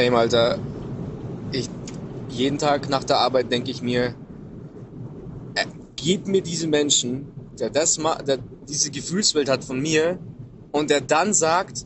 Same, 0.00 0.16
Alter. 0.16 0.58
Ich, 1.52 1.68
jeden 2.30 2.56
Tag 2.56 2.88
nach 2.88 3.04
der 3.04 3.18
Arbeit 3.18 3.52
denke 3.52 3.70
ich 3.70 3.82
mir, 3.82 4.14
äh, 5.54 5.66
gib 5.96 6.26
mir 6.26 6.40
diese 6.40 6.68
Menschen, 6.68 7.30
der 7.58 7.68
das 7.68 7.96
der 7.96 8.38
diese 8.66 8.90
Gefühlswelt 8.90 9.50
hat 9.50 9.62
von 9.62 9.78
mir 9.78 10.18
und 10.72 10.88
der 10.88 11.02
dann 11.02 11.34
sagt, 11.34 11.84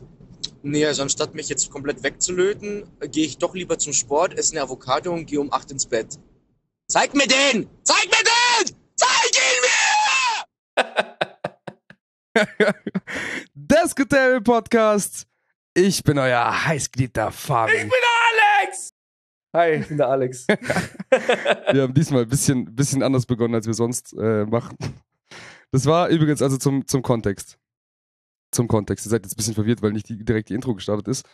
nee, 0.63 0.85
also 0.85 1.01
anstatt 1.01 1.35
mich 1.35 1.49
jetzt 1.49 1.69
komplett 1.69 2.03
wegzulöten, 2.03 2.85
gehe 3.11 3.25
ich 3.25 3.37
doch 3.37 3.53
lieber 3.53 3.77
zum 3.79 3.91
Sport, 3.91 4.37
esse 4.37 4.53
eine 4.53 4.61
Avocado 4.61 5.11
und 5.11 5.25
gehe 5.25 5.41
um 5.41 5.51
8 5.51 5.71
ins 5.71 5.85
Bett. 5.85 6.17
Zeig 6.87 7.15
mir 7.15 7.27
den! 7.27 7.67
Zeig 7.83 8.05
mir 8.05 8.23
den! 8.23 8.75
Zeig 8.95 9.31
ihn 9.35 9.59
mir! 12.45 12.73
Desktable 13.53 14.39
Podcast. 14.39 15.27
Ich 15.77 16.05
bin 16.05 16.17
euer 16.17 16.65
heißgeliebter 16.65 17.31
Fabi. 17.31 17.73
Ich 17.73 17.81
bin 17.81 17.89
der 17.89 18.61
Alex! 18.61 18.93
Hi, 19.53 19.71
ich 19.71 19.87
bin 19.89 19.97
der 19.97 20.07
Alex. 20.07 20.47
wir 21.73 21.81
haben 21.81 21.93
diesmal 21.93 22.21
ein 22.21 22.29
bisschen, 22.29 22.73
bisschen 22.73 23.03
anders 23.03 23.25
begonnen, 23.25 23.55
als 23.55 23.67
wir 23.67 23.73
sonst 23.73 24.13
äh, 24.13 24.45
machen. 24.45 24.77
Das 25.71 25.85
war 25.85 26.07
übrigens 26.07 26.41
also 26.41 26.55
zum, 26.55 26.87
zum 26.87 27.01
Kontext. 27.01 27.57
Zum 28.51 28.69
Kontext. 28.69 29.05
Ihr 29.05 29.09
seid 29.09 29.25
jetzt 29.25 29.33
ein 29.33 29.35
bisschen 29.35 29.53
verwirrt, 29.53 29.81
weil 29.81 29.91
nicht 29.91 30.07
die, 30.07 30.23
direkt 30.23 30.47
die 30.47 30.53
Intro 30.53 30.73
gestartet 30.75 31.09
ist. 31.09 31.25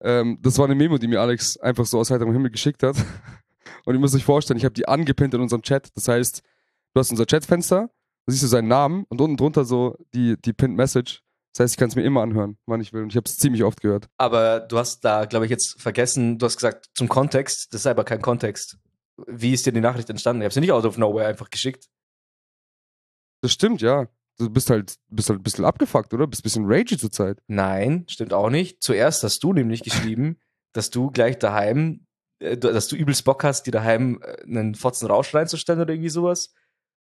Ähm, 0.00 0.38
das 0.40 0.58
war 0.58 0.66
eine 0.66 0.76
Memo, 0.76 0.98
die 0.98 1.08
mir 1.08 1.20
Alex 1.20 1.56
einfach 1.56 1.84
so 1.84 1.98
aus 1.98 2.12
heiterem 2.12 2.32
Himmel 2.32 2.52
geschickt 2.52 2.84
hat. 2.84 2.94
Und 3.84 3.94
ihr 3.94 4.00
müsst 4.00 4.14
euch 4.14 4.24
vorstellen, 4.24 4.58
ich 4.58 4.64
habe 4.64 4.74
die 4.74 4.86
angepinnt 4.86 5.34
in 5.34 5.40
unserem 5.40 5.62
Chat. 5.62 5.90
Das 5.96 6.06
heißt, 6.06 6.40
du 6.94 7.00
hast 7.00 7.10
unser 7.10 7.26
Chatfenster, 7.26 7.90
da 8.26 8.30
siehst 8.32 8.44
du 8.44 8.46
seinen 8.46 8.68
Namen 8.68 9.06
und 9.08 9.20
unten 9.20 9.36
drunter 9.36 9.64
so 9.64 9.96
die, 10.14 10.40
die 10.40 10.52
Pinned 10.52 10.76
Message. 10.76 11.24
Das 11.52 11.64
heißt, 11.64 11.74
ich 11.74 11.78
kann 11.78 11.88
es 11.88 11.96
mir 11.96 12.02
immer 12.02 12.22
anhören, 12.22 12.56
wann 12.66 12.80
ich 12.80 12.92
will. 12.92 13.02
Und 13.02 13.10
ich 13.10 13.16
habe 13.16 13.28
es 13.28 13.36
ziemlich 13.36 13.62
oft 13.62 13.80
gehört. 13.82 14.08
Aber 14.16 14.60
du 14.60 14.78
hast 14.78 15.04
da, 15.04 15.26
glaube 15.26 15.44
ich, 15.44 15.50
jetzt 15.50 15.80
vergessen, 15.80 16.38
du 16.38 16.46
hast 16.46 16.56
gesagt, 16.56 16.88
zum 16.94 17.08
Kontext, 17.08 17.72
das 17.72 17.82
ist 17.82 17.86
aber 17.86 18.04
kein 18.04 18.22
Kontext. 18.22 18.78
Wie 19.26 19.52
ist 19.52 19.66
dir 19.66 19.72
die 19.72 19.80
Nachricht 19.80 20.08
entstanden? 20.08 20.40
Ich 20.40 20.46
habe 20.46 20.54
sie 20.54 20.60
nicht 20.60 20.72
out 20.72 20.86
of 20.86 20.96
nowhere 20.96 21.26
einfach 21.26 21.50
geschickt. 21.50 21.88
Das 23.42 23.52
stimmt, 23.52 23.82
ja. 23.82 24.08
Du 24.38 24.48
bist 24.48 24.70
halt, 24.70 24.96
bist 25.08 25.28
halt 25.28 25.40
ein 25.40 25.42
bisschen 25.42 25.66
abgefuckt, 25.66 26.14
oder? 26.14 26.26
Bist 26.26 26.40
ein 26.40 26.44
bisschen 26.44 26.64
ragey 26.66 26.96
zurzeit. 26.96 27.38
Nein, 27.48 28.06
stimmt 28.08 28.32
auch 28.32 28.48
nicht. 28.48 28.82
Zuerst 28.82 29.22
hast 29.22 29.40
du 29.44 29.52
nämlich 29.52 29.82
geschrieben, 29.84 30.40
dass 30.72 30.88
du 30.88 31.10
gleich 31.10 31.38
daheim, 31.38 32.06
äh, 32.38 32.56
dass 32.56 32.88
du 32.88 32.96
übelst 32.96 33.24
Bock 33.24 33.44
hast, 33.44 33.64
dir 33.66 33.72
daheim 33.72 34.20
äh, 34.22 34.42
einen 34.44 34.74
Fotzen 34.74 35.06
Rausch 35.06 35.34
reinzustellen 35.34 35.82
oder 35.82 35.92
irgendwie 35.92 36.08
sowas. 36.08 36.54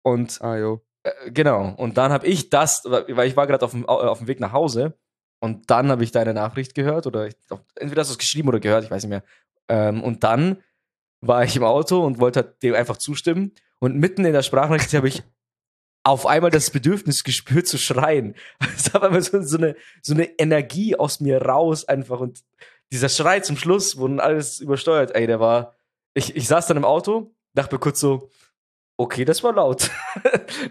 Und 0.02 0.42
ah, 0.42 0.58
jo. 0.58 0.84
Genau. 1.28 1.74
Und 1.78 1.98
dann 1.98 2.12
habe 2.12 2.28
ich 2.28 2.50
das, 2.50 2.84
weil 2.86 3.28
ich 3.28 3.36
war 3.36 3.48
gerade 3.48 3.66
auf 3.66 3.72
dem, 3.72 3.86
auf 3.86 4.20
dem 4.20 4.28
Weg 4.28 4.40
nach 4.40 4.52
Hause 4.52 4.98
und 5.40 5.70
dann 5.70 5.90
habe 5.90 6.04
ich 6.04 6.12
deine 6.12 6.34
Nachricht 6.34 6.74
gehört 6.76 7.06
oder 7.06 7.28
ich, 7.28 7.36
entweder 7.76 8.02
hast 8.02 8.10
du 8.10 8.14
es 8.14 8.18
geschrieben 8.18 8.48
oder 8.48 8.60
gehört, 8.60 8.86
ich 8.86 8.92
weiß 8.92 9.04
nicht 9.04 9.10
mehr. 9.10 9.24
Ähm, 9.68 10.02
und 10.02 10.24
dann 10.24 10.64
war 11.22 11.44
ich 11.44 11.56
im 11.56 11.64
Auto 11.64 12.06
und 12.06 12.20
wollte 12.20 12.42
halt 12.42 12.64
dem 12.64 12.76
einfach 12.76 12.98
zustimmen. 12.98 13.52
Und 13.80 13.98
mitten 13.98 14.26
in 14.26 14.34
der 14.34 14.44
Sprachnachricht 14.44 14.94
habe 14.94 15.08
ich 15.08 15.24
auf 16.04 16.26
einmal 16.26 16.52
das 16.52 16.70
Bedürfnis 16.70 17.24
gespürt 17.24 17.68
zu 17.68 17.78
schreien. 17.78 18.36
Es 18.78 18.94
war 18.94 19.04
einfach 19.04 19.22
so, 19.22 19.42
so, 19.42 19.58
eine, 19.58 19.76
so 20.02 20.14
eine 20.14 20.26
Energie 20.40 20.96
aus 20.96 21.20
mir 21.20 21.42
raus 21.42 21.86
einfach 21.88 22.20
und 22.20 22.44
dieser 22.92 23.10
Schrei 23.10 23.40
zum 23.40 23.58
Schluss, 23.58 23.96
dann 23.96 24.20
alles 24.20 24.60
übersteuert, 24.60 25.16
ey, 25.16 25.26
der 25.26 25.40
war, 25.40 25.76
ich, 26.14 26.36
ich 26.36 26.48
saß 26.48 26.68
dann 26.68 26.78
im 26.78 26.86
Auto, 26.86 27.34
dachte 27.54 27.76
mir 27.76 27.80
kurz 27.80 28.00
so, 28.00 28.30
okay, 28.98 29.26
das 29.26 29.44
war 29.44 29.54
laut. 29.54 29.90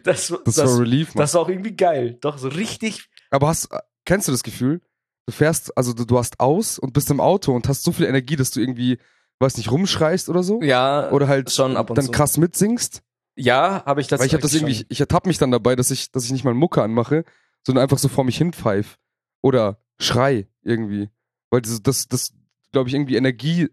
das, 0.05 0.29
das, 0.45 0.57
das 0.57 0.57
war 0.59 0.81
Relief. 0.81 1.15
Mann. 1.15 1.23
Das 1.23 1.35
war 1.35 1.43
auch 1.43 1.49
irgendwie 1.49 1.77
geil. 1.77 2.19
Doch, 2.21 2.39
so 2.39 2.49
richtig. 2.49 3.09
Aber 3.31 3.49
hast, 3.49 3.69
kennst 4.05 4.29
du 4.29 4.33
das 4.33 4.43
Gefühl? 4.43 4.81
Du 5.27 5.33
fährst, 5.33 5.77
also 5.77 5.93
du, 5.93 6.05
du 6.05 6.19
hast 6.19 6.41
aus 6.41 6.79
und 6.79 6.93
bist 6.93 7.11
im 7.11 7.21
Auto 7.21 7.55
und 7.55 7.69
hast 7.69 7.85
so 7.85 7.93
viel 7.93 8.07
Energie, 8.07 8.37
dass 8.37 8.51
du 8.51 8.61
irgendwie, 8.61 8.99
weiß 9.39 9.57
nicht, 9.57 9.71
rumschreist 9.71 10.29
oder 10.29 10.43
so. 10.43 10.61
Ja. 10.63 11.11
Oder 11.11 11.29
halt 11.29 11.53
schon 11.53 11.77
ab 11.77 11.91
und 11.91 11.97
dann 11.97 12.07
so. 12.07 12.13
krass 12.13 12.37
mitsingst. 12.39 13.03
Ja, 13.35 13.85
habe 13.87 14.01
ich 14.01 14.09
das. 14.09 14.21
Weil 14.21 14.27
ich 14.27 14.35
habe 14.35 14.43
das 14.43 14.53
irgendwie, 14.53 14.73
ich, 14.73 14.87
ich 14.89 15.01
ertappe 15.01 15.29
mich 15.29 15.39
dann 15.39 15.51
dabei, 15.51 15.77
dass 15.77 15.91
ich, 15.91 16.11
dass 16.11 16.25
ich 16.25 16.33
nicht 16.33 16.45
mal 16.45 16.55
Mucke 16.55 16.83
anmache, 16.83 17.25
sondern 17.65 17.83
einfach 17.83 17.99
so 17.99 18.09
vor 18.09 18.25
mich 18.25 18.37
hinpfeif. 18.37 18.99
Oder 19.41 19.79
schrei 19.99 20.49
irgendwie. 20.63 21.09
Weil 21.51 21.63
das, 21.63 21.83
das, 21.83 22.09
das 22.09 22.33
glaube 22.73 22.89
ich, 22.89 22.95
irgendwie 22.95 23.17
Energie 23.17 23.69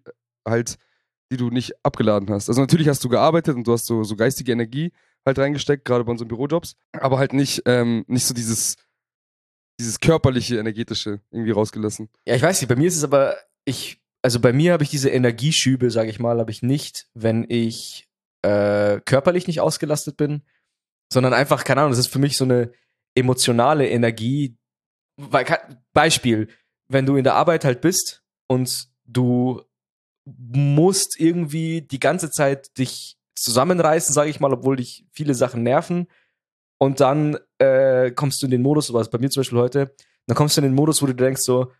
halt 0.47 0.77
die 1.31 1.37
du 1.37 1.49
nicht 1.49 1.73
abgeladen 1.83 2.29
hast. 2.29 2.49
Also 2.49 2.61
natürlich 2.61 2.87
hast 2.87 3.03
du 3.03 3.09
gearbeitet 3.09 3.55
und 3.55 3.67
du 3.67 3.73
hast 3.73 3.85
so, 3.85 4.03
so 4.03 4.15
geistige 4.15 4.51
Energie 4.51 4.91
halt 5.25 5.37
reingesteckt, 5.37 5.85
gerade 5.85 6.03
bei 6.03 6.11
unseren 6.11 6.27
Bürojobs, 6.27 6.75
aber 6.93 7.19
halt 7.19 7.33
nicht, 7.33 7.63
ähm, 7.65 8.03
nicht 8.07 8.25
so 8.25 8.33
dieses, 8.33 8.77
dieses 9.79 9.99
körperliche, 9.99 10.57
energetische 10.57 11.21
irgendwie 11.31 11.51
rausgelassen. 11.51 12.09
Ja, 12.25 12.35
ich 12.35 12.41
weiß 12.41 12.61
nicht, 12.61 12.69
bei 12.69 12.75
mir 12.75 12.87
ist 12.87 12.97
es 12.97 13.03
aber, 13.03 13.35
ich, 13.65 14.01
also 14.21 14.39
bei 14.39 14.53
mir 14.53 14.73
habe 14.73 14.83
ich 14.83 14.89
diese 14.89 15.09
Energieschübe, 15.09 15.91
sage 15.91 16.09
ich 16.09 16.19
mal, 16.19 16.39
habe 16.39 16.51
ich 16.51 16.63
nicht, 16.63 17.07
wenn 17.13 17.45
ich 17.49 18.07
äh, 18.41 18.99
körperlich 19.01 19.47
nicht 19.47 19.61
ausgelastet 19.61 20.17
bin, 20.17 20.43
sondern 21.11 21.33
einfach, 21.33 21.63
keine 21.63 21.81
Ahnung, 21.81 21.91
das 21.91 21.99
ist 21.99 22.11
für 22.11 22.19
mich 22.19 22.37
so 22.37 22.45
eine 22.45 22.71
emotionale 23.15 23.87
Energie. 23.89 24.57
Beispiel, 25.93 26.47
wenn 26.87 27.05
du 27.05 27.17
in 27.17 27.23
der 27.23 27.35
Arbeit 27.35 27.65
halt 27.65 27.81
bist 27.81 28.23
und 28.47 28.87
du 29.05 29.61
musst 30.37 31.19
irgendwie 31.19 31.81
die 31.81 31.99
ganze 31.99 32.31
Zeit 32.31 32.77
dich 32.77 33.17
zusammenreißen, 33.35 34.13
sage 34.13 34.29
ich 34.29 34.39
mal, 34.39 34.53
obwohl 34.53 34.75
dich 34.75 35.05
viele 35.11 35.33
Sachen 35.33 35.63
nerven. 35.63 36.07
Und 36.77 36.99
dann 36.99 37.37
äh, 37.57 38.11
kommst 38.11 38.41
du 38.41 38.45
in 38.47 38.51
den 38.51 38.61
Modus, 38.61 38.93
was 38.93 39.09
bei 39.09 39.17
mir 39.17 39.29
zum 39.29 39.41
Beispiel 39.41 39.59
heute, 39.59 39.95
dann 40.27 40.35
kommst 40.35 40.55
du 40.55 40.61
in 40.61 40.67
den 40.67 40.75
Modus, 40.75 41.01
wo 41.01 41.07
du 41.07 41.13
denkst 41.13 41.41
so, 41.41 41.71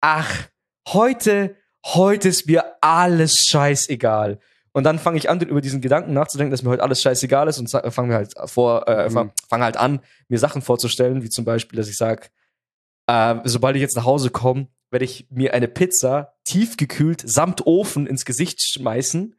ach, 0.00 0.48
heute, 0.88 1.56
heute 1.86 2.28
ist 2.28 2.46
mir 2.46 2.64
alles 2.80 3.46
scheißegal. 3.48 4.38
Und 4.72 4.84
dann 4.84 4.98
fange 4.98 5.18
ich 5.18 5.30
an, 5.30 5.40
über 5.40 5.60
diesen 5.60 5.80
Gedanken 5.80 6.12
nachzudenken, 6.12 6.50
dass 6.50 6.62
mir 6.62 6.70
heute 6.70 6.82
alles 6.82 7.00
scheißegal 7.00 7.48
ist 7.48 7.58
und 7.58 7.70
fange 7.70 8.14
halt 8.14 8.34
vor, 8.46 8.86
äh, 8.88 9.08
mhm. 9.08 9.30
fange 9.48 9.64
halt 9.64 9.76
an, 9.76 10.00
mir 10.28 10.38
Sachen 10.38 10.62
vorzustellen, 10.62 11.22
wie 11.22 11.30
zum 11.30 11.44
Beispiel, 11.44 11.76
dass 11.76 11.88
ich 11.88 11.96
sage, 11.96 12.28
äh, 13.06 13.36
sobald 13.44 13.76
ich 13.76 13.82
jetzt 13.82 13.96
nach 13.96 14.04
Hause 14.04 14.30
komme, 14.30 14.68
werde 14.94 15.04
ich 15.04 15.26
mir 15.28 15.52
eine 15.52 15.68
Pizza 15.68 16.32
tiefgekühlt 16.44 17.22
samt 17.26 17.66
Ofen 17.66 18.06
ins 18.06 18.24
Gesicht 18.24 18.62
schmeißen 18.62 19.36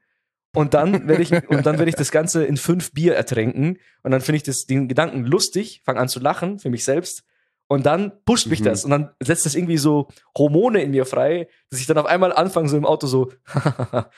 und 0.53 0.73
dann 0.75 1.07
werde 1.07 1.23
ich 1.23 1.31
und 1.49 1.65
dann 1.65 1.79
werde 1.79 1.89
ich 1.89 1.95
das 1.95 2.11
Ganze 2.11 2.45
in 2.45 2.57
fünf 2.57 2.91
Bier 2.91 3.15
ertränken 3.15 3.79
und 4.03 4.11
dann 4.11 4.21
finde 4.21 4.37
ich 4.37 4.43
das 4.43 4.65
den 4.65 4.87
Gedanken 4.87 5.25
lustig, 5.25 5.81
fange 5.83 5.99
an 5.99 6.09
zu 6.09 6.19
lachen 6.19 6.59
für 6.59 6.69
mich 6.69 6.83
selbst 6.83 7.23
und 7.67 7.85
dann 7.85 8.11
pusht 8.25 8.47
mich 8.47 8.59
mhm. 8.59 8.65
das 8.65 8.83
und 8.83 8.91
dann 8.91 9.11
setzt 9.19 9.47
das 9.47 9.55
irgendwie 9.55 9.77
so 9.77 10.09
Hormone 10.37 10.83
in 10.83 10.91
mir 10.91 11.05
frei, 11.05 11.47
dass 11.71 11.79
ich 11.79 11.87
dann 11.87 11.97
auf 11.97 12.05
einmal 12.05 12.33
anfange 12.33 12.69
so 12.69 12.77
im 12.77 12.85
Auto 12.85 13.07
so 13.07 13.31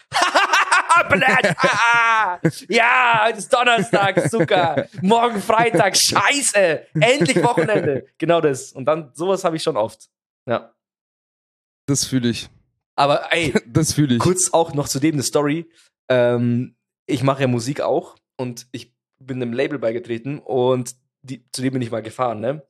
ja, 2.70 3.26
heute 3.26 3.38
ist 3.38 3.54
Donnerstag, 3.54 4.30
Zucker. 4.32 4.88
Morgen 5.02 5.40
Freitag, 5.40 5.96
scheiße. 5.96 6.88
Endlich 7.00 7.44
Wochenende. 7.44 8.08
Genau 8.18 8.42
das. 8.42 8.72
Und 8.72 8.86
dann, 8.86 9.12
sowas 9.14 9.44
habe 9.44 9.56
ich 9.56 9.64
schon 9.64 9.78
oft. 9.78 10.10
Ja. 10.48 10.74
Das 11.88 12.06
fühle 12.06 12.30
ich. 12.30 12.50
Aber 12.96 13.34
ey, 13.34 13.54
das 13.68 13.94
fühle 13.94 14.16
ich. 14.16 14.20
Kurz 14.20 14.54
auch 14.54 14.74
noch 14.74 14.88
zu 14.88 15.00
dem 15.00 15.16
eine 15.16 15.24
Story. 15.24 15.70
Ähm, 16.10 16.76
ich 17.08 17.24
mache 17.24 17.42
ja 17.42 17.48
Musik 17.48 17.82
auch 17.82 18.16
und 18.38 18.68
ich 18.72 18.96
bin 19.20 19.42
einem 19.42 19.54
Label 19.54 19.80
beigetreten 19.80 20.40
und 20.40 20.96
die, 21.22 21.44
zu 21.52 21.62
dem 21.62 21.74
bin 21.74 21.82
ich 21.82 21.92
mal 21.92 22.04
gefahren, 22.04 22.40
ne? 22.40 22.68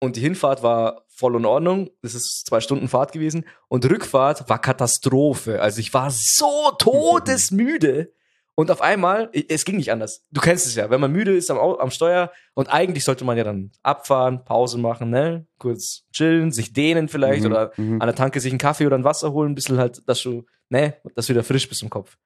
Und 0.00 0.16
die 0.16 0.20
Hinfahrt 0.20 0.62
war 0.62 1.06
voll 1.08 1.34
in 1.34 1.44
Ordnung. 1.44 1.90
Das 2.02 2.14
ist 2.14 2.46
zwei 2.46 2.60
Stunden 2.60 2.86
Fahrt 2.86 3.10
gewesen. 3.10 3.44
Und 3.66 3.84
Rückfahrt 3.84 4.48
war 4.48 4.60
Katastrophe. 4.60 5.60
Also 5.60 5.80
ich 5.80 5.92
war 5.92 6.10
so 6.12 6.70
todesmüde. 6.78 8.12
Und 8.58 8.72
auf 8.72 8.82
einmal, 8.82 9.30
es 9.48 9.64
ging 9.64 9.76
nicht 9.76 9.92
anders. 9.92 10.26
Du 10.32 10.40
kennst 10.40 10.66
es 10.66 10.74
ja, 10.74 10.90
wenn 10.90 11.00
man 11.00 11.12
müde 11.12 11.32
ist 11.32 11.48
am, 11.48 11.58
am 11.58 11.92
Steuer 11.92 12.32
und 12.54 12.68
eigentlich 12.68 13.04
sollte 13.04 13.24
man 13.24 13.38
ja 13.38 13.44
dann 13.44 13.70
abfahren, 13.84 14.44
Pause 14.44 14.78
machen, 14.78 15.10
ne? 15.10 15.46
Kurz 15.58 16.08
chillen, 16.12 16.50
sich 16.50 16.72
dehnen 16.72 17.06
vielleicht 17.06 17.44
mhm, 17.44 17.52
oder 17.52 17.72
mhm. 17.76 18.02
an 18.02 18.08
der 18.08 18.16
Tanke 18.16 18.40
sich 18.40 18.50
einen 18.50 18.58
Kaffee 18.58 18.86
oder 18.86 18.98
ein 18.98 19.04
Wasser 19.04 19.32
holen, 19.32 19.52
ein 19.52 19.54
bisschen 19.54 19.78
halt, 19.78 20.02
dass 20.08 20.20
du, 20.24 20.44
ne, 20.70 20.96
dass 21.14 21.26
du 21.26 21.34
wieder 21.34 21.44
frisch 21.44 21.68
bist 21.68 21.84
im 21.84 21.88
Kopf. 21.88 22.18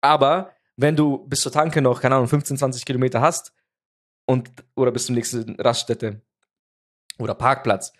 Aber 0.00 0.52
wenn 0.76 0.94
du 0.94 1.26
bis 1.26 1.40
zur 1.40 1.50
Tanke 1.50 1.82
noch, 1.82 2.00
keine 2.00 2.14
Ahnung, 2.14 2.28
15, 2.28 2.56
20 2.56 2.84
Kilometer 2.84 3.20
hast 3.20 3.52
und 4.26 4.48
oder 4.76 4.92
bis 4.92 5.06
zum 5.06 5.16
nächsten 5.16 5.56
Raststätte 5.56 6.22
oder 7.18 7.34
Parkplatz, 7.34 7.92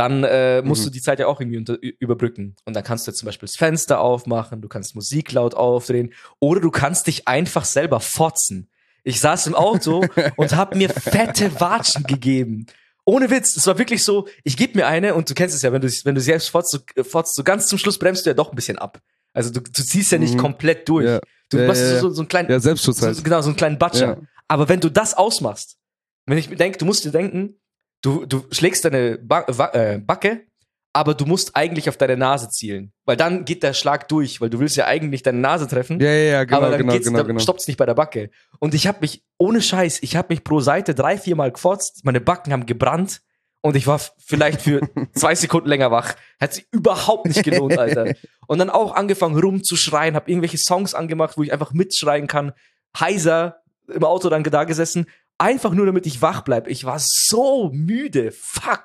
dann 0.00 0.24
äh, 0.24 0.62
musst 0.62 0.80
mhm. 0.80 0.86
du 0.86 0.90
die 0.92 1.02
Zeit 1.02 1.18
ja 1.18 1.26
auch 1.26 1.42
irgendwie 1.42 1.58
unter, 1.58 1.76
überbrücken. 1.82 2.56
Und 2.64 2.74
dann 2.74 2.82
kannst 2.82 3.06
du 3.06 3.10
jetzt 3.10 3.18
zum 3.18 3.26
Beispiel 3.26 3.46
das 3.46 3.56
Fenster 3.56 4.00
aufmachen, 4.00 4.62
du 4.62 4.68
kannst 4.68 4.94
Musik 4.94 5.30
laut 5.32 5.54
aufdrehen 5.54 6.14
oder 6.38 6.62
du 6.62 6.70
kannst 6.70 7.06
dich 7.06 7.28
einfach 7.28 7.66
selber 7.66 8.00
fotzen. 8.00 8.70
Ich 9.04 9.20
saß 9.20 9.48
im 9.48 9.54
Auto 9.54 10.02
und 10.36 10.56
hab 10.56 10.74
mir 10.74 10.88
fette 10.88 11.60
Watschen 11.60 12.04
gegeben. 12.04 12.64
Ohne 13.04 13.28
Witz, 13.28 13.54
es 13.54 13.66
war 13.66 13.76
wirklich 13.76 14.02
so, 14.02 14.26
ich 14.42 14.56
gebe 14.56 14.78
mir 14.78 14.86
eine 14.86 15.14
und 15.14 15.28
du 15.28 15.34
kennst 15.34 15.54
es 15.54 15.60
ja, 15.60 15.70
wenn 15.70 15.82
du, 15.82 15.88
wenn 16.04 16.14
du 16.14 16.20
selbst 16.22 16.48
fotzt, 16.48 16.70
so, 16.70 16.78
fotzt, 17.04 17.34
so 17.34 17.44
ganz 17.44 17.66
zum 17.66 17.76
Schluss 17.78 17.98
bremst 17.98 18.24
du 18.24 18.30
ja 18.30 18.34
doch 18.34 18.50
ein 18.50 18.56
bisschen 18.56 18.78
ab. 18.78 19.02
Also 19.34 19.50
du, 19.50 19.60
du 19.60 19.82
ziehst 19.82 20.12
ja 20.12 20.18
nicht 20.18 20.34
mhm. 20.34 20.38
komplett 20.38 20.88
durch. 20.88 21.04
Ja. 21.04 21.20
Du 21.50 21.58
ja, 21.58 21.66
machst 21.66 21.82
ja, 21.82 22.00
so, 22.00 22.08
so 22.08 22.22
einen 22.22 22.28
kleinen, 22.28 22.50
ja, 22.50 22.58
Selbstschutz 22.58 23.02
halt. 23.02 23.16
so, 23.16 23.22
genau, 23.22 23.42
so 23.42 23.48
einen 23.48 23.56
kleinen 23.56 23.78
Batscher. 23.78 24.18
Aber 24.48 24.70
wenn 24.70 24.80
du 24.80 24.88
das 24.88 25.12
ausmachst, 25.12 25.76
wenn 26.24 26.38
ich 26.38 26.48
mir 26.48 26.56
denke, 26.56 26.78
du 26.78 26.86
musst 26.86 27.04
dir 27.04 27.10
denken, 27.10 27.60
du, 28.02 28.26
du 28.26 28.44
schlägst 28.50 28.84
deine 28.84 29.18
ba 29.18 29.44
äh, 29.72 29.98
Backe 29.98 30.46
aber 30.92 31.14
du 31.14 31.24
musst 31.24 31.54
eigentlich 31.54 31.88
auf 31.88 31.96
deine 31.96 32.16
Nase 32.16 32.48
zielen. 32.50 32.92
Weil 33.04 33.16
dann 33.16 33.44
geht 33.44 33.62
der 33.62 33.74
Schlag 33.74 34.08
durch, 34.08 34.40
weil 34.40 34.50
du 34.50 34.58
willst 34.58 34.76
ja 34.76 34.86
eigentlich 34.86 35.22
deine 35.22 35.38
Nase 35.38 35.68
treffen. 35.68 36.00
Ja, 36.00 36.10
ja, 36.10 36.14
ja, 36.14 36.44
genau, 36.44 36.56
aber 36.58 36.70
dann 36.70 36.80
genau, 36.80 36.98
genau, 36.98 37.18
dann 37.18 37.26
genau. 37.28 37.40
stoppt's 37.40 37.68
nicht 37.68 37.76
bei 37.76 37.86
der 37.86 37.94
Backe. 37.94 38.30
Und 38.58 38.74
ich 38.74 38.86
habe 38.86 38.98
mich, 39.00 39.22
ohne 39.38 39.62
Scheiß, 39.62 40.02
ich 40.02 40.16
habe 40.16 40.28
mich 40.30 40.42
pro 40.42 40.60
Seite 40.60 40.94
drei, 40.94 41.16
vier 41.16 41.36
Mal 41.36 41.52
gefotzt, 41.52 42.04
meine 42.04 42.20
Backen 42.20 42.52
haben 42.52 42.66
gebrannt 42.66 43.22
und 43.60 43.76
ich 43.76 43.86
war 43.86 44.00
vielleicht 44.18 44.62
für 44.62 44.80
zwei 45.14 45.34
Sekunden 45.34 45.68
länger 45.68 45.90
wach. 45.90 46.14
Hat 46.40 46.54
sich 46.54 46.66
überhaupt 46.72 47.26
nicht 47.26 47.44
gelohnt, 47.44 47.78
Alter. 47.78 48.14
Und 48.48 48.58
dann 48.58 48.70
auch 48.70 48.94
angefangen 48.94 49.38
rumzuschreien, 49.38 50.16
habe 50.16 50.28
irgendwelche 50.28 50.58
Songs 50.58 50.94
angemacht, 50.94 51.36
wo 51.36 51.44
ich 51.44 51.52
einfach 51.52 51.72
mitschreien 51.72 52.26
kann. 52.26 52.52
Heiser 52.98 53.62
im 53.86 54.02
Auto 54.02 54.28
dann 54.28 54.42
da 54.42 54.64
gesessen, 54.64 55.06
einfach 55.40 55.72
nur 55.72 55.86
damit 55.86 56.06
ich 56.06 56.22
wach 56.22 56.42
bleib. 56.42 56.68
Ich 56.68 56.84
war 56.84 56.98
so 57.00 57.70
müde. 57.72 58.30
Fuck. 58.32 58.84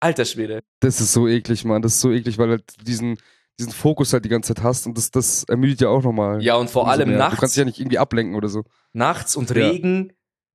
Alter 0.00 0.24
Schwede. 0.24 0.60
Das 0.80 1.00
ist 1.00 1.12
so 1.12 1.28
eklig, 1.28 1.64
Mann. 1.64 1.82
Das 1.82 1.94
ist 1.94 2.00
so 2.00 2.10
eklig, 2.10 2.38
weil 2.38 2.50
halt 2.50 2.64
du 2.78 2.84
diesen, 2.84 3.18
diesen 3.58 3.72
Fokus 3.72 4.12
halt 4.12 4.24
die 4.24 4.28
ganze 4.28 4.54
Zeit 4.54 4.64
hast 4.64 4.86
und 4.86 4.98
das, 4.98 5.10
das 5.10 5.44
ermüdet 5.44 5.80
ja 5.80 5.88
auch 5.88 6.02
nochmal. 6.02 6.42
Ja, 6.42 6.56
und 6.56 6.68
vor 6.70 6.88
allem 6.90 7.08
mehr. 7.10 7.18
nachts. 7.18 7.34
Du 7.36 7.40
kannst 7.40 7.54
dich 7.56 7.60
ja 7.60 7.64
nicht 7.64 7.78
irgendwie 7.80 7.98
ablenken 7.98 8.34
oder 8.34 8.48
so. 8.48 8.64
Nachts 8.92 9.36
und 9.36 9.50
Ja. 9.50 9.56
Regen 9.68 10.12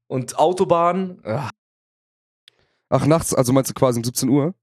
und 0.07 0.37
Autobahn. 0.37 1.19
Ah, 1.23 1.49
Ach, 2.89 3.05
nachts, 3.05 3.33
also 3.35 3.53
meinst 3.53 3.69
du 3.69 3.73
quasi 3.75 3.99
um 3.99 4.03
17 4.03 4.29
Uhr, 4.29 4.55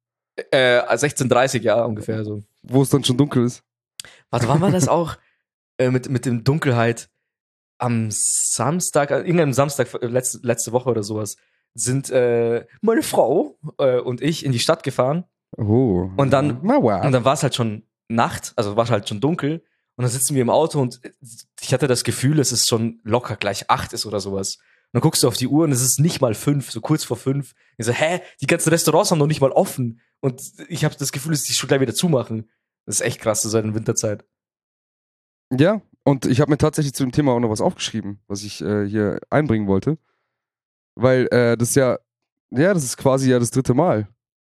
Äh, 0.51 0.81
16.30 0.83 1.63
ja 1.63 1.85
ungefähr 1.85 2.25
so. 2.25 2.43
wo 2.63 2.83
es 2.83 2.89
dann 2.91 3.05
schon 3.05 3.17
dunkel 3.17 3.45
ist? 3.45 3.63
Warte, 4.31 4.49
wann 4.49 4.61
war 4.61 4.71
das 4.73 4.89
auch? 4.89 5.17
äh, 5.79 5.91
mit, 5.91 6.09
mit 6.09 6.27
dem 6.27 6.43
Dunkelheit 6.45 7.09
am 7.79 8.09
Samstag, 8.11 9.11
äh, 9.11 9.19
irgendeinem 9.19 9.53
Samstag 9.53 9.93
äh, 9.95 10.07
letzte, 10.07 10.39
letzte 10.43 10.73
Woche 10.73 10.89
oder 10.91 11.03
sowas, 11.03 11.37
sind 11.75 12.11
äh, 12.11 12.67
meine 12.81 13.03
Frau 13.03 13.59
äh, 13.79 13.99
und 13.99 14.23
ich 14.23 14.45
in 14.45 14.53
die 14.53 14.59
Stadt 14.61 14.83
gefahren 14.83 15.25
Oh. 15.57 16.11
Und 16.17 16.31
dann- 16.33 16.61
und 17.07 17.13
dann 17.13 17.25
war 17.25 17.33
es 17.35 17.43
halt 17.43 17.55
schon 17.55 17.85
Nacht, 18.09 18.53
also 18.57 18.77
war 18.77 18.89
halt 18.89 19.09
schon 19.09 19.21
dunkel 19.21 19.63
und 19.97 20.03
dann 20.03 20.11
sitzen 20.11 20.35
wir 20.35 20.43
im 20.43 20.51
Auto 20.51 20.81
und 20.81 21.01
ich 21.61 21.73
hatte 21.73 21.87
das 21.87 22.05
Gefühl, 22.05 22.37
dass 22.37 22.53
es 22.53 22.67
schon 22.67 23.01
locker 23.05 23.37
gleich 23.37 23.71
acht 23.71 23.93
ist 23.93 24.05
oder 24.07 24.21
sowas. 24.21 24.57
Und 24.57 24.65
dann 24.95 25.03
guckst 25.03 25.23
du 25.23 25.29
auf 25.29 25.37
die 25.37 25.47
Uhr 25.49 25.65
und 25.65 25.73
es 25.73 25.81
ist 25.83 25.99
nicht 26.01 26.21
mal 26.21 26.35
fünf, 26.35 26.71
so 26.71 26.81
kurz 26.81 27.05
vor 27.05 27.17
fünf. 27.17 27.55
Ich 27.79 27.87
so, 27.87 27.93
hä, 27.93 28.21
die 28.41 28.47
ganzen 28.47 28.69
Restaurants 28.71 29.11
haben 29.11 29.19
noch 29.19 29.27
nicht 29.27 29.41
mal 29.41 29.51
offen 29.53 30.01
und 30.21 30.43
ich 30.69 30.85
habe 30.85 30.97
das 30.99 31.13
Gefühl, 31.13 31.33
dass 31.33 31.45
die 31.45 31.53
schon 31.55 31.69
gleich 31.69 31.81
wieder 31.81 31.95
zumachen. 31.95 32.51
Das 32.85 32.97
ist 32.97 33.07
echt 33.07 33.21
krass, 33.21 33.43
so 33.43 33.59
in 33.59 33.75
Winterzeit. 33.75 34.25
Ja, 35.57 35.81
und 36.07 36.25
ich 36.25 36.41
habe 36.41 36.53
mir 36.53 36.57
tatsächlich 36.57 36.95
zu 36.95 37.03
dem 37.03 37.11
Thema 37.11 37.33
auch 37.33 37.41
noch 37.41 37.51
was 37.51 37.61
aufgeschrieben, 37.61 38.21
was 38.29 38.45
ich 38.45 38.63
äh, 38.63 38.87
hier 38.87 39.19
einbringen 39.29 39.67
wollte. 39.67 39.99
Weil 40.95 41.27
äh, 41.33 41.57
das 41.57 41.71
ist 41.71 41.75
ja, 41.75 41.99
ja, 42.51 42.73
das 42.73 42.85
ist 42.85 42.97
quasi 42.97 43.31
ja 43.31 43.41
das 43.41 43.51
dritte 43.51 43.75
Mal. 43.75 44.07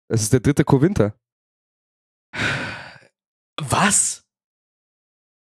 Es 0.07 0.21
ist 0.21 0.31
der 0.31 0.39
dritte 0.39 0.63
Co-Winter. 0.63 1.15
Was? 3.59 4.23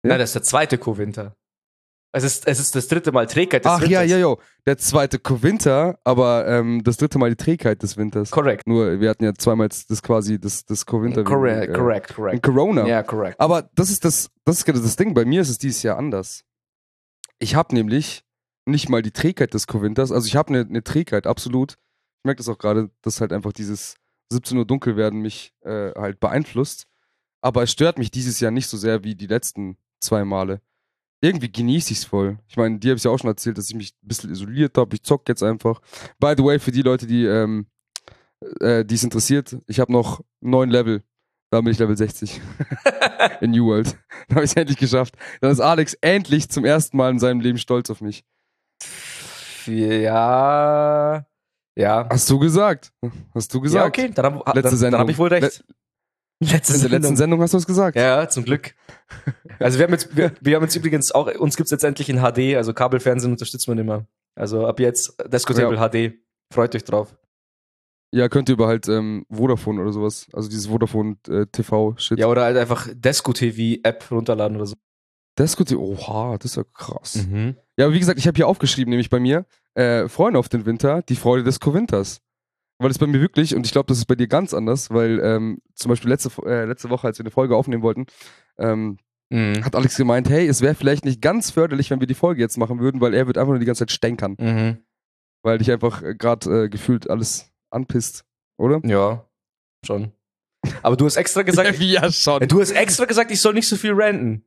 Ja. 0.04 0.10
Nein, 0.10 0.20
das 0.20 0.32
ist 0.32 0.36
der 0.36 0.44
zweite 0.44 0.78
Co-Winter. 0.78 1.38
Es 2.14 2.24
ist, 2.24 2.46
es 2.46 2.60
ist 2.60 2.76
das 2.76 2.88
dritte 2.90 3.12
Mal 3.14 3.26
Trägheit 3.26 3.64
des 3.64 3.72
Ach 3.72 3.82
ja, 3.82 4.02
Winters. 4.02 4.10
ja, 4.10 4.30
ja. 4.30 4.36
Der 4.66 4.78
zweite 4.78 5.18
Co-Winter, 5.18 5.98
aber 6.04 6.46
ähm, 6.46 6.84
das 6.84 6.98
dritte 6.98 7.18
Mal 7.18 7.30
die 7.30 7.38
Trägheit 7.38 7.82
des 7.84 7.96
Winters. 7.96 8.32
Korrekt. 8.32 8.68
Nur, 8.68 9.00
wir 9.00 9.10
hatten 9.10 9.24
ja 9.24 9.34
zweimal 9.34 9.70
das 9.70 10.04
quasi 10.04 10.40
das, 10.40 10.66
das 10.66 10.86
Co-Winter. 10.86 11.22
Äh, 11.22 11.24
correct, 11.24 11.70
wegen 11.70 12.14
correct. 12.16 12.44
Corona. 12.44 12.86
Ja, 12.86 13.04
correct. 13.04 13.40
Aber 13.40 13.70
das 13.76 13.90
ist 13.90 14.04
das, 14.04 14.30
das 14.44 14.58
ist 14.58 14.66
gerade 14.66 14.82
das 14.82 14.96
Ding. 14.98 15.14
Bei 15.14 15.24
mir 15.24 15.42
ist 15.42 15.50
es 15.50 15.58
dieses 15.58 15.84
Jahr 15.84 15.98
anders. 15.98 16.44
Ich 17.40 17.56
habe 17.56 17.74
nämlich 17.74 18.26
nicht 18.66 18.90
mal 18.90 19.02
die 19.02 19.12
Trägheit 19.12 19.54
des 19.54 19.68
Co-Winters. 19.68 20.12
Also 20.12 20.28
ich 20.28 20.36
habe 20.36 20.50
eine 20.50 20.66
ne 20.66 20.84
Trägheit, 20.84 21.26
absolut. 21.26 21.78
Ich 22.20 22.26
merke 22.26 22.40
das 22.40 22.50
auch 22.50 22.58
gerade, 22.58 22.92
dass 23.02 23.22
halt 23.22 23.32
einfach 23.32 23.54
dieses 23.54 23.96
17 24.32 24.58
Uhr 24.58 24.66
dunkel 24.66 24.98
werden 24.98 25.22
mich 25.22 25.54
äh, 25.62 25.92
halt 25.96 26.20
beeinflusst. 26.20 26.88
Aber 27.42 27.64
es 27.64 27.72
stört 27.72 27.98
mich 27.98 28.12
dieses 28.12 28.40
Jahr 28.42 28.52
nicht 28.52 28.68
so 28.68 28.78
sehr 28.78 29.04
wie 29.04 29.16
die 29.16 29.28
letzten 29.28 29.78
zwei 30.00 30.26
Male. 30.26 30.62
Irgendwie 31.22 31.52
genieße 31.52 31.92
ich 31.94 32.00
es 32.00 32.06
voll. 32.06 32.40
Ich 32.48 32.58
meine, 32.58 32.80
dir 32.80 32.92
habe 32.92 32.98
ich 32.98 33.04
ja 33.04 33.12
auch 33.12 33.20
schon 33.20 33.30
erzählt, 33.30 33.58
dass 33.58 33.70
ich 33.70 33.76
mich 33.76 33.94
ein 34.04 34.08
bisschen 34.08 34.32
isoliert 34.32 34.78
habe. 34.78 34.96
Ich 34.96 35.04
zock 35.04 35.30
jetzt 35.30 35.44
einfach. 35.44 35.80
By 36.20 36.34
the 36.36 36.44
way, 36.44 36.58
für 36.60 36.72
die 36.72 36.82
Leute, 36.82 37.06
die 37.06 37.26
ähm, 37.26 37.68
äh, 38.60 38.84
es 38.92 39.04
interessiert, 39.04 39.56
ich 39.68 39.80
habe 39.80 39.92
noch 39.92 40.22
neun 40.40 40.70
Level. 40.72 41.04
Da 41.52 41.60
bin 41.62 41.72
ich 41.74 41.80
Level 41.80 41.96
60 41.98 42.42
in 43.42 43.52
New 43.52 43.68
World. 43.68 43.98
Dann 44.30 44.38
habe 44.38 44.46
ich 44.46 44.52
es 44.52 44.56
endlich 44.58 44.78
geschafft. 44.78 45.16
Dann 45.42 45.52
ist 45.52 45.60
Alex 45.60 45.94
endlich 46.02 46.50
zum 46.50 46.66
ersten 46.66 46.98
Mal 46.98 47.12
in 47.12 47.20
seinem 47.20 47.42
Leben 47.42 47.58
stolz 47.58 47.90
auf 47.90 48.02
mich. 48.02 48.24
Ja. 49.68 51.26
Ja. 51.76 52.08
Hast 52.10 52.30
du 52.30 52.40
gesagt? 52.40 52.92
Hast 53.36 53.54
du 53.54 53.58
Ja, 53.60 53.64
gesagt? 53.64 53.88
okay, 53.98 54.12
dann 54.14 54.26
habe 54.26 54.38
Letzte 54.38 54.54
dann, 54.54 54.64
dann 54.64 54.78
Sendung. 54.78 55.00
hab 55.02 55.10
ich 55.10 55.18
wohl 55.18 55.30
recht. 55.30 55.64
Letzte 56.42 56.74
In 56.74 56.82
der 56.82 56.90
letzten 56.90 57.16
Sendung 57.16 57.40
hast 57.42 57.54
du 57.54 57.58
es 57.58 57.68
gesagt. 57.68 57.96
Ja, 57.96 58.28
zum 58.28 58.44
Glück. 58.44 58.74
Also 59.60 59.78
wir 59.78 59.86
haben 59.86 59.92
jetzt, 59.94 60.16
wir, 60.18 60.34
wir 60.42 60.56
haben 60.56 60.64
jetzt 60.64 60.76
übrigens 60.76 61.12
auch, 61.12 61.28
uns 61.36 61.56
gibt's 61.56 61.70
jetzt 61.70 61.84
endlich 61.84 62.10
in 62.10 62.18
HD, 62.18 62.56
also 62.56 62.74
Kabelfernsehen 62.74 63.32
unterstützt 63.32 63.68
man 63.68 63.78
immer. 63.78 64.08
Also 64.36 64.66
ab 64.66 64.80
jetzt 64.80 65.16
Desco 65.32 65.54
Table 65.54 65.78
HD. 65.78 66.16
Freut 66.52 66.74
euch 66.74 66.84
drauf. 66.84 67.16
Ja, 68.12 68.28
könnt 68.28 68.50
ihr 68.50 68.54
über 68.54 68.68
halt 68.68 68.88
ähm, 68.88 69.26
Vodafone 69.30 69.82
oder 69.82 69.94
sowas. 69.94 70.28
Also 70.34 70.50
dieses 70.50 70.68
Vodafone 70.68 71.18
äh, 71.30 71.46
TV-Shit. 71.46 72.18
Ja, 72.18 72.26
oder 72.26 72.44
halt 72.44 72.58
einfach 72.58 72.90
Desco 72.92 73.34
TV 73.34 73.80
App 73.84 74.10
runterladen 74.10 74.58
oder 74.58 74.66
so. 74.66 74.76
Gut. 75.56 75.72
Oha, 75.74 76.38
das 76.38 76.52
ist 76.52 76.58
ja 76.58 76.64
krass. 76.74 77.28
Mhm. 77.28 77.56
Ja, 77.78 77.86
aber 77.86 77.94
wie 77.94 78.00
gesagt, 78.00 78.20
ich 78.20 78.28
habe 78.28 78.36
hier 78.36 78.48
aufgeschrieben, 78.48 78.90
nämlich 78.90 79.10
bei 79.10 79.20
mir, 79.20 79.46
äh, 79.76 80.08
Freunde 80.08 80.40
auf 80.40 80.50
den 80.50 80.66
Winter, 80.66 81.02
die 81.04 81.16
Freude 81.16 81.44
des 81.44 81.60
Co-Winters. 81.60 82.22
Weil 82.82 82.90
es 82.92 82.98
bei 83.00 83.06
mir 83.08 83.22
wirklich, 83.22 83.56
und 83.56 83.66
ich 83.66 83.72
glaube, 83.72 83.88
das 83.88 83.98
ist 84.00 84.06
bei 84.06 84.16
dir 84.16 84.28
ganz 84.28 84.54
anders, 84.54 84.90
weil 84.90 85.20
ähm, 85.24 85.60
zum 85.76 85.90
Beispiel 85.90 86.10
letzte, 86.10 86.30
äh, 86.46 86.66
letzte 86.66 86.90
Woche, 86.90 87.06
als 87.08 87.20
wir 87.20 87.24
eine 87.24 87.32
Folge 87.32 87.56
aufnehmen 87.56 87.84
wollten, 87.84 88.06
ähm, 88.58 88.98
Mhm. 89.34 89.64
hat 89.64 89.76
Alex 89.76 89.96
gemeint, 89.96 90.30
hey, 90.30 90.46
es 90.48 90.62
wäre 90.62 90.76
vielleicht 90.76 91.06
nicht 91.06 91.22
ganz 91.22 91.52
förderlich, 91.52 91.90
wenn 91.90 92.02
wir 92.02 92.08
die 92.08 92.16
Folge 92.16 92.42
jetzt 92.42 92.58
machen 92.58 92.80
würden, 92.80 93.00
weil 93.00 93.14
er 93.14 93.28
wird 93.28 93.38
einfach 93.38 93.52
nur 93.52 93.60
die 93.60 93.66
ganze 93.66 93.80
Zeit 93.86 93.92
stänkern, 93.92 94.36
Mhm. 94.38 94.84
weil 95.44 95.58
dich 95.60 95.72
einfach 95.72 96.02
äh, 96.04 96.16
gerade 96.16 96.64
äh, 96.66 96.70
gefühlt 96.70 97.10
alles 97.10 97.50
anpisst, 97.70 98.26
oder? 98.58 98.82
Ja, 98.84 99.26
schon. 99.86 100.12
Aber 100.84 100.98
du 100.98 101.06
hast 101.06 101.16
extra 101.16 101.44
gesagt, 101.44 101.80
wie 101.80 101.92
ja 101.94 102.12
schon. 102.12 102.46
du 102.48 102.60
hast 102.60 102.72
extra 102.72 103.06
gesagt, 103.06 103.32
ich 103.32 103.40
soll 103.40 103.54
nicht 103.54 103.68
so 103.70 103.78
viel 103.78 103.94
ranten. 103.94 104.44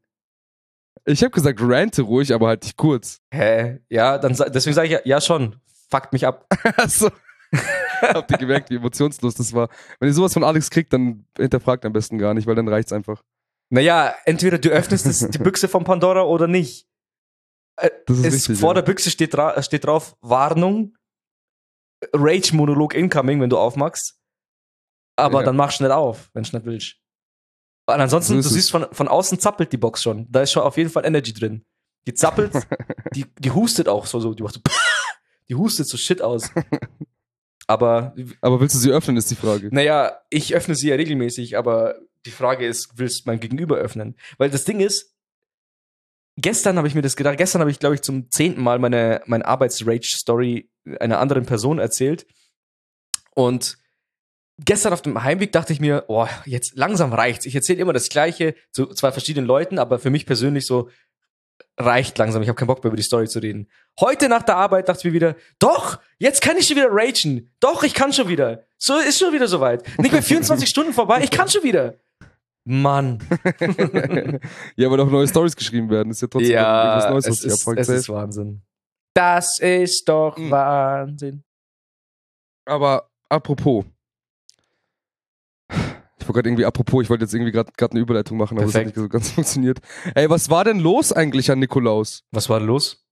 Ich 1.06 1.23
habe 1.23 1.30
gesagt, 1.30 1.61
rante 1.62 2.02
ruhig, 2.02 2.35
aber 2.35 2.49
halt 2.49 2.64
nicht 2.64 2.76
kurz. 2.76 3.20
Hä? 3.32 3.78
Ja, 3.88 4.18
dann 4.18 4.32
deswegen 4.52 4.75
sage 4.75 4.87
ich 4.88 4.92
ja, 4.92 5.00
ja 5.04 5.20
schon. 5.20 5.56
Fuckt 5.90 6.12
mich 6.12 6.26
ab. 6.26 6.47
Achso. 6.76 7.11
Habt 8.00 8.30
ihr 8.30 8.38
gemerkt, 8.38 8.70
wie 8.70 8.76
emotionslos 8.76 9.34
das 9.34 9.52
war? 9.52 9.68
Wenn 10.00 10.08
ihr 10.08 10.14
sowas 10.14 10.32
von 10.32 10.44
Alex 10.44 10.70
kriegt, 10.70 10.92
dann 10.92 11.26
hinterfragt 11.36 11.84
am 11.84 11.92
besten 11.92 12.18
gar 12.18 12.34
nicht, 12.34 12.46
weil 12.46 12.54
dann 12.54 12.68
reicht's 12.68 12.92
einfach. 12.92 13.22
Naja, 13.70 14.14
entweder 14.24 14.58
du 14.58 14.68
öffnest 14.70 15.06
das, 15.06 15.18
die 15.30 15.38
Büchse 15.38 15.68
von 15.68 15.84
Pandora 15.84 16.22
oder 16.22 16.46
nicht. 16.46 16.86
Das 18.06 18.18
ist 18.18 18.24
Es, 18.24 18.34
richtig. 18.34 18.58
vor 18.60 18.70
ja. 18.70 18.74
der 18.74 18.82
Büchse 18.82 19.10
steht, 19.10 19.34
dra 19.34 19.60
steht 19.62 19.84
drauf, 19.84 20.16
Warnung, 20.20 20.96
Rage-Monolog 22.12 22.94
incoming, 22.94 23.40
wenn 23.40 23.50
du 23.50 23.58
aufmachst. 23.58 24.18
Aber 25.16 25.40
Ja. 25.40 25.46
dann 25.46 25.56
mach 25.56 25.70
schnell 25.72 25.92
auf, 25.92 26.30
wenn 26.34 26.42
du 26.44 26.56
nicht 26.56 26.66
willst. 26.66 26.96
Und 27.86 28.00
ansonsten, 28.00 28.40
So 28.42 28.48
du 28.48 28.54
siehst, 28.54 28.70
von, 28.70 28.86
von 28.92 29.08
außen 29.08 29.38
zappelt 29.38 29.72
die 29.72 29.76
Box 29.76 30.02
schon. 30.02 30.30
Da 30.30 30.42
ist 30.42 30.52
schon 30.52 30.62
auf 30.62 30.76
jeden 30.76 30.90
Fall 30.90 31.04
Energy 31.04 31.32
drin. 31.32 31.64
Die 32.06 32.14
zappelt, 32.14 32.52
die, 33.14 33.26
die 33.38 33.50
hustet 33.50 33.88
auch 33.88 34.06
so, 34.06 34.20
so 34.20 34.34
die 34.34 34.42
macht 34.42 34.54
so, 34.54 34.60
die 35.48 35.54
hustet 35.54 35.86
so 35.88 35.96
shit 35.96 36.22
aus. 36.22 36.50
Aber, 37.66 38.14
Aber 38.40 38.61
willst 38.61 38.75
du 38.75 38.78
sie 38.78 38.90
öffnen, 38.90 39.16
ist 39.16 39.30
die 39.30 39.37
Frage. 39.37 39.68
naja, 39.73 40.18
ich 40.30 40.54
öffne 40.54 40.75
sie 40.75 40.88
ja 40.88 40.97
regelmäßig, 40.97 41.56
aber 41.56 41.97
die 42.26 42.30
Frage 42.30 42.66
ist, 42.66 42.90
willst 42.97 43.21
du 43.21 43.30
mein 43.30 43.40
Gegenüber 43.40 43.76
öffnen? 43.76 44.16
Weil 44.38 44.50
das 44.50 44.64
Ding 44.64 44.80
ist, 44.80 45.14
gestern 46.37 46.76
habe 46.76 46.88
ich 46.88 46.94
mir 46.94 47.02
das 47.02 47.16
gedacht, 47.16 47.38
gestern 47.38 47.61
habe 47.61 47.71
ich, 47.71 47.78
glaube 47.78 47.94
ich, 47.94 48.02
zum 48.02 48.30
zehnten 48.30 48.62
Mal 48.62 48.78
meine, 48.78 49.23
meine 49.26 49.47
Arbeits-Rage-Story 49.47 50.71
einer 51.00 51.18
anderen 51.18 51.47
Person 51.47 51.78
erzählt. 51.78 52.26
Und 53.35 53.78
gestern 54.59 54.92
auf 54.92 55.02
dem 55.02 55.23
Heimweg 55.23 55.52
dachte 55.52 55.73
ich 55.73 55.80
mir, 55.80 56.04
oh, 56.09 56.26
jetzt 56.44 56.76
langsam 56.76 57.12
reicht's. 57.12 57.47
Ich 57.47 57.54
erzähle 57.54 57.80
immer 57.80 57.92
das 57.92 58.09
Gleiche 58.09 58.54
zu 58.73 58.87
zwei 58.87 59.12
verschiedenen 59.12 59.47
Leuten, 59.47 59.78
aber 59.78 59.99
für 59.99 60.11
mich 60.11 60.26
persönlich 60.26 60.66
so 60.66 60.90
reicht 61.76 62.18
langsam. 62.18 62.42
Ich 62.42 62.49
habe 62.49 62.56
keinen 62.56 62.68
Bock 62.68 62.82
mehr 62.82 62.88
über 62.90 62.96
die 62.96 63.02
Story 63.02 63.26
zu 63.28 63.40
reden. 63.40 63.68
Heute 64.00 64.28
nach 64.28 64.42
der 64.42 64.56
Arbeit 64.56 64.88
dachte 64.88 65.00
ich 65.00 65.04
mir 65.06 65.12
wieder, 65.12 65.37
doch, 65.58 65.99
jetzt 66.18 66.40
kann 66.40 66.56
ich 66.56 66.66
schon 66.66 66.76
wieder 66.76 66.88
ragen. 66.90 67.52
Doch, 67.61 67.82
ich 67.82 67.94
kann 67.94 68.12
schon 68.12 68.28
wieder. 68.28 68.64
So 68.78 68.99
ist 68.99 69.18
schon 69.18 69.32
wieder 69.32 69.49
soweit. 69.49 69.87
Nicht 69.99 70.12
mehr 70.12 70.23
24 70.25 70.68
Stunden 70.68 70.92
vorbei, 70.92 71.23
ich 71.23 71.30
kann 71.30 71.49
schon 71.49 71.62
wieder. 71.62 71.94
Mann. 72.66 73.18
ja, 74.76 74.87
aber 74.87 74.96
doch 74.96 75.11
neue 75.11 75.28
Stories 75.28 75.54
geschrieben 75.54 75.90
werden. 75.90 76.11
Ist 76.11 76.23
ja 76.23 76.28
trotzdem 76.28 76.52
ja, 76.52 76.84
irgendwas 76.94 77.11
Neues, 77.11 77.26
was 77.26 77.44
es, 77.44 77.61
ist, 77.61 77.78
es 77.78 77.88
ist 77.88 78.08
Wahnsinn. 78.08 78.62
Das 79.14 79.58
ist 79.58 80.08
doch 80.08 80.37
Mhm. 80.38 80.50
Wahnsinn. 80.50 81.44
Aber 82.66 83.11
apropos. 83.28 83.84
Ich 86.25 86.28
wollte 86.28 86.38
gerade 86.38 86.49
irgendwie 86.49 86.64
apropos, 86.64 87.02
ich 87.02 87.11
wollte 87.11 87.25
jetzt 87.25 87.35
irgendwie 87.35 87.52
gerade 87.52 87.71
eine 87.90 88.00
Überleitung 88.00 88.38
machen, 88.38 88.57
aber 88.57 88.66
Perfekt. 88.66 88.75
das 88.75 88.81
hat 88.81 88.87
nicht 88.97 89.02
so 89.04 89.09
ganz 89.11 89.31
funktioniert. 89.35 89.78
Ey, 90.14 90.31
was 90.31 90.49
war 90.49 90.64
denn 90.64 90.81
los 90.81 91.12
eigentlich 91.12 91.50
an 91.50 91.59
Nikolaus? 91.59 92.25
Was 92.31 92.49
war 92.49 92.61
los? 92.61 93.04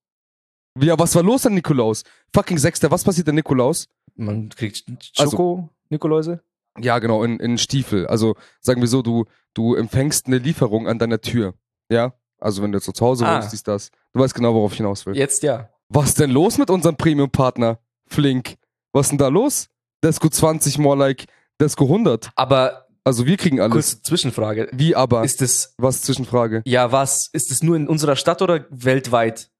Ja, 0.80 0.98
was 0.98 1.14
war 1.14 1.22
los 1.22 1.44
an 1.44 1.52
Nikolaus? 1.54 2.04
Fucking 2.34 2.56
Sechster, 2.56 2.90
was 2.90 3.04
passiert 3.04 3.28
an 3.28 3.34
Nikolaus? 3.34 3.86
Man 4.14 4.48
kriegt 4.48 4.84
Also- 5.18 5.32
Schoko, 5.32 5.68
Nikoläuse? 5.90 6.42
Ja, 6.80 6.98
genau, 7.00 7.22
in, 7.22 7.38
in 7.38 7.58
Stiefel. 7.58 8.06
Also 8.06 8.34
sagen 8.60 8.80
wir 8.80 8.88
so, 8.88 9.02
du, 9.02 9.26
du 9.52 9.74
empfängst 9.74 10.26
eine 10.26 10.38
Lieferung 10.38 10.88
an 10.88 10.98
deiner 10.98 11.20
Tür. 11.20 11.52
Ja? 11.90 12.14
Also 12.38 12.62
wenn 12.62 12.72
du 12.72 12.78
jetzt 12.78 12.86
so 12.86 12.92
zu 12.92 13.04
Hause 13.04 13.26
Ah. 13.26 13.36
wohnst, 13.36 13.50
siehst 13.50 13.68
das. 13.68 13.90
Du 14.14 14.20
weißt 14.20 14.34
genau, 14.34 14.54
worauf 14.54 14.72
ich 14.72 14.78
hinaus 14.78 15.04
will. 15.04 15.14
Jetzt 15.14 15.42
ja. 15.42 15.68
Was 15.90 16.14
denn 16.14 16.30
los 16.30 16.56
mit 16.56 16.70
unserem 16.70 16.96
Premium-Partner? 16.96 17.78
Flink. 18.06 18.56
Was 18.94 19.10
denn 19.10 19.18
da 19.18 19.28
los? 19.28 19.68
Desco 20.02 20.30
20 20.30 20.78
more 20.78 20.96
like 20.96 21.26
Desco 21.60 21.84
100. 21.84 22.30
Aber 22.34 22.81
Also 23.04 23.26
wir 23.26 23.36
kriegen 23.36 23.60
alles. 23.60 23.72
kurze 23.72 24.02
Zwischenfrage. 24.02 24.68
Wie 24.72 24.94
aber? 24.94 25.24
Ist 25.24 25.42
es, 25.42 25.74
was 25.76 26.02
Zwischenfrage? 26.02 26.62
ja 26.66 26.92
was, 26.92 27.28
ist 27.32 27.50
es 27.50 27.62
nur 27.62 27.76
in 27.76 27.88
unserer 27.88 28.14
Stadt 28.16 28.42
oder 28.42 28.66
weltweit 28.70 29.50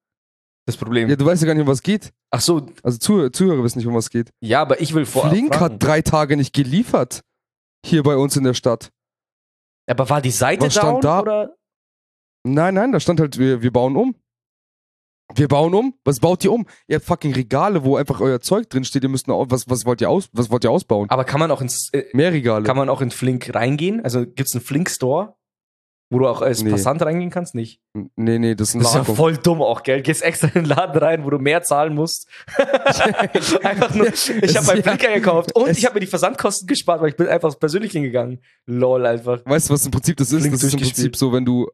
das 0.67 0.77
Problem? 0.77 1.09
Ja, 1.09 1.17
du 1.17 1.25
weißt 1.25 1.43
ja 1.43 1.47
gar 1.47 1.55
nicht, 1.55 1.63
um 1.63 1.69
was 1.69 1.83
geht. 1.83 2.13
Ach 2.31 2.41
so, 2.41 2.67
Also 2.83 2.99
Zuh 2.99 3.29
Zuhörer 3.31 3.65
wissen 3.65 3.79
nicht, 3.79 3.87
um 3.89 3.95
was 3.95 4.11
geht. 4.11 4.31
ja, 4.41 4.61
aber 4.63 4.81
ich 4.81 4.95
will 4.95 5.07
vor. 5.07 5.29
Flink 5.29 5.55
fragen. 5.55 5.75
hat 5.75 5.83
drei 5.83 6.03
Tage 6.03 6.37
nicht 6.37 6.53
geliefert. 6.55 7.23
Hier 7.85 8.05
bei 8.05 8.17
uns 8.17 8.37
in 8.37 8.45
der 8.45 8.55
Stadt. 8.55 8.91
Aber 9.91 10.09
war 10.09 10.23
die 10.23 10.31
Seite 10.31 10.67
Was 10.67 10.75
stand 10.75 10.93
down 10.93 11.01
da? 11.03 11.21
oder? 11.21 11.57
Nein, 12.45 12.75
nein, 12.75 12.93
da 12.93 13.01
stand 13.01 13.19
halt, 13.21 13.39
wir, 13.39 13.63
wir 13.63 13.73
bauen 13.73 13.97
um. 13.97 14.15
Wir 15.35 15.49
bauen 15.49 15.75
um. 15.75 15.95
Was 16.05 16.21
baut 16.21 16.45
ihr 16.45 16.53
um? 16.53 16.67
Ihr 16.89 16.97
habt 16.97 17.05
fucking 17.07 17.33
Regale, 17.35 17.85
wo 17.85 17.97
einfach 17.97 18.21
euer 18.21 18.41
Zeug 18.41 18.69
drin 18.71 18.85
steht. 18.85 19.03
Ihr 19.03 19.09
müsst 19.09 19.29
noch, 19.29 19.47
was, 19.49 19.69
was 19.69 19.85
wollt 19.87 20.01
ihr 20.01 20.11
aus, 20.11 20.29
was 20.33 20.51
wollt 20.51 20.65
ihr 20.65 20.71
ausbauen? 20.71 21.09
Aber 21.11 21.25
kann 21.25 21.41
man 21.41 21.51
auch 21.51 21.61
ins, 21.61 21.89
äh, 21.93 22.05
Mehr 22.13 22.33
Regale. 22.33 22.65
kann 22.65 22.77
man 22.77 22.89
auch 22.89 23.01
in 23.01 23.11
Flink 23.11 23.55
reingehen? 23.55 24.03
Also 24.05 24.27
gibt's 24.27 24.55
einen 24.55 24.63
Flink 24.63 24.91
Store, 24.91 25.35
wo 26.11 26.19
du 26.19 26.29
auch 26.29 26.43
als 26.43 26.63
Nee. 26.63 26.71
Passant 26.71 27.01
reingehen 27.01 27.31
kannst? 27.31 27.55
Nicht. 27.55 27.81
nee, 28.17 28.39
nee, 28.39 28.55
das 28.55 28.69
ist 28.71 28.75
ein 28.75 28.81
Das 28.81 28.91
ist 28.91 28.95
ja 28.97 29.05
voll 29.15 29.39
dumm 29.39 29.63
auch, 29.63 29.83
gell? 29.83 30.03
Gehst 30.03 30.23
extra 30.23 30.49
in 30.49 30.53
den 30.55 30.65
Laden 30.67 30.99
rein, 31.03 31.25
wo 31.25 31.31
du 31.31 31.39
mehr 31.39 31.63
zahlen 31.63 31.95
musst. 31.95 32.29
einfach 33.63 33.95
nur, 33.95 34.09
ich 34.13 34.29
habe 34.57 34.67
meinen 34.67 34.77
Ja. 34.77 34.83
Flinker 34.83 35.15
gekauft 35.15 35.53
und 35.57 35.71
ich 35.71 35.85
habe 35.87 35.95
mir 35.95 36.01
die 36.01 36.07
Versandkosten 36.07 36.67
gespart, 36.67 37.01
weil 37.01 37.09
ich 37.09 37.17
bin 37.17 37.29
einfach 37.29 37.59
persönlich 37.59 37.93
hingegangen. 37.93 38.43
Lol, 38.67 39.07
einfach. 39.07 39.41
Weißt 39.45 39.71
du, 39.71 39.75
was 39.75 39.85
im 39.87 39.91
Prinzip 39.91 40.17
das 40.19 40.33
ist? 40.33 40.41
Flink 40.41 40.53
das 40.55 40.63
ist 40.63 40.75
im. 40.75 40.81
Prinzip 40.81 41.17
so, 41.17 41.33
wenn 41.33 41.45
du, 41.45 41.69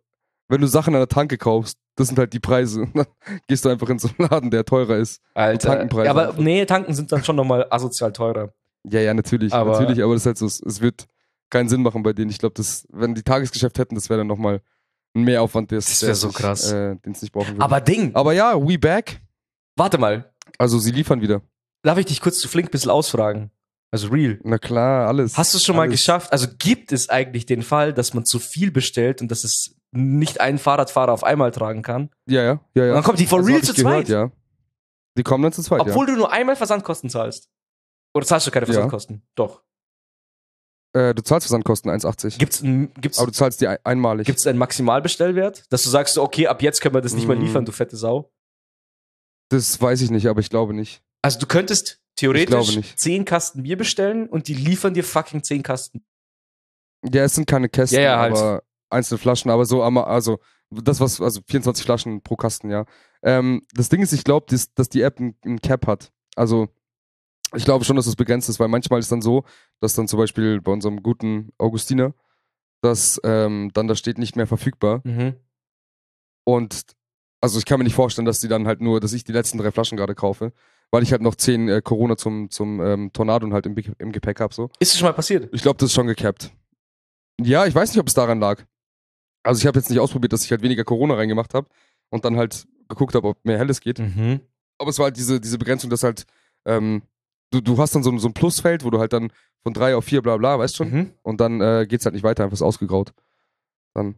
wenn 0.48 0.60
du 0.60 0.66
Sachen 0.66 0.94
an 0.94 1.00
der 1.00 1.08
Tanke 1.08 1.36
kaufst, 1.38 1.78
das 1.96 2.08
sind 2.08 2.18
halt 2.18 2.32
die 2.32 2.40
Preise. 2.40 2.86
Dann 2.94 3.06
gehst 3.46 3.64
du 3.64 3.68
einfach 3.68 3.88
in 3.88 3.98
so 3.98 4.08
einen 4.18 4.28
Laden, 4.28 4.50
der 4.50 4.64
teurer 4.64 4.96
ist. 4.96 5.20
Alter. 5.34 5.68
Tankenpreise 5.70 6.04
Ja, 6.06 6.10
aber 6.12 6.28
einfach. 6.28 6.38
nee, 6.38 6.64
tanken 6.64 6.94
sind 6.94 7.10
dann 7.12 7.24
schon 7.24 7.36
nochmal 7.36 7.66
asozial 7.70 8.12
teurer. 8.12 8.52
Ja, 8.84 9.00
ja, 9.00 9.12
natürlich, 9.14 9.52
Aber- 9.52 9.72
natürlich, 9.80 10.02
aber 10.02 10.14
das 10.14 10.22
ist 10.22 10.26
halt 10.26 10.38
so, 10.38 10.46
es- 10.46 10.80
wird 10.80 11.06
keinen 11.50 11.68
Sinn 11.68 11.82
machen 11.82 12.02
bei 12.02 12.12
denen. 12.12 12.30
Ich 12.30 12.38
glaube, 12.38 12.54
das, 12.54 12.86
wenn 12.90 13.14
die 13.14 13.22
Tagesgeschäft 13.22 13.78
hätten, 13.78 13.94
das 13.94 14.08
wäre 14.08 14.18
dann 14.18 14.26
nochmal 14.26 14.60
ein 15.14 15.22
Mehraufwand, 15.24 15.70
der 15.70 15.78
Das 15.78 16.00
wär 16.02 16.08
der 16.08 16.14
so 16.14 16.28
krass. 16.30 16.70
Äh, 16.70 16.96
den 16.96 17.12
es 17.12 17.22
nicht 17.22 17.32
brauchen 17.32 17.54
würde. 17.54 17.62
Aber 17.62 17.80
Ding, 17.80 18.14
aber 18.14 18.32
ja, 18.34 18.54
we 18.56 18.78
back. 18.78 19.20
warte 19.76 19.98
mal. 19.98 20.30
Also 20.58 20.78
sie 20.78 20.90
liefern 20.92 21.20
wieder. 21.20 21.42
Darf 21.82 21.98
ich 21.98 22.06
dich 22.06 22.20
kurz 22.20 22.38
zu 22.38 22.48
Flink 22.48 22.68
ein 22.68 22.70
bisschen 22.70 22.90
ausfragen? 22.90 23.50
Also 23.90 24.08
real. 24.08 24.38
Na 24.44 24.58
klar, 24.58 25.08
alles. 25.08 25.36
Hast 25.38 25.54
du 25.54 25.58
es 25.58 25.64
schon 25.64 25.74
mal 25.76 25.82
alles. 25.82 25.92
geschafft? 25.92 26.30
Also 26.32 26.46
gibt 26.58 26.92
es 26.92 27.08
eigentlich 27.08 27.46
den 27.46 27.62
Fall, 27.62 27.94
dass 27.94 28.12
man 28.12 28.24
zu 28.26 28.38
viel 28.38 28.70
bestellt 28.70 29.22
und 29.22 29.30
dass 29.30 29.44
es 29.44 29.74
nicht 29.92 30.40
einen 30.40 30.58
Fahrradfahrer 30.58 31.12
auf 31.12 31.24
einmal 31.24 31.50
tragen 31.50 31.82
kann? 31.82 32.10
Ja, 32.28 32.42
ja, 32.42 32.60
ja, 32.74 32.84
ja. 32.84 32.88
Und 32.90 32.96
dann 32.96 33.04
kommt 33.04 33.18
die 33.18 33.26
for 33.26 33.38
Also 33.38 33.50
real 33.50 33.62
zu 33.62 33.74
gehört, 33.74 34.06
zweit. 34.06 34.08
Ja. 34.08 34.30
Die 35.16 35.22
kommen 35.22 35.42
dann 35.42 35.52
zu 35.52 35.62
zweit, 35.62 35.80
Obwohl 35.80 36.06
du 36.06 36.14
nur 36.16 36.30
einmal 36.32 36.56
Versandkosten 36.56 37.10
zahlst. 37.10 37.48
Oder 38.14 38.26
zahlst 38.26 38.46
du 38.46 38.50
keine 38.50 38.66
Ja. 38.66 38.72
Versandkosten? 38.72 39.22
Doch. 39.34 39.62
ja. 40.94 41.10
Äh, 41.10 41.14
du 41.14 41.22
zahlst 41.22 41.46
Versandkosten 41.46 41.90
1,80. 41.90 42.38
Gibt's 42.38 42.62
ein, 42.62 42.92
gibt's, 42.94 43.18
Aber 43.18 43.26
du 43.26 43.32
zahlst 43.32 43.60
die 43.60 43.68
ein 43.68 43.78
einmalig. 43.84 44.26
gibt's 44.26 44.46
einen 44.46 44.58
Maximalbestellwert? 44.58 45.64
Dass 45.70 45.82
du 45.82 45.90
sagst, 45.90 46.16
okay, 46.18 46.46
ab 46.46 46.62
jetzt 46.62 46.80
können 46.80 46.94
wir 46.94 47.00
das 47.02 47.14
nicht 47.14 47.26
mehr 47.28 47.36
Mm. 47.36 47.40
liefern, 47.42 47.64
du 47.64 47.72
fette 47.72 47.96
Sau. 47.96 48.30
das 49.50 49.80
weiß 49.80 50.00
ich 50.02 50.10
nicht, 50.10 50.26
aber 50.28 50.40
ich 50.40 50.50
glaube 50.50 50.74
nicht. 50.74 51.02
Also 51.22 51.38
du 51.40 51.46
könntest 51.46 52.00
theoretisch 52.16 52.76
nicht. 52.76 52.98
10 53.00 53.24
Kasten 53.24 53.62
Bier 53.62 53.76
bestellen 53.76 54.28
und 54.28 54.48
die 54.48 54.54
liefern 54.54 54.94
dir 54.94 55.04
fucking 55.04 55.42
10 55.42 55.62
Kasten. 55.62 56.04
Ja, 57.12 57.22
es 57.24 57.34
sind 57.34 57.46
keine 57.46 57.68
Kästen, 57.68 57.96
Ja, 57.98 58.02
ja, 58.04 58.18
halt. 58.18 58.36
aber 58.36 58.62
einzelne 58.90 59.18
Flaschen, 59.18 59.50
aber 59.50 59.64
so, 59.66 59.82
also 59.82 60.38
das 60.70 61.00
was, 61.00 61.20
also 61.20 61.40
24 61.46 61.84
Flaschen 61.84 62.22
pro 62.22 62.36
Kasten, 62.36 62.70
ja. 62.70 62.84
Ähm, 63.22 63.66
das 63.74 63.88
Ding 63.88 64.00
ist, 64.02 64.12
ich 64.12 64.24
glaube, 64.24 64.46
dass, 64.48 64.72
dass 64.74 64.88
die 64.88 65.02
App 65.02 65.18
ein, 65.20 65.34
ein 65.44 65.60
Cap 65.60 65.86
hat. 65.86 66.12
Also 66.36 66.68
ich 67.54 67.64
glaube 67.64 67.84
schon, 67.84 67.96
dass 67.96 68.06
es 68.06 68.16
begrenzt 68.16 68.48
ist, 68.48 68.60
weil 68.60 68.68
manchmal 68.68 69.00
ist 69.00 69.10
dann 69.10 69.22
so, 69.22 69.44
dass 69.80 69.94
dann 69.94 70.06
zum 70.08 70.18
Beispiel 70.18 70.60
bei 70.60 70.70
unserem 70.72 71.02
guten 71.02 71.50
Augustiner, 71.58 72.12
dass 72.82 73.20
ähm, 73.24 73.70
dann 73.74 73.88
da 73.88 73.94
steht 73.94 74.18
nicht 74.18 74.36
mehr 74.36 74.46
verfügbar 74.46 75.00
Mhm. 75.04 75.34
und 76.44 76.82
also 77.40 77.58
ich 77.58 77.64
kann 77.66 77.78
mir 77.78 77.84
nicht 77.84 77.94
vorstellen, 77.94 78.26
dass 78.26 78.40
die 78.40 78.48
dann 78.48 78.66
halt 78.66 78.80
nur, 78.80 78.98
dass 79.00 79.12
ich 79.12 79.22
die 79.24 79.32
letzten 79.32 79.58
drei 79.58 79.70
Flaschen 79.70 79.96
gerade 79.96 80.14
kaufe, 80.16 80.52
weil 80.90 81.02
ich 81.04 81.12
halt 81.12 81.22
noch 81.22 81.36
zehn 81.36 81.68
äh, 81.68 81.80
Corona 81.82 82.16
zum, 82.16 82.50
zum 82.50 82.80
ähm, 82.80 83.12
Tornado 83.12 83.48
halt 83.52 83.66
im, 83.66 83.76
im 83.98 84.12
Gepäck 84.12 84.40
habe 84.40 84.52
so. 84.52 84.70
Ist 84.80 84.92
es 84.92 84.98
schon 84.98 85.06
mal 85.08 85.12
passiert? 85.12 85.48
Ich 85.52 85.62
glaube, 85.62 85.78
das 85.78 85.90
ist 85.90 85.94
schon 85.94 86.08
gecapped. 86.08 86.50
Ja, 87.40 87.64
ich 87.66 87.74
weiß 87.74 87.90
nicht, 87.92 88.00
ob 88.00 88.08
es 88.08 88.14
daran 88.14 88.40
lag. 88.40 88.64
Also 89.48 89.60
ich 89.60 89.66
habe 89.66 89.78
jetzt 89.78 89.88
nicht 89.88 89.98
ausprobiert, 89.98 90.32
dass 90.32 90.44
ich 90.44 90.50
halt 90.50 90.60
weniger 90.62 90.84
Corona 90.84 91.14
reingemacht 91.14 91.54
habe 91.54 91.68
und 92.10 92.24
dann 92.24 92.36
halt 92.36 92.66
geguckt 92.88 93.14
habe, 93.14 93.28
ob 93.28 93.44
mehr 93.44 93.56
Helles 93.58 93.80
geht. 93.80 93.98
Mhm. 93.98 94.40
Aber 94.78 94.90
es 94.90 94.98
war 94.98 95.04
halt 95.04 95.16
diese, 95.16 95.40
diese 95.40 95.56
Begrenzung, 95.58 95.88
dass 95.90 96.02
halt, 96.02 96.26
ähm, 96.66 97.02
du, 97.50 97.60
du 97.62 97.78
hast 97.78 97.94
dann 97.94 98.02
so, 98.02 98.10
ein- 98.10 98.18
so 98.18 98.28
ein 98.28 98.34
Plusfeld, 98.34 98.84
wo 98.84 98.90
du 98.90 98.98
halt 98.98 99.12
dann 99.14 99.32
von 99.62 99.72
drei 99.72 99.96
auf 99.96 100.04
vier 100.04 100.20
bla 100.22 100.36
bla, 100.36 100.58
weißt 100.58 100.76
schon? 100.76 100.90
Mhm. 100.90 101.12
Und 101.22 101.40
dann 101.40 101.60
äh, 101.62 101.86
geht's 101.88 102.04
halt 102.04 102.14
nicht 102.14 102.24
weiter, 102.24 102.44
einfach 102.44 102.54
ist 102.56 102.62
ausgegraut. 102.62 103.14
Dann. 103.94 104.16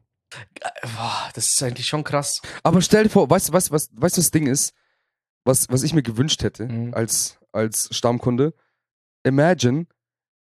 Boah, 0.83 1.31
das 1.35 1.47
ist 1.49 1.63
eigentlich 1.63 1.87
schon 1.87 2.03
krass. 2.05 2.41
Aber 2.63 2.83
stell 2.83 3.05
dir 3.05 3.11
vor, 3.11 3.31
weißt 3.31 3.49
du, 3.49 3.53
was, 3.53 3.71
was, 3.71 3.89
weißt 3.93 4.17
du, 4.17 4.21
das 4.21 4.31
Ding 4.33 4.47
ist, 4.49 4.75
was, 5.45 5.69
was 5.71 5.83
ich 5.85 5.95
mir 5.95 6.03
gewünscht 6.03 6.43
hätte 6.43 6.67
Mhm. 6.67 6.93
als, 6.95 7.39
als 7.53 7.89
Stammkunde? 7.95 8.53
Imagine, 9.25 9.87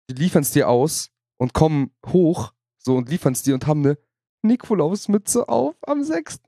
die 0.09 0.15
liefern 0.15 0.41
es 0.41 0.51
dir 0.51 0.67
aus 0.67 1.11
und 1.37 1.53
kommen 1.53 1.91
hoch, 2.07 2.53
so 2.79 2.95
und 2.97 3.07
liefern 3.09 3.33
es 3.33 3.43
dir 3.43 3.53
und 3.53 3.67
haben 3.67 3.85
eine 3.85 3.97
Nikolausmütze 4.41 5.47
auf 5.49 5.75
am 5.85 6.03
6. 6.03 6.39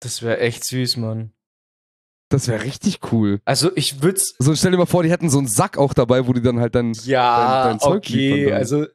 Das 0.00 0.22
wäre 0.22 0.38
echt 0.40 0.64
süß, 0.64 0.96
Mann. 0.98 1.32
Das 2.30 2.46
wäre 2.46 2.62
richtig 2.62 3.00
cool. 3.10 3.40
Also 3.44 3.70
ich 3.74 4.02
würde 4.02 4.20
So, 4.38 4.54
stell 4.54 4.70
dir 4.72 4.76
mal 4.76 4.86
vor, 4.86 5.02
die 5.02 5.10
hätten 5.10 5.30
so 5.30 5.38
einen 5.38 5.46
Sack 5.46 5.78
auch 5.78 5.94
dabei, 5.94 6.26
wo 6.26 6.32
die 6.34 6.42
dann 6.42 6.60
halt 6.60 6.74
dann. 6.74 6.92
Ja, 7.04 7.64
dein- 7.64 7.70
dein 7.72 7.80
Zeug 7.80 7.96
okay. 8.06 8.52
Also 8.52 8.86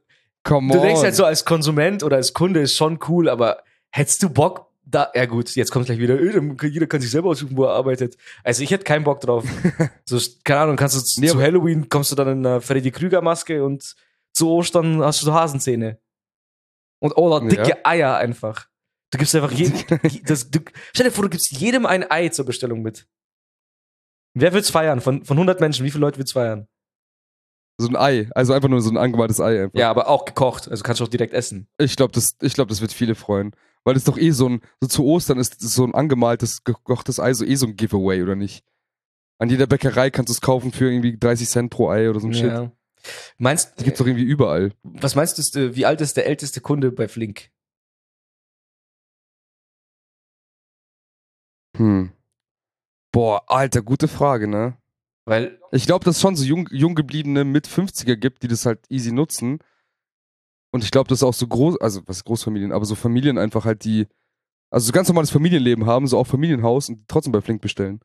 Come 0.44 0.72
du 0.72 0.80
on. 0.80 0.86
denkst 0.86 1.02
halt 1.02 1.16
so 1.16 1.26
als 1.26 1.44
Konsument 1.46 2.04
oder 2.04 2.18
als 2.18 2.34
Kunde 2.34 2.60
ist 2.62 2.76
schon 2.76 3.00
cool, 3.08 3.30
aber 3.30 3.64
hättest 3.92 4.22
du 4.24 4.30
Bock 4.30 4.68
da, 4.86 5.10
ja 5.16 5.26
gut, 5.26 5.56
jetzt 5.56 5.72
kommt 5.72 5.86
gleich 5.86 5.98
wieder, 5.98 6.20
jeder 6.22 6.88
kann 6.88 7.00
sich 7.02 7.10
selber 7.10 7.30
aussuchen, 7.30 7.56
wo 7.56 7.64
er 7.64 7.72
arbeitet. 7.74 8.18
Also 8.44 8.62
ich 8.62 8.70
hätte 8.70 8.84
keinen 8.84 9.06
Bock 9.06 9.22
drauf. 9.22 9.46
so, 10.06 10.20
keine 10.44 10.60
Ahnung, 10.60 10.76
kannst 10.76 11.18
du 11.18 11.22
Nee, 11.22 11.28
zu 11.30 11.42
Halloween 11.42 11.88
kommst 11.90 12.12
du 12.12 12.16
dann 12.16 12.28
in 12.28 12.46
einer 12.46 12.60
Freddy 12.62 12.92
Krüger 12.92 13.22
Maske 13.22 13.64
und 13.64 13.96
zu 14.34 14.50
Ostern 14.50 15.02
hast 15.02 15.22
du 15.22 15.26
so 15.28 15.34
Hasenzähne. 15.34 15.98
Und 17.04 17.18
oder 17.18 17.46
dicke 17.46 17.70
Ja. 17.70 17.78
Eier 17.84 18.16
einfach. 18.16 18.68
Du 19.12 19.18
gibst 19.18 19.36
einfach 19.36 19.52
jedem, 19.52 19.78
das, 20.26 20.50
du, 20.50 20.60
stell 20.94 21.06
dir 21.06 21.12
vor, 21.12 21.26
du 21.26 21.30
gibst 21.30 21.52
jedem 21.52 21.86
ein 21.86 22.10
Ei 22.10 22.30
zur 22.30 22.46
Bestellung 22.46 22.82
mit. 22.82 23.06
Wer 24.34 24.54
wird's 24.54 24.70
feiern? 24.70 25.02
Von, 25.02 25.26
von 25.26 25.38
100 25.38 25.60
Menschen, 25.60 25.86
wie 25.86 25.92
viele 25.92 26.02
Leute 26.02 26.18
wird's 26.18 26.32
feiern? 26.32 26.68
So 27.78 27.90
ein 27.90 27.96
Ei. 27.96 28.30
Also 28.34 28.54
einfach 28.54 28.70
nur 28.70 28.82
so 28.82 28.90
ein 28.90 28.98
angemaltes 28.98 29.42
Ei 29.42 29.64
einfach. 29.64 29.78
Ja, 29.78 29.90
aber 29.90 30.08
auch 30.08 30.24
gekocht, 30.26 30.70
also 30.70 30.82
kannst 30.84 31.02
du 31.02 31.06
auch 31.06 31.10
direkt 31.10 31.34
essen. 31.34 31.68
Ich 31.78 31.96
glaube, 31.96 32.14
das, 32.14 32.38
ich 32.42 32.54
glaub, 32.54 32.70
das 32.70 32.82
wird 32.82 32.94
viele 32.94 33.16
freuen. 33.16 33.56
Weil 33.84 33.96
das 33.96 34.06
doch 34.06 34.18
eh 34.18 34.32
so 34.32 34.48
ein, 34.48 34.62
so 34.80 34.88
zu 34.88 35.06
Ostern 35.06 35.38
ist 35.40 35.60
so 35.60 35.84
ein 35.84 35.94
angemaltes, 35.94 36.64
gekochtes 36.64 37.20
Ei 37.20 37.34
so 37.34 37.44
eh 37.44 37.56
so 37.56 37.68
ein 37.68 37.76
Giveaway, 37.76 38.24
oder 38.24 38.36
nicht? 38.36 38.64
An 39.40 39.50
jeder 39.50 39.68
Bäckerei 39.68 40.10
kannst 40.10 40.30
du 40.30 40.34
es 40.34 40.42
kaufen 40.42 40.72
für 40.72 40.90
irgendwie 40.90 41.18
30 41.18 41.50
Cent 41.50 41.70
pro 41.70 41.90
Ei 41.90 42.10
oder 42.10 42.22
so 42.22 42.28
ein 42.28 42.34
Shit. 42.34 42.72
Meinst 43.38 43.80
Die 43.80 43.84
gibt's 43.84 44.00
doch 44.00 44.08
irgendwie 44.08 44.24
überall. 44.24 44.72
Was 44.84 45.16
meinst 45.16 45.56
du, 45.56 45.60
äh, 45.60 45.76
wie 45.76 45.86
alt 45.86 46.02
ist 46.02 46.18
der 46.18 46.26
älteste 46.26 46.62
Kunde 46.62 46.92
bei 46.92 47.08
Flink? 47.08 47.50
Hm. 51.78 52.12
Boah, 53.12 53.44
Alter, 53.48 53.82
gute 53.82 54.08
Frage, 54.08 54.48
ne? 54.48 54.78
Weil, 55.26 55.60
Ich 55.72 55.86
glaube, 55.86 56.04
dass 56.06 56.18
es 56.18 56.22
schon 56.22 56.36
so 56.36 56.44
jung, 56.44 56.68
jung 56.72 56.96
gebliebene 56.96 57.44
mit 57.44 57.68
50er 57.68 58.16
gibt, 58.16 58.44
die 58.44 58.48
das 58.48 58.66
halt 58.66 58.80
easy 58.90 59.12
nutzen. 59.12 59.60
Und 60.72 60.84
ich 60.84 60.92
glaube, 60.92 61.08
dass 61.08 61.24
auch 61.24 61.34
so 61.34 61.48
groß, 61.48 61.80
also 61.80 62.02
was 62.08 62.24
Großfamilien, 62.24 62.72
aber 62.72 62.86
so 62.86 62.96
Familien 62.96 63.38
einfach 63.38 63.66
halt 63.66 63.86
die, 63.86 64.08
also 64.72 64.88
so 64.88 64.92
ganz 64.92 65.08
normales 65.08 65.30
Familienleben 65.30 65.86
haben, 65.86 66.08
so 66.08 66.18
auch 66.18 66.28
Familienhaus 66.28 66.90
und 66.90 67.08
trotzdem 67.08 67.32
bei 67.32 67.42
Flink 67.42 67.62
bestellen. 67.62 68.00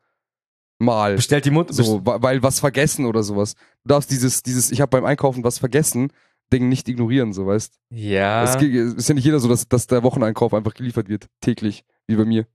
Mal. 0.79 1.15
bestellt 1.15 1.45
die 1.45 1.51
Mutter. 1.51 1.73
So, 1.73 2.01
weil 2.03 2.41
was 2.41 2.59
vergessen 2.59 3.05
oder 3.05 3.21
sowas. 3.21 3.55
Du 3.83 3.89
darfst 3.89 4.09
dieses, 4.09 4.41
dieses, 4.41 4.71
ich 4.71 4.81
habe 4.81 4.89
beim 4.89 5.05
Einkaufen 5.05 5.43
was 5.43 5.59
vergessen, 5.59 6.11
Ding 6.51 6.69
nicht 6.69 6.87
ignorieren, 6.89 7.33
so 7.33 7.45
weißt. 7.45 7.79
ja. 7.91 8.43
Es 8.43 8.55
ist 8.55 9.09
ja 9.09 9.15
nicht 9.15 9.25
jeder 9.25 9.39
so, 9.39 9.47
dass, 9.47 9.67
dass 9.67 9.87
der 9.87 10.03
Wocheneinkauf 10.03 10.53
einfach 10.53 10.73
geliefert 10.73 11.09
wird, 11.09 11.27
täglich, 11.41 11.85
wie 12.07 12.15
bei 12.15 12.25
mir. 12.25 12.47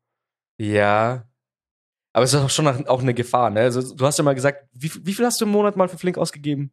Ja. 0.58 1.28
Aber 2.12 2.24
es 2.24 2.32
ist 2.32 2.40
auch 2.40 2.50
schon 2.50 2.66
auch 2.86 3.02
eine 3.02 3.14
Gefahr, 3.14 3.50
ne? 3.50 3.60
Also, 3.60 3.94
du 3.94 4.06
hast 4.06 4.18
ja 4.18 4.24
mal 4.24 4.34
gesagt, 4.34 4.68
wie, 4.72 4.90
wie 5.04 5.14
viel 5.14 5.26
hast 5.26 5.40
du 5.40 5.44
im 5.44 5.50
Monat 5.50 5.76
mal 5.76 5.88
für 5.88 5.98
Flink 5.98 6.16
ausgegeben? 6.16 6.72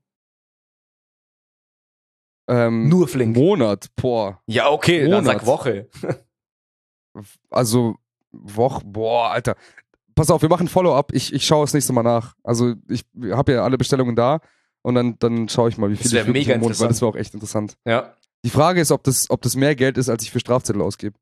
Ähm, 2.47 2.89
Nur 2.89 3.07
Flink. 3.07 3.35
Monat, 3.35 3.87
boah. 3.95 4.41
Ja, 4.45 4.69
okay, 4.69 5.01
dann 5.01 5.23
Monat. 5.23 5.25
sag 5.25 5.45
Woche. 5.45 5.89
Also, 7.49 7.95
Woche, 8.31 8.83
boah, 8.85 9.31
Alter. 9.31 9.55
Pass 10.21 10.29
auf, 10.29 10.43
wir 10.43 10.49
machen 10.49 10.67
Follow-up. 10.67 11.13
Ich, 11.13 11.33
ich 11.33 11.43
schaue 11.47 11.63
das 11.63 11.73
nächste 11.73 11.93
Mal 11.93 12.03
nach. 12.03 12.35
Also, 12.43 12.75
ich 12.87 13.03
habe 13.31 13.53
ja 13.53 13.63
alle 13.63 13.75
Bestellungen 13.79 14.15
da, 14.15 14.39
Und 14.83 14.93
dann, 14.93 15.17
dann 15.17 15.49
schaue 15.49 15.69
ich 15.69 15.79
mal, 15.79 15.89
wie 15.89 15.95
Das 15.95 16.03
viel 16.03 16.11
wär 16.11 16.21
ich 16.21 16.27
wirklich 16.27 16.47
mega 16.47 16.59
Monat, 16.59 16.79
weil 16.79 16.87
das 16.89 17.01
wäre 17.01 17.09
auch 17.09 17.15
echt 17.15 17.33
interessant. 17.33 17.75
Ja. 17.85 18.15
Die 18.45 18.51
Frage 18.51 18.81
ist, 18.81 18.91
ob 18.91 19.03
das, 19.03 19.31
ob 19.31 19.41
das 19.41 19.55
mehr 19.55 19.75
Geld 19.75 19.97
ist, 19.97 20.09
als 20.09 20.21
ich 20.23 20.29
für 20.29 20.39
Strafzettel 20.39 20.79
ausgebe. 20.83 21.17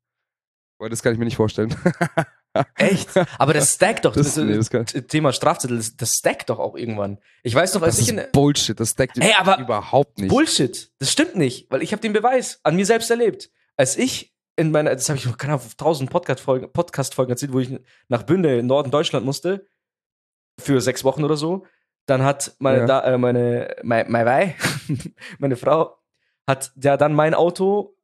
Weil 0.78 0.90
das 0.90 1.02
kann 1.02 1.14
ich 1.14 1.18
mir 1.18 1.24
nicht 1.24 1.36
vorstellen. 1.36 1.74
Echt? 2.76 3.08
Aber 3.38 3.54
das 3.54 3.74
stackt 3.74 4.04
doch. 4.04 4.12
Das- 4.14 4.34
Das, 4.34 4.44
nee, 4.44 4.54
das 4.56 5.06
Thema 5.06 5.32
Strafzettel, 5.32 5.76
das, 5.78 5.96
das 5.96 6.14
stackt 6.14 6.50
doch 6.50 6.58
auch 6.58 6.76
irgendwann. 6.76 7.18
Ich 7.42 7.54
weiß 7.54 7.72
noch, 7.74 7.82
als 7.82 7.96
Das 7.96 8.02
ich 8.04 8.10
in 8.10 8.18
ist 8.18 8.32
Bullshit, 8.32 8.78
das 8.78 8.96
deckt 8.96 9.18
Ey, 9.18 9.32
aber 9.38 9.58
überhaupt 9.60 10.18
nicht. 10.18 10.28
Bullshit. 10.28 10.90
Das 10.98 11.10
stimmt 11.12 11.36
nicht, 11.36 11.70
weil 11.70 11.82
ich 11.82 11.92
habe 11.92 12.02
den 12.02 12.12
Beweis 12.12 12.60
an 12.64 12.76
mir 12.76 12.84
selbst 12.86 13.10
erlebt. 13.10 13.50
Als 13.76 13.96
ich 13.96 14.34
in 14.60 14.70
meiner, 14.72 14.94
das 14.94 15.08
habe 15.08 15.18
ich 15.18 15.24
noch 15.24 15.38
keine 15.38 15.54
Ahnung, 15.54 15.66
tausend 15.78 16.10
Podcast-Folgen 16.10 16.70
Podcast 16.72 17.14
-Folgen 17.14 17.30
erzählt, 17.30 17.52
wo 17.52 17.60
ich 17.60 17.80
nach 18.08 18.24
Bünde 18.24 18.58
in 18.58 18.66
Norden 18.66 18.90
Deutschland 18.90 19.24
musste, 19.24 19.66
für 20.60 20.80
sechs 20.82 21.02
Wochen 21.02 21.24
oder 21.24 21.36
so. 21.36 21.66
Dann 22.06 22.22
hat 22.22 22.54
meine, 22.58 22.80
Ja. 22.80 22.86
da, 22.86 23.00
äh, 23.04 23.18
meine, 23.18 23.74
mein, 23.82 24.10
mein 24.10 24.26
Wei, 24.26 24.56
meine 25.38 25.56
Frau, 25.56 25.96
hat 26.46 26.72
ja 26.82 26.96
dann 26.96 27.14
mein 27.14 27.34
Auto 27.34 27.96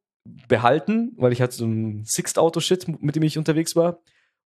behalten, 0.47 1.13
weil 1.17 1.31
ich 1.31 1.41
hatte 1.41 1.55
so 1.55 1.65
ein 1.65 2.03
Sixt-Auto-Shit, 2.05 3.01
mit 3.01 3.15
dem 3.15 3.23
ich 3.23 3.37
unterwegs 3.37 3.75
war. 3.75 3.99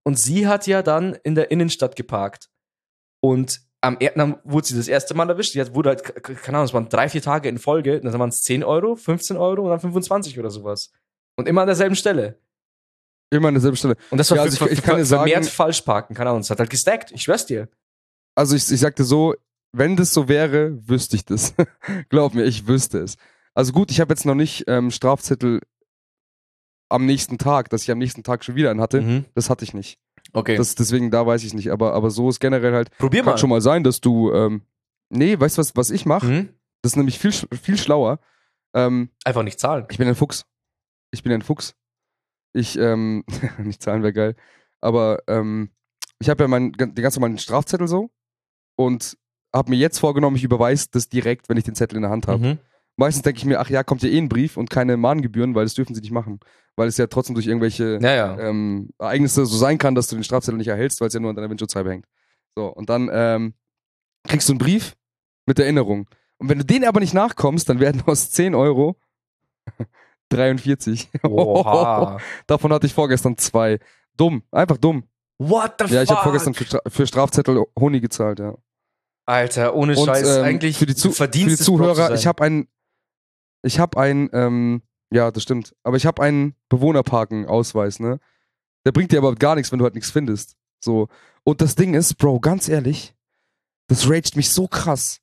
Und 0.03 0.19
sie 0.19 0.49
hat 0.49 0.67
ja 0.67 0.83
dann 0.83 1.15
in 1.23 1.35
der 1.35 1.51
Innenstadt 1.51 1.95
geparkt. 1.95 2.49
Und 3.21 3.61
am 3.83 3.99
dann 4.17 4.37
wurde 4.45 4.67
sie 4.67 4.77
das 4.77 4.89
erste 4.89 5.15
Mal 5.15 5.29
erwischt. 5.29 5.53
Sie 5.53 5.61
hat, 5.61 5.75
wurde 5.75 5.91
halt, 5.91 6.05
keine 6.23 6.59
Ahnung, 6.59 6.67
es 6.67 6.75
waren 6.75 6.89
drei, 6.89 7.09
vier 7.09 7.23
Tage 7.23 7.49
in 7.49 7.59
Folge. 7.59 8.01
Dann 8.01 8.19
waren 8.19 8.29
es 8.31 8.43
10 8.43 8.65
Euro, 8.65 8.97
15 8.97 9.37
Euro 9.37 9.63
und 9.63 9.71
dann 9.71 9.81
25 9.81 10.39
oder 10.39 10.51
sowas. 10.51 10.91
Und 11.41 11.49
immer 11.49 11.63
an 11.63 11.67
derselben 11.67 11.97
Stelle. 11.97 12.39
Immer 13.31 13.49
an 13.49 13.55
derselben 13.55 13.77
Stelle. 13.77 13.97
Und 14.11 14.19
das 14.19 14.31
war 14.31 14.39
Ja, 14.39 14.43
also 14.45 14.67
ich- 14.67 14.73
ich 14.73 14.83
kann 14.83 14.97
dir 14.97 15.05
sagen- 15.05 15.29
vermehrt 15.31 15.51
Falschparken. 15.51 16.15
Keine 16.17 16.31
Ahnung, 16.31 16.41
es 16.43 16.51
hat 16.51 16.59
halt 16.59 16.71
gestackt. 16.71 17.13
Ich 17.13 17.23
schwör's 17.23 17.47
dir. 17.47 17.69
Also 18.35 18.57
ich, 18.57 18.71
ich 18.71 18.81
sagte 18.81 19.05
so, 19.05 19.35
wenn 19.73 19.97
das 19.97 20.13
so 20.13 20.29
wäre, 20.29 20.77
wüsste 20.89 21.17
ich 21.17 21.25
das. 21.25 21.55
Glaub 22.09 22.35
mir, 22.35 22.45
ich 22.45 22.67
wüsste 22.67 22.99
es. 22.99 23.17
Also 23.55 23.73
gut, 23.73 23.91
ich 23.91 24.01
habe 24.01 24.13
jetzt 24.13 24.25
noch 24.27 24.35
nicht 24.35 24.65
ähm, 24.69 24.91
Strafzettel 24.91 25.61
am 26.89 27.07
nächsten 27.07 27.39
Tag, 27.39 27.71
dass 27.71 27.83
ich 27.83 27.91
am 27.91 27.99
nächsten 27.99 28.23
Tag 28.23 28.45
schon 28.45 28.57
wieder 28.57 28.71
einen 28.71 28.81
hatte. 28.81 29.01
Mhm. 29.01 29.25
Das 29.35 29.49
hatte 29.51 29.65
ich 29.65 29.75
nicht. 29.75 29.99
Okay. 30.33 30.57
Das, 30.57 30.75
deswegen, 30.75 31.11
da 31.11 31.27
weiß 31.27 31.45
ich 31.45 31.55
nicht. 31.55 31.71
Aber, 31.71 31.95
aber 31.95 32.11
so 32.11 32.29
ist 32.29 32.41
generell 32.41 32.73
halt, 32.75 32.91
Probier 32.99 33.23
kann 33.23 33.33
mal. 33.33 33.39
schon 33.39 33.51
mal 33.51 33.61
sein, 33.61 33.85
dass 33.85 34.01
du, 34.01 34.33
ähm, 34.33 34.63
nee, 35.09 35.39
weißt 35.39 35.57
du 35.57 35.61
was, 35.61 35.77
was 35.77 35.91
ich 35.91 36.05
mache? 36.07 36.27
Mhm. 36.27 36.49
Das 36.83 36.93
ist 36.93 36.97
nämlich 36.97 37.19
viel, 37.19 37.33
viel 37.33 37.77
schlauer. 37.79 38.19
Ähm, 38.75 39.11
Einfach 39.25 39.43
nicht 39.43 39.61
zahlen. 39.61 39.87
ich 39.91 39.99
bin 39.99 40.09
ein 40.09 40.15
Fuchs. 40.15 40.47
Ich 41.11 41.23
bin 41.23 41.33
ein 41.33 41.43
Fuchs. 41.43 41.75
Ich, 42.53 42.79
ähm, 42.79 43.25
nicht 43.59 43.83
zahlen 43.83 44.03
wäre 44.03 44.13
geil. 44.13 44.37
Aber 44.81 45.23
ähm, 45.27 45.71
ich 46.19 46.29
habe 46.29 46.45
ja 46.45 46.49
meinen, 46.49 46.73
den 46.73 46.95
ganz 46.95 47.17
normalen 47.17 47.39
Strafzettel 47.39 47.89
so 47.89 48.11
und 48.77 49.17
habe 49.55 49.71
mir 49.71 49.77
jetzt 49.77 49.99
vorgenommen, 49.99 50.37
ich 50.37 50.45
überweise 50.45 50.87
das 50.91 51.09
direkt, 51.09 51.49
wenn 51.49 51.57
ich 51.57 51.65
den 51.65 51.75
Zettel 51.75 51.97
in 51.97 52.03
der 52.03 52.11
Hand 52.11 52.29
habe. 52.29 52.47
Mhm. 52.47 52.59
Meistens 52.97 53.23
denke 53.23 53.39
ich 53.39 53.45
mir, 53.45 53.61
ach 53.61 53.71
ja, 53.71 53.83
kommt 53.83 54.03
ja 54.03 54.09
eh 54.11 54.19
ein 54.19 54.29
Brief 54.29 54.57
und 54.57 54.69
keine 54.69 54.97
Mahngebühren, 54.97 55.55
weil 55.55 55.65
das 55.65 55.75
dürfen 55.75 55.95
sie 55.95 56.01
nicht 56.03 56.11
machen. 56.13 56.39
Weil 56.77 56.89
es 56.89 56.99
ja 56.99 57.07
trotzdem 57.07 57.35
durch 57.35 57.47
irgendwelche 57.47 57.99
Ja, 58.01 58.15
ja. 58.15 58.39
ähm, 58.39 58.91
Ereignisse 58.99 59.47
so 59.47 59.57
sein 59.57 59.79
kann, 59.79 59.95
dass 59.95 60.09
du 60.09 60.17
den 60.17 60.25
Strafzettel 60.25 60.59
nicht 60.59 60.69
erhältst, 60.69 61.01
weil 61.01 61.09
es 61.09 61.15
ja 61.15 61.21
nur 61.21 61.31
an 61.31 61.37
deiner 61.37 61.51
Windschutzscheibe 61.51 61.91
hängt. 61.91 62.07
So, 62.55 62.67
und 62.67 62.91
dann 62.91 63.09
ähm, 63.13 63.55
kriegst 64.29 64.49
du 64.49 64.53
einen 64.53 64.59
Brief 64.59 64.97
mit 65.47 65.59
Erinnerung. 65.59 66.09
Und 66.39 66.49
wenn 66.49 66.59
du 66.59 66.65
den 66.65 66.85
aber 66.85 67.01
nicht 67.01 67.15
nachkommst, 67.15 67.69
dann 67.69 67.81
werden 67.81 68.03
aus 68.07 68.31
10 68.31 68.55
Euro 68.55 68.97
43. 70.31 71.09
Oha. 71.25 72.19
Davon 72.47 72.73
hatte 72.73 72.87
ich 72.87 72.95
vorgestern 72.95 73.37
zwei. 73.39 73.79
Dumm, 74.17 74.43
einfach 74.51 74.77
dumm. 74.79 75.05
What 75.39 75.75
the 75.79 75.95
Ja, 75.95 76.03
ich 76.03 76.09
habe 76.11 76.17
fuck? 76.19 76.25
vorgestern 76.25 76.55
für, 76.55 76.65
Stra 76.65 76.81
für 76.89 77.07
Strafzettel 77.07 77.65
Honig 77.79 78.03
gezahlt, 78.03 78.39
ja. 78.39 78.55
Alter, 79.27 79.75
ohne 79.75 79.97
Und 79.97 80.07
Scheiß. 80.07 80.39
ähm, 80.39 80.45
eigentlich 80.45 80.77
für 80.79 80.87
die, 80.87 80.95
Zu 80.95 81.13
für 81.13 81.29
die 81.29 81.57
Zuhörer, 81.57 82.15
ich 82.15 82.27
habe 82.27 82.43
ein, 82.43 82.69
ich 83.63 83.79
habe 83.79 83.99
ein, 84.01 84.29
ähm, 84.33 84.83
ja, 85.13 85.31
das 85.31 85.43
stimmt, 85.45 85.75
aber 85.83 85.97
ich 85.97 86.07
habe 86.07 86.23
einen 86.23 86.55
Bewohnerparken-Ausweis, 86.69 88.01
ne? 88.01 88.19
Der 88.85 88.93
bringt 88.93 89.13
dir 89.13 89.19
aber 89.19 89.35
gar 89.35 89.55
nichts, 89.55 89.71
wenn 89.73 89.79
du 89.79 89.85
halt 89.85 89.95
nichts 89.95 90.11
findest. 90.11 90.57
So. 90.83 91.09
Und 91.45 91.61
das 91.61 91.75
Ding 91.75 91.95
ist, 91.95 92.15
Bro, 92.17 92.41
ganz 92.41 92.69
ehrlich, 92.69 93.15
das 93.89 94.09
raged 94.09 94.37
mich 94.37 94.51
so 94.51 94.67
krass. 94.69 95.21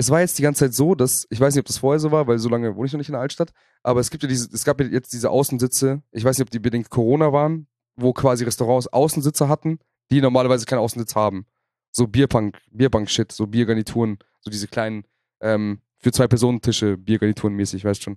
Es 0.00 0.08
war 0.08 0.20
jetzt 0.20 0.38
die 0.38 0.42
ganze 0.42 0.60
Zeit 0.60 0.72
so, 0.72 0.94
dass, 0.94 1.26
ich 1.28 1.38
weiß 1.38 1.54
nicht, 1.54 1.60
ob 1.60 1.66
das 1.66 1.76
vorher 1.76 2.00
so 2.00 2.10
war, 2.10 2.26
weil 2.26 2.38
so 2.38 2.48
lange 2.48 2.74
wohne 2.74 2.86
ich 2.86 2.92
noch 2.94 2.98
nicht 2.98 3.10
in 3.10 3.12
der 3.12 3.20
Altstadt, 3.20 3.52
aber 3.82 4.00
es 4.00 4.08
gibt 4.08 4.22
ja 4.22 4.30
diese, 4.30 4.48
es 4.50 4.64
gab 4.64 4.80
ja 4.80 4.86
jetzt 4.86 5.12
diese 5.12 5.28
Außensitze, 5.28 6.02
ich 6.10 6.24
weiß 6.24 6.38
nicht, 6.38 6.46
ob 6.46 6.50
die 6.50 6.58
bedingt 6.58 6.88
Corona 6.88 7.34
waren, 7.34 7.66
wo 7.96 8.14
quasi 8.14 8.44
Restaurants 8.44 8.86
Außensitze 8.86 9.50
hatten, 9.50 9.78
die 10.10 10.22
normalerweise 10.22 10.64
keinen 10.64 10.78
Außensitz 10.78 11.14
haben. 11.16 11.44
So 11.92 12.06
Bierbank, 12.06 12.56
Bierbank-Shit, 12.70 13.30
so 13.30 13.46
Biergarnituren, 13.46 14.16
so 14.40 14.50
diese 14.50 14.68
kleinen, 14.68 15.04
ähm, 15.42 15.82
für 15.98 16.12
zwei 16.12 16.28
Personen 16.28 16.62
Tische, 16.62 16.96
Biergarnituren 16.96 17.52
mäßig, 17.52 17.84
weißt 17.84 18.02
schon. 18.02 18.16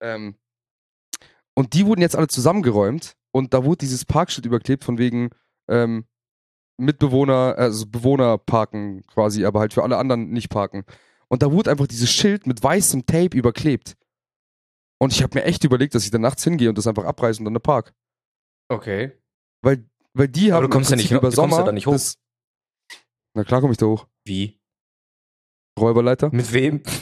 Ähm, 0.00 0.34
und 1.54 1.74
die 1.74 1.86
wurden 1.86 2.00
jetzt 2.00 2.16
alle 2.16 2.26
zusammengeräumt 2.26 3.14
und 3.30 3.54
da 3.54 3.62
wurde 3.62 3.78
dieses 3.78 4.04
Parkschild 4.04 4.46
überklebt 4.46 4.82
von 4.82 4.98
wegen 4.98 5.30
ähm, 5.68 6.06
Mitbewohner, 6.78 7.54
also 7.58 7.86
Bewohner 7.86 8.38
parken 8.38 9.04
quasi, 9.06 9.44
aber 9.44 9.60
halt 9.60 9.74
für 9.74 9.82
alle 9.82 9.98
anderen 9.98 10.30
nicht 10.30 10.48
parken. 10.48 10.84
Und 11.28 11.42
da 11.42 11.52
wurde 11.52 11.70
einfach 11.70 11.86
dieses 11.86 12.10
Schild 12.10 12.46
mit 12.46 12.62
weißem 12.62 13.04
Tape 13.04 13.36
überklebt. 13.36 13.96
Und 15.00 15.12
ich 15.12 15.22
habe 15.22 15.38
mir 15.38 15.44
echt 15.44 15.64
überlegt, 15.64 15.94
dass 15.94 16.04
ich 16.04 16.10
dann 16.10 16.22
nachts 16.22 16.42
hingehe 16.44 16.68
und 16.68 16.78
das 16.78 16.86
einfach 16.86 17.04
abreiße 17.04 17.40
und 17.40 17.44
dann 17.44 17.52
eine 17.52 17.60
Park. 17.60 17.94
Okay. 18.68 19.12
Weil, 19.62 19.88
weil 20.14 20.28
die 20.28 20.52
haben 20.52 20.58
Aber 20.58 20.68
du 20.68 20.72
kommst 20.72 20.90
ja 20.90 20.96
nicht 20.96 21.10
über 21.10 21.30
du 21.30 21.36
kommst 21.36 21.38
ja 21.38 21.42
Sommer 21.42 21.64
da 21.64 21.72
nicht 21.72 21.86
hoch. 21.86 21.92
Das, 21.92 22.18
na 23.34 23.44
klar 23.44 23.60
komme 23.60 23.72
ich 23.72 23.78
da 23.78 23.86
hoch. 23.86 24.06
Wie? 24.24 24.58
Räuberleiter. 25.78 26.30
Mit 26.32 26.52
wem? 26.52 26.82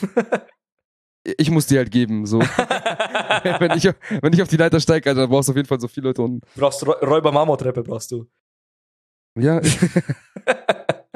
Ich 1.37 1.51
muss 1.51 1.65
die 1.67 1.77
halt 1.77 1.91
geben, 1.91 2.25
so. 2.25 2.39
wenn, 3.59 3.71
ich, 3.71 3.83
wenn 4.21 4.31
ich 4.31 4.41
auf 4.41 4.47
die 4.47 4.55
Leiter 4.55 4.79
steige, 4.79 5.09
Alter, 5.09 5.21
dann 5.23 5.29
brauchst 5.29 5.49
du 5.49 5.51
auf 5.51 5.57
jeden 5.57 5.67
Fall 5.67 5.77
so 5.77 5.89
viele 5.89 6.07
Leute 6.07 6.21
unten. 6.21 6.39
brauchst 6.55 6.81
du 6.81 6.85
Räuber 6.85 7.33
Marmortreppe 7.33 7.83
brauchst 7.83 8.11
du. 8.13 8.27
Ja. 9.37 9.61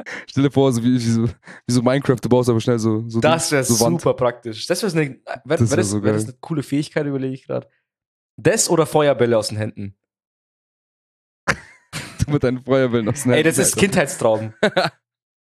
Stell 0.28 0.44
dir 0.44 0.50
vor, 0.50 0.72
so 0.72 0.82
wie, 0.82 0.94
wie, 0.94 0.98
so, 0.98 1.28
wie 1.28 1.72
so 1.72 1.82
Minecraft, 1.82 2.16
du 2.20 2.28
baust 2.28 2.48
aber 2.48 2.60
schnell 2.60 2.78
so, 2.78 3.08
so 3.08 3.20
Das 3.20 3.52
wäre 3.52 3.64
so 3.64 3.78
Wand. 3.84 4.00
super 4.00 4.14
praktisch. 4.14 4.66
Das 4.66 4.82
wäre 4.82 4.92
eine, 4.92 5.20
wär, 5.44 5.56
Das 5.58 5.70
wär 5.70 5.76
das, 5.76 5.90
so 5.90 6.02
wär 6.02 6.12
das 6.12 6.24
eine 6.24 6.34
coole 6.40 6.62
Fähigkeit, 6.62 7.06
überlege 7.06 7.34
ich 7.34 7.46
gerade. 7.46 7.68
Das 8.36 8.70
oder 8.70 8.86
Feuerbälle 8.86 9.36
aus 9.36 9.48
den 9.48 9.58
Händen? 9.58 9.94
mit 12.26 12.42
deinen 12.42 12.64
Feuerwellen 12.64 13.08
aus 13.08 13.22
den 13.24 13.32
Ey, 13.32 13.42
Händen, 13.42 13.56
das 13.56 13.58
ist 13.58 13.74
Alter. 13.74 13.80
Kindheitstraum. 13.80 14.54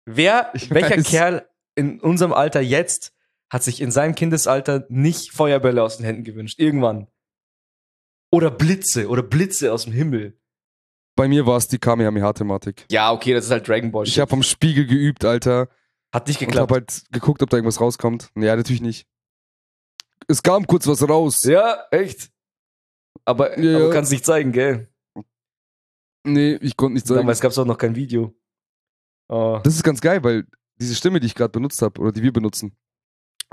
Wer, 0.05 0.51
Ich 0.53 0.69
welcher 0.71 0.97
weiß. 0.97 1.07
Kerl 1.07 1.47
in 1.75 1.99
unserem 1.99 2.34
Alter 2.34 2.62
jetzt 2.62 3.13
hat 3.49 3.63
sich 3.63 3.81
in 3.81 3.91
seinem 3.91 4.15
Kindesalter 4.15 4.86
nicht 4.89 5.31
Feuerbälle 5.31 5.84
aus 5.84 5.97
den 5.97 6.05
Händen 6.05 6.23
gewünscht? 6.23 6.60
Irgendwann. 6.60 7.07
Oder 8.31 8.49
Blitze, 8.49 9.10
oder 9.10 9.23
Blitze 9.23 9.73
aus 9.73 9.84
dem 9.84 9.93
Himmel. 9.93 10.39
Bei 11.21 11.27
mir 11.27 11.45
war 11.45 11.57
es 11.57 11.67
die 11.67 11.77
Kamehameha-Thematik. 11.77 12.88
Ja, 12.89 13.12
okay, 13.12 13.36
das 13.36 13.45
ist 13.45 13.51
halt 13.51 13.67
Dragon 13.67 13.91
Ball. 13.91 14.07
Ich 14.07 14.19
habe 14.19 14.27
vom 14.27 14.41
Spiegel 14.41 14.88
geübt, 14.88 15.23
Alter. 15.23 15.69
Hat 16.12 16.27
nicht 16.27 16.39
geklappt. 16.39 16.62
habe 16.62 16.73
halt 16.73 17.03
geguckt, 17.12 17.43
ob 17.43 17.49
da 17.51 17.57
irgendwas 17.57 17.79
rauskommt. 17.79 18.31
Ja, 18.36 18.55
natürlich 18.55 18.81
nicht. 18.81 19.05
Es 20.27 20.41
kam 20.41 20.65
kurz 20.65 20.88
was 20.88 21.07
raus. 21.07 21.43
ja, 21.43 21.86
echt. 21.91 22.31
Aber, 23.23 23.55
Ja, 23.60 23.75
aber 23.75 23.86
ja. 23.86 23.93
kannst 23.93 24.12
nicht 24.12 24.25
zeigen, 24.25 24.51
gell? 24.51 24.91
Nee, 26.23 26.55
ich 26.55 26.75
konnte 26.75 26.95
nicht. 26.95 27.07
Damals 27.07 27.39
gab 27.39 27.51
es 27.51 27.60
auch 27.60 27.65
noch 27.65 27.77
kein 27.77 27.95
Video. 27.95 28.34
Oh. 29.29 29.60
Das 29.63 29.75
ist 29.75 29.84
ganz 29.84 30.01
geil, 30.01 30.23
weil 30.23 30.47
diese 30.79 30.95
Stimme, 30.95 31.19
die 31.19 31.27
ich 31.27 31.36
gerade 31.36 31.51
benutzt 31.51 31.84
habe, 31.84 32.01
oder 32.01 32.12
die 32.12 32.23
wir 32.23 32.34
benutzen, 32.34 32.75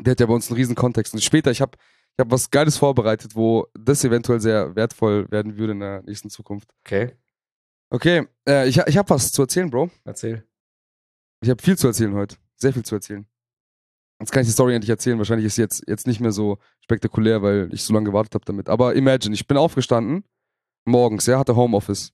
die 0.00 0.10
hat 0.10 0.20
ja 0.20 0.24
bei 0.24 0.32
uns 0.32 0.48
einen 0.48 0.56
riesen 0.56 0.74
Kontext. 0.74 1.12
Und 1.12 1.22
später, 1.22 1.50
ich 1.50 1.60
habe 1.60 1.76
ich 2.16 2.18
hab 2.18 2.30
was 2.30 2.50
Geiles 2.50 2.78
vorbereitet, 2.78 3.36
wo 3.36 3.66
das 3.78 4.04
eventuell 4.04 4.40
sehr 4.40 4.74
wertvoll 4.74 5.30
werden 5.30 5.58
würde 5.58 5.74
in 5.74 5.80
der 5.80 6.02
nächsten 6.04 6.30
Zukunft. 6.30 6.72
Okay, 6.86 7.14
Okay, 7.90 8.26
äh, 8.46 8.68
ich, 8.68 8.78
ich 8.78 8.98
habe 8.98 9.10
was 9.10 9.32
zu 9.32 9.42
erzählen, 9.42 9.70
Bro. 9.70 9.90
erzähl. 10.04 10.44
Ich 11.40 11.50
habe 11.50 11.62
viel 11.62 11.78
zu 11.78 11.86
erzählen 11.86 12.14
heute. 12.14 12.36
Sehr 12.56 12.72
viel 12.72 12.84
zu 12.84 12.94
erzählen. 12.94 13.26
Jetzt 14.20 14.32
kann 14.32 14.42
ich 14.42 14.48
die 14.48 14.52
Story 14.52 14.74
endlich 14.74 14.90
erzählen. 14.90 15.16
Wahrscheinlich 15.18 15.46
ist 15.46 15.54
sie 15.54 15.62
jetzt, 15.62 15.84
jetzt 15.86 16.06
nicht 16.06 16.20
mehr 16.20 16.32
so 16.32 16.58
spektakulär, 16.80 17.40
weil 17.42 17.72
ich 17.72 17.84
so 17.84 17.94
lange 17.94 18.06
gewartet 18.06 18.34
habe 18.34 18.44
damit. 18.44 18.68
Aber 18.68 18.94
imagine, 18.96 19.34
ich 19.34 19.46
bin 19.46 19.56
aufgestanden, 19.56 20.24
morgens, 20.84 21.26
ja, 21.26 21.38
hatte 21.38 21.54
Homeoffice. 21.54 22.12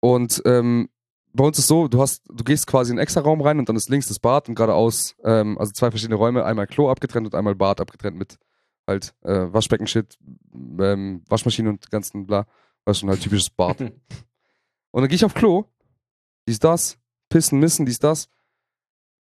Und 0.00 0.42
ähm, 0.44 0.90
bei 1.32 1.44
uns 1.44 1.58
ist 1.58 1.68
so, 1.68 1.88
du 1.88 2.00
hast, 2.00 2.22
du 2.28 2.44
gehst 2.44 2.66
quasi 2.66 2.90
in 2.92 2.98
einen 2.98 3.02
extra 3.02 3.20
Raum 3.20 3.40
rein 3.40 3.58
und 3.58 3.68
dann 3.68 3.76
ist 3.76 3.88
links 3.88 4.08
das 4.08 4.18
Bad 4.18 4.48
und 4.48 4.54
geradeaus, 4.54 5.14
ähm, 5.24 5.56
also 5.58 5.72
zwei 5.72 5.90
verschiedene 5.90 6.16
Räume, 6.16 6.44
einmal 6.44 6.66
Klo 6.66 6.90
abgetrennt 6.90 7.26
und 7.26 7.34
einmal 7.34 7.54
Bad 7.54 7.80
abgetrennt 7.80 8.16
mit 8.16 8.38
halt 8.86 9.14
äh, 9.22 9.52
Waschbecken-Shit, 9.52 10.18
ähm, 10.80 11.22
Waschmaschine 11.28 11.70
und 11.70 11.90
ganzen 11.90 12.26
bla. 12.26 12.46
Was 12.86 13.00
schon 13.00 13.08
halt 13.10 13.20
typisches 13.22 13.50
Bad. 13.50 13.80
Und 14.92 15.02
dann 15.02 15.08
gehe 15.08 15.16
ich 15.16 15.24
auf 15.24 15.34
Klo, 15.34 15.66
dies, 16.48 16.58
das, 16.58 16.98
pissen, 17.28 17.60
missen, 17.60 17.86
dies, 17.86 17.98
das, 17.98 18.28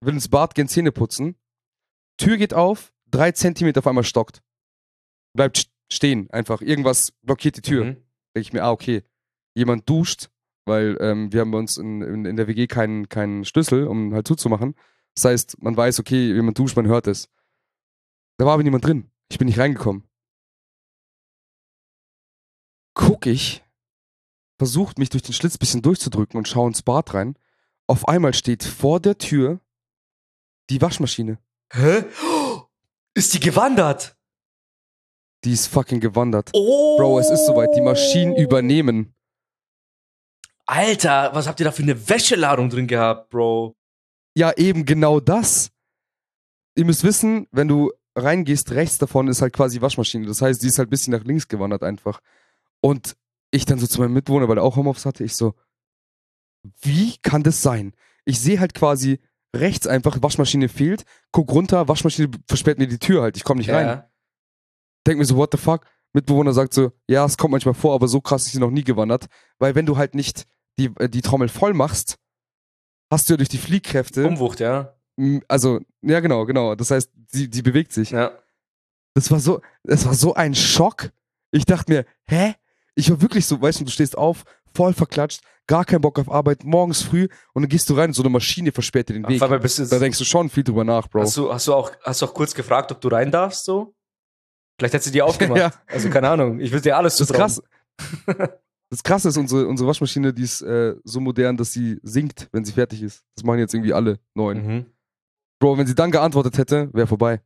will 0.02 0.13
ins 0.13 0.28
Bad 0.30 0.56
gehen, 0.56 0.67
Zähne 0.67 0.91
putzen. 0.91 1.36
Tür 2.17 2.38
geht 2.38 2.54
auf, 2.54 2.93
drei 3.06 3.32
Zentimeter 3.32 3.80
auf 3.80 3.88
einmal 3.88 4.04
stockt. 4.04 4.41
Bleibt 5.36 5.58
st- 5.58 5.69
stehen, 5.91 6.30
einfach. 6.32 6.62
Irgendwas 6.62 7.12
blockiert 7.22 7.58
die 7.58 7.62
Tür. 7.62 7.86
Mhm. 7.86 7.93
Denke 8.36 8.41
ich 8.41 8.54
mir, 8.54 8.63
ah, 8.63 8.72
okay. 8.72 9.04
Jemand 9.56 9.88
duscht, 9.88 10.30
weil 10.65 10.98
ähm, 11.02 11.32
wir 11.32 11.41
haben 11.41 11.52
bei 11.52 11.58
uns 11.58 11.78
in, 11.78 12.02
in, 12.02 12.26
in 12.26 12.36
der 12.36 12.48
WG 12.48 12.67
keinen, 12.67 13.10
keinen 13.10 13.45
Schlüssel, 13.45 13.88
um 13.88 14.13
halt 14.13 14.28
zuzumachen. 14.28 14.76
Das 15.15 15.26
heißt, 15.26 15.62
man 15.62 15.76
weiß, 15.76 16.00
okay, 16.00 16.34
man 16.41 16.54
duscht, 16.54 16.76
man 16.76 16.88
hört 16.88 17.08
es. 17.08 17.30
Da 18.38 18.45
war 18.45 18.54
aber 18.54 18.63
niemand 18.63 18.86
drin. 18.86 19.12
Ich 19.32 19.38
bin 19.38 19.48
nicht 19.48 19.60
reingekommen. 19.60 20.04
Guck 23.00 23.28
ich, 23.28 23.64
versucht 24.58 25.00
mich 25.00 25.10
durch 25.10 25.24
den 25.24 25.32
Schlitz 25.32 25.56
ein 25.56 25.60
bisschen 25.60 25.82
durchzudrücken 25.82 26.38
und 26.38 26.50
schaue 26.50 26.68
ins 26.68 26.82
Bad 26.82 27.14
rein. 27.14 27.38
Auf 27.88 28.10
einmal 28.10 28.34
steht 28.34 28.62
vor 28.62 29.00
der 29.00 29.18
Tür 29.18 29.62
die 30.70 30.82
Waschmaschine. 30.82 31.40
Hä? 31.72 32.04
Ist 33.14 33.34
die 33.34 33.40
gewandert? 33.40 34.18
Die 35.46 35.54
ist 35.54 35.68
fucking 35.68 36.02
gewandert. 36.02 36.50
Oh. 36.54 36.98
Bro, 36.98 37.20
es 37.20 37.30
ist 37.30 37.46
soweit. 37.46 37.74
Die 37.74 37.80
Maschinen 37.80 38.36
übernehmen. 38.36 39.16
Alter, 40.66 41.34
was 41.34 41.48
habt 41.48 41.62
ihr 41.62 41.64
da 41.64 41.72
für 41.72 41.84
eine 41.84 42.10
Wäscheladung 42.10 42.70
drin 42.70 42.88
gehabt, 42.88 43.30
Bro? 43.30 43.78
Ja, 44.36 44.52
eben 44.58 44.84
genau 44.84 45.22
das. 45.22 45.72
Ihr 46.76 46.84
müsst 46.84 47.06
wissen, 47.06 47.48
wenn 47.52 47.70
du 47.70 47.94
reingehst, 48.18 48.72
rechts 48.72 48.98
davon 48.98 49.30
ist 49.30 49.42
halt 49.42 49.54
quasi 49.54 49.80
Waschmaschine. 49.80 50.28
Das 50.28 50.42
heißt, 50.42 50.62
die 50.62 50.68
ist 50.68 50.80
halt 50.80 50.90
ein 50.90 50.92
bisschen 50.92 51.14
nach 51.14 51.24
links 51.24 51.48
gewandert 51.48 51.84
einfach. 51.84 52.20
Und 52.82 53.15
ich 53.52 53.65
dann 53.65 53.80
so 53.80 53.88
zu 53.88 54.00
meinem 54.02 54.13
Mitwohner, 54.13 54.48
weil 54.48 54.58
er 54.58 54.63
auch 54.63 54.76
Homeoffice 54.76 55.06
hatte, 55.06 55.24
ich 55.24 55.36
so, 55.36 55.56
wie 56.82 57.18
kann 57.22 57.44
das 57.44 57.62
sein? 57.62 57.94
Ich 58.26 58.39
sehe 58.39 58.60
halt 58.60 58.74
quasi 58.74 59.20
rechts 59.56 59.88
einfach, 59.88 60.22
Waschmaschine 60.22 60.70
fehlt, 60.70 61.06
guck 61.32 61.52
runter, 61.52 61.88
Waschmaschine 61.88 62.30
versperrt 62.48 62.78
mir 62.78 62.88
die 62.88 63.00
Tür 63.00 63.24
halt, 63.24 63.38
ich 63.38 63.44
komme 63.44 63.60
nicht 63.60 63.72
rein. 63.72 64.04
Denk 65.08 65.18
mir 65.18 65.26
so, 65.26 65.36
what 65.36 65.50
the 65.52 65.58
fuck? 65.58 65.86
Mitbewohner 66.13 66.54
sagt 66.54 66.74
so, 66.74 66.92
ja, 67.08 67.26
es 67.26 67.38
kommt 67.38 67.52
manchmal 67.52 67.74
vor, 67.74 67.94
aber 67.94 68.08
so 68.08 68.22
krass 68.22 68.46
ist 68.46 68.54
sie 68.54 68.60
noch 68.60 68.72
nie 68.72 68.84
gewandert. 68.84 69.28
Weil 69.60 69.76
wenn 69.76 69.86
du 69.86 69.98
halt 69.98 70.15
nicht 70.15 70.46
die, 70.78 70.94
die 71.10 71.22
Trommel 71.22 71.50
voll 71.50 71.74
machst, 71.74 72.18
hast 73.12 73.30
du 73.30 73.34
ja 73.34 73.38
durch 73.38 73.50
die 73.50 73.58
Fliehkräfte, 73.58 74.26
Umwucht, 74.28 74.60
ja. 74.60 74.96
also, 75.48 75.80
ja 76.02 76.20
genau, 76.20 76.46
genau, 76.46 76.76
das 76.76 76.92
heißt, 76.92 77.12
sie, 77.28 77.50
sie 77.52 77.62
bewegt 77.62 77.92
sich. 77.92 78.12
Ja. 78.12 78.32
Das 79.15 79.32
war 79.32 79.39
so, 79.39 79.62
das 79.84 80.06
war 80.06 80.13
so 80.13 80.34
ein 80.34 80.56
Schock. 80.56 81.12
Ich 81.52 81.65
dachte 81.65 81.92
mir, 81.92 82.06
hä? 82.28 82.56
Ich 83.00 83.10
war 83.10 83.22
wirklich 83.22 83.46
so, 83.46 83.62
weißt 83.62 83.80
du, 83.80 83.86
du 83.86 83.92
stehst 83.92 84.18
auf, 84.18 84.44
voll 84.76 84.94
verklatscht, 84.94 85.42
gar 85.68 85.86
keinen 85.86 86.02
Bock 86.02 86.20
auf 86.20 86.30
Arbeit, 86.30 86.64
morgens 86.64 87.02
früh 87.02 87.28
und 87.54 87.62
dann 87.64 87.70
gehst 87.70 87.90
du 87.90 87.94
rein 87.96 88.10
und 88.10 88.14
so 88.14 88.22
eine 88.24 88.30
Maschine 88.30 88.72
versperrt 88.72 89.10
dir 89.10 89.14
den 89.14 89.28
Weg. 89.28 89.40
Da 89.40 90.00
denkst 90.00 90.18
du 90.18 90.26
schon 90.26 90.50
viel 90.50 90.64
drüber 90.64 90.84
nach, 90.84 91.08
Bro. 91.08 91.22
hast, 91.22 91.38
du, 91.38 91.52
hast, 91.54 91.68
du 91.68 91.74
auch, 91.74 91.92
hast 92.04 92.22
du 92.22 92.26
auch 92.26 92.34
kurz 92.34 92.54
gefragt, 92.54 92.92
ob 92.92 93.00
du 93.02 93.08
rein 93.08 93.32
darfst, 93.32 93.66
so? 93.66 93.94
Vielleicht 94.78 94.94
hättest 94.94 95.08
du 95.08 95.12
die 95.12 95.22
aufgemacht. 95.30 95.60
Ja. 95.60 95.72
Also 95.88 96.10
keine 96.10 96.30
Ahnung, 96.30 96.60
ich 96.60 96.72
will 96.72 96.82
dir 96.82 96.98
alles 96.98 97.16
Das 97.16 97.22
ist 97.22 97.28
zutrauen. 97.36 97.52
krass. 98.28 98.50
Das 98.92 99.04
krasse 99.04 99.30
ist, 99.30 99.38
unsere, 99.38 99.68
unsere 99.68 99.88
Waschmaschine, 99.88 100.34
die 100.34 100.42
ist 100.44 100.62
äh, 100.62 100.96
so 101.04 101.20
modern, 101.20 101.56
dass 101.58 101.72
sie 101.72 102.00
sinkt, 102.02 102.50
wenn 102.52 102.66
sie 102.66 102.72
fertig 102.72 103.04
ist. 103.04 103.24
Das 103.36 103.44
machen 103.44 103.60
jetzt 103.60 103.74
irgendwie 103.76 103.94
alle 103.94 104.18
neuen. 104.34 104.66
Mhm. 104.66 104.86
Bro, 105.62 105.78
wenn 105.78 105.86
sie 105.86 105.94
dann 105.96 106.10
geantwortet 106.10 106.58
hätte, 106.58 106.90
wäre 106.94 107.06
vorbei. 107.06 107.42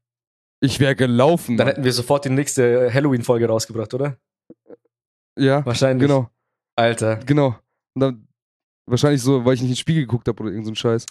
Ich 0.61 0.79
wäre 0.79 0.95
gelaufen. 0.95 1.57
Dann 1.57 1.65
Mann. 1.67 1.73
hätten 1.75 1.83
wir 1.83 1.91
sofort 1.91 2.23
die 2.23 2.29
nächste 2.29 2.89
Halloween-Folge 2.93 3.47
rausgebracht, 3.47 3.93
oder? 3.93 4.15
Ja, 5.37 5.65
Wahrscheinlich. 5.65 6.07
genau, 6.07 6.29
Alter. 6.75 7.17
genau. 7.17 7.55
Und 7.95 7.99
dann 7.99 8.27
wahrscheinlich 8.85 9.21
so, 9.21 9.45
weil 9.45 9.53
ich 9.55 9.61
nicht 9.61 9.69
in 9.69 9.73
den 9.75 9.79
Spiegel 9.79 10.03
geguckt 10.03 10.27
habe 10.27 10.41
oder 10.43 10.51
irgend 10.51 10.67
so 10.67 10.75
Scheiß. 10.75 11.05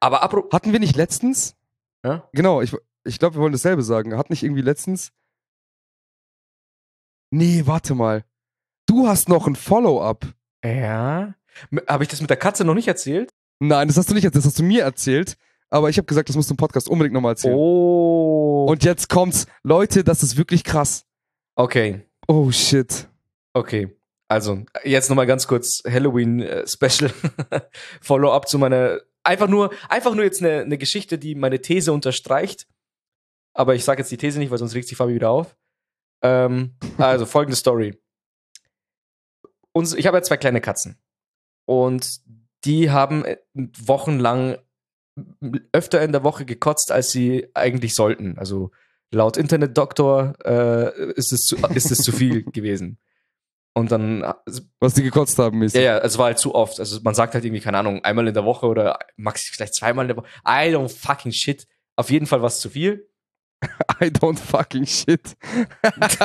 Aber 0.00 0.22
apro 0.22 0.48
Hatten 0.52 0.72
wir 0.72 0.80
nicht 0.80 0.96
letztens? 0.96 1.56
Ja? 2.04 2.28
Genau, 2.32 2.62
ich, 2.62 2.74
ich 3.04 3.18
glaube, 3.18 3.36
wir 3.36 3.42
wollen 3.42 3.52
dasselbe 3.52 3.82
sagen. 3.82 4.16
Hat 4.16 4.30
nicht 4.30 4.42
irgendwie 4.42 4.62
letztens. 4.62 5.12
Nee, 7.30 7.62
warte 7.66 7.94
mal. 7.94 8.24
Du 8.86 9.06
hast 9.06 9.28
noch 9.28 9.46
ein 9.46 9.56
Follow-up. 9.56 10.26
Ja. 10.64 11.34
Habe 11.86 12.04
ich 12.04 12.08
das 12.08 12.20
mit 12.20 12.30
der 12.30 12.36
Katze 12.36 12.64
noch 12.64 12.74
nicht 12.74 12.88
erzählt? 12.88 13.34
Nein, 13.60 13.88
das 13.88 13.96
hast 13.96 14.08
du 14.08 14.14
nicht 14.14 14.24
erzählt, 14.24 14.44
das 14.44 14.50
hast 14.50 14.58
du 14.58 14.62
mir 14.62 14.82
erzählt. 14.84 15.36
Aber 15.70 15.90
ich 15.90 15.98
habe 15.98 16.06
gesagt, 16.06 16.28
das 16.28 16.36
musst 16.36 16.48
du 16.48 16.54
im 16.54 16.56
Podcast 16.56 16.88
unbedingt 16.88 17.12
nochmal 17.12 17.32
erzählen. 17.32 17.56
Oh. 17.56 18.66
Und 18.70 18.84
jetzt 18.84 19.08
kommt's. 19.10 19.46
Leute, 19.62 20.04
das 20.04 20.22
ist 20.22 20.36
wirklich 20.36 20.64
krass. 20.64 21.04
okay. 21.56 22.04
Oh 22.30 22.50
shit. 22.50 23.07
Okay. 23.54 23.96
Also, 24.28 24.64
jetzt 24.84 25.08
nochmal 25.08 25.26
ganz 25.26 25.46
kurz 25.46 25.82
Halloween-Special. 25.86 27.10
Follow-up 28.02 28.48
zu 28.48 28.58
meiner. 28.58 29.00
Einfach 29.24 29.48
nur, 29.48 29.72
einfach 29.88 30.14
nur 30.14 30.24
jetzt 30.24 30.42
eine, 30.42 30.60
eine 30.60 30.78
Geschichte, 30.78 31.18
die 31.18 31.34
meine 31.34 31.60
These 31.60 31.92
unterstreicht. 31.92 32.66
Aber 33.54 33.74
ich 33.74 33.84
sage 33.84 34.00
jetzt 34.00 34.10
die 34.10 34.16
These 34.16 34.38
nicht, 34.38 34.50
weil 34.50 34.58
sonst 34.58 34.74
regt 34.74 34.88
sich 34.88 34.96
Fabi 34.96 35.14
wieder 35.14 35.30
auf. 35.30 35.56
Ähm, 36.22 36.76
also, 36.98 37.26
folgende 37.26 37.56
Story. 37.56 37.98
Uns, 39.72 39.94
ich 39.94 40.06
habe 40.06 40.18
ja 40.18 40.22
zwei 40.22 40.36
kleine 40.36 40.60
Katzen. 40.60 40.98
Und 41.64 42.20
die 42.64 42.90
haben 42.90 43.24
äh, 43.24 43.38
wochenlang 43.54 44.58
öfter 45.72 46.02
in 46.02 46.12
der 46.12 46.24
Woche 46.24 46.44
gekotzt, 46.44 46.92
als 46.92 47.10
sie 47.10 47.48
eigentlich 47.54 47.94
sollten. 47.94 48.38
Also 48.38 48.70
laut 49.10 49.36
Internetdoktor 49.36 50.34
äh, 50.44 51.12
ist, 51.12 51.32
es 51.32 51.40
zu, 51.40 51.56
ist 51.74 51.90
es 51.90 51.98
zu 51.98 52.12
viel 52.12 52.44
gewesen. 52.52 52.98
Und 53.74 53.92
dann, 53.92 54.24
Was 54.80 54.94
die 54.94 55.02
gekotzt 55.02 55.38
haben, 55.38 55.56
ja, 55.56 55.60
mäßig. 55.60 55.82
ja, 55.82 55.98
es 55.98 56.18
war 56.18 56.26
halt 56.26 56.38
zu 56.38 56.54
oft. 56.54 56.80
Also 56.80 57.00
man 57.02 57.14
sagt 57.14 57.34
halt 57.34 57.44
irgendwie, 57.44 57.60
keine 57.60 57.78
Ahnung, 57.78 58.02
einmal 58.04 58.26
in 58.26 58.34
der 58.34 58.44
Woche 58.44 58.66
oder 58.66 58.98
max 59.16 59.44
vielleicht 59.44 59.74
zweimal 59.74 60.04
in 60.04 60.08
der 60.08 60.16
Woche. 60.16 60.26
I 60.46 60.74
don't 60.74 60.88
fucking 60.88 61.32
shit. 61.32 61.66
Auf 61.94 62.10
jeden 62.10 62.26
Fall 62.26 62.42
was 62.42 62.60
zu 62.60 62.70
viel. 62.70 63.08
I 64.00 64.06
don't 64.06 64.38
fucking 64.38 64.86
shit. 64.86 65.36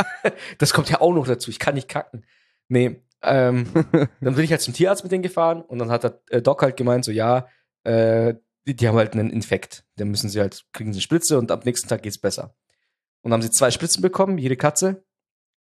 Das 0.57 0.73
kommt 0.73 0.89
ja 0.89 1.01
auch 1.01 1.13
noch 1.13 1.27
dazu. 1.27 1.51
Ich 1.51 1.59
kann 1.59 1.75
nicht 1.75 1.89
kacken. 1.89 2.25
Nee, 2.69 3.03
ähm, 3.21 3.67
dann 4.21 4.35
bin 4.35 4.43
ich 4.43 4.51
halt 4.51 4.61
zum 4.61 4.73
Tierarzt 4.73 5.03
mit 5.03 5.11
denen 5.11 5.23
gefahren 5.23 5.61
und 5.61 5.79
dann 5.79 5.91
hat 5.91 6.03
der 6.03 6.21
äh, 6.29 6.41
Doc 6.41 6.61
halt 6.61 6.77
gemeint, 6.77 7.05
so 7.05 7.11
ja, 7.11 7.47
äh, 7.83 8.35
die, 8.67 8.75
die 8.75 8.87
haben 8.87 8.97
halt 8.97 9.13
einen 9.13 9.29
Infekt. 9.29 9.85
Dann 9.97 10.09
müssen 10.09 10.29
sie 10.29 10.39
halt, 10.39 10.65
kriegen 10.73 10.91
sie 10.93 10.97
eine 10.97 11.01
Spritze 11.01 11.37
und 11.37 11.51
am 11.51 11.59
nächsten 11.63 11.87
Tag 11.89 12.03
geht's 12.03 12.17
besser. 12.17 12.55
Und 13.21 13.31
dann 13.31 13.33
haben 13.33 13.41
sie 13.41 13.51
zwei 13.51 13.71
Spritzen 13.71 14.01
bekommen, 14.01 14.37
jede 14.37 14.57
Katze. 14.57 15.03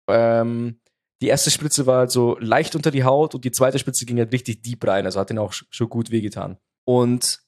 Ähm, 0.09 0.81
die 1.21 1.29
erste 1.29 1.51
Spritze 1.51 1.87
war 1.87 1.99
halt 1.99 2.11
so 2.11 2.39
leicht 2.39 2.77
unter 2.77 2.91
die 2.91 3.05
Haut 3.05 3.35
und 3.35 3.45
die 3.45 3.51
zweite 3.51 3.79
Spritze 3.79 4.07
ging 4.07 4.19
halt 4.19 4.33
richtig 4.33 4.63
deep 4.63 4.87
rein, 4.87 5.05
also 5.05 5.19
hat 5.19 5.31
denen 5.31 5.41
auch 5.41 5.53
sch- 5.53 5.67
schon 5.71 5.89
gut 5.89 6.11
wehgetan. 6.11 6.59
Und 6.85 7.41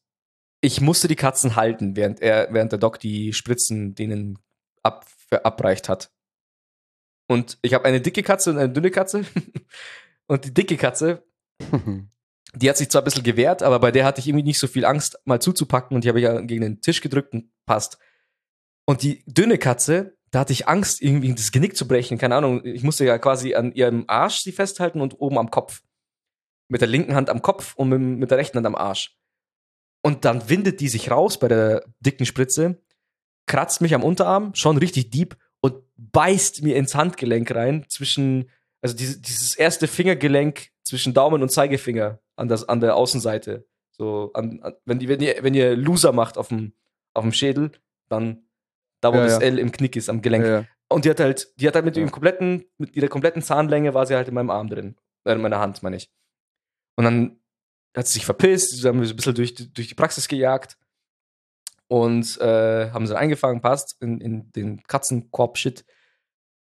ich 0.61 0.81
musste 0.81 1.09
die 1.09 1.17
Katzen 1.17 1.57
halten, 1.57 1.97
während 1.97 2.21
er, 2.21 2.49
während 2.53 2.73
der 2.73 2.79
Doc 2.79 2.99
die 2.99 3.33
Spritzen 3.33 3.95
denen 3.95 4.39
ab, 4.83 5.07
verabreicht 5.29 5.89
hat. 5.89 6.11
Und 7.29 7.59
ich 7.63 7.75
habe 7.75 7.85
eine 7.85 8.01
dicke 8.01 8.23
Katze 8.23 8.51
und 8.51 8.59
eine 8.59 8.73
dünne 8.73 8.91
Katze. 8.91 9.25
und 10.27 10.45
die 10.45 10.53
dicke 10.53 10.77
Katze, 10.77 11.25
die 12.55 12.69
hat 12.69 12.77
sich 12.77 12.91
zwar 12.91 13.03
ein 13.03 13.05
bisschen 13.05 13.23
gewehrt, 13.23 13.63
aber 13.63 13.79
bei 13.79 13.93
der 13.93 14.05
hatte 14.05 14.21
ich 14.21 14.27
irgendwie 14.27 14.45
nicht 14.45 14.59
so 14.59 14.67
viel 14.67 14.85
Angst, 14.85 15.19
mal 15.25 15.41
zuzupacken 15.41 15.95
und 15.95 16.05
die 16.05 16.09
habe 16.09 16.19
ich 16.19 16.25
ja 16.25 16.41
gegen 16.41 16.63
den 16.63 16.81
Tisch 16.81 17.01
gedrückt 17.01 17.33
und 17.33 17.51
passt. 17.67 17.99
Und 18.85 19.03
die 19.03 19.23
dünne 19.27 19.59
Katze, 19.59 20.19
da 20.31 20.41
hatte 20.41 20.53
ich 20.53 20.69
Angst, 20.69 21.03
irgendwie 21.03 21.35
das 21.35 21.51
Genick 21.53 21.77
zu 21.77 21.89
brechen. 21.89 22.19
Keine 22.19 22.37
Ahnung, 22.37 22.65
ich 22.65 22.83
musste 22.83 23.05
ja 23.05 23.19
quasi 23.19 23.55
an 23.55 23.73
ihrem 23.73 24.05
Arsch 24.07 24.41
sie 24.41 24.53
festhalten 24.53 25.01
und 25.01 25.21
oben 25.21 25.39
am 25.39 25.51
Kopf. 25.51 25.83
Mit 26.69 26.81
der 26.81 26.89
linken 26.89 27.15
Hand 27.15 27.31
am 27.31 27.43
Kopf 27.43 27.75
und 27.75 27.89
mit, 27.89 28.01
mit 28.01 28.31
der 28.31 28.39
rechten 28.39 28.59
Hand 28.59 28.67
am 28.67 28.77
Arsch. 28.77 29.17
Und 30.03 30.25
dann 30.25 30.49
windet 30.49 30.81
die 30.81 30.89
sich 30.89 31.11
raus 31.11 31.39
bei 31.39 31.49
der 31.49 31.85
dicken 31.99 32.27
Spritze, 32.27 32.81
kratzt 33.47 33.81
mich 33.81 33.95
am 33.95 34.05
Unterarm, 34.05 34.55
schon 34.55 34.79
richtig 34.79 35.11
deep 35.11 35.37
und 35.61 35.83
beißt 35.97 36.63
mir 36.63 36.77
ins 36.77 36.95
Handgelenk 36.95 37.53
rein 37.55 37.85
zwischen, 37.89 38.51
also 38.81 38.97
diese, 38.97 39.21
dieses 39.21 39.57
erste 39.57 39.89
Fingergelenk 39.89 40.71
zwischen 40.85 41.13
Daumen 41.13 41.43
und 41.43 41.51
Zeigefinger 41.51 42.21
an, 42.37 42.49
das, 42.49 42.69
an 42.69 42.81
der 42.81 42.97
Außenseite. 42.97 43.67
So, 43.91 44.31
an, 44.33 44.61
an, 44.63 44.75
wenn, 44.85 45.01
die, 45.01 45.09
wenn, 45.09 45.21
ihr, 45.21 45.37
wenn 45.43 45.55
ihr 45.55 45.77
Loser 45.77 46.13
macht 46.13 46.39
auf 46.39 46.49
dem, 46.49 46.73
auf 47.13 47.25
dem 47.25 47.33
Schädel, 47.33 47.73
dann 48.09 48.45
da, 49.01 49.13
wo 49.13 49.17
Ja, 49.17 49.25
das. 49.25 49.39
L 49.41 49.59
im 49.59 49.73
Knick 49.73 49.97
ist, 49.97 50.09
am 50.09 50.23
Gelenk. 50.23 50.45
Und 50.89 51.05
die 51.05 51.11
hat 51.11 51.21
halt, 51.21 51.49
die 51.61 51.67
hat 51.69 51.75
halt 51.77 51.85
mit 51.85 51.97
ihrem 51.97 52.11
kompletten, 52.11 52.65
mit 52.79 52.97
ihrer 52.97 53.09
kompletten 53.09 53.43
Zahnlänge 53.43 53.95
war 53.95 54.07
sie 54.07 54.15
halt 54.17 54.29
in 54.29 54.35
meinem 54.35 54.51
Arm 54.51 54.69
drin. 54.69 54.97
Äh, 55.25 55.33
in 55.33 55.41
meiner 55.41 55.59
Hand, 55.61 55.83
meine 55.83 55.97
ich. 55.97 56.11
Und 56.97 57.05
dann 57.05 57.41
hat 57.97 58.07
sie 58.07 58.15
sich 58.15 58.25
verpisst, 58.25 58.85
dann 58.85 58.95
haben 58.95 59.01
wir 59.01 59.07
so 59.07 59.13
ein 59.15 59.17
bisschen 59.17 59.35
durch, 59.35 59.55
die- 59.55 59.73
durch 59.73 59.89
die 59.89 59.95
Praxis 59.95 60.27
gejagt 60.29 60.77
und 61.89 62.41
äh, 62.41 62.91
haben 62.91 63.07
sie 63.07 63.13
dann 63.15 63.23
eingefangen, 63.23 63.61
passt, 63.61 63.97
in, 64.01 64.21
in 64.21 64.53
den 64.53 64.83
Katzenkorb-Shit. 64.85 65.85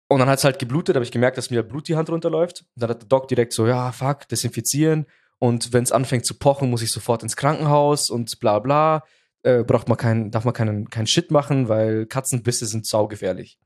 Und 0.09 0.19
dann 0.19 0.29
hat 0.29 0.39
es 0.39 0.45
halt 0.45 0.59
geblutet, 0.59 0.97
habe 0.97 1.05
ich 1.05 1.13
gemerkt, 1.13 1.39
dass 1.39 1.51
mir 1.51 1.63
Blut 1.63 1.89
die 1.89 1.97
Hand 1.97 2.11
runterläuft. 2.11 2.63
Und 2.75 2.83
dann 2.83 2.91
hat 2.91 3.03
der 3.03 3.09
Doc 3.09 3.29
direkt 3.29 3.53
so, 3.53 3.67
ja, 3.67 3.91
fuck, 3.93 4.29
desinfizieren. 4.29 5.07
Und 5.39 5.73
wenn 5.73 5.83
es 5.85 5.93
anfängt 5.93 6.27
zu 6.27 6.35
pochen, 6.39 6.71
muss 6.71 6.83
ich 6.83 6.91
sofort 6.91 7.23
ins 7.23 7.37
Krankenhaus 7.37 8.11
und 8.11 8.39
bla 8.41 8.59
bla. 8.59 9.03
Äh, 9.45 9.63
braucht 9.63 9.89
man 9.89 9.99
keinen, 9.99 10.31
darf 10.31 10.45
man 10.45 10.55
keinen, 10.55 10.89
keinen 10.89 11.07
Shit 11.07 11.31
machen, 11.31 11.69
weil 11.69 12.07
Katzenbisse 12.07 12.67
sind 12.67 12.87
saugefährlich. 12.87 13.59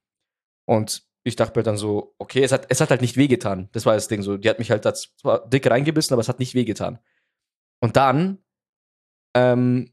Und 0.66 1.04
ich 1.22 1.36
dachte 1.36 1.58
mir 1.58 1.62
dann 1.62 1.76
so, 1.76 2.14
okay, 2.18 2.42
es 2.42 2.52
hat, 2.52 2.66
es 2.68 2.80
hat 2.80 2.90
halt 2.90 3.00
nicht 3.00 3.16
wehgetan. 3.16 3.68
Das 3.72 3.86
war 3.86 3.94
das 3.94 4.08
Ding 4.08 4.22
so. 4.22 4.36
Die 4.36 4.48
hat 4.48 4.58
mich 4.58 4.70
halt 4.70 4.84
zwar 4.84 5.48
dick 5.48 5.70
reingebissen, 5.70 6.14
aber 6.14 6.20
es 6.20 6.28
hat 6.28 6.40
nicht 6.40 6.54
wehgetan. 6.54 6.98
Und 7.80 7.96
dann 7.96 8.38
ähm, 9.36 9.92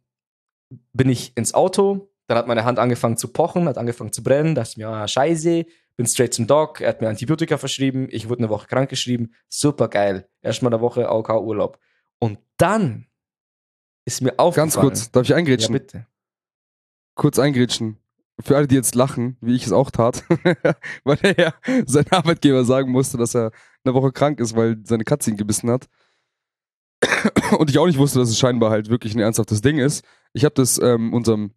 bin 0.94 1.10
ich 1.10 1.38
ins 1.38 1.54
Auto, 1.54 2.10
dann 2.28 2.38
hat 2.38 2.48
meine 2.48 2.66
Hand 2.66 2.80
angefangen 2.80 3.18
zu 3.18 3.32
pochen, 3.32 3.68
hat 3.68 3.78
angefangen 3.78 4.12
zu 4.12 4.24
brennen, 4.24 4.56
dachte 4.56 4.80
mir, 4.80 4.88
ah, 4.88 5.08
scheiße, 5.08 5.66
bin 5.96 6.08
straight 6.08 6.34
zum 6.34 6.48
Doc, 6.48 6.82
er 6.82 6.90
hat 6.90 7.02
mir 7.02 7.10
Antibiotika 7.10 7.58
verschrieben, 7.58 8.08
ich 8.10 8.28
wurde 8.28 8.40
eine 8.40 8.50
Woche 8.50 8.68
krank 8.68 8.90
geschrieben, 8.90 9.34
super 9.48 9.88
geil. 9.88 10.28
Erstmal 10.42 10.74
eine 10.74 10.82
Woche 10.82 11.08
AOK 11.08 11.30
Urlaub. 11.30 11.80
Und 12.20 12.40
dann 12.58 13.08
ist 14.06 14.22
mir 14.22 14.38
aufgefallen. 14.40 14.70
Ganz 14.70 14.76
kurz, 14.80 15.12
darf 15.12 15.24
ich 15.24 15.30
Ja, 15.30 15.36
eingrätschen? 15.36 15.74
bitte. 15.74 16.06
kurz 17.16 17.40
eingrätschen. 17.40 17.98
Für 18.44 18.58
alle, 18.58 18.68
die 18.68 18.76
jetzt 18.76 18.96
lachen, 18.96 19.38
wie 19.40 19.56
ich 19.56 19.66
es 19.66 19.72
auch 19.72 19.90
tat, 19.92 20.24
weil 21.06 21.18
er 21.22 21.38
ja 21.40 21.54
sein 21.86 22.06
Arbeitgeber 22.12 22.66
sagen 22.66 22.92
musste, 22.92 23.18
dass 23.18 23.34
er 23.34 23.52
eine 23.86 23.94
Woche 23.94 24.12
krank 24.12 24.40
ist, 24.42 24.56
weil 24.56 24.78
seine 24.84 25.06
Katze 25.06 25.32
ihn 25.32 25.38
gebissen 25.38 25.70
hat. 25.72 25.88
Und 27.58 27.70
ich 27.70 27.78
auch 27.78 27.86
nicht 27.86 27.98
wusste, 27.98 28.20
dass 28.20 28.30
es 28.30 28.38
scheinbar 28.38 28.72
halt 28.72 28.90
wirklich 28.90 29.16
ein 29.16 29.20
ernsthaftes 29.22 29.62
Ding 29.62 29.78
ist. 29.78 30.04
Ich 30.34 30.44
habe 30.44 30.54
das 30.56 30.78
ähm, 30.80 31.14
unserem, 31.14 31.52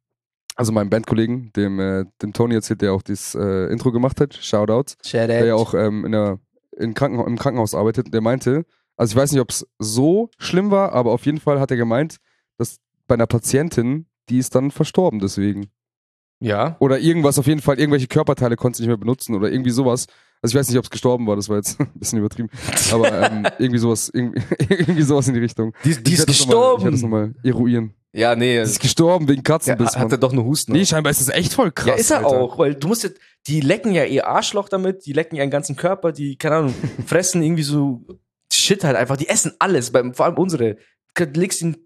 also 0.55 0.71
meinem 0.73 0.91
Bandkollegen, 0.91 1.53
dem, 1.55 1.81
äh, 1.81 2.05
dem 2.23 2.33
Tony 2.33 2.55
erzählt, 2.55 2.81
der 2.83 2.93
auch 2.93 3.03
das 3.03 3.35
äh, 3.35 3.73
Intro 3.73 3.91
gemacht 3.91 4.21
hat, 4.21 4.35
Shoutout, 4.35 4.95
Shout 5.05 5.27
der 5.27 5.45
ja 5.47 5.55
auch 5.55 5.75
ähm, 5.75 6.05
in 6.05 6.13
der, 6.13 6.39
in 6.77 6.95
Krankenha 6.95 7.27
im 7.27 7.39
Krankenhaus 7.39 7.75
arbeitet, 7.75 8.13
der 8.15 8.21
meinte, 8.21 8.65
also 8.97 9.13
ich 9.13 9.17
weiß 9.17 9.33
nicht, 9.33 9.41
ob 9.41 9.51
es 9.51 9.67
so 9.79 10.31
schlimm 10.39 10.71
war, 10.71 10.93
aber 10.93 11.13
auf 11.13 11.27
jeden 11.27 11.41
Fall 11.41 11.59
hat 11.61 11.71
er 11.71 11.77
gemeint, 11.77 12.19
dass 12.59 12.79
bei 13.07 13.15
einer 13.15 13.27
Patientin, 13.27 14.07
die 14.29 14.39
ist 14.39 14.55
dann 14.55 14.71
verstorben 14.71 15.19
deswegen. 15.21 15.71
Ja. 16.41 16.77
Oder 16.79 17.01
irgendwas, 17.01 17.39
auf 17.39 17.47
jeden 17.47 17.61
Fall, 17.63 17.79
irgendwelche 17.81 18.07
Körperteile 18.07 18.57
konntest 18.57 18.79
du 18.79 18.83
nicht 18.83 18.89
mehr 18.89 18.97
benutzen 18.97 19.35
oder 19.35 19.51
irgendwie 19.51 19.71
sowas. 19.71 20.07
Also 20.41 20.55
ich 20.55 20.61
weiß 20.61 20.69
nicht, 20.69 20.79
ob 20.79 20.85
es 20.85 20.91
gestorben 20.91 21.27
war, 21.27 21.35
das 21.35 21.49
war 21.49 21.57
jetzt 21.57 21.81
ein 21.81 21.91
bisschen 21.95 22.19
übertrieben. 22.21 22.49
Aber 22.93 23.11
ähm, 23.31 23.45
irgendwie 23.59 23.79
sowas, 23.79 24.09
irgendwie, 24.13 24.41
irgendwie 24.69 25.03
sowas 25.03 25.27
in 25.29 25.35
die 25.35 25.41
Richtung. 25.41 25.73
Die, 25.85 25.97
die 26.01 26.13
ist 26.13 26.29
das 26.29 26.47
noch 26.47 26.55
mal- 26.55 26.75
Ich 26.79 26.85
werde 26.85 26.91
das 26.93 27.01
gestorben. 27.01 27.01
nochmal 27.01 27.35
eruieren. 27.43 27.95
Ja, 28.13 28.35
nee. 28.37 28.55
Die 28.57 28.63
ist 28.63 28.81
gestorben 28.81 29.27
wegen 29.29 29.39
Ja, 29.39 29.43
Katzenbiss, 29.43 29.97
hat 29.97 30.13
er 30.13 30.19
doch 30.19 30.33
nur 30.33 30.45
Husten. 30.45 30.73
Nee, 30.73 30.85
scheinbar 30.87 31.11
ist 31.11 31.21
das 31.21 31.29
echt 31.35 31.53
voll 31.55 31.73
krass. 31.73 31.87
ja, 31.89 31.95
ist 31.95 32.11
er 32.11 32.19
Alter. 32.19 32.29
auch, 32.41 32.59
weil 32.59 32.75
du 32.75 32.89
musst 32.89 33.03
ja, 33.05 33.11
die 33.47 33.61
lecken 33.61 33.93
ja 33.93 34.05
ihr 34.05 34.27
Arschloch 34.29 34.69
damit, 34.69 35.07
die 35.07 35.13
lecken 35.13 35.37
ihren 35.37 35.51
ganzen 35.51 35.77
Körper, 35.77 36.13
die, 36.13 36.37
keine 36.37 36.57
Ahnung, 36.57 36.75
fressen 37.07 37.43
irgendwie 37.43 37.63
so 37.65 38.05
Shit 38.53 38.83
halt 38.85 38.97
einfach, 38.97 39.17
die 39.17 39.29
essen 39.29 39.53
alles, 39.59 39.91
vor 39.91 40.25
allem 40.25 40.39
unsere. 40.39 40.77
Du 41.15 41.25
legst 41.35 41.61
ihn, 41.63 41.77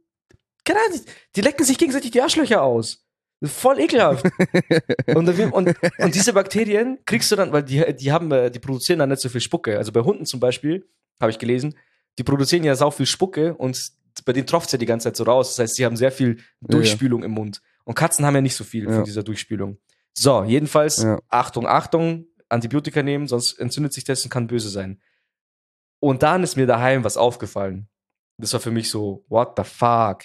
keine 0.65 0.81
Ahnung, 0.81 1.01
die, 1.37 1.41
lecken 1.41 1.65
sich 1.65 1.79
gegenseitig 1.79 2.11
die 2.11 2.21
Arschlöcher 2.23 2.63
aus. 2.63 3.05
Voll 3.45 3.81
ekelhaft. 3.81 4.25
und, 5.07 5.29
und, 5.29 5.75
und 5.99 6.15
diese 6.15 6.33
Bakterien 6.33 6.99
kriegst 7.07 7.31
du 7.33 7.37
dann, 7.37 7.53
weil 7.53 7.65
die, 7.65 7.97
die 7.97 8.13
haben, 8.13 8.31
äh, 8.31 8.51
die 8.51 8.61
produzieren 8.61 9.01
dann 9.01 9.09
nicht 9.09 9.21
so 9.21 9.29
viel 9.29 9.41
Spucke. 9.41 9.77
Also 9.79 9.91
bei 9.91 10.01
Hunden 10.01 10.27
zum 10.27 10.39
Beispiel, 10.39 10.89
habe 11.21 11.31
ich 11.33 11.39
gelesen, 11.39 11.75
die 12.19 12.25
produzieren 12.25 12.63
ja 12.65 12.75
sau 12.77 12.91
viel 12.91 13.07
Spucke 13.07 13.55
und 13.55 13.93
bei 14.25 14.33
denen 14.33 14.47
tropft 14.47 14.71
ja 14.73 14.79
die 14.79 14.87
ganze 14.87 15.05
Zeit 15.09 15.17
so 15.17 15.25
raus. 15.25 15.51
Das 15.51 15.59
heißt, 15.59 15.75
sie 15.77 15.85
haben 15.85 15.97
sehr 15.97 16.13
viel 16.13 16.39
Durchspülung 16.61 17.23
im 17.25 17.33
Mund. 17.33 17.63
Und 17.85 17.95
Katzen 17.95 18.25
haben 18.25 18.35
ja 18.35 18.41
nicht 18.41 18.55
so 18.55 18.65
viel 18.65 18.85
Ja. 18.85 18.93
von 18.97 19.05
dieser 19.05 19.23
Durchspülung. 19.23 19.79
So, 20.15 20.45
jedenfalls, 20.45 21.03
Ja. 21.03 21.19
Achtung, 21.29 21.67
Achtung, 21.67 22.27
Antibiotika 22.49 23.03
nehmen, 23.03 23.27
sonst 23.27 23.59
entzündet 23.59 23.93
sich 23.95 24.05
das 24.05 24.23
und 24.23 24.31
kann 24.31 24.47
böse 24.47 24.69
sein. 24.69 25.01
Und 25.99 26.23
dann 26.23 26.43
ist 26.43 26.57
mir 26.57 26.67
daheim 26.67 27.03
was 27.03 27.17
aufgefallen. 27.17 27.89
Das 28.37 28.53
war 28.53 28.61
für 28.61 28.71
mich 28.71 28.91
so, 28.91 29.25
what 29.29 29.55
the 29.57 29.65
fuck? 29.65 30.25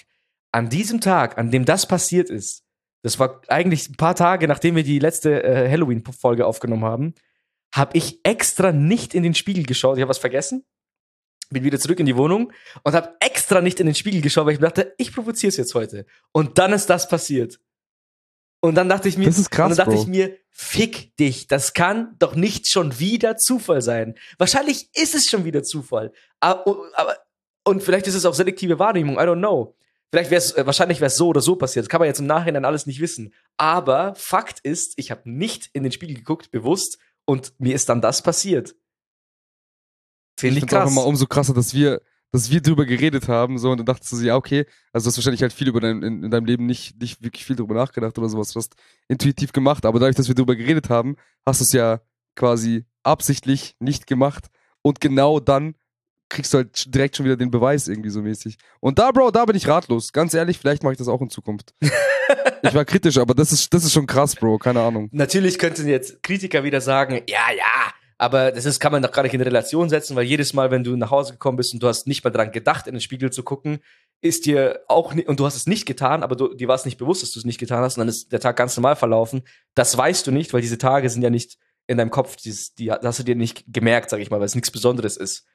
An 0.52 0.68
diesem 0.68 1.00
Tag, 1.00 1.38
an 1.38 1.50
dem 1.50 1.64
das 1.64 1.86
passiert 1.86 2.30
ist, 2.30 2.64
das 3.02 3.18
war 3.18 3.42
eigentlich 3.48 3.88
ein 3.88 3.96
paar 3.96 4.14
Tage, 4.14 4.48
nachdem 4.48 4.76
wir 4.76 4.82
die 4.82 4.98
letzte 4.98 5.42
äh, 5.42 5.70
Halloween-Folge 5.70 6.46
aufgenommen 6.46 6.84
haben, 6.84 7.14
habe 7.72 7.96
ich 7.96 8.20
extra 8.24 8.72
nicht 8.72 9.14
in 9.14 9.22
den 9.22 9.34
Spiegel 9.34 9.64
geschaut. 9.64 9.98
Ich 9.98 10.02
habe 10.02 10.10
was 10.10 10.18
vergessen. 10.18 10.64
Bin 11.50 11.64
wieder 11.64 11.78
zurück 11.78 12.00
in 12.00 12.06
die 12.06 12.16
Wohnung 12.16 12.52
und 12.82 12.94
habe 12.94 13.14
extra 13.20 13.60
nicht 13.60 13.80
in 13.80 13.86
den 13.86 13.94
Spiegel 13.94 14.20
geschaut, 14.20 14.46
weil 14.46 14.54
ich 14.54 14.60
mir 14.60 14.66
dachte, 14.66 14.94
ich 14.98 15.14
provoziere 15.14 15.48
es 15.48 15.56
jetzt 15.56 15.74
heute. 15.74 16.06
Und 16.32 16.58
dann 16.58 16.72
ist 16.72 16.86
das 16.86 17.08
passiert. 17.08 17.60
Und 18.60 18.74
dann 18.74 18.88
dachte 18.88 19.08
ich 19.08 19.16
mir, 19.16 19.26
Das 19.26 19.38
ist 19.38 19.50
krass, 19.50 19.70
und 19.70 19.78
dann 19.78 19.86
dachte 19.86 19.96
Bro. 19.96 20.02
ich 20.02 20.08
mir, 20.08 20.36
fick 20.50 21.16
dich, 21.16 21.46
das 21.46 21.74
kann 21.74 22.16
doch 22.18 22.34
nicht 22.34 22.68
schon 22.68 22.98
wieder 22.98 23.36
Zufall 23.36 23.80
sein. 23.80 24.18
Wahrscheinlich 24.36 24.90
ist 24.94 25.14
es 25.14 25.30
schon 25.30 25.44
wieder 25.44 25.62
Zufall. 25.62 26.12
Aber, 26.40 26.76
aber 26.94 27.16
und 27.64 27.82
vielleicht 27.82 28.08
ist 28.08 28.14
es 28.14 28.26
auch 28.26 28.34
selektive 28.34 28.78
Wahrnehmung, 28.78 29.16
I 29.16 29.20
don't 29.20 29.38
know. 29.38 29.76
Vielleicht 30.10 30.30
wäre 30.30 30.38
es, 30.38 30.52
äh, 30.52 30.64
wahrscheinlich 30.64 31.00
wäre 31.00 31.08
es 31.08 31.16
so 31.16 31.28
oder 31.28 31.40
so 31.40 31.56
passiert. 31.56 31.84
Das 31.84 31.90
kann 31.90 32.00
man 32.00 32.08
jetzt 32.08 32.20
im 32.20 32.26
Nachhinein 32.26 32.64
alles 32.64 32.86
nicht 32.86 33.00
wissen. 33.00 33.34
Aber 33.56 34.14
Fakt 34.14 34.60
ist, 34.60 34.94
ich 34.96 35.10
habe 35.10 35.28
nicht 35.30 35.68
in 35.72 35.82
den 35.82 35.92
Spiegel 35.92 36.16
geguckt, 36.16 36.50
bewusst, 36.50 36.98
und 37.26 37.52
mir 37.58 37.74
ist 37.74 37.90
dann 37.90 38.00
das 38.00 38.22
passiert. 38.22 38.74
Finde 40.40 40.58
ich, 40.58 40.64
Ich 40.64 40.70
es 40.70 40.74
auch 40.74 40.82
krass. 40.82 40.92
immer 40.92 41.04
umso 41.04 41.26
krasser, 41.26 41.52
dass 41.52 41.74
wir, 41.74 42.00
dass 42.32 42.50
wir 42.50 42.62
drüber 42.62 42.86
geredet 42.86 43.28
haben, 43.28 43.58
so, 43.58 43.70
und 43.70 43.78
dann 43.78 43.86
dachtest 43.86 44.12
du 44.12 44.16
so, 44.16 44.24
ja, 44.24 44.36
okay, 44.36 44.64
also 44.92 45.04
du 45.04 45.08
hast 45.10 45.18
wahrscheinlich 45.18 45.42
halt 45.42 45.52
viel 45.52 45.68
über 45.68 45.80
dein, 45.80 46.02
in, 46.02 46.24
in 46.24 46.30
deinem 46.30 46.46
Leben 46.46 46.64
nicht, 46.64 46.98
nicht 46.98 47.22
wirklich 47.22 47.44
viel 47.44 47.56
drüber 47.56 47.74
nachgedacht 47.74 48.16
oder 48.16 48.30
sowas, 48.30 48.52
du 48.52 48.60
hast 48.60 48.76
intuitiv 49.08 49.52
gemacht, 49.52 49.84
aber 49.84 49.98
dadurch, 49.98 50.16
dass 50.16 50.28
wir 50.28 50.34
drüber 50.34 50.56
geredet 50.56 50.88
haben, 50.88 51.16
hast 51.44 51.60
du 51.60 51.64
es 51.64 51.72
ja 51.72 52.00
quasi 52.34 52.86
absichtlich 53.02 53.76
nicht 53.78 54.06
gemacht 54.06 54.46
und 54.80 55.00
genau 55.00 55.38
dann 55.38 55.74
kriegst 56.28 56.52
du 56.52 56.58
halt 56.58 56.94
direkt 56.94 57.16
schon 57.16 57.24
wieder 57.26 57.36
den 57.36 57.50
Beweis 57.50 57.88
irgendwie 57.88 58.10
so 58.10 58.20
mäßig. 58.20 58.58
Und 58.80 58.98
da, 58.98 59.10
Bro, 59.10 59.30
da 59.30 59.44
bin 59.44 59.56
ich 59.56 59.66
ratlos. 59.66 60.12
Ganz 60.12 60.34
ehrlich, 60.34 60.58
vielleicht 60.58 60.82
mache 60.82 60.92
ich 60.92 60.98
das 60.98 61.08
auch 61.08 61.20
in 61.20 61.30
Zukunft. 61.30 61.74
ich 62.62 62.74
war 62.74 62.84
kritisch, 62.84 63.18
aber 63.18 63.34
das 63.34 63.52
ist, 63.52 63.72
das 63.72 63.84
ist 63.84 63.92
schon 63.92 64.06
krass, 64.06 64.34
Bro, 64.34 64.58
keine 64.58 64.80
Ahnung. 64.80 65.08
Natürlich 65.12 65.58
könnten 65.58 65.88
jetzt 65.88 66.22
Kritiker 66.22 66.64
wieder 66.64 66.80
sagen, 66.80 67.22
ja, 67.28 67.52
ja, 67.56 67.92
aber 68.18 68.50
das 68.50 68.64
ist, 68.64 68.80
kann 68.80 68.90
man 68.90 69.00
doch 69.00 69.12
gar 69.12 69.22
nicht 69.22 69.34
in 69.34 69.40
Relation 69.40 69.88
setzen, 69.88 70.16
weil 70.16 70.24
jedes 70.24 70.52
Mal, 70.52 70.72
wenn 70.72 70.82
du 70.82 70.96
nach 70.96 71.12
Hause 71.12 71.32
gekommen 71.32 71.56
bist 71.56 71.72
und 71.72 71.82
du 71.82 71.86
hast 71.86 72.08
nicht 72.08 72.24
mal 72.24 72.30
dran 72.30 72.50
gedacht, 72.50 72.88
in 72.88 72.94
den 72.94 73.00
Spiegel 73.00 73.30
zu 73.30 73.44
gucken, 73.44 73.78
ist 74.20 74.44
dir 74.44 74.80
auch 74.88 75.14
nicht, 75.14 75.28
und 75.28 75.38
du 75.38 75.46
hast 75.46 75.54
es 75.54 75.68
nicht 75.68 75.86
getan, 75.86 76.24
aber 76.24 76.34
du, 76.34 76.52
dir 76.52 76.66
war 76.66 76.74
es 76.74 76.84
nicht 76.84 76.98
bewusst, 76.98 77.22
dass 77.22 77.30
du 77.30 77.38
es 77.38 77.44
nicht 77.44 77.60
getan 77.60 77.80
hast, 77.80 77.96
und 77.96 78.00
dann 78.00 78.08
ist 78.08 78.32
der 78.32 78.40
Tag 78.40 78.56
ganz 78.56 78.76
normal 78.76 78.96
verlaufen. 78.96 79.42
Das 79.74 79.96
weißt 79.96 80.26
du 80.26 80.32
nicht, 80.32 80.52
weil 80.52 80.60
diese 80.60 80.78
Tage 80.78 81.08
sind 81.08 81.22
ja 81.22 81.30
nicht 81.30 81.58
in 81.86 81.96
deinem 81.96 82.10
Kopf, 82.10 82.34
dieses, 82.34 82.74
die 82.74 82.86
das 82.86 83.04
hast 83.04 83.20
du 83.20 83.22
dir 83.22 83.36
nicht 83.36 83.64
gemerkt, 83.68 84.10
sag 84.10 84.18
ich 84.18 84.30
mal, 84.30 84.40
weil 84.40 84.46
es 84.46 84.56
nichts 84.56 84.72
Besonderes 84.72 85.16
ist. 85.16 85.46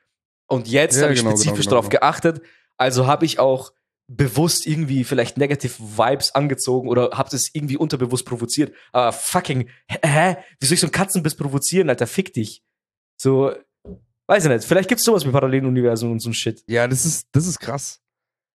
Und 0.54 0.68
jetzt 0.68 0.96
Ja, 0.98 1.04
habe 1.04 1.14
ich 1.14 1.20
genau, 1.20 1.32
spezifisch 1.32 1.66
genau, 1.66 1.70
darauf 1.72 1.90
genau. 1.90 2.00
geachtet, 2.02 2.42
also 2.78 3.08
habe 3.08 3.26
ich 3.26 3.40
auch 3.40 3.74
bewusst 4.08 4.68
irgendwie 4.68 5.04
vielleicht 5.04 5.38
negative 5.38 5.74
Vibes 5.80 6.36
angezogen 6.36 6.90
oder 6.90 7.12
hab 7.14 7.30
das 7.30 7.50
irgendwie 7.54 7.78
unterbewusst 7.78 8.26
provoziert. 8.26 8.74
Aber 8.92 9.12
fucking, 9.14 9.70
hä? 9.88 10.38
Wie 10.60 10.66
soll 10.66 10.74
ich 10.76 10.80
so 10.82 10.88
einen 10.88 10.92
Katzenbiss 10.92 11.36
provozieren, 11.36 11.90
Alter? 11.90 12.06
Fick 12.06 12.34
dich. 12.34 12.62
So, 13.20 13.54
weiß 14.28 14.44
ich 14.46 14.50
nicht. 14.52 14.66
Vielleicht 14.66 14.90
gibt's 14.90 15.06
sowas 15.06 15.26
wie 15.26 15.32
Paralleluniversum 15.32 16.12
und 16.12 16.20
so 16.20 16.30
ein 16.30 16.34
Shit. 16.34 16.64
Ja, 16.68 16.88
das 16.88 17.06
ist, 17.06 17.28
das 17.32 17.48
ist 17.48 17.60
krass. 17.60 18.02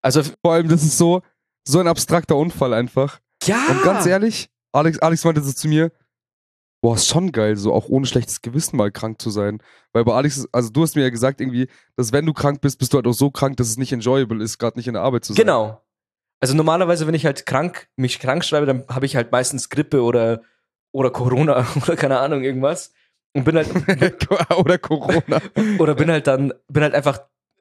Also, 0.03 0.23
Vor 0.23 0.53
allem, 0.53 0.69
das 0.69 0.83
ist 0.85 0.99
so, 0.99 1.23
so 1.67 1.81
ein 1.81 1.89
abstrakter 1.89 2.37
Unfall 2.37 2.75
einfach. 2.75 3.19
ja. 3.45 3.67
Und 3.71 3.83
ganz 3.83 4.07
ehrlich, 4.07 4.49
Alex, 4.73 4.99
Alex 5.01 5.25
meinte 5.25 5.43
so 5.43 5.53
zu 5.53 5.67
mir, 5.67 5.91
boah, 6.81 6.95
ist 6.95 7.09
schon 7.09 7.33
geil, 7.33 7.57
so 7.57 7.73
auch 7.73 7.89
ohne 7.89 8.07
schlechtes 8.07 8.41
Gewissen 8.43 8.77
mal 8.77 8.91
krank 8.91 9.21
zu 9.21 9.31
sein. 9.31 9.63
Weil 9.93 10.05
bei 10.05 10.13
Alex, 10.13 10.47
also 10.53 10.71
du 10.71 10.83
hast 10.83 10.95
mir 10.95 11.03
ja 11.03 11.11
gesagt 11.11 11.41
irgendwie, 11.41 11.69
dass 11.97 12.13
wenn 12.13 12.27
du 12.27 12.33
krank 12.33 12.61
bist, 12.61 12.79
bist 12.79 12.93
du 12.93 12.97
halt 12.97 13.07
auch 13.07 13.13
so 13.13 13.31
krank, 13.31 13.57
dass 13.57 13.69
es 13.69 13.77
nicht 13.77 13.93
enjoyable 13.93 14.43
ist, 14.43 14.59
gerade 14.59 14.79
nicht 14.79 14.87
in 14.87 14.95
der 14.95 15.03
Arbeit 15.03 15.25
zu 15.25 15.33
sein. 15.33 15.45
Genau. 15.45 15.83
Also 16.41 16.55
normalerweise, 16.55 17.07
wenn 17.07 17.15
ich 17.15 17.27
halt 17.27 17.47
krank, 17.47 17.89
mich 17.97 18.21
krank 18.21 18.45
schreibe, 18.45 18.67
dann 18.67 18.85
habe 18.89 19.07
ich 19.07 19.17
halt 19.17 19.33
meistens 19.33 19.71
Grippe 19.71 20.03
oder, 20.03 20.43
oder 20.93 21.11
Corona 21.11 21.67
oder 21.83 21.97
keine 21.97 22.21
Ahnung, 22.21 22.45
irgendwas. 22.45 22.93
Und 23.35 23.45
bin 23.45 23.57
halt, 23.57 23.69
Oder 24.57 24.79
Corona. 24.79 25.41
oder 25.79 25.95
bin 25.95 26.11
halt 26.11 26.27
dann, 26.27 26.53
bin 26.69 26.83
halt 26.83 26.95
einfach 26.95 27.21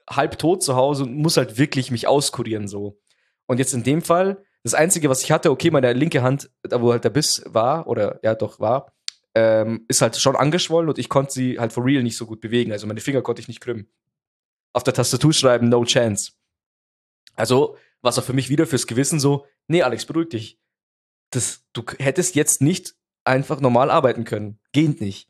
halb 0.09 0.39
tot 0.39 0.63
zu 0.63 0.75
Hause 0.75 1.03
und 1.03 1.17
muss 1.17 1.37
halt 1.37 1.57
wirklich 1.57 1.91
mich 1.91 2.07
auskurieren 2.07 2.67
so. 2.67 2.99
Und 3.47 3.59
jetzt 3.59 3.73
in 3.73 3.83
dem 3.83 4.01
Fall, 4.01 4.43
das 4.63 4.73
Einzige, 4.73 5.09
was 5.09 5.23
ich 5.23 5.31
hatte, 5.31 5.51
okay, 5.51 5.69
meine 5.69 5.91
linke 5.93 6.21
Hand, 6.21 6.49
da 6.63 6.81
wo 6.81 6.91
halt 6.91 7.03
der 7.03 7.09
Biss 7.09 7.43
war, 7.45 7.87
oder 7.87 8.19
ja 8.23 8.33
doch 8.33 8.59
war, 8.59 8.93
ähm, 9.37 9.85
ist 9.87 10.01
halt 10.01 10.17
schon 10.17 10.35
angeschwollen 10.35 10.89
und 10.89 10.97
ich 10.97 11.09
konnte 11.09 11.31
sie 11.31 11.59
halt 11.59 11.71
for 11.71 11.85
real 11.85 12.01
nicht 12.01 12.17
so 12.17 12.25
gut 12.25 12.41
bewegen. 12.41 12.71
Also 12.71 12.87
meine 12.87 13.01
Finger 13.01 13.21
konnte 13.21 13.41
ich 13.41 13.47
nicht 13.47 13.61
krümmen. 13.61 13.87
Auf 14.73 14.83
der 14.83 14.95
Tastatur 14.95 15.31
schreiben, 15.31 15.69
no 15.69 15.83
chance. 15.85 16.31
Also, 17.35 17.77
was 18.01 18.17
auch 18.17 18.23
für 18.23 18.33
mich 18.33 18.49
wieder 18.49 18.65
fürs 18.65 18.87
Gewissen 18.87 19.19
so, 19.19 19.45
nee, 19.67 19.83
Alex, 19.83 20.05
beruhig 20.05 20.29
dich. 20.29 20.59
Das, 21.29 21.61
du 21.73 21.83
hättest 21.99 22.35
jetzt 22.35 22.61
nicht 22.61 22.95
einfach 23.25 23.59
normal 23.59 23.91
arbeiten 23.91 24.23
können. 24.23 24.59
Geht 24.71 25.01
nicht. 25.01 25.29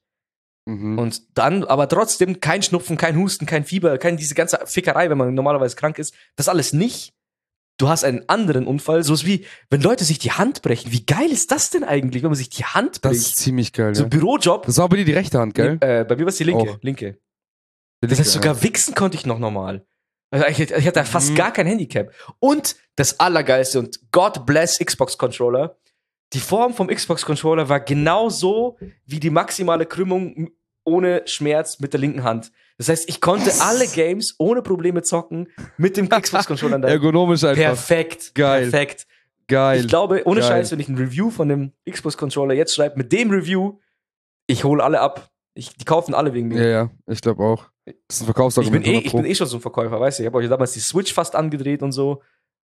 Mhm. 0.65 0.97
Und 0.97 1.37
dann 1.37 1.65
aber 1.65 1.89
trotzdem 1.89 2.39
kein 2.39 2.63
Schnupfen, 2.63 2.97
kein 2.97 3.17
Husten, 3.17 3.45
kein 3.45 3.65
Fieber, 3.65 3.97
kein 3.97 4.15
diese 4.15 4.35
ganze 4.35 4.59
Fickerei, 4.65 5.09
wenn 5.09 5.17
man 5.17 5.33
normalerweise 5.33 5.75
krank 5.75 5.99
ist. 5.99 6.13
Das 6.35 6.47
alles 6.47 6.71
nicht. 6.71 7.13
Du 7.77 7.87
hast 7.89 8.03
einen 8.03 8.27
anderen 8.27 8.65
Unfall, 8.65 9.03
so 9.03 9.15
wie 9.25 9.45
wenn 9.69 9.81
Leute 9.81 10.03
sich 10.03 10.17
die 10.17 10.31
Hand 10.31 10.63
brechen. 10.63 10.91
Wie 10.91 11.05
geil 11.05 11.31
ist 11.31 11.51
das 11.51 11.69
denn 11.69 11.83
eigentlich, 11.83 12.23
wenn 12.23 12.29
man 12.31 12.35
sich 12.37 12.49
die 12.49 12.65
Hand 12.65 13.05
das 13.05 13.11
bricht? 13.11 13.27
ist 13.27 13.35
ziemlich 13.37 13.71
geil, 13.73 13.93
so 13.93 14.01
ja. 14.01 14.07
ein 14.07 14.09
Bürojob. 14.09 14.65
Das 14.65 14.77
war 14.77 14.85
aber 14.85 14.97
dir 14.97 15.05
die 15.05 15.13
rechte 15.13 15.37
Hand, 15.39 15.53
gell? 15.53 15.77
Äh, 15.81 16.03
bei 16.03 16.15
mir 16.15 16.23
war 16.23 16.29
es 16.29 16.37
die 16.37 16.43
linke. 16.45 16.71
Auch. 16.71 16.79
Linke. 16.81 17.19
Die 18.03 18.07
Das 18.07 18.19
heißt, 18.19 18.31
sogar 18.31 18.61
wichsen 18.63 18.95
konnte 18.95 19.15
ich 19.17 19.25
noch 19.25 19.39
normal. 19.39 19.85
Also 20.31 20.45
ich, 20.47 20.59
ich 20.59 20.87
hatte 20.87 21.05
fast 21.05 21.31
Mhm. 21.31 21.35
gar 21.35 21.53
kein 21.53 21.67
Handicap. 21.67 22.11
Und 22.39 22.75
das 22.95 23.19
Allergeilste 23.19 23.79
und 23.79 24.11
God 24.11 24.45
bless 24.45 24.79
Xbox 24.79 25.17
Controller. 25.17 25.77
Die 26.33 26.39
Form 26.39 26.73
vom 26.73 26.87
Xbox 26.87 27.23
Controller 27.25 27.69
war 27.69 27.79
genau 27.79 28.29
so 28.29 28.77
wie 29.05 29.19
die 29.19 29.29
maximale 29.29 29.85
Krümmung 29.85 30.49
ohne 30.83 31.21
Schmerz 31.25 31.79
mit 31.79 31.93
der 31.93 31.99
linken 31.99 32.23
Hand. 32.23 32.51
Das 32.77 32.89
heißt, 32.89 33.09
ich 33.09 33.21
konnte 33.21 33.51
alle 33.61 33.87
Games 33.87 34.35
ohne 34.37 34.61
Probleme 34.61 35.01
zocken 35.01 35.47
mit 35.77 35.97
dem 35.97 36.07
Xbox 36.09 36.45
Controller. 36.45 36.75
in 36.75 36.81
ja. 36.83 36.87
der- 36.87 36.95
Ergonomisch 36.95 37.43
einfach. 37.43 37.61
Perfekt. 37.63 38.35
Geil. 38.35 38.69
Perfekt. 38.69 39.07
Geil. 39.47 39.81
Ich 39.81 39.87
glaube, 39.87 40.21
ohne 40.25 40.41
Geil. 40.41 40.49
Scheiß, 40.49 40.71
wenn 40.71 40.79
ich 40.79 40.89
ein 40.89 40.97
Review 40.97 41.29
von 41.31 41.47
dem 41.49 41.71
Xbox 41.89 42.17
Controller 42.17 42.53
jetzt 42.53 42.75
schreibe, 42.75 42.97
mit 42.97 43.11
dem 43.11 43.31
Review, 43.31 43.79
ich 44.45 44.63
hole 44.63 44.83
alle 44.83 44.99
ab. 44.99 45.29
Ich, 45.55 45.75
die 45.75 45.85
kaufen 45.85 46.13
alle 46.13 46.33
wegen 46.33 46.49
mir. 46.49 46.61
ja, 46.61 46.67
ja, 46.83 46.89
ich 47.07 47.21
glaube 47.21 47.43
auch. 47.43 47.65
Das 47.85 47.93
ist 47.95 47.95
ein 47.95 48.03
Ich 48.11 48.19
bin, 48.19 48.25
Verkaufsargument. 48.25 48.85
eh, 48.85 48.89
100 48.89 49.05
ich 49.05 49.11
bin 49.13 49.25
eh 49.25 49.33
schon 49.35 49.47
so 49.47 49.57
ein 49.57 49.61
Verkäufer, 49.61 49.99
weißt 49.99 50.19
du. 50.19 50.23
Ich 50.23 50.27
habe 50.27 50.37
euch 50.37 50.47
damals 50.49 50.73
die 50.73 50.79
Switch 50.81 51.13
fast 51.13 51.33
angedreht 51.35 51.81
und 51.81 51.93
so. 51.93 52.21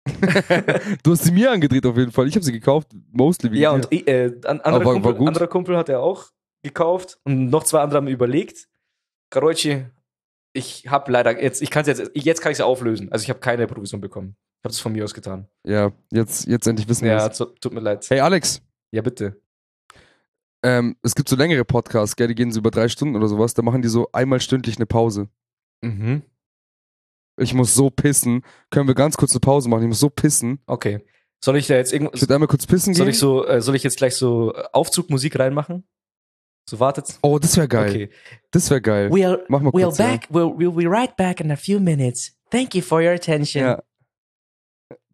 du 1.04 1.12
hast 1.12 1.24
sie 1.26 1.32
mir 1.32 1.52
angedreht 1.52 1.86
auf 1.86 1.98
jeden 1.98 2.12
Fall. 2.12 2.28
Ich 2.28 2.36
habe 2.36 2.46
sie 2.46 2.52
gekauft, 2.54 2.90
mostly 3.12 3.52
wie 3.52 3.60
Ja, 3.60 3.72
und 3.72 3.92
äh, 3.92 4.32
ein 4.46 4.62
anderer, 4.62 4.72
war- 4.72 4.86
war 4.86 4.94
Kumpel, 4.94 5.14
gut. 5.16 5.28
anderer 5.28 5.48
Kumpel 5.48 5.78
hat 5.78 5.90
er 5.90 6.00
auch 6.02 6.28
gekauft 6.64 7.20
und 7.26 7.50
noch 7.50 7.64
zwei 7.64 7.82
andere 7.82 7.98
haben 7.98 8.08
überlegt. 8.08 8.68
Karochi, 9.30 9.86
ich 10.58 10.88
habe 10.90 11.12
leider 11.12 11.42
jetzt, 11.42 11.62
ich 11.62 11.70
kann 11.70 11.86
jetzt, 11.86 12.12
jetzt 12.14 12.42
kann 12.42 12.52
ich 12.52 12.58
es 12.58 12.62
auflösen. 12.62 13.12
Also 13.12 13.24
ich 13.24 13.30
habe 13.30 13.40
keine 13.40 13.68
Provision 13.68 14.02
bekommen. 14.02 14.36
Ich 14.60 14.64
habe 14.66 14.72
es 14.74 14.80
von 14.80 14.92
mir 14.92 15.04
aus 15.04 15.14
getan. 15.14 15.48
Ja, 15.64 15.92
jetzt, 16.12 16.48
jetzt 16.48 16.68
endlich 16.68 16.88
wissen 16.90 17.06
wir 17.06 17.12
Ja, 17.14 17.28
es. 17.28 17.38
tu- 17.38 17.46
tut 17.46 17.74
mir 17.74 17.80
leid. 17.80 18.06
Hey 18.10 18.20
Alex, 18.20 18.62
Ja, 18.92 19.02
bitte. 19.02 19.40
ähm, 20.64 20.96
es 21.04 21.16
gibt 21.16 21.30
so 21.30 21.36
längere 21.36 21.64
Podcasts, 21.64 22.16
gell, 22.16 22.28
die 22.28 22.36
gehen 22.36 22.52
so 22.52 22.60
über 22.60 22.72
drei 22.72 22.88
Stunden 22.90 23.16
oder 23.16 23.28
sowas, 23.28 23.54
da 23.54 23.62
machen 23.62 23.82
die 23.82 23.88
so 23.88 24.10
einmal 24.12 24.40
stündlich 24.42 24.78
eine 24.78 24.86
Pause. 24.86 25.30
Mhm. 25.82 26.24
Ich 27.40 27.54
muss 27.54 27.76
so 27.76 27.90
pissen. 27.92 28.44
Können 28.72 28.88
wir 28.88 28.96
ganz 28.96 29.16
kurz 29.16 29.32
eine 29.34 29.40
Pause 29.42 29.70
machen? 29.70 29.84
Ich 29.84 29.88
muss 29.90 30.00
so 30.00 30.10
pissen. 30.10 30.60
Okay. 30.66 31.06
Soll 31.44 31.58
ich 31.58 31.68
da 31.68 31.76
jetzt 31.76 31.94
Ich 31.94 32.00
irgendwas, 32.02 32.20
würde 32.22 32.34
einmal 32.34 32.48
kurz 32.48 32.66
pissen 32.66 32.96
soll 32.96 33.06
gehen. 33.06 33.12
ich 33.12 33.20
so, 33.20 33.46
äh, 33.46 33.62
soll 33.62 33.76
ich 33.76 33.84
jetzt 33.84 33.98
gleich 33.98 34.16
so 34.16 34.54
Aufzugmusik 34.74 35.38
reinmachen? 35.38 35.88
So 36.70 36.80
wartet. 36.80 37.18
oh, 37.22 37.40
das 37.40 37.56
wäre 37.56 37.68
geil. 37.68 37.90
Okay. 37.90 38.10
Das 38.52 38.70
wäre 38.70 38.82
geil. 38.82 39.10
We'll 39.10 39.40
Mach 39.48 39.62
mal 39.62 39.72
we'll 39.72 39.84
kurz. 39.86 39.98
ja. 40.00 40.08
back 40.08 40.28
we'll 40.30 40.54
we'll 40.58 40.72
be 40.76 40.90
right 40.90 41.16
back 41.16 41.40
in 41.40 41.50
a 41.52 41.56
few 41.56 41.80
minutes. 41.80 42.34
Thank 42.52 42.76
you 42.76 42.82
for 42.82 43.02
your 43.02 43.12
attention. 43.14 43.64
Ja. 43.64 43.84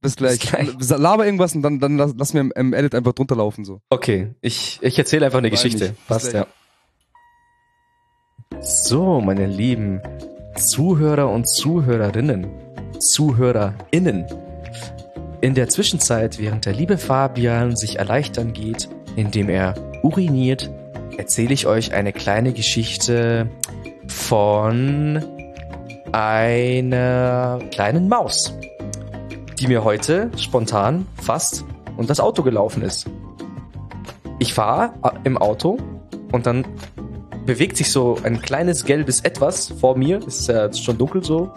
Bis 0.02 0.16
gleich. 0.16 0.40
Bis 0.40 0.88
gleich. 0.88 1.00
Laber 1.00 1.26
irgendwas 1.26 1.56
und 1.56 1.62
dann, 1.62 1.80
dann 1.80 1.98
lass, 1.98 2.14
lass 2.18 2.34
mir 2.34 2.42
im, 2.42 2.52
im 2.56 2.74
Edit 2.74 2.94
einfach 2.96 3.14
drunter 3.14 3.36
laufen. 3.36 3.64
So. 3.66 3.82
Okay, 3.90 4.34
ich, 4.42 4.80
ich 4.82 4.98
erzähle 5.00 5.26
einfach 5.28 5.38
eine 5.40 5.52
Weiß 5.52 5.62
Geschichte. 5.62 5.90
nicht. 5.90 6.08
Passt, 6.08 6.34
ja. 6.34 6.46
So, 8.62 9.22
meine 9.22 9.46
lieben 9.46 10.02
Zuhörer 10.58 11.30
und 11.30 11.48
Zuhörerinnen, 11.48 12.48
ZuhörerInnen. 13.00 14.26
In 15.42 15.56
der 15.56 15.68
Zwischenzeit, 15.70 16.40
während 16.40 16.66
der 16.66 16.74
liebe 16.74 16.98
Fabian 16.98 17.76
sich 17.76 17.98
erleichtern 17.98 18.54
geht, 18.54 18.90
indem 19.16 19.50
er 19.50 19.74
uriniert, 20.04 20.70
erzähle 21.18 21.54
ich 21.54 21.68
euch 21.68 21.94
eine 21.94 22.14
kleine 22.14 22.54
Geschichte 22.54 23.50
von 24.08 25.24
einer 26.12 27.60
kleinen 27.72 28.08
Maus, 28.08 28.54
die 29.60 29.68
mir 29.68 29.84
heute 29.84 30.30
spontan 30.38 31.08
fast 31.22 31.66
und 31.98 32.10
das 32.10 32.20
Auto 32.20 32.44
gelaufen 32.44 32.84
ist. 32.84 33.10
Ich 34.40 34.54
fahre 34.54 34.94
im 35.24 35.38
Auto 35.38 35.78
und 36.32 36.46
dann 36.46 36.66
bewegt 37.46 37.78
sich 37.78 37.92
so 37.92 38.18
ein 38.24 38.42
kleines 38.42 38.86
gelbes 38.86 39.22
Etwas 39.22 39.68
vor 39.68 39.98
mir. 39.98 40.20
Es 40.28 40.42
ist 40.42 40.48
ja 40.48 40.72
schon 40.74 40.98
dunkel 40.98 41.24
so. 41.24 41.52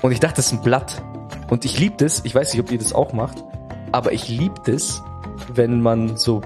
Und 0.00 0.12
ich 0.12 0.20
dachte, 0.20 0.36
das 0.36 0.46
ist 0.46 0.52
ein 0.52 0.62
Blatt. 0.62 1.02
Und 1.50 1.64
ich 1.64 1.78
liebe 1.78 1.96
das. 1.98 2.22
Ich 2.24 2.34
weiß 2.34 2.52
nicht, 2.52 2.62
ob 2.62 2.70
ihr 2.72 2.78
das 2.78 2.92
auch 2.92 3.12
macht. 3.12 3.44
Aber 3.92 4.12
ich 4.12 4.28
liebe 4.28 4.54
das, 4.64 5.02
wenn 5.52 5.80
man 5.80 6.16
so 6.16 6.40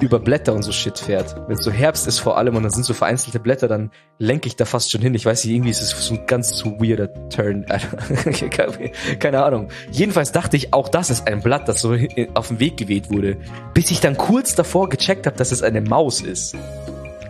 über 0.00 0.18
Blätter 0.20 0.54
und 0.54 0.62
so 0.62 0.72
Shit 0.72 0.98
fährt. 0.98 1.34
Wenn 1.48 1.56
es 1.56 1.64
so 1.64 1.70
Herbst 1.70 2.06
ist 2.06 2.18
vor 2.18 2.36
allem 2.38 2.56
und 2.56 2.62
dann 2.62 2.70
sind 2.72 2.84
so 2.84 2.94
vereinzelte 2.94 3.40
Blätter, 3.40 3.68
dann 3.68 3.90
lenke 4.18 4.46
ich 4.46 4.56
da 4.56 4.64
fast 4.64 4.90
schon 4.90 5.00
hin. 5.00 5.14
Ich 5.14 5.26
weiß 5.26 5.44
nicht, 5.44 5.54
irgendwie 5.54 5.70
ist 5.70 5.82
es 5.82 5.90
so 6.06 6.14
ein 6.14 6.26
ganz 6.26 6.52
zu 6.54 6.78
weirder 6.80 7.12
Turn. 7.30 7.66
keine, 9.18 9.44
Ahnung. 9.44 9.68
Jedenfalls 9.90 10.32
dachte 10.32 10.56
ich, 10.56 10.72
auch 10.72 10.88
das 10.88 11.10
ist 11.10 11.26
ein 11.26 11.40
Blatt, 11.42 11.68
das 11.68 11.80
so 11.80 11.94
hin- 11.94 12.28
auf 12.34 12.48
den 12.48 12.60
Weg 12.60 12.76
geweht 12.76 13.10
wurde. 13.10 13.36
Bis 13.74 13.90
ich 13.90 14.00
dann 14.00 14.16
kurz 14.16 14.54
davor 14.54 14.88
gecheckt 14.88 15.26
habe, 15.26 15.36
dass 15.36 15.52
es 15.52 15.62
eine 15.62 15.80
Maus 15.80 16.20
ist. 16.20 16.54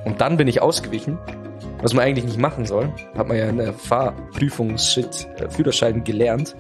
Und 0.05 0.21
dann 0.21 0.37
bin 0.37 0.49
ich 0.49 0.61
ausgewichen, 0.63 1.19
was 1.83 1.95
man 1.95 2.05
eigentlich 2.05 2.25
nicht 2.25 2.39
machen 2.39 2.67
soll. 2.67 2.93
Hat 3.17 3.29
man 3.29 3.37
ja 3.37 3.49
in 3.49 3.59
der 3.59 3.73
Fahrprüfungs-Shit, 3.73 5.29
äh, 5.39 5.49
Führerschein 5.49 6.05
gelernt. 6.05 6.57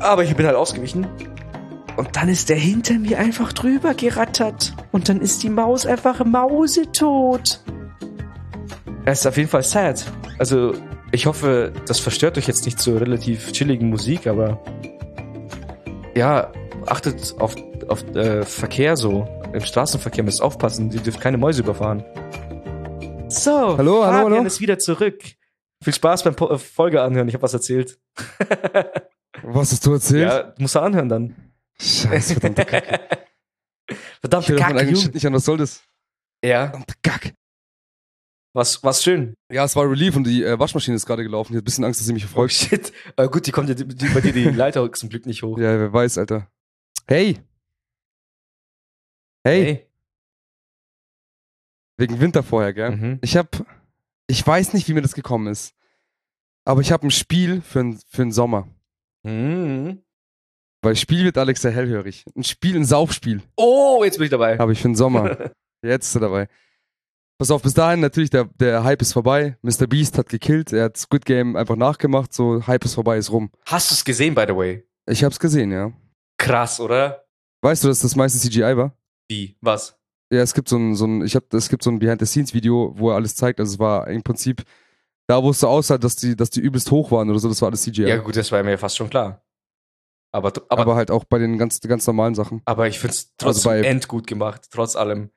Aber 0.00 0.24
ich 0.24 0.34
bin 0.36 0.46
halt 0.46 0.56
ausgewichen. 0.56 1.06
Und 1.96 2.14
dann 2.14 2.28
ist 2.28 2.48
der 2.50 2.56
hinter 2.56 2.98
mir 2.98 3.18
einfach 3.18 3.52
drüber 3.52 3.94
gerattert. 3.94 4.74
Und 4.92 5.08
dann 5.08 5.20
ist 5.20 5.42
die 5.42 5.48
Maus 5.48 5.86
einfach 5.86 6.24
mausetot. 6.24 7.60
Es 9.06 9.20
ist 9.20 9.26
auf 9.26 9.36
jeden 9.36 9.48
Fall 9.48 9.62
sad. 9.62 10.04
Also, 10.38 10.74
ich 11.12 11.26
hoffe, 11.26 11.72
das 11.86 11.98
verstört 12.00 12.36
euch 12.36 12.46
jetzt 12.46 12.66
nicht 12.66 12.78
zur 12.78 13.00
relativ 13.00 13.52
chilligen 13.52 13.88
Musik, 13.88 14.26
aber 14.26 14.60
ja, 16.14 16.52
achtet 16.86 17.34
auf, 17.38 17.54
auf 17.88 18.04
äh, 18.14 18.44
Verkehr 18.44 18.96
so. 18.96 19.26
Im 19.52 19.60
Straßenverkehr 19.60 20.24
müsst 20.24 20.42
aufpassen, 20.42 20.90
ihr 20.90 21.00
dürft 21.00 21.20
keine 21.20 21.38
Mäuse 21.38 21.62
überfahren. 21.62 22.04
So, 23.28 23.78
Hallo, 23.78 24.04
hallo, 24.04 24.18
Fabian 24.18 24.32
hallo. 24.32 24.44
ist 24.44 24.60
wieder 24.60 24.78
zurück. 24.78 25.22
Viel 25.82 25.94
Spaß 25.94 26.24
beim 26.24 26.34
po 26.34 26.48
äh, 26.50 26.58
Folge 26.58 27.00
anhören, 27.00 27.28
ich 27.28 27.34
habe 27.34 27.42
was 27.42 27.54
erzählt. 27.54 27.98
Was 29.42 29.70
hast 29.72 29.86
du 29.86 29.92
erzählt? 29.92 30.30
Ja, 30.30 30.54
musst 30.58 30.74
du 30.74 30.80
anhören 30.80 31.08
dann. 31.08 31.45
Scheiße, 31.80 32.34
verdammte 32.34 32.64
Kacke. 32.64 33.08
Ich 33.88 33.96
Verdammte 34.20 34.52
meinen 34.54 34.58
Kacke, 34.60 34.74
eigenen 34.80 34.94
Junge. 34.96 35.04
Shit 35.04 35.14
nicht 35.14 35.26
an. 35.26 35.32
Was 35.34 35.44
soll 35.44 35.58
das? 35.58 35.82
Ja, 36.44 36.64
Verdammte 36.70 36.94
Kacke. 37.02 37.34
was, 38.52 38.82
was 38.82 39.04
schön. 39.04 39.34
Ja, 39.52 39.64
es 39.64 39.76
war 39.76 39.88
Relief 39.88 40.16
und 40.16 40.24
die 40.24 40.42
äh, 40.42 40.58
Waschmaschine 40.58 40.96
ist 40.96 41.06
gerade 41.06 41.22
gelaufen. 41.22 41.52
Ich 41.52 41.56
hab 41.58 41.62
ein 41.62 41.64
bisschen 41.66 41.84
Angst, 41.84 42.00
dass 42.00 42.06
sie 42.06 42.12
mich 42.12 42.24
Oh 42.24 42.28
verfolgt. 42.28 42.54
shit. 42.54 42.92
Äh, 43.16 43.28
gut, 43.28 43.46
die 43.46 43.52
kommt 43.52 43.68
ja 43.68 43.76
die, 43.76 43.86
die, 43.86 44.08
bei 44.08 44.20
dir 44.20 44.32
die 44.32 44.44
Leiter 44.50 44.90
zum 44.92 45.08
Glück 45.08 45.24
nicht 45.26 45.42
hoch. 45.44 45.56
Ja, 45.58 45.78
wer 45.78 45.92
weiß, 45.92 46.18
Alter. 46.18 46.50
Hey. 47.06 47.38
Hey, 49.44 49.86
wegen 51.96 52.18
Winter 52.20 52.42
vorher, 52.42 52.72
gell? 52.72 52.90
Mhm. 52.96 53.18
Ich 53.22 53.36
hab, 53.36 53.64
ich 54.26 54.44
weiß 54.44 54.72
nicht, 54.74 54.88
wie 54.88 54.94
mir 54.94 55.02
das 55.02 55.14
gekommen 55.14 55.46
ist. 55.46 55.74
Aber 56.64 56.80
ich 56.80 56.90
habe 56.90 57.06
ein 57.06 57.10
Spiel 57.12 57.60
für, 57.62 57.96
für 58.08 58.22
den 58.22 58.32
Sommer. 58.32 58.66
Mhm. 59.22 60.02
Weil 60.82 60.96
Spiel 60.96 61.24
wird 61.24 61.38
Alex 61.38 61.62
sehr 61.62 61.70
hellhörig. 61.72 62.24
Ein 62.36 62.44
Spiel, 62.44 62.76
ein 62.76 62.84
Saufspiel 62.84 63.42
Oh, 63.56 64.02
jetzt 64.04 64.18
bin 64.18 64.24
ich 64.26 64.30
dabei. 64.30 64.58
habe 64.58 64.72
ich 64.72 64.80
für 64.80 64.88
den 64.88 64.94
Sommer. 64.96 65.50
Jetzt 65.82 66.08
ist 66.08 66.14
er 66.16 66.20
dabei. 66.22 66.48
Pass 67.38 67.50
auf, 67.50 67.62
bis 67.62 67.74
dahin 67.74 68.00
natürlich, 68.00 68.30
der, 68.30 68.46
der 68.58 68.82
Hype 68.82 69.02
ist 69.02 69.12
vorbei. 69.12 69.56
Mr. 69.62 69.86
Beast 69.86 70.16
hat 70.16 70.28
gekillt. 70.30 70.72
Er 70.72 70.84
hat 70.84 70.96
Squid 70.96 71.24
Game 71.26 71.54
einfach 71.54 71.76
nachgemacht. 71.76 72.32
So, 72.32 72.66
Hype 72.66 72.84
ist 72.86 72.94
vorbei, 72.94 73.18
ist 73.18 73.30
rum. 73.30 73.50
Hast 73.66 73.90
du 73.90 73.94
es 73.94 74.04
gesehen, 74.04 74.34
by 74.34 74.46
the 74.48 74.56
way? 74.56 74.84
Ich 75.08 75.22
hab's 75.22 75.38
gesehen, 75.38 75.70
ja. 75.70 75.92
Krass, 76.38 76.80
oder? 76.80 77.24
Weißt 77.62 77.84
du, 77.84 77.88
dass 77.88 78.00
das 78.00 78.16
meiste 78.16 78.38
CGI 78.38 78.76
war? 78.76 78.96
Wie? 79.28 79.56
Was? 79.60 79.98
Ja, 80.32 80.40
es 80.40 80.54
gibt 80.54 80.68
so 80.68 80.76
ein, 80.76 80.96
so 80.96 81.06
ein 81.06 81.22
ich 81.24 81.36
hab, 81.36 81.52
es 81.52 81.68
gibt 81.68 81.82
so 81.82 81.90
ein 81.90 81.98
Behind-the-Scenes-Video, 81.98 82.94
wo 82.96 83.10
er 83.10 83.16
alles 83.16 83.36
zeigt. 83.36 83.60
Also 83.60 83.74
es 83.74 83.78
war 83.78 84.08
im 84.08 84.22
Prinzip, 84.22 84.62
da 85.28 85.42
wo 85.42 85.50
es 85.50 85.60
so 85.60 85.68
aussah, 85.68 85.98
dass 85.98 86.16
die, 86.16 86.34
dass 86.34 86.50
die 86.50 86.60
übelst 86.60 86.90
hoch 86.90 87.10
waren 87.10 87.28
oder 87.30 87.38
so, 87.38 87.48
das 87.48 87.60
war 87.60 87.68
alles 87.68 87.82
CGI. 87.82 88.08
Ja, 88.08 88.16
gut, 88.16 88.34
das 88.36 88.50
war 88.50 88.62
mir 88.62 88.78
fast 88.78 88.96
schon 88.96 89.10
klar. 89.10 89.42
Aber, 90.36 90.48
aber, 90.48 90.62
aber, 90.68 90.82
aber, 90.82 90.94
halt 90.96 91.10
auch 91.10 91.24
bei 91.24 91.38
den 91.38 91.56
ganz, 91.56 91.80
ganz 91.80 92.06
normalen 92.06 92.34
Sachen. 92.34 92.62
ich 92.86 92.98
find's 92.98 93.32
trotzdem 93.38 93.46
Also 93.46 93.68
bei- 93.70 93.80
endgut 93.88 94.26
gemacht, 94.26 94.66
trotz 94.70 94.94
allem. 94.96 95.30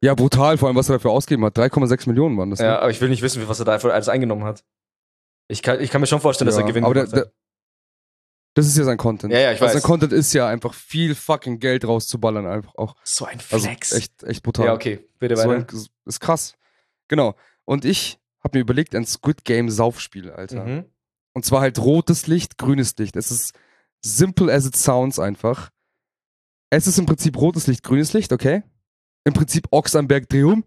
Ja, 0.00 0.14
brutal, 0.14 0.58
vor 0.58 0.68
allem, 0.68 0.76
was 0.76 0.88
er 0.88 0.96
dafür 0.96 1.12
ausgegeben 1.12 1.44
hat. 1.44 1.56
3,6 1.56 2.08
Millionen 2.08 2.36
waren 2.36 2.50
das. 2.50 2.58
ne? 2.58 2.66
Ja, 2.66 2.78
aber 2.80 2.90
ich 2.90 3.00
will 3.00 3.08
nicht 3.08 3.22
wissen, 3.22 3.46
was 3.48 3.58
er 3.60 3.64
da 3.64 3.74
einfach 3.74 3.90
alles 3.92 4.08
eingenommen 4.08 4.44
hat. 4.44 4.64
Ich 5.48 5.62
kann, 5.62 5.80
ich 5.80 5.90
kann 5.90 6.00
mir 6.00 6.06
schon 6.06 6.20
vorstellen, 6.20 6.46
dass 6.46 6.56
Ja, 6.56 6.62
er 6.62 6.66
Gewinn 6.66 6.84
aber 6.84 6.94
der- 6.94 7.22
hat. 7.22 7.32
Das 8.54 8.66
ist 8.66 8.76
ja 8.78 8.84
sein 8.84 8.98
Content. 8.98 9.32
Ja, 9.32 9.40
ja, 9.40 9.46
ich 9.52 9.60
also 9.60 9.64
weiß. 9.66 9.72
Sein 9.74 9.82
Content 9.82 10.12
ist 10.12 10.32
ja 10.32 10.46
einfach 10.48 10.74
viel 10.74 11.14
fucking 11.16 11.58
Geld 11.58 11.84
rauszuballern, 11.86 12.46
einfach 12.46 12.74
auch. 12.76 12.94
So 13.02 13.24
ein 13.24 13.38
Also 13.50 13.66
Flex. 13.66 13.92
echt, 13.92 14.22
echt 14.22 14.42
brutal. 14.44 14.66
ja, 14.66 14.74
okay, 14.74 15.04
bitte 15.18 15.36
so 15.36 15.48
weiter. 15.48 15.66
ein, 15.72 15.86
ist 16.06 16.20
krass. 16.20 16.54
Genau. 17.08 17.34
Und 17.64 17.84
ich 17.84 18.18
habe 18.44 18.58
mir 18.58 18.62
überlegt, 18.62 18.94
ein 18.94 19.06
Squid 19.06 19.44
Game 19.44 19.70
Saufspiel, 19.70 20.30
Alter. 20.30 20.64
Mhm. 20.64 20.84
Und 21.32 21.44
zwar 21.44 21.62
halt 21.62 21.80
rotes 21.80 22.28
Licht, 22.28 22.56
grünes 22.58 22.96
Licht. 22.96 23.16
Es 23.16 23.32
ist 23.32 23.54
simple 24.04 24.52
as 24.52 24.66
it 24.66 24.76
sounds 24.76 25.18
einfach. 25.18 25.70
Es 26.70 26.86
ist 26.86 26.98
im 26.98 27.06
Prinzip 27.06 27.36
rotes 27.36 27.66
Licht, 27.66 27.82
grünes 27.82 28.12
Licht, 28.12 28.32
okay? 28.32 28.62
Im 29.24 29.32
Prinzip 29.32 29.66
Ochs 29.70 29.94
am 29.96 30.06
Berg 30.08 30.28
Drehum. 30.28 30.64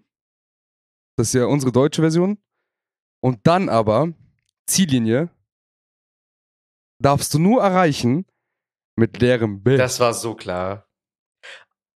Das 1.18 1.28
ist 1.28 1.34
ja 1.34 1.46
unsere 1.46 1.72
deutsche 1.72 2.02
Version. 2.02 2.38
Und 3.22 3.46
dann 3.46 3.70
aber 3.70 4.14
Ziellinie 4.68 5.30
darfst 7.00 7.34
du 7.34 7.40
nur 7.40 7.62
erreichen 7.62 8.26
mit 8.96 9.20
leerem 9.20 9.62
Bild. 9.64 9.80
Das 9.80 10.00
war 10.00 10.14
so 10.14 10.36
klar. 10.36 10.88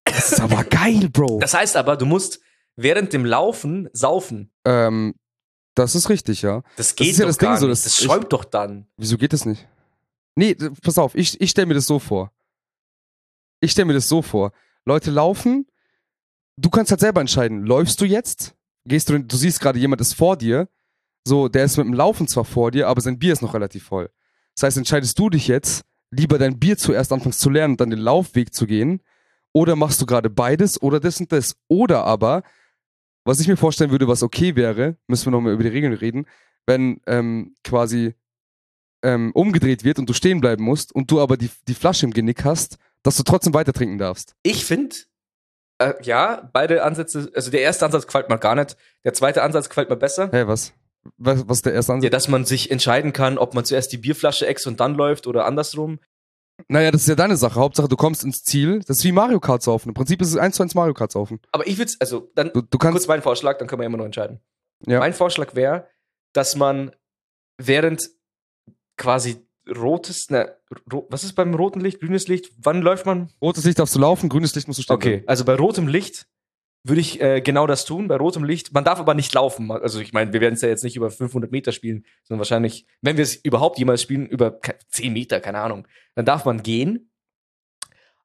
Das 0.05 0.33
ist 0.33 0.41
aber 0.41 0.65
geil, 0.65 1.09
Bro. 1.11 1.39
Das 1.41 1.55
heißt 1.55 1.77
aber, 1.77 1.97
du 1.97 2.07
musst 2.07 2.41
während 2.77 3.13
dem 3.13 3.25
Laufen 3.25 3.89
saufen. 3.93 4.53
ähm, 4.65 5.15
das 5.75 5.95
ist 5.95 6.09
richtig, 6.09 6.43
ja. 6.43 6.63
Das 6.77 6.97
geht 6.97 7.09
ist 7.13 7.19
ja 7.19 7.23
doch 7.25 7.29
das 7.29 7.39
Ding 7.39 7.57
so, 7.57 7.69
das- 7.69 7.85
Das 7.85 7.99
ich- 7.99 8.05
schäumt 8.05 8.33
doch 8.33 8.45
dann. 8.45 8.89
Wieso 8.97 9.17
geht 9.17 9.33
das 9.33 9.45
nicht? 9.45 9.69
Nee, 10.39 10.55
pass 10.85 10.99
auf, 10.99 11.17
ich, 11.17 11.41
ich 11.41 11.51
stelle 11.51 11.67
mir 11.67 11.75
das 11.75 11.89
so 11.89 11.99
vor. 11.99 12.31
Ich 13.59 13.73
stelle 13.73 13.87
mir 13.87 13.95
das 13.95 14.07
so 14.07 14.23
vor. 14.23 14.53
Leute 14.85 15.11
laufen, 15.11 15.67
du 16.57 16.71
kannst 16.71 16.93
halt 16.93 17.01
selber 17.01 17.21
entscheiden, 17.21 17.65
läufst 17.65 18.01
du 18.01 18.05
jetzt? 18.05 18.55
Gehst 18.85 19.09
du, 19.09 19.19
du 19.19 19.37
siehst 19.37 19.59
gerade, 19.59 19.81
jemand 19.81 20.01
ist 20.01 20.15
vor 20.15 20.37
dir, 20.37 20.69
so, 21.27 21.49
der 21.49 21.65
ist 21.65 21.77
mit 21.77 21.87
dem 21.87 21.93
Laufen 21.93 22.29
zwar 22.29 22.45
vor 22.45 22.71
dir, 22.71 22.87
aber 22.87 23.01
sein 23.01 23.19
Bier 23.19 23.33
ist 23.33 23.43
noch 23.43 23.53
relativ 23.53 23.83
voll. 23.83 24.11
Das 24.55 24.63
heißt, 24.63 24.77
entscheidest 24.77 25.19
du 25.19 25.29
dich 25.29 25.49
jetzt, 25.49 25.85
lieber 26.13 26.39
dein 26.39 26.61
Bier 26.61 26.79
zuerst 26.79 27.13
anfängst 27.13 27.41
zu 27.41 27.51
lernen 27.51 27.73
und 27.73 27.81
dann 27.81 27.91
den 27.91 27.99
Laufweg 27.99 28.55
zu 28.55 28.69
gehen, 28.69 29.03
oder 29.53 29.75
machst 29.75 30.01
du 30.01 30.07
gerade 30.07 30.31
beides 30.31 30.81
oder 30.81 31.01
das 31.01 31.19
und 31.19 31.33
das? 31.33 31.57
Oder 31.67 32.05
aber, 32.05 32.45
was 33.25 33.41
ich 33.41 33.49
mir 33.49 33.57
vorstellen 33.57 33.91
würde, 33.91 34.07
was 34.07 34.23
okay 34.23 34.55
wäre, 34.55 34.99
müssen 35.09 35.27
wir 35.27 35.33
nochmal 35.33 35.55
über 35.55 35.65
die 35.65 35.71
Regeln 35.71 35.95
reden, 35.95 36.27
wenn 36.65 37.01
ähm, 37.09 37.57
quasi 37.65 38.15
ähm, 39.03 39.31
umgedreht 39.35 39.85
wird 39.85 39.99
und 39.99 40.09
du 40.09 40.13
stehen 40.13 40.41
bleiben 40.41 40.65
musst 40.65 40.93
und 40.95 41.11
du 41.11 41.21
aber 41.21 41.37
die, 41.37 41.51
die 41.69 41.75
Flasche 41.75 42.07
im 42.07 42.13
Genick 42.13 42.45
hast, 42.45 42.79
dass 43.03 43.17
du 43.17 43.23
trotzdem 43.23 43.55
weiter 43.55 43.73
trinken 43.73 43.99
darfst. 43.99 44.35
Ich 44.43 44.65
finde, 44.65 44.97
äh, 45.79 45.95
ja, 46.03 46.51
beide 46.53 46.83
Ansätze, 46.83 47.31
also 47.35 47.51
der 47.51 47.61
erste 47.63 47.85
Ansatz 47.87 48.07
gefällt 48.07 48.29
mir 48.29 48.39
gar 48.39 48.55
nicht. 48.57 48.77
Der 49.05 49.15
zweite 49.15 49.43
Ansatz 49.43 49.69
gefällt 49.69 49.89
mir 49.91 49.97
besser. 49.97 50.29
Hä, 50.33 50.45
was? 50.47 50.73
Was, 51.17 51.49
was 51.49 51.59
ist 51.59 51.67
der 51.67 51.75
erste 51.75 51.93
Ja, 51.93 51.97
Ansatz? 51.97 52.11
dass 52.11 52.29
man 52.29 52.45
sich 52.45 52.71
entscheiden 52.71 53.13
kann, 53.13 53.39
ob 53.39 53.55
man 53.55 53.65
zuerst 53.65 53.93
die 53.93 53.99
Bierflasche 53.99 54.47
ex 54.47 54.67
und 54.67 54.81
dann 54.81 54.95
läuft 54.95 55.27
oder 55.29 55.47
andersrum. 55.47 56.01
naja, 56.67 56.91
das 56.91 57.03
ist 57.03 57.09
ja 57.09 57.15
deine 57.15 57.37
Sache. 57.37 57.55
Hauptsache, 57.61 57.87
du 57.89 57.95
kommst 57.97 58.25
ins 58.25 58.43
Ziel. 58.43 58.81
Das 58.81 58.99
ist 58.99 59.05
wie 59.05 59.13
Mario 59.13 59.39
Kart 59.39 59.63
saufen. 59.63 59.91
Im 59.91 59.95
Prinzip 59.95 60.21
ist 60.21 60.29
es 60.31 60.37
eins 60.37 60.57
zu 60.57 60.65
eins 60.65 60.75
Mario 60.75 60.93
Kart 60.95 61.13
saufen. 61.13 61.39
Aber 61.53 61.67
ich 61.69 61.79
würde 61.79 61.93
also 62.01 62.31
dann 62.35 62.51
Du, 62.53 62.63
du 62.63 62.79
kannst. 62.79 62.97
kurz 62.97 63.07
meinen 63.07 63.23
Vorschlag, 63.23 63.59
dann 63.59 63.69
können 63.69 63.81
wir 63.81 63.87
immer 63.87 63.97
noch 63.99 64.05
entscheiden. 64.07 64.41
Ja. 64.87 64.99
Mein 64.99 65.15
Vorschlag 65.15 65.55
wäre, 65.55 65.87
dass 66.33 66.57
man 66.57 66.91
während 67.59 68.11
quasi 68.99 69.37
rotes, 69.69 70.29
ne, 70.31 70.55
ro 70.93 71.07
was 71.11 71.25
ist 71.25 71.33
beim 71.35 71.55
roten 71.55 71.81
Licht, 71.81 72.01
grünes 72.01 72.29
Licht? 72.29 72.53
Wann 72.59 72.83
läuft 72.83 73.07
man? 73.07 73.31
Rotes 73.41 73.65
Licht 73.65 73.79
darfst 73.79 73.95
du 73.95 73.99
laufen, 73.99 74.29
grünes 74.29 74.55
Licht 74.55 74.67
musst 74.67 74.79
du 74.79 74.83
stehen. 74.83 74.95
Okay, 74.97 75.23
also 75.27 75.45
bei 75.45 75.55
rotem 75.55 75.89
Licht 75.89 76.27
würde 76.85 77.01
ich 77.01 77.21
äh, 77.21 77.41
genau 77.43 77.67
das 77.67 77.85
tun. 77.85 78.09
Bei 78.09 78.17
rotem 78.17 78.45
Licht, 78.45 78.73
man 78.73 78.85
darf 78.85 78.99
aber 78.99 79.13
nicht 79.15 79.35
laufen. 79.35 79.71
Also 79.71 80.01
ich 80.01 80.13
meine, 80.13 80.33
wir 80.33 80.41
werden 80.41 80.55
es 80.55 80.63
ja 80.63 80.69
jetzt 80.69 80.85
nicht 80.85 80.97
über 80.97 81.11
500 81.11 81.51
Meter 81.51 81.73
spielen, 81.73 82.05
sondern 82.23 82.39
wahrscheinlich, 82.41 82.87
wenn 83.03 83.17
wir 83.17 83.25
es 83.25 83.35
überhaupt 83.37 83.79
jemals 83.79 84.01
spielen, 84.01 84.27
über 84.27 84.53
ke- 84.59 84.79
10 84.91 85.13
Meter, 85.13 85.41
keine 85.41 85.59
Ahnung. 85.61 85.87
Dann 86.15 86.25
darf 86.25 86.45
man 86.45 86.63
gehen. 86.63 87.11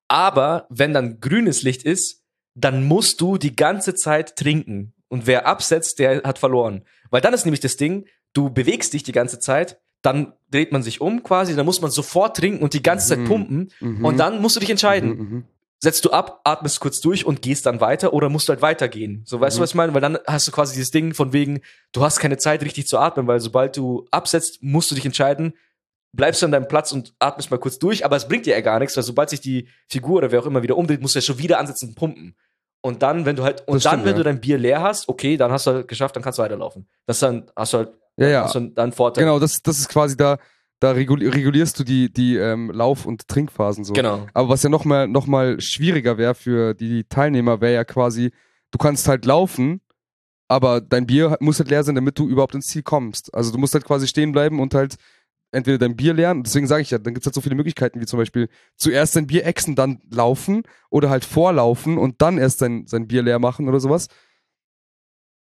Aber 0.07 0.67
wenn 0.69 0.93
dann 0.93 1.19
grünes 1.19 1.63
Licht 1.63 1.83
ist, 1.83 2.23
dann 2.55 2.85
musst 2.85 3.19
du 3.21 3.37
die 3.37 3.55
ganze 3.55 3.95
Zeit 3.95 4.35
trinken. 4.35 4.93
Und 5.07 5.27
wer 5.27 5.47
absetzt, 5.47 5.99
der 5.99 6.23
hat 6.23 6.39
verloren. 6.39 6.85
Weil 7.09 7.21
dann 7.21 7.33
ist 7.33 7.45
nämlich 7.45 7.59
das 7.59 7.77
Ding, 7.77 8.07
du 8.33 8.49
bewegst 8.49 8.93
dich 8.93 9.03
die 9.03 9.11
ganze 9.11 9.39
Zeit, 9.39 9.79
dann 10.03 10.33
dreht 10.51 10.71
man 10.71 10.83
sich 10.83 11.01
um 11.01 11.23
quasi, 11.23 11.55
dann 11.55 11.65
muss 11.65 11.81
man 11.81 11.89
sofort 11.89 12.37
trinken 12.37 12.61
und 12.63 12.73
die 12.73 12.83
ganze 12.83 13.07
Zeit 13.09 13.19
Mhm. 13.19 13.25
pumpen. 13.25 13.71
Mhm. 13.79 14.05
Und 14.05 14.17
dann 14.17 14.39
musst 14.41 14.55
du 14.55 14.59
dich 14.59 14.69
entscheiden 14.69 15.09
Mhm, 15.09 15.17
mhm. 15.33 15.43
setzt 15.81 16.05
du 16.05 16.11
ab, 16.11 16.41
atmest 16.43 16.79
kurz 16.79 17.01
durch 17.01 17.25
und 17.25 17.41
gehst 17.41 17.65
dann 17.65 17.81
weiter 17.81 18.13
oder 18.13 18.29
musst 18.29 18.47
du 18.47 18.51
halt 18.53 18.61
weitergehen. 18.61 19.23
So, 19.25 19.39
weißt 19.41 19.55
Mhm. 19.57 19.59
du, 19.59 19.63
was 19.63 19.69
ich 19.71 19.75
meine? 19.75 19.93
Weil 19.93 20.01
dann 20.01 20.17
hast 20.27 20.47
du 20.47 20.51
quasi 20.51 20.75
dieses 20.75 20.91
Ding 20.91 21.13
von 21.13 21.33
wegen, 21.33 21.61
du 21.91 22.03
hast 22.03 22.19
keine 22.19 22.37
Zeit 22.37 22.61
richtig 22.63 22.87
zu 22.87 22.99
atmen, 22.99 23.25
weil 23.27 23.39
sobald 23.39 23.75
du 23.75 24.05
absetzt, 24.11 24.61
musst 24.61 24.91
du 24.91 24.95
dich 24.95 25.05
entscheiden, 25.05 25.53
bleibst 26.13 26.41
du 26.41 26.45
an 26.45 26.51
deinem 26.51 26.67
Platz 26.67 26.91
und 26.91 27.13
atmest 27.19 27.49
mal 27.49 27.57
kurz 27.57 27.79
durch, 27.79 28.05
aber 28.05 28.15
es 28.15 28.27
bringt 28.27 28.45
dir 28.45 28.53
ja 28.55 28.61
gar 28.61 28.79
nichts, 28.79 28.95
weil 28.95 29.03
sobald 29.03 29.29
sich 29.31 29.41
die 29.41 29.67
Figur 29.87 30.17
oder 30.19 30.31
wer 30.31 30.41
auch 30.41 30.45
immer 30.45 30.61
wieder 30.63 30.77
umdreht, 30.77 31.01
musst 31.01 31.15
du 31.15 31.19
ja 31.19 31.23
schon 31.23 31.39
wieder 31.39 31.59
ansetzen 31.59 31.89
und 31.89 31.95
pumpen. 31.95 32.35
Und 32.81 33.01
dann, 33.01 33.25
wenn 33.25 33.35
du 33.35 33.43
halt, 33.43 33.65
und 33.67 33.75
Das 33.75 33.83
dann, 33.83 33.91
stimmt, 33.93 34.05
wenn 34.05 34.11
ja. 34.11 34.17
du 34.17 34.23
dein 34.23 34.39
Bier 34.41 34.57
leer 34.57 34.81
hast, 34.81 35.07
okay, 35.09 35.37
dann 35.37 35.51
hast 35.51 35.65
du 35.67 35.71
halt 35.71 35.87
geschafft, 35.87 36.15
dann 36.15 36.21
kannst 36.23 36.37
du 36.39 36.43
weiterlaufen. 36.43 36.85
Das 37.07 37.19
dann 37.19 37.49
hast 37.55 37.73
du 37.73 37.77
halt, 37.79 37.93
Ja, 38.17 38.27
ja. 38.27 38.43
hast 38.43 38.55
du 38.55 38.59
dann 38.59 38.83
einen 38.83 38.91
Vorteil. 38.91 39.23
Genau, 39.23 39.39
das, 39.39 39.61
das 39.61 39.79
ist 39.79 39.89
quasi 39.89 40.15
da, 40.15 40.37
da 40.79 40.91
regul 40.91 41.27
regulierst 41.27 41.79
du 41.79 41.83
die, 41.83 42.11
die 42.11 42.35
ähm, 42.35 42.69
Lauf- 42.71 43.05
und 43.05 43.27
Trinkphasen 43.27 43.83
so. 43.83 43.93
Genau. 43.93 44.27
Aber 44.33 44.49
was 44.49 44.63
ja 44.63 44.69
noch 44.69 44.85
mal, 44.85 45.07
noch 45.07 45.27
mal 45.27 45.59
schwieriger 45.59 46.17
wäre 46.17 46.35
für 46.35 46.73
die 46.73 47.05
Teilnehmer, 47.05 47.61
wäre 47.61 47.73
ja 47.73 47.83
quasi, 47.83 48.31
du 48.71 48.77
kannst 48.77 49.07
halt 49.07 49.25
laufen, 49.25 49.81
aber 50.47 50.81
dein 50.81 51.07
Bier 51.07 51.37
muss 51.39 51.59
halt 51.59 51.69
leer 51.69 51.83
sein, 51.83 51.95
damit 51.95 52.19
du 52.19 52.27
überhaupt 52.27 52.53
ins 52.53 52.67
Ziel 52.67 52.83
kommst. 52.83 53.33
Also 53.33 53.51
du 53.51 53.57
musst 53.57 53.73
halt 53.73 53.85
quasi 53.85 54.07
stehen 54.07 54.31
bleiben 54.31 54.59
und 54.59 54.75
halt 54.75 54.97
entweder 55.53 55.77
dein 55.77 55.95
Bier 55.95 56.13
leeren, 56.13 56.43
deswegen 56.43 56.67
sage 56.67 56.81
ich 56.81 56.91
ja, 56.91 56.97
dann 56.97 57.13
gibt 57.13 57.23
es 57.23 57.27
halt 57.27 57.35
so 57.35 57.41
viele 57.41 57.55
Möglichkeiten, 57.55 58.01
wie 58.01 58.05
zum 58.05 58.17
Beispiel 58.17 58.49
zuerst 58.75 59.15
dein 59.15 59.27
Bier 59.27 59.45
exen, 59.45 59.75
dann 59.75 60.01
laufen 60.09 60.63
oder 60.89 61.09
halt 61.09 61.25
vorlaufen 61.25 61.97
und 61.97 62.21
dann 62.21 62.37
erst 62.37 62.59
sein, 62.59 62.85
sein 62.87 63.07
Bier 63.07 63.21
leer 63.21 63.39
machen 63.39 63.69
oder 63.69 63.79
sowas. 63.79 64.07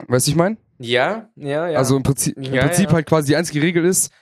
Weißt 0.06 0.26
du, 0.26 0.30
ich 0.30 0.36
meine? 0.36 0.58
Ja, 0.82 1.30
ja, 1.36 1.68
ja. 1.68 1.78
Also 1.78 1.96
im 1.96 2.02
Prinzip, 2.02 2.36
im 2.36 2.54
Ja, 2.54 2.66
Prinzip 2.66 2.88
ja. 2.88 2.92
halt 2.92 3.06
quasi 3.06 3.28
die 3.28 3.36
einzige 3.36 3.62
Regel 3.62 3.84
ist, 3.84 4.12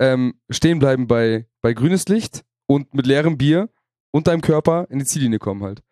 ähm, 0.00 0.40
stehen 0.50 0.78
bleiben 0.78 1.06
bei, 1.06 1.46
bei 1.60 1.72
grünes 1.72 2.08
Licht 2.08 2.44
und 2.66 2.94
mit 2.94 3.06
leerem 3.06 3.36
Bier 3.38 3.68
und 4.10 4.26
deinem 4.26 4.40
Körper 4.40 4.86
in 4.90 4.98
die 4.98 5.04
Ziellinie 5.04 5.38
kommen 5.38 5.62
halt. 5.62 5.82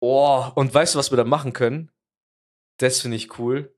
oh, 0.00 0.44
und 0.54 0.72
weißt 0.72 0.94
du, 0.94 0.98
was 0.98 1.10
wir 1.12 1.16
da 1.16 1.24
machen 1.24 1.52
können? 1.52 1.90
Das 2.78 3.00
finde 3.00 3.16
ich 3.16 3.38
cool. 3.38 3.74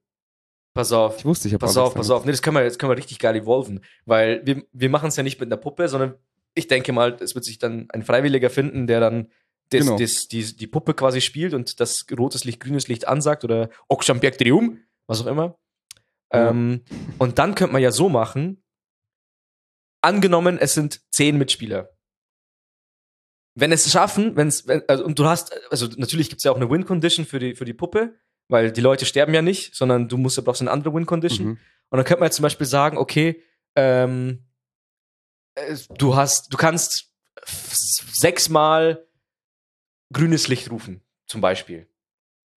Pass 0.74 0.93
auf. 0.93 1.18
Ich 1.18 1.24
wusste, 1.24 1.49
ich 1.49 1.55
habe 1.55 1.66
Pass 1.66 1.76
auf, 1.76 1.95
pass 1.95 2.11
auf. 2.11 2.24
Nee, 2.24 2.30
das 2.30 2.40
können 2.40 2.57
wir, 2.57 2.64
das 2.64 2.78
können 2.78 2.90
wir 2.93 2.97
richtig 2.97 3.18
geil 3.18 3.36
evolven. 3.36 3.84
Weil 4.07 4.45
wir, 4.47 4.64
wir 4.72 4.88
machen 4.88 5.09
es 5.09 5.16
ja 5.16 5.22
nicht 5.22 5.40
mit 5.40 5.49
einer 5.49 5.59
Puppe, 5.61 5.88
sondern 5.88 6.14
ich 6.55 6.66
denke 6.68 6.93
mal, 6.93 7.16
es 7.20 7.34
wird 7.34 7.45
sich 7.45 7.59
dann 7.59 7.88
ein 7.90 8.03
Freiwilliger 8.03 8.49
finden, 8.51 8.86
der 8.86 9.01
dann 9.01 9.30
das, 9.71 9.85
Genau. 9.85 9.99
das, 9.99 10.29
die, 10.29 10.57
die 10.57 10.67
Puppe 10.67 10.95
quasi 10.95 11.21
spielt 11.21 11.55
und 11.55 11.81
das 11.81 12.07
rotes 12.17 12.45
Licht, 12.45 12.61
grünes 12.61 12.89
Licht 12.89 13.09
ansagt 13.09 13.45
oder 13.45 13.71
Trium, 14.39 14.81
was 15.07 15.23
auch 15.23 15.27
immer. 15.27 15.59
Ja. 16.33 16.51
Ähm, 16.51 16.83
und 17.19 17.39
dann 17.39 17.55
könnte 17.55 17.73
man 17.73 17.83
ja 17.83 17.93
so 17.93 18.09
machen, 18.09 18.63
angenommen, 20.03 20.59
es 20.59 20.75
sind 20.75 21.01
zehn 21.11 21.39
Mitspieler. 21.39 21.91
Wenn 23.55 23.71
es 23.71 23.91
schaffen, 23.91 24.37
wenn, 24.37 24.49
also, 24.89 25.05
und 25.05 25.19
du 25.19 25.27
hast, 25.27 25.53
also 25.71 25.87
natürlich 25.97 26.29
gibt 26.29 26.41
es 26.41 26.45
ja 26.45 26.53
auch 26.53 26.57
eine 26.57 26.71
Win-Condition 26.71 27.27
für 27.27 27.39
die, 27.39 27.55
für 27.55 27.65
die 27.65 27.75
Puppe, 27.75 28.19
weil 28.49 28.73
die 28.73 28.81
Leute 28.81 29.05
sterben 29.05 29.35
ja 29.35 29.43
nicht, 29.43 29.75
sondern 29.75 30.09
du 30.09 30.17
musst, 30.17 30.43
brauchst 30.45 30.63
eine 30.63 30.71
andere 30.71 30.95
Win-Condition. 30.95 31.47
Mhm. 31.47 31.59
Und 31.91 31.97
dann 31.99 32.05
könnte 32.05 32.21
man 32.21 32.29
jetzt 32.29 32.37
zum 32.37 32.43
Beispiel 32.45 32.67
sagen, 32.67 32.97
okay, 32.97 33.43
ähm, 33.77 34.47
äh, 35.55 35.77
du 35.99 36.17
hast, 36.17 36.53
du 36.53 36.57
kannst 36.57 37.13
sechsmal 37.45 39.07
grünes 40.13 40.49
Licht 40.49 40.71
rufen, 40.71 41.03
zum 41.27 41.41
Beispiel. 41.41 41.89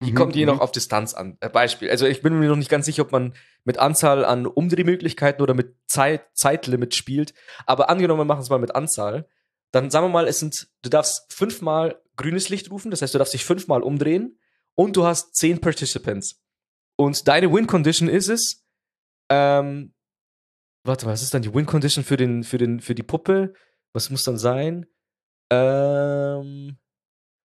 Die 0.03 0.13
Mhm, 0.13 0.17
kommt 0.17 0.35
je 0.35 0.45
mhm. 0.45 0.53
noch 0.53 0.61
auf 0.61 0.73
Distanz 0.73 1.15
an. 1.15 1.37
Äh, 1.41 1.49
Beispiel. 1.49 1.91
Also 1.91 2.07
ich 2.07 2.23
bin 2.23 2.39
mir 2.39 2.49
noch 2.49 2.57
nicht 2.57 2.71
ganz 2.71 2.87
sicher, 2.87 3.03
ob 3.03 3.13
man 3.13 3.35
mit 3.65 3.79
Anzahl 3.79 4.25
an 4.25 4.47
Umdrehmöglichkeiten 4.47 5.43
oder 5.43 5.55
mit 5.55 5.77
Zeit, 5.87 6.25
Zeitlimit 6.35 6.95
spielt. 6.95 7.35
Aber 7.67 7.89
angenommen, 7.89 8.21
wir 8.21 8.25
machen 8.25 8.43
es 8.43 8.51
mal 8.51 8.59
mit 8.59 8.75
Anzahl. 8.75 9.29
Dann 9.71 9.91
sagen 9.91 10.07
wir 10.07 10.11
mal, 10.11 10.27
es 10.27 10.41
sind, 10.41 10.69
du 10.83 10.91
darfst 10.91 11.33
fünfmal 11.33 12.03
grünes 12.17 12.49
Licht 12.49 12.71
rufen, 12.71 12.91
das 12.91 13.01
heißt, 13.01 13.15
du 13.15 13.19
darfst 13.19 13.33
dich 13.33 13.45
fünfmal 13.45 13.83
umdrehen 13.83 14.39
und 14.75 14.97
du 14.97 15.05
hast 15.05 15.35
zehn 15.35 15.61
Participants. 15.61 16.43
Und 16.97 17.27
deine 17.27 17.53
Win-Condition 17.53 18.09
ist 18.09 18.29
es, 18.29 18.67
ähm, 19.31 19.95
warte, 20.85 21.07
was 21.07 21.23
ist 21.23 21.33
dann 21.33 21.43
die 21.43 21.55
Win-Condition 21.55 22.05
für, 22.05 22.17
den, 22.17 22.45
für, 22.45 22.59
den, 22.59 22.81
für 22.81 22.95
die 22.95 23.03
Puppe? 23.03 23.55
Was 23.95 24.11
muss 24.11 24.25
dann 24.25 24.37
sein? 24.37 24.87
Ähm, 25.51 26.77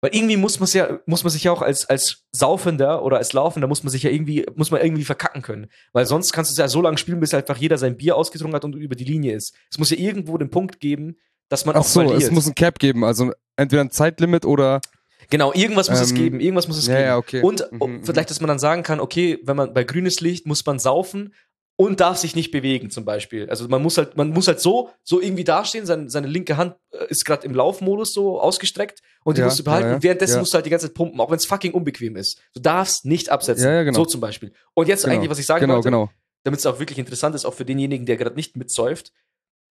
weil 0.04 0.14
irgendwie 0.14 0.36
muss 0.36 0.60
man 0.60 0.68
ja, 0.74 0.98
muss 1.06 1.24
man 1.24 1.30
sich 1.30 1.44
ja 1.44 1.52
auch 1.52 1.62
als, 1.62 1.88
als 1.88 2.24
Saufender 2.30 3.02
oder 3.02 3.16
als 3.16 3.32
Laufender 3.32 3.66
muss 3.66 3.82
man 3.84 3.90
sich 3.90 4.02
ja 4.02 4.10
irgendwie, 4.10 4.44
muss 4.54 4.70
man 4.70 4.82
irgendwie 4.82 5.02
verkacken 5.04 5.40
können. 5.40 5.68
Weil 5.94 6.04
sonst 6.04 6.34
kannst 6.34 6.50
du 6.50 6.52
es 6.52 6.58
ja 6.58 6.68
so 6.68 6.82
lange 6.82 6.98
spielen, 6.98 7.20
bis 7.20 7.32
einfach 7.32 7.56
jeder 7.56 7.78
sein 7.78 7.96
Bier 7.96 8.14
ausgetrunken 8.14 8.54
hat 8.54 8.66
und 8.66 8.74
über 8.74 8.96
die 8.96 9.04
Linie 9.04 9.34
ist. 9.34 9.54
Es 9.70 9.78
muss 9.78 9.88
ja 9.88 9.96
irgendwo 9.96 10.36
den 10.36 10.50
Punkt 10.50 10.78
geben, 10.78 11.16
dass 11.48 11.64
man 11.64 11.74
Ach 11.74 11.80
auch 11.80 11.84
so, 11.84 12.00
verliert. 12.00 12.20
es 12.22 12.30
muss 12.30 12.46
ein 12.46 12.54
Cap 12.54 12.78
geben, 12.78 13.02
also 13.02 13.32
entweder 13.56 13.80
ein 13.82 13.90
Zeitlimit 13.90 14.44
oder. 14.44 14.82
genau, 15.30 15.54
irgendwas 15.54 15.88
muss 15.88 16.00
es 16.02 16.10
Ähm, 16.10 16.16
geben, 16.18 16.40
irgendwas 16.40 16.68
muss 16.68 16.76
es 16.76 16.86
ja, 16.86 16.96
geben. 16.96 17.06
ja, 17.06 17.16
okay. 17.16 17.40
Und 17.40 17.66
Mhm, 17.72 17.78
mhm. 17.78 18.04
vielleicht, 18.04 18.28
dass 18.28 18.42
man 18.42 18.48
dann 18.48 18.58
sagen 18.58 18.82
kann, 18.82 19.00
okay, 19.00 19.38
wenn 19.44 19.56
man 19.56 19.72
bei 19.72 19.84
grünes 19.84 20.20
Licht 20.20 20.46
muss 20.46 20.66
man 20.66 20.78
saufen 20.78 21.32
und 21.76 21.98
darf 22.00 22.18
sich 22.18 22.36
nicht 22.36 22.50
bewegen, 22.52 22.90
zum 22.90 23.04
Beispiel. 23.04 23.50
Also 23.50 23.66
man 23.68 23.82
muss 23.82 23.98
halt, 23.98 24.16
man 24.16 24.30
muss 24.30 24.46
halt 24.46 24.60
so, 24.60 24.90
so 25.02 25.20
irgendwie 25.20 25.42
dastehen, 25.44 25.86
seine, 25.86 26.08
seine 26.08 26.28
linke 26.28 26.56
Hand 26.56 26.76
äh, 26.92 27.06
ist 27.08 27.24
gerade 27.24 27.44
im 27.46 27.54
Laufmodus 27.54 28.12
so 28.12 28.40
ausgestreckt 28.40 29.00
und 29.24 29.36
die 29.36 29.40
Ja, 29.40 29.46
musst 29.46 29.58
du 29.58 29.64
behalten. 29.64 29.88
ja, 29.88 29.94
ja, 29.94 30.02
währenddessen 30.02 30.38
musst 30.38 30.52
du 30.52 30.56
halt 30.56 30.66
die 30.66 30.70
ganze 30.70 30.86
Zeit 30.86 30.94
pumpen, 30.94 31.18
auch 31.20 31.30
wenn 31.30 31.36
es 31.36 31.46
fucking 31.46 31.72
unbequem 31.72 32.14
ist. 32.16 32.40
Du 32.54 32.60
darfst 32.60 33.04
nicht 33.04 33.28
absetzen. 33.30 33.64
Ja, 33.66 33.72
ja, 33.74 33.82
genau. 33.82 33.98
So 34.00 34.04
zum 34.06 34.20
Beispiel. 34.20 34.52
Und 34.74 34.86
jetzt 34.88 35.02
Genau. 35.02 35.14
eigentlich, 35.16 35.30
was 35.30 35.38
ich 35.40 35.46
sagen 35.46 35.62
Genau, 35.62 35.74
wollte, 35.74 35.88
genau. 35.88 36.10
damit 36.44 36.60
es 36.60 36.66
auch 36.66 36.78
wirklich 36.78 36.98
interessant 36.98 37.34
ist, 37.34 37.44
auch 37.44 37.54
für 37.54 37.64
denjenigen, 37.64 38.06
der 38.06 38.16
gerade 38.18 38.36
nicht 38.36 38.56
mitsäuft. 38.56 39.12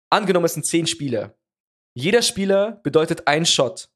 Angenommen, 0.09 0.45
es 0.45 0.53
sind 0.55 0.65
zehn 0.65 0.87
Spieler. 0.87 1.35
Jeder 1.95 2.21
Spieler 2.21 2.81
bedeutet 2.83 3.27
ein 3.27 3.45
Shot. 3.45 3.89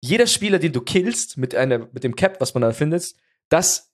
Jeder 0.00 0.28
Spieler, 0.28 0.58
den 0.60 0.72
du 0.72 0.80
killst 0.80 1.36
mit, 1.38 1.54
einer, 1.56 1.88
mit 1.92 2.04
dem 2.04 2.14
Cap, 2.14 2.40
was 2.40 2.54
man 2.54 2.60
da 2.62 2.72
findet, 2.72 3.14
das 3.48 3.87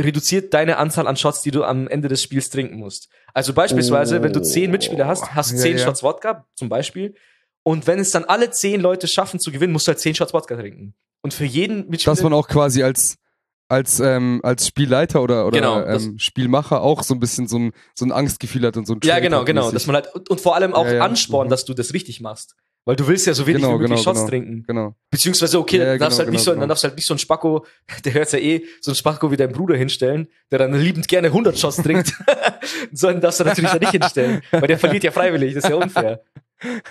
reduziert 0.00 0.52
deine 0.54 0.76
Anzahl 0.78 1.06
an 1.06 1.16
Shots, 1.16 1.42
die 1.42 1.50
du 1.50 1.64
am 1.64 1.88
Ende 1.88 2.08
des 2.08 2.22
Spiels 2.22 2.50
trinken 2.50 2.76
musst. 2.76 3.08
Also 3.34 3.52
beispielsweise, 3.52 4.22
wenn 4.22 4.32
du 4.32 4.42
zehn 4.42 4.70
Mitspieler 4.70 5.06
hast, 5.06 5.34
hast 5.34 5.52
du 5.52 5.56
Ja, 5.56 5.62
zehn 5.62 5.78
ja. 5.78 5.84
Shots 5.84 6.02
Wodka, 6.02 6.46
zum 6.54 6.68
Beispiel. 6.68 7.14
Und 7.62 7.86
wenn 7.86 7.98
es 7.98 8.10
dann 8.10 8.24
alle 8.24 8.50
zehn 8.50 8.80
Leute 8.80 9.06
schaffen 9.06 9.38
zu 9.38 9.52
gewinnen, 9.52 9.72
musst 9.72 9.86
du 9.86 9.90
halt 9.90 10.00
zehn 10.00 10.14
Shots 10.14 10.32
Wodka 10.32 10.56
trinken. 10.56 10.94
Und 11.22 11.34
für 11.34 11.44
jeden 11.44 11.88
Mitspieler. 11.88 12.14
Dass 12.16 12.22
man 12.22 12.32
auch 12.32 12.48
quasi 12.48 12.82
als, 12.82 13.16
als, 13.68 14.00
ähm, 14.00 14.40
als 14.42 14.66
Spielleiter 14.66 15.22
oder, 15.22 15.46
oder 15.46 15.58
Genau, 15.60 15.84
ähm, 15.84 16.18
Spielmacher 16.18 16.80
auch 16.80 17.02
so 17.02 17.14
ein 17.14 17.20
bisschen 17.20 17.46
so 17.46 17.58
ein, 17.58 17.72
so 17.94 18.04
ein 18.06 18.12
Angstgefühl 18.12 18.66
hat 18.66 18.76
und 18.76 18.86
so 18.86 18.94
ein 18.94 19.00
Ja, 19.04 19.14
Trade 19.14 19.22
genau, 19.22 19.44
genau. 19.44 19.70
Dass 19.70 19.86
man 19.86 19.96
halt, 19.96 20.14
und, 20.14 20.30
und 20.30 20.40
vor 20.40 20.54
allem 20.56 20.72
auch 20.74 20.86
Ja, 20.86 20.94
ja. 20.94 21.02
anspornen, 21.02 21.48
Mhm. 21.48 21.50
dass 21.50 21.64
du 21.66 21.74
das 21.74 21.92
richtig 21.92 22.20
machst. 22.20 22.56
Weil 22.86 22.96
du 22.96 23.06
willst 23.06 23.26
ja 23.26 23.34
so 23.34 23.46
wenig 23.46 23.60
Genau, 23.62 23.74
wie 23.74 23.82
möglich 23.82 23.90
genau, 23.90 24.02
Shots 24.02 24.20
genau. 24.20 24.28
trinken. 24.30 24.64
Genau. 24.66 24.94
Beziehungsweise, 25.10 25.58
okay, 25.58 25.78
Ja, 25.78 25.84
dann, 25.84 25.98
darfst 25.98 26.18
halt 26.18 26.30
nicht 26.30 26.42
so, 26.42 26.54
dann 26.54 26.68
darfst 26.68 26.82
du 26.82 26.88
halt 26.88 26.96
nicht 26.96 27.06
so 27.06 27.14
ein 27.14 27.18
Spacko, 27.18 27.66
der 28.04 28.14
hört's 28.14 28.32
ja 28.32 28.38
eh, 28.38 28.64
so 28.80 28.90
ein 28.92 28.94
Spacko 28.94 29.30
wie 29.30 29.36
dein 29.36 29.52
Bruder 29.52 29.76
hinstellen, 29.76 30.28
der 30.50 30.60
dann 30.60 30.72
liebend 30.72 31.06
gerne 31.06 31.28
100 31.28 31.58
Shots 31.58 31.76
trinkt. 31.76 32.14
so 32.92 33.08
einen 33.08 33.20
darfst 33.20 33.40
du 33.40 33.44
natürlich 33.44 33.70
da 33.70 33.78
nicht 33.78 33.90
hinstellen, 33.92 34.40
weil 34.50 34.66
der 34.66 34.78
verliert 34.78 35.04
ja 35.04 35.10
freiwillig, 35.10 35.54
das 35.54 35.64
ist 35.64 35.70
ja 35.70 35.76
unfair. 35.76 36.22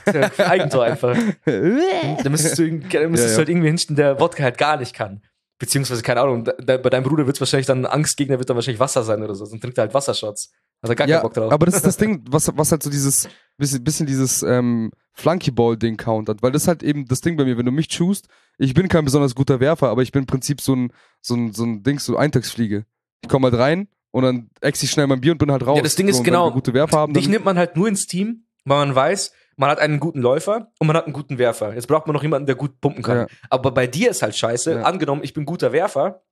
Das 0.06 0.16
ist 0.32 0.38
ja 0.38 0.48
Eigentor 0.48 0.84
einfach. 0.84 1.18
Da 1.46 2.30
müsstest 2.30 2.58
du, 2.60 2.64
ihn- 2.64 2.86
da 2.92 3.08
müsstest 3.08 3.32
Ja, 3.32 3.36
du 3.36 3.38
halt 3.40 3.50
irgendwie 3.50 3.68
hinstellen, 3.68 3.96
der 3.98 4.20
Wodka 4.20 4.44
halt 4.44 4.58
gar 4.58 4.78
nicht 4.78 4.94
kann. 4.94 5.22
Beziehungsweise, 5.60 6.02
keine 6.04 6.22
Ahnung, 6.22 6.46
da, 6.46 6.54
da, 6.54 6.78
bei 6.78 6.90
deinem 6.90 7.04
Bruder 7.04 7.26
wird's 7.26 7.40
wahrscheinlich 7.42 7.68
dann, 7.68 7.86
ein 7.86 7.92
Angstgegner 7.92 8.38
wird 8.40 8.50
dann 8.50 8.56
wahrscheinlich 8.56 8.80
Wasser 8.80 9.04
sein 9.04 9.22
oder 9.24 9.36
so, 9.36 9.46
dann 9.46 9.60
trinkt 9.60 9.78
er 9.78 9.84
halt 9.84 9.94
Wassershots. 9.94 10.52
Hat 10.82 10.90
er 10.92 10.96
gar 10.96 11.08
keinen 11.08 11.22
Bock 11.22 11.34
drauf. 11.34 11.52
aber 11.52 11.66
das 11.66 11.76
ist 11.76 11.86
das 11.86 11.98
Ding, 11.98 12.24
was, 12.30 12.50
was 12.56 12.72
halt 12.72 12.82
so 12.84 12.90
dieses, 12.90 13.28
bisschen, 13.60 13.84
bisschen 13.84 14.08
dieses 14.08 14.42
ähm, 14.44 14.92
Flunkyball-Ding 15.14 15.98
countert, 15.98 16.42
weil 16.42 16.52
das 16.52 16.64
ist 16.64 16.68
halt 16.68 16.82
eben 16.82 17.06
das 17.06 17.22
Ding 17.22 17.38
bei 17.38 17.46
mir, 17.46 17.58
wenn 17.58 17.66
du 17.66 17.72
mich 17.72 17.90
choosst, 17.96 18.28
ich 18.58 18.74
bin 18.74 18.88
kein 18.88 19.06
besonders 19.06 19.36
guter 19.36 19.60
Werfer, 19.60 19.90
aber 19.90 20.02
ich 20.02 20.12
bin 20.12 20.24
im 20.24 20.28
Prinzip 20.28 20.62
so 20.62 20.76
ein, 20.76 20.92
so 21.22 21.36
ein, 21.36 21.54
so 21.54 21.64
ein 21.64 21.84
Ding, 21.84 22.00
so 22.00 22.18
Eintagsfliege. 22.18 22.86
Ich 23.22 23.30
komme 23.30 23.50
halt 23.50 23.60
rein 23.60 23.88
und 24.12 24.24
dann 24.24 24.50
ex 24.62 24.82
ich 24.82 24.92
schnell 24.92 25.08
mein 25.08 25.22
Bier 25.22 25.34
und 25.34 25.38
bin 25.38 25.52
halt 25.52 25.66
raus. 25.66 25.78
Ja, 25.78 25.84
das 25.84 25.96
Ding 25.96 26.08
ist 26.08 26.16
so, 26.16 26.20
wenn 26.20 26.26
genau, 26.26 26.52
gute 26.52 26.74
Werfer 26.74 26.98
haben, 26.98 27.14
Dich 27.14 27.28
nimmt 27.28 27.46
man 27.46 27.58
halt 27.58 27.76
nur 27.76 27.88
ins 27.88 28.08
Team, 28.08 28.46
weil 28.66 28.86
man 28.86 28.96
weiß, 28.96 29.34
man 29.58 29.70
hat 29.70 29.80
einen 29.80 30.00
guten 30.00 30.22
Läufer 30.22 30.72
und 30.80 30.88
man 30.88 30.96
hat 30.96 31.06
einen 31.06 31.14
guten 31.14 31.38
Werfer. 31.38 31.76
Jetzt 31.76 31.88
braucht 31.88 32.08
man 32.08 32.14
noch 32.14 32.24
jemanden, 32.24 32.46
der 32.46 32.56
gut 32.56 32.80
pumpen 32.80 33.04
kann. 33.04 33.18
Ja. 33.18 33.28
Aber 33.50 33.72
bei 33.72 33.88
dir 33.88 34.10
ist 34.10 34.22
halt 34.22 34.36
scheiße. 34.36 34.76
Ja. 34.76 34.82
Angenommen, 34.84 35.22
ich 35.24 35.34
bin 35.34 35.46
guter 35.46 35.74
Werfer 35.74 36.24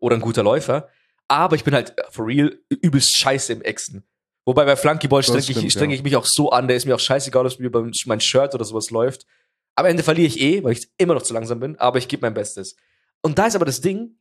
oder 0.00 0.16
ein 0.16 0.20
guter 0.20 0.42
Läufer, 0.42 0.88
aber 1.28 1.54
ich 1.56 1.64
bin 1.64 1.74
halt 1.74 1.96
äh, 1.96 2.02
for 2.10 2.26
real 2.26 2.58
übelst 2.68 3.16
scheiße 3.16 3.52
im 3.52 3.62
Exen. 3.62 4.04
Wobei 4.46 4.64
bei 4.64 4.76
Flunkyball 4.76 5.22
strenge 5.22 5.42
stimmt, 5.42 5.64
ich, 5.64 5.72
streng 5.72 5.90
ja. 5.90 5.96
ich 5.96 6.02
mich 6.02 6.16
auch 6.16 6.26
so 6.26 6.50
an, 6.50 6.68
der 6.68 6.76
ist 6.76 6.84
mir 6.84 6.94
auch 6.94 7.00
scheißegal, 7.00 7.46
ob 7.46 7.58
mir 7.58 7.70
beim 7.70 7.92
mein 8.06 8.20
Shirt 8.20 8.54
oder 8.54 8.64
sowas 8.64 8.90
läuft. 8.90 9.26
Am 9.74 9.86
Ende 9.86 10.02
verliere 10.02 10.28
ich 10.28 10.40
eh, 10.40 10.62
weil 10.62 10.72
ich 10.72 10.88
immer 10.98 11.14
noch 11.14 11.22
zu 11.22 11.34
langsam 11.34 11.60
bin, 11.60 11.76
aber 11.78 11.98
ich 11.98 12.08
gebe 12.08 12.20
mein 12.20 12.34
Bestes. 12.34 12.76
Und 13.22 13.38
da 13.38 13.46
ist 13.46 13.56
aber 13.56 13.64
das 13.64 13.80
Ding, 13.80 14.18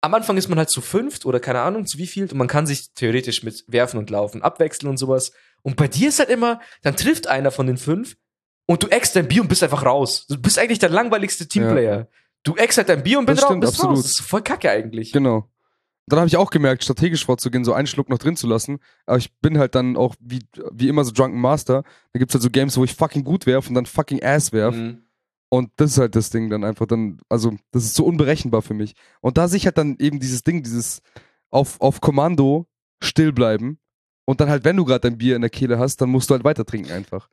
am 0.00 0.14
Anfang 0.14 0.36
ist 0.36 0.48
man 0.48 0.58
halt 0.58 0.70
zu 0.70 0.80
fünft 0.80 1.26
oder 1.26 1.40
keine 1.40 1.60
Ahnung 1.62 1.86
zu 1.86 1.98
wie 1.98 2.06
viel 2.06 2.24
und 2.24 2.34
man 2.34 2.46
kann 2.46 2.66
sich 2.66 2.92
theoretisch 2.92 3.42
mit 3.42 3.64
Werfen 3.66 3.98
und 3.98 4.10
Laufen 4.10 4.42
abwechseln 4.42 4.88
und 4.90 4.98
sowas. 4.98 5.32
Und 5.62 5.76
bei 5.76 5.88
dir 5.88 6.10
ist 6.10 6.18
halt 6.18 6.28
immer, 6.28 6.60
dann 6.82 6.94
trifft 6.94 7.26
einer 7.26 7.50
von 7.50 7.66
den 7.66 7.78
fünf 7.78 8.16
und 8.66 8.82
du 8.82 8.88
eckst 8.88 9.16
dein 9.16 9.28
Bier 9.28 9.42
und 9.42 9.48
bist 9.48 9.62
einfach 9.62 9.84
raus. 9.84 10.26
Du 10.28 10.36
bist 10.36 10.58
eigentlich 10.58 10.78
der 10.78 10.90
langweiligste 10.90 11.48
Teamplayer. 11.48 12.08
Du 12.42 12.54
eckst 12.56 12.76
halt 12.78 12.90
dein 12.90 13.02
Bier 13.02 13.18
und 13.18 13.26
bist, 13.26 13.38
Das 13.38 13.44
raus, 13.44 13.50
stimmt, 13.50 13.60
bist 13.62 13.74
absolut. 13.74 13.96
raus. 13.96 14.02
Das 14.02 14.20
ist 14.20 14.20
voll 14.20 14.42
kacke 14.42 14.70
eigentlich. 14.70 15.12
Genau. 15.12 15.50
Dann 16.06 16.18
habe 16.18 16.28
ich 16.28 16.36
auch 16.36 16.50
gemerkt, 16.50 16.84
strategisch 16.84 17.24
vorzugehen, 17.24 17.64
so 17.64 17.72
einen 17.72 17.86
Schluck 17.86 18.10
noch 18.10 18.18
drin 18.18 18.36
zu 18.36 18.46
lassen. 18.46 18.78
Aber 19.06 19.16
ich 19.16 19.32
bin 19.40 19.58
halt 19.58 19.74
dann 19.74 19.96
auch 19.96 20.14
wie, 20.20 20.40
wie 20.70 20.88
immer 20.88 21.04
so 21.04 21.12
Drunken 21.12 21.40
Master. 21.40 21.82
Da 22.12 22.18
gibt's 22.18 22.34
halt 22.34 22.42
so 22.42 22.50
Games, 22.50 22.76
wo 22.76 22.84
ich 22.84 22.94
fucking 22.94 23.24
gut 23.24 23.46
werf 23.46 23.68
und 23.68 23.74
dann 23.74 23.86
fucking 23.86 24.22
Ass 24.22 24.52
werf. 24.52 24.74
Mhm. 24.74 25.02
Und 25.48 25.70
das 25.76 25.92
ist 25.92 25.98
halt 25.98 26.16
das 26.16 26.30
Ding 26.30 26.50
dann 26.50 26.64
einfach 26.64 26.86
dann, 26.86 27.18
also 27.28 27.54
das 27.70 27.84
ist 27.84 27.94
so 27.94 28.04
unberechenbar 28.04 28.60
für 28.60 28.74
mich. 28.74 28.94
Und 29.20 29.38
da 29.38 29.48
sehe 29.48 29.58
ich 29.58 29.66
halt 29.66 29.78
dann 29.78 29.96
eben 29.98 30.20
dieses 30.20 30.42
Ding, 30.42 30.62
dieses 30.62 31.00
auf, 31.50 31.80
auf 31.80 32.00
Kommando 32.00 32.66
still 33.02 33.32
bleiben. 33.32 33.78
Und 34.26 34.40
dann 34.40 34.48
halt, 34.48 34.64
wenn 34.64 34.76
du 34.76 34.84
gerade 34.84 35.00
dein 35.00 35.18
Bier 35.18 35.36
in 35.36 35.42
der 35.42 35.50
Kehle 35.50 35.78
hast, 35.78 36.00
dann 36.00 36.10
musst 36.10 36.28
du 36.28 36.34
halt 36.34 36.44
weiter 36.44 36.64
trinken 36.64 36.90
einfach. 36.90 37.28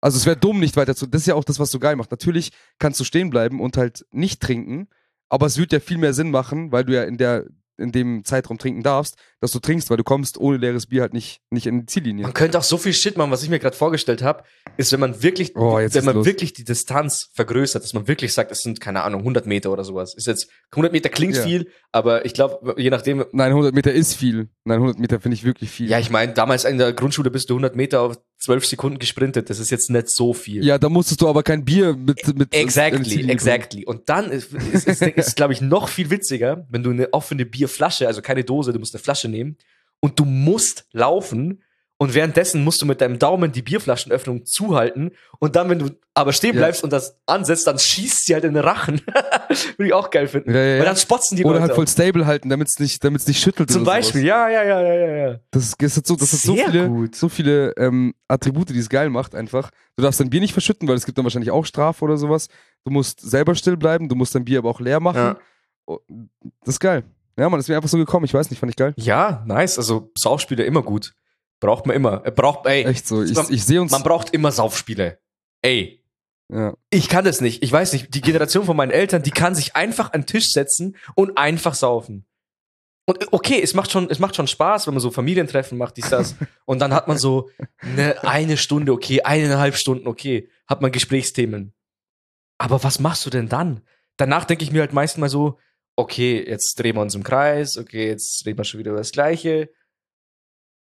Also 0.00 0.16
es 0.16 0.26
wäre 0.26 0.36
dumm, 0.36 0.60
nicht 0.60 0.76
weiter 0.76 0.94
zu. 0.94 1.06
Das 1.06 1.22
ist 1.22 1.26
ja 1.26 1.34
auch 1.34 1.44
das, 1.44 1.58
was 1.58 1.70
so 1.70 1.78
geil 1.78 1.96
macht. 1.96 2.10
Natürlich 2.10 2.52
kannst 2.78 3.00
du 3.00 3.04
stehen 3.04 3.30
bleiben 3.30 3.60
und 3.60 3.76
halt 3.76 4.06
nicht 4.12 4.40
trinken, 4.40 4.88
aber 5.28 5.46
es 5.46 5.58
wird 5.58 5.72
ja 5.72 5.80
viel 5.80 5.98
mehr 5.98 6.14
Sinn 6.14 6.30
machen, 6.30 6.72
weil 6.72 6.84
du 6.84 6.94
ja 6.94 7.04
in 7.04 7.18
der 7.18 7.46
in 7.80 7.92
dem 7.92 8.24
Zeitraum 8.24 8.58
trinken 8.58 8.82
darfst, 8.82 9.16
dass 9.40 9.52
du 9.52 9.58
trinkst, 9.58 9.90
weil 9.90 9.96
du 9.96 10.04
kommst 10.04 10.38
ohne 10.38 10.58
leeres 10.58 10.86
Bier 10.86 11.00
halt 11.02 11.12
nicht, 11.14 11.40
nicht 11.50 11.66
in 11.66 11.80
die 11.80 11.86
Ziellinie. 11.86 12.24
Man 12.24 12.34
könnte 12.34 12.58
auch 12.58 12.62
so 12.62 12.76
viel 12.76 12.92
Shit 12.92 13.16
machen, 13.16 13.30
was 13.30 13.42
ich 13.42 13.48
mir 13.48 13.58
gerade 13.58 13.76
vorgestellt 13.76 14.22
habe, 14.22 14.44
ist, 14.76 14.92
wenn 14.92 15.00
man 15.00 15.22
wirklich, 15.22 15.56
Oh, 15.56 15.76
wenn 15.78 16.04
man 16.04 16.14
los. 16.16 16.26
wirklich 16.26 16.52
die 16.52 16.64
Distanz 16.64 17.30
vergrößert, 17.34 17.82
dass 17.82 17.94
man 17.94 18.06
wirklich 18.06 18.32
sagt, 18.32 18.52
es 18.52 18.60
sind, 18.62 18.80
keine 18.80 19.02
Ahnung, 19.02 19.20
100 19.22 19.46
Meter 19.46 19.70
oder 19.72 19.84
sowas. 19.84 20.14
Ist 20.14 20.26
jetzt, 20.26 20.48
100 20.72 20.92
Meter 20.92 21.08
klingt 21.08 21.36
Ja. 21.36 21.42
viel, 21.42 21.68
aber 21.92 22.24
ich 22.24 22.34
glaube, 22.34 22.74
je 22.76 22.90
nachdem, 22.90 23.24
Nein, 23.32 23.50
100 23.52 23.74
Meter 23.74 23.92
ist 23.92 24.14
viel. 24.14 24.48
Nein, 24.64 24.76
100 24.78 24.98
Meter 24.98 25.20
finde 25.20 25.34
ich 25.34 25.44
wirklich 25.44 25.70
viel. 25.70 25.88
ja, 25.88 25.98
ich 25.98 26.10
meine, 26.10 26.32
damals 26.34 26.64
in 26.64 26.78
der 26.78 26.92
Grundschule 26.92 27.30
bist 27.30 27.48
du 27.50 27.54
100 27.54 27.76
Meter 27.76 28.02
auf 28.02 28.18
12 28.40 28.66
Sekunden 28.66 28.98
gesprintet. 28.98 29.50
Das 29.50 29.58
ist 29.58 29.70
jetzt 29.70 29.90
nicht 29.90 30.10
so 30.10 30.32
viel. 30.32 30.64
Ja, 30.64 30.78
da 30.78 30.88
musstest 30.88 31.20
du 31.20 31.28
aber 31.28 31.42
kein 31.42 31.64
Bier 31.64 31.94
mit. 31.94 32.26
mit 32.36 32.54
Exactly, 32.54 33.30
exactly. 33.30 33.84
Und 33.84 34.08
dann 34.08 34.30
ist, 34.30 34.52
ist, 34.52 34.88
ist, 34.88 35.02
ist 35.02 35.36
glaube 35.36 35.52
ich, 35.52 35.60
noch 35.60 35.88
viel 35.88 36.10
witziger, 36.10 36.66
wenn 36.70 36.82
du 36.82 36.90
eine 36.90 37.12
offene 37.12 37.44
Bierflasche, 37.44 38.06
also 38.06 38.22
keine 38.22 38.42
Dose, 38.42 38.72
du 38.72 38.78
musst 38.78 38.94
eine 38.94 39.02
Flasche 39.02 39.28
nehmen 39.28 39.56
und 40.00 40.18
du 40.18 40.24
musst 40.24 40.86
laufen 40.92 41.62
und 42.02 42.14
währenddessen 42.14 42.64
musst 42.64 42.80
du 42.80 42.86
mit 42.86 43.02
deinem 43.02 43.18
Daumen 43.18 43.52
die 43.52 43.60
Bierflaschenöffnung 43.60 44.46
zuhalten 44.46 45.10
und 45.38 45.54
dann, 45.54 45.68
wenn 45.68 45.78
du 45.80 45.90
aber 46.14 46.32
stehen 46.32 46.54
Ja. 46.54 46.62
bleibst 46.62 46.82
und 46.82 46.94
das 46.94 47.20
ansetzt, 47.26 47.66
dann 47.66 47.78
schießt 47.78 48.24
sie 48.24 48.32
halt 48.32 48.44
in 48.44 48.54
den 48.54 48.64
Rachen. 48.64 49.02
Würde 49.76 49.86
ich 49.86 49.92
auch 49.92 50.08
geil 50.08 50.26
finden. 50.26 50.50
Ja, 50.50 50.56
ja, 50.60 50.72
Weil 50.72 50.78
ja. 50.78 50.84
dann 50.86 50.96
spotzen 50.96 51.36
die 51.36 51.44
Oder 51.44 51.56
Leute 51.56 51.64
halt 51.64 51.74
voll 51.74 51.86
stable 51.88 52.24
halten, 52.24 52.48
damit 52.48 52.68
es 52.68 52.78
nicht, 52.78 53.04
damit's 53.04 53.26
nicht 53.26 53.38
schüttelt. 53.38 53.70
Zum 53.70 53.84
Beispiel, 53.84 54.24
ja, 54.24 54.48
ja, 54.48 54.62
ja, 54.62 54.80
ja, 54.80 54.94
ja, 54.94 55.16
ja. 55.28 55.40
Das, 55.50 55.74
das 55.78 55.96
hat 55.98 56.06
so, 56.06 56.16
das 56.16 56.32
hat 56.32 56.40
so 56.40 56.56
viele, 56.56 56.88
gut. 56.88 57.14
so 57.14 57.28
viele 57.28 57.74
ähm, 57.76 58.14
Attribute, 58.28 58.70
die 58.70 58.78
es 58.78 58.88
geil 58.88 59.10
macht, 59.10 59.34
einfach. 59.34 59.70
Du 59.96 60.02
darfst 60.02 60.20
dein 60.20 60.30
Bier 60.30 60.40
nicht 60.40 60.54
verschütten, 60.54 60.88
weil 60.88 60.96
es 60.96 61.04
gibt 61.04 61.18
dann 61.18 61.26
wahrscheinlich 61.26 61.50
auch 61.50 61.66
Strafe 61.66 62.02
oder 62.02 62.16
sowas. 62.16 62.48
Du 62.86 62.90
musst 62.90 63.20
selber 63.20 63.54
still 63.54 63.76
bleiben, 63.76 64.08
du 64.08 64.16
musst 64.16 64.34
dein 64.34 64.46
Bier 64.46 64.60
aber 64.60 64.70
auch 64.70 64.80
leer 64.80 65.00
machen. 65.00 65.16
Ja. 65.18 65.38
Oh, 65.84 65.98
Das 66.64 66.76
ist 66.76 66.80
geil. 66.80 67.04
Ja, 67.38 67.48
man, 67.50 67.60
ist 67.60 67.68
mir 67.68 67.76
einfach 67.76 67.88
so 67.90 67.98
gekommen. 67.98 68.24
Ich 68.24 68.34
weiß 68.34 68.50
nicht, 68.50 68.58
fand 68.58 68.70
ich 68.70 68.76
geil. 68.76 68.94
Ja, 68.96 69.44
nice. 69.46 69.76
Also 69.78 70.10
Saufspiele 70.16 70.64
immer 70.64 70.82
gut. 70.82 71.12
Braucht 71.60 71.86
man 71.86 71.94
immer. 71.94 72.18
Braucht, 72.20 72.66
ey, 72.66 72.84
Echt 72.84 73.06
so. 73.06 73.22
Ich, 73.22 73.34
Man- 73.34 73.46
ich 73.52 73.64
sehe 73.64 73.80
uns. 73.80 73.92
man 73.92 74.02
braucht 74.02 74.30
immer 74.34 74.50
Saufspiele. 74.50 75.18
Ey, 75.62 76.02
Ja. 76.48 76.74
Ich 76.90 77.08
kann 77.08 77.24
das 77.24 77.40
nicht. 77.40 77.62
Ich 77.62 77.70
weiß 77.70 77.92
nicht. 77.92 78.14
Die 78.14 78.20
Generation 78.22 78.64
von 78.64 78.76
meinen 78.76 78.90
Eltern, 78.90 79.22
die 79.22 79.30
kann 79.30 79.54
sich 79.54 79.76
einfach 79.76 80.12
an 80.12 80.22
den 80.22 80.26
Tisch 80.26 80.50
setzen 80.52 80.96
und 81.14 81.36
einfach 81.38 81.74
saufen. 81.74 82.24
Und 83.06 83.32
okay, 83.32 83.60
es 83.62 83.74
macht 83.74 83.90
schon, 83.90 84.08
es 84.10 84.18
macht 84.20 84.36
schon 84.36 84.46
Spaß, 84.46 84.86
wenn 84.86 84.94
man 84.94 85.00
so 85.00 85.10
Familientreffen 85.10 85.76
macht, 85.76 85.96
dies, 85.96 86.08
das. 86.10 86.36
Und 86.64 86.78
dann 86.78 86.94
hat 86.94 87.08
man 87.08 87.18
so 87.18 87.50
eine, 87.80 88.22
eine 88.22 88.56
Stunde, 88.56 88.92
okay, 88.92 89.22
eineinhalb 89.22 89.74
Stunden, 89.74 90.06
okay, 90.06 90.48
hat 90.68 90.80
man 90.80 90.92
Gesprächsthemen. 90.92 91.72
Aber 92.58 92.84
was 92.84 93.00
machst 93.00 93.26
du 93.26 93.30
denn 93.30 93.48
dann? 93.48 93.80
Danach 94.16 94.44
denke 94.44 94.62
ich 94.62 94.70
mir 94.70 94.80
halt 94.80 94.92
meistens 94.92 95.18
mal 95.20 95.28
so, 95.28 95.58
okay, 95.96 96.44
jetzt 96.46 96.78
drehen 96.78 96.94
wir 96.94 97.02
uns 97.02 97.14
im 97.16 97.24
Kreis, 97.24 97.76
okay, 97.78 98.06
jetzt 98.06 98.46
reden 98.46 98.58
wir 98.58 98.64
schon 98.64 98.78
wieder 98.78 98.90
über 98.92 99.00
das 99.00 99.10
Gleiche. 99.12 99.70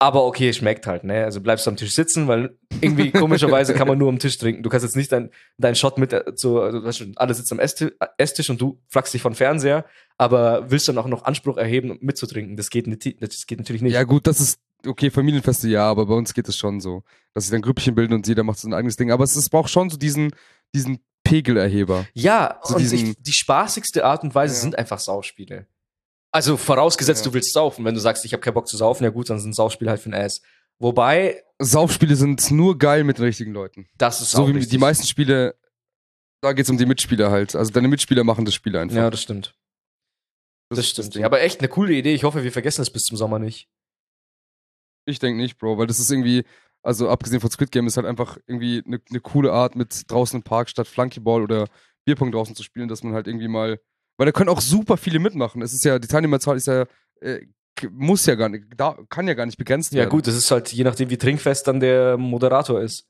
Aber 0.03 0.25
okay, 0.25 0.49
es 0.49 0.57
schmeckt 0.57 0.85
halt, 0.85 1.05
ne? 1.05 1.23
Also 1.23 1.39
bleibst 1.39 1.65
du 1.65 1.69
am 1.69 1.77
Tisch 1.77 1.95
sitzen, 1.95 2.27
weil 2.27 2.57
irgendwie 2.81 3.11
komischerweise 3.11 3.73
kann 3.73 3.87
man 3.87 3.97
nur 3.97 4.09
am 4.09 4.19
Tisch 4.19 4.37
trinken. 4.37 4.61
Du 4.61 4.69
kannst 4.69 4.83
jetzt 4.83 4.97
nicht 4.97 5.11
dein, 5.13 5.29
deinen 5.57 5.75
Shot 5.75 5.97
mit 5.97 6.11
äh, 6.11 6.35
zu, 6.35 6.59
also, 6.59 7.05
alle 7.15 7.33
sitzen 7.33 7.53
am 7.53 7.59
Esstisch, 7.59 7.91
Esstisch 8.17 8.49
und 8.49 8.59
du 8.59 8.81
fragst 8.89 9.13
dich 9.13 9.21
von 9.21 9.33
Fernseher, 9.33 9.85
aber 10.17 10.69
willst 10.69 10.89
dann 10.89 10.97
auch 10.97 11.07
noch 11.07 11.23
Anspruch 11.23 11.55
erheben, 11.55 11.91
um 11.91 11.99
mitzutrinken. 12.01 12.57
Das 12.57 12.69
geht, 12.69 12.85
nicht, 12.85 13.21
das 13.21 13.45
geht 13.47 13.59
natürlich 13.59 13.81
nicht. 13.81 13.93
ja, 13.93 14.03
gut, 14.03 14.27
das 14.27 14.41
ist. 14.41 14.59
Okay, 14.85 15.09
Familienfeste 15.09 15.69
ja, 15.69 15.89
aber 15.89 16.05
bei 16.07 16.13
uns 16.13 16.33
geht 16.33 16.49
es 16.49 16.57
schon 16.57 16.81
so, 16.81 17.03
dass 17.33 17.45
sich 17.45 17.51
dann 17.51 17.61
Grüppchen 17.61 17.95
bilden 17.95 18.13
und 18.13 18.27
jeder 18.27 18.43
macht 18.43 18.59
so 18.59 18.67
ein 18.67 18.73
eigenes 18.73 18.97
Ding. 18.97 19.11
Aber 19.11 19.23
es, 19.23 19.33
es 19.37 19.49
braucht 19.49 19.69
schon 19.69 19.89
so 19.89 19.95
diesen, 19.95 20.31
diesen 20.75 20.99
Pegelerheber. 21.23 22.05
Ja, 22.13 22.59
So 22.63 22.75
und 22.75 22.81
diesen- 22.81 22.97
ich, 23.11 23.15
die 23.17 23.31
spaßigste 23.31 24.03
Art 24.03 24.23
und 24.23 24.35
Weise 24.35 24.55
Ja. 24.55 24.59
sind 24.59 24.77
einfach 24.77 24.99
Saufspiele. 24.99 25.67
Also 26.33 26.57
vorausgesetzt, 26.57 27.23
Ja. 27.23 27.29
du 27.29 27.33
willst 27.35 27.53
saufen. 27.53 27.85
Wenn 27.85 27.93
du 27.93 28.01
sagst, 28.01 28.25
ich 28.25 28.33
habe 28.33 28.41
keinen 28.41 28.55
Bock 28.55 28.67
zu 28.67 28.75
saufen, 28.75 29.03
ja 29.03 29.11
gut, 29.11 29.29
dann 29.29 29.39
sind 29.39 29.53
Saufspiele 29.55 29.91
halt 29.91 30.01
für 30.01 30.09
den 30.09 30.15
Ass. 30.19 30.41
Wobei, 30.79 31.43
Saufspiele 31.59 32.15
sind 32.15 32.49
nur 32.51 32.77
geil 32.77 33.03
mit 33.03 33.19
den 33.19 33.25
richtigen 33.25 33.53
Leuten. 33.53 33.87
das 33.97 34.19
ist 34.21 34.31
So 34.31 34.47
wie 34.47 34.51
richtig. 34.53 34.71
die 34.71 34.77
meisten 34.79 35.05
Spiele, 35.05 35.55
da 36.41 36.51
geht 36.53 36.65
es 36.65 36.69
um 36.71 36.77
die 36.77 36.87
Mitspieler 36.87 37.29
halt. 37.31 37.55
Also 37.55 37.71
deine 37.71 37.87
Mitspieler 37.87 38.23
machen 38.23 38.45
das 38.45 38.55
Spiel 38.55 38.75
einfach. 38.75 38.95
Ja, 38.97 39.09
das 39.09 39.21
stimmt. 39.21 39.55
Das, 40.69 40.79
ist 40.79 40.89
stimmt. 40.89 41.15
Ja, 41.15 41.27
aber 41.27 41.41
echt 41.41 41.59
eine 41.59 41.69
coole 41.69 41.93
Idee. 41.93 42.15
Ich 42.15 42.23
hoffe, 42.23 42.43
wir 42.43 42.51
vergessen 42.51 42.81
es 42.81 42.89
bis 42.89 43.03
zum 43.03 43.15
Sommer 43.15 43.37
nicht. 43.37 43.69
Ich 45.05 45.19
denke 45.19 45.39
nicht, 45.39 45.57
Bro, 45.59 45.77
weil 45.77 45.85
das 45.87 45.99
ist 45.99 46.09
irgendwie, 46.09 46.43
also 46.81 47.09
abgesehen 47.09 47.41
von 47.41 47.51
Squid 47.51 47.71
Game, 47.71 47.85
ist 47.85 47.97
halt 47.97 48.07
einfach 48.07 48.37
irgendwie 48.47 48.81
eine 48.85 48.99
ne 49.09 49.19
coole 49.19 49.51
Art, 49.53 49.75
mit 49.75 50.09
draußen 50.09 50.39
im 50.39 50.43
Park 50.43 50.69
statt 50.69 50.87
Flunkyball 50.87 51.43
oder 51.43 51.67
Bierpong 52.05 52.31
draußen 52.31 52.55
zu 52.55 52.63
spielen, 52.63 52.87
dass 52.87 53.03
man 53.03 53.13
halt 53.13 53.27
irgendwie 53.27 53.47
mal, 53.47 53.79
weil 54.17 54.25
da 54.25 54.31
können 54.31 54.49
auch 54.49 54.61
super 54.61 54.97
viele 54.97 55.19
mitmachen. 55.19 55.61
Es 55.61 55.73
ist 55.73 55.83
ja, 55.85 55.99
die 55.99 56.07
Teilnehmerzahl 56.07 56.57
ist 56.57 56.67
ja, 56.67 56.85
äh, 57.21 57.41
muss 57.91 58.25
ja 58.25 58.35
gar 58.35 58.49
nicht, 58.49 58.65
da, 58.77 58.97
kann 59.09 59.27
ja 59.27 59.33
gar 59.33 59.45
nicht 59.45 59.57
begrenzt 59.57 59.91
Ja, 59.93 59.99
werden. 59.99 60.09
gut, 60.09 60.27
das 60.27 60.35
ist 60.35 60.51
halt 60.51 60.71
je 60.71 60.83
nachdem, 60.83 61.09
wie 61.09 61.17
trinkfest 61.17 61.67
dann 61.67 61.79
der 61.79 62.17
Moderator 62.17 62.79
ist. 62.81 63.05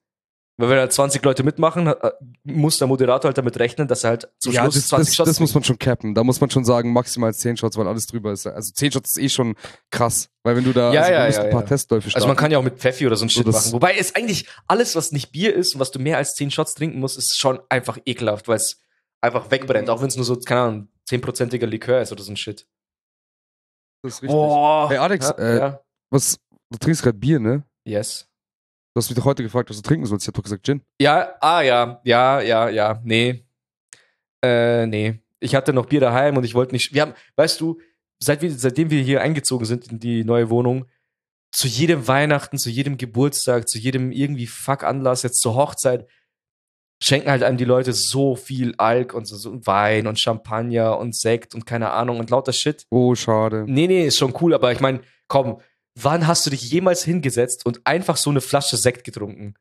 Weil 0.56 0.70
wenn 0.70 0.78
halt 0.78 0.93
20 0.93 1.26
Leute 1.26 1.41
mitmachen, 1.43 1.88
äh, 1.88 2.12
muss 2.43 2.78
der 2.78 2.88
Moderator 2.88 3.30
halt 3.30 3.38
damit 3.39 3.58
rechnen, 3.58 3.88
dass 3.88 4.04
er 4.04 4.12
halt 4.12 4.30
zum 4.38 4.54
ja, 4.54 4.62
Schluss 4.62 4.76
das, 4.76 4.88
20 4.89 5.08
das, 5.10 5.16
Shots 5.16 5.30
das 5.32 5.39
muss 5.39 5.54
man 5.56 5.64
schon 5.64 5.80
cappen. 5.80 6.14
Da 6.14 6.24
muss 6.24 6.39
man 6.39 6.51
schon 6.51 6.64
sagen, 6.64 6.93
maximal 6.93 7.34
10 7.34 7.58
Shots, 7.58 7.76
weil 7.76 7.88
alles 7.88 8.06
drüber 8.06 8.32
ist. 8.32 8.45
Also 8.45 8.72
10 8.72 8.91
Shots 8.91 9.18
ist 9.18 9.24
eh 9.24 9.30
schon 9.30 9.56
krass. 9.89 10.30
Weil 10.43 10.56
wenn 10.56 10.64
du 10.64 10.72
da, 10.72 10.93
Ja, 10.93 11.01
also 11.01 11.12
ja, 11.12 11.28
ja, 11.28 11.41
ein 11.45 11.49
paar 11.49 11.62
ja. 11.62 11.68
Testläufe 11.68 12.08
starten. 12.12 12.18
Also 12.18 12.28
man 12.28 12.38
kann 12.38 12.51
ja 12.51 12.60
auch 12.60 12.64
mit 12.64 12.78
Pfeffi 12.78 13.08
oder 13.08 13.16
so 13.16 13.26
ein 13.26 13.30
So, 13.30 13.39
Shit 13.39 13.47
das- 13.47 13.56
machen. 13.66 13.74
Wobei 13.74 13.95
es 13.97 14.14
eigentlich 14.16 14.47
alles, 14.68 14.95
was 14.95 15.12
nicht 15.12 15.32
Bier 15.32 15.56
ist 15.56 15.74
und 15.74 15.80
was 15.82 15.89
du 15.89 15.97
mehr 15.97 16.18
als 16.18 16.36
10 16.36 16.51
Shots 16.51 16.76
trinken 16.76 16.99
musst, 16.99 17.18
ist 17.18 17.36
schon 17.39 17.60
einfach 17.70 17.97
ekelhaft, 18.06 18.47
weil 18.47 18.58
es 18.58 18.80
einfach 19.22 19.49
wegbrennt. 19.49 19.89
Auch 19.89 20.01
wenn 20.01 20.10
es 20.10 20.16
nur 20.18 20.26
so, 20.26 20.36
keine 20.36 20.62
Ahnung, 20.62 20.88
10%iger 21.10 21.68
Likör 21.68 22.01
ist 22.01 22.12
oder 22.12 22.24
so 22.24 22.32
ein 22.32 22.38
Shit. 22.38 22.68
das 24.01 24.16
ist 24.16 24.24
richtig. 24.24 24.36
Boah. 24.36 24.89
Hey, 24.89 24.97
Alex, 24.97 25.30
ja, 25.30 25.38
äh, 25.38 25.58
ja. 25.58 25.84
Was, 26.10 26.39
du 26.70 26.78
trinkst 26.78 27.04
gerade 27.04 27.18
Bier, 27.18 27.39
ne? 27.39 27.64
Yes. 27.86 28.30
Du 28.93 28.99
hast 28.99 29.10
mich 29.10 29.18
doch 29.18 29.26
heute 29.26 29.41
gefragt, 29.41 29.70
was 29.70 29.78
du 29.78 29.82
trinken 29.82 30.06
sollst. 30.06 30.24
Ich 30.24 30.28
hab 30.28 30.36
doch 30.36 30.43
gesagt 30.43 30.66
Gin. 30.66 30.82
Ja, 31.01 31.36
ah 31.41 31.62
ja, 31.62 31.99
ja, 32.04 32.41
ja, 32.41 32.70
ja, 32.70 33.01
nee. 33.04 33.43
Äh, 34.43 34.86
nee. 34.86 35.20
Ich 35.39 35.56
hatte 35.56 35.74
noch 35.74 35.88
Bier 35.88 35.99
daheim 35.99 36.38
und 36.38 36.43
ich 36.43 36.54
wollte 36.54 36.74
nicht. 36.74 36.93
Wir 36.93 37.01
haben, 37.01 37.14
weißt 37.36 37.60
du, 37.60 37.82
seit 38.20 38.41
wir, 38.41 38.51
seitdem 38.51 38.91
wir 38.91 39.01
hier 39.01 39.22
eingezogen 39.22 39.66
sind 39.66 39.88
in 39.91 39.99
die 39.99 40.24
neue 40.24 40.49
Wohnung, 40.49 40.86
zu 41.51 41.68
jedem 41.68 42.08
Weihnachten, 42.08 42.58
zu 42.58 42.70
jedem 42.70 42.97
Geburtstag, 42.97 43.68
zu 43.68 43.78
jedem 43.78 44.12
irgendwie 44.12 44.47
Fuck-Anlass, 44.47 45.24
jetzt 45.24 45.39
zur 45.39 45.56
Hochzeit, 45.56 46.08
schenken 47.04 47.30
halt 47.30 47.43
einem 47.43 47.58
die 47.58 47.66
Leute 47.66 47.91
so 47.91 48.36
viel 48.36 48.76
Alk 48.78 49.14
und 49.14 49.26
so, 49.26 49.36
so 49.36 49.66
Wein 49.66 50.08
und 50.08 50.20
Champagner 50.20 50.97
und 50.97 51.16
Sekt 51.16 51.54
und 51.54 51.66
keine 51.66 51.91
Ahnung 51.91 52.20
und 52.20 52.30
lauter 52.30 52.54
Shit. 52.54 52.86
Oh, 52.89 53.14
schade. 53.14 53.66
Nee, 53.68 53.88
nee, 53.88 54.06
ist 54.06 54.18
schon 54.18 54.34
cool, 54.41 54.54
aber 54.54 54.72
ich 54.72 54.80
meine, 54.80 55.01
komm, 55.28 55.60
wann 55.95 56.28
hast 56.28 56.45
du 56.45 56.49
dich 56.49 56.72
jemals 56.72 57.04
hingesetzt 57.04 57.66
und 57.66 57.82
einfach 57.86 58.16
so 58.16 58.30
eine 58.30 58.39
Flasche 58.39 58.78
Sekt 58.78 59.04
getrunken? 59.04 59.56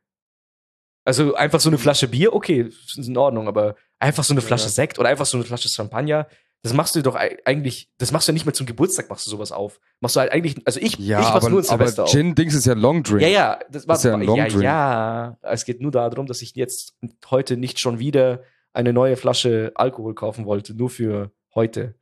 Also 1.05 1.34
einfach 1.34 1.59
so 1.59 1.68
eine 1.68 1.78
Flasche 1.78 2.07
Bier, 2.07 2.32
okay, 2.32 2.61
ist 2.61 2.97
in 2.97 3.16
Ordnung, 3.16 3.49
aber 3.49 3.74
einfach 3.99 4.22
so 4.22 4.34
eine 4.34 4.40
Flasche 4.40 4.66
Ja. 4.66 4.70
Sekt 4.70 5.01
oder 5.01 5.09
einfach 5.09 5.26
so 5.26 5.36
eine 5.36 5.45
Flasche 5.45 5.68
Champagner, 5.68 6.28
das 6.62 6.72
machst 6.72 6.94
du 6.94 7.02
doch 7.02 7.16
ei- 7.16 7.38
eigentlich, 7.44 7.90
das 7.98 8.12
machst 8.12 8.28
du 8.28 8.32
ja 8.32 8.34
nicht 8.34 8.46
mehr 8.46 8.54
zum 8.54 8.66
Geburtstag, 8.66 9.08
machst 9.10 9.26
du 9.26 9.30
sowas 9.30 9.50
auf. 9.52 9.80
Machst 10.00 10.16
du 10.16 10.20
halt 10.20 10.30
eigentlich, 10.32 10.56
also 10.66 10.78
ich, 10.80 10.96
Ja, 10.98 11.18
ich 11.20 11.24
mach's 11.26 11.36
aber, 11.44 11.50
nur 11.50 11.58
in 11.60 11.64
Silvester 11.64 12.02
aber 12.02 12.08
auf. 12.08 12.12
Gin-Dings 12.14 12.54
ist 12.54 12.66
ja 12.66 12.74
Long 12.74 13.02
Drink. 13.02 13.22
Ja, 13.22 13.28
ja, 13.28 13.60
das 13.70 13.88
war 13.88 13.96
ist 13.96 14.04
ja 14.04 14.14
ein 14.14 14.22
Long 14.22 14.36
ja, 14.38 14.46
Drink. 14.48 14.62
ja. 14.62 15.36
Es 15.42 15.64
geht 15.64 15.80
nur 15.80 15.90
darum, 15.90 16.26
dass 16.26 16.40
ich 16.42 16.54
jetzt 16.54 16.94
heute 17.30 17.56
nicht 17.56 17.80
schon 17.80 17.98
wieder 17.98 18.42
eine 18.72 18.92
neue 18.92 19.16
Flasche 19.16 19.72
Alkohol 19.74 20.14
kaufen 20.14 20.46
wollte, 20.46 20.74
nur 20.74 20.88
für 20.90 21.32
heute. 21.54 21.94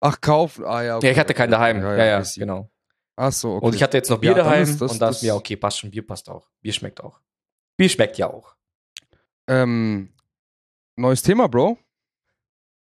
Ach, 0.00 0.20
kaufen. 0.20 0.64
Ah, 0.64 0.82
ja. 0.82 0.98
ja, 1.00 1.10
ich 1.10 1.18
hatte 1.18 1.34
keinen 1.34 1.50
daheim. 1.50 1.80
Ja, 1.82 1.96
ja, 2.04 2.24
see. 2.24 2.40
genau. 2.40 2.70
Ach 3.16 3.32
so, 3.32 3.56
okay. 3.56 3.66
Und 3.66 3.74
ich 3.74 3.82
hatte 3.82 3.96
jetzt 3.96 4.08
noch 4.10 4.18
Bier 4.18 4.30
Ja, 4.30 4.38
daheim 4.38 4.78
das- 4.78 4.92
und 4.92 5.02
da 5.02 5.08
ist 5.10 5.22
mir 5.22 5.34
okay, 5.34 5.56
passt 5.56 5.80
schon, 5.80 5.90
Bier 5.90 6.06
passt 6.06 6.28
auch. 6.30 6.48
Bier 6.60 6.72
schmeckt 6.72 7.00
auch. 7.02 7.20
Bier 7.76 7.88
schmeckt 7.88 8.16
ja 8.16 8.30
auch. 8.30 8.54
ähm, 9.48 10.12
neues 10.96 11.22
Thema, 11.22 11.48
Bro. 11.48 11.78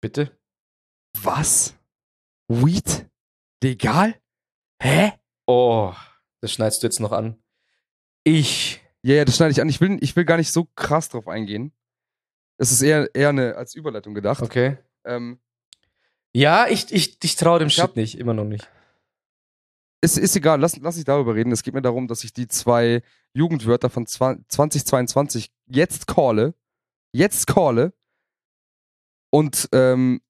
Bitte? 0.01 0.31
Was? 1.17 1.75
Weed? 2.47 3.09
Legal? 3.63 4.15
Hä? 4.81 5.13
Oh, 5.45 5.93
das 6.41 6.51
schneidest 6.53 6.83
du 6.83 6.87
jetzt 6.87 6.99
noch 6.99 7.11
an. 7.11 7.41
Ich. 8.23 8.81
Ja, 9.01 9.15
ja, 9.15 9.25
das 9.25 9.35
schneide 9.37 9.51
ich 9.51 9.61
an. 9.61 9.69
Ich 9.69 9.81
will, 9.81 9.97
ich 10.01 10.15
will 10.15 10.25
gar 10.25 10.37
nicht 10.37 10.51
so 10.51 10.65
krass 10.75 11.09
drauf 11.09 11.27
eingehen. 11.27 11.73
Es 12.57 12.71
ist 12.71 12.81
eher, 12.81 13.13
eher 13.15 13.29
eine, 13.29 13.55
als 13.55 13.75
Überleitung 13.75 14.13
gedacht. 14.13 14.41
Okay. 14.41 14.77
Ähm, 15.05 15.39
Ja, 16.33 16.67
ich, 16.67 16.91
ich, 16.91 17.17
ich 17.23 17.35
traue 17.35 17.59
dem 17.59 17.69
Ich 17.69 17.75
Shit 17.75 17.83
hab- 17.83 17.95
nicht, 17.95 18.17
immer 18.17 18.33
noch 18.33 18.43
nicht. 18.45 18.69
ist, 20.01 20.17
ist 20.17 20.35
egal, 20.35 20.59
lass, 20.59 20.75
lass 20.77 20.95
nicht 20.95 21.07
darüber 21.07 21.35
reden. 21.35 21.51
Es 21.51 21.63
geht 21.63 21.73
mir 21.73 21.81
darum, 21.81 22.07
dass 22.07 22.23
ich 22.23 22.33
die 22.33 22.47
zwei 22.47 23.01
Jugendwörter 23.33 23.89
von 23.89 24.05
20, 24.05 24.47
2022 24.49 25.51
jetzt 25.67 26.07
calle. 26.07 26.53
Jetzt 27.13 27.47
calle. 27.47 27.93
Und 29.31 29.69
ähm, 29.71 30.21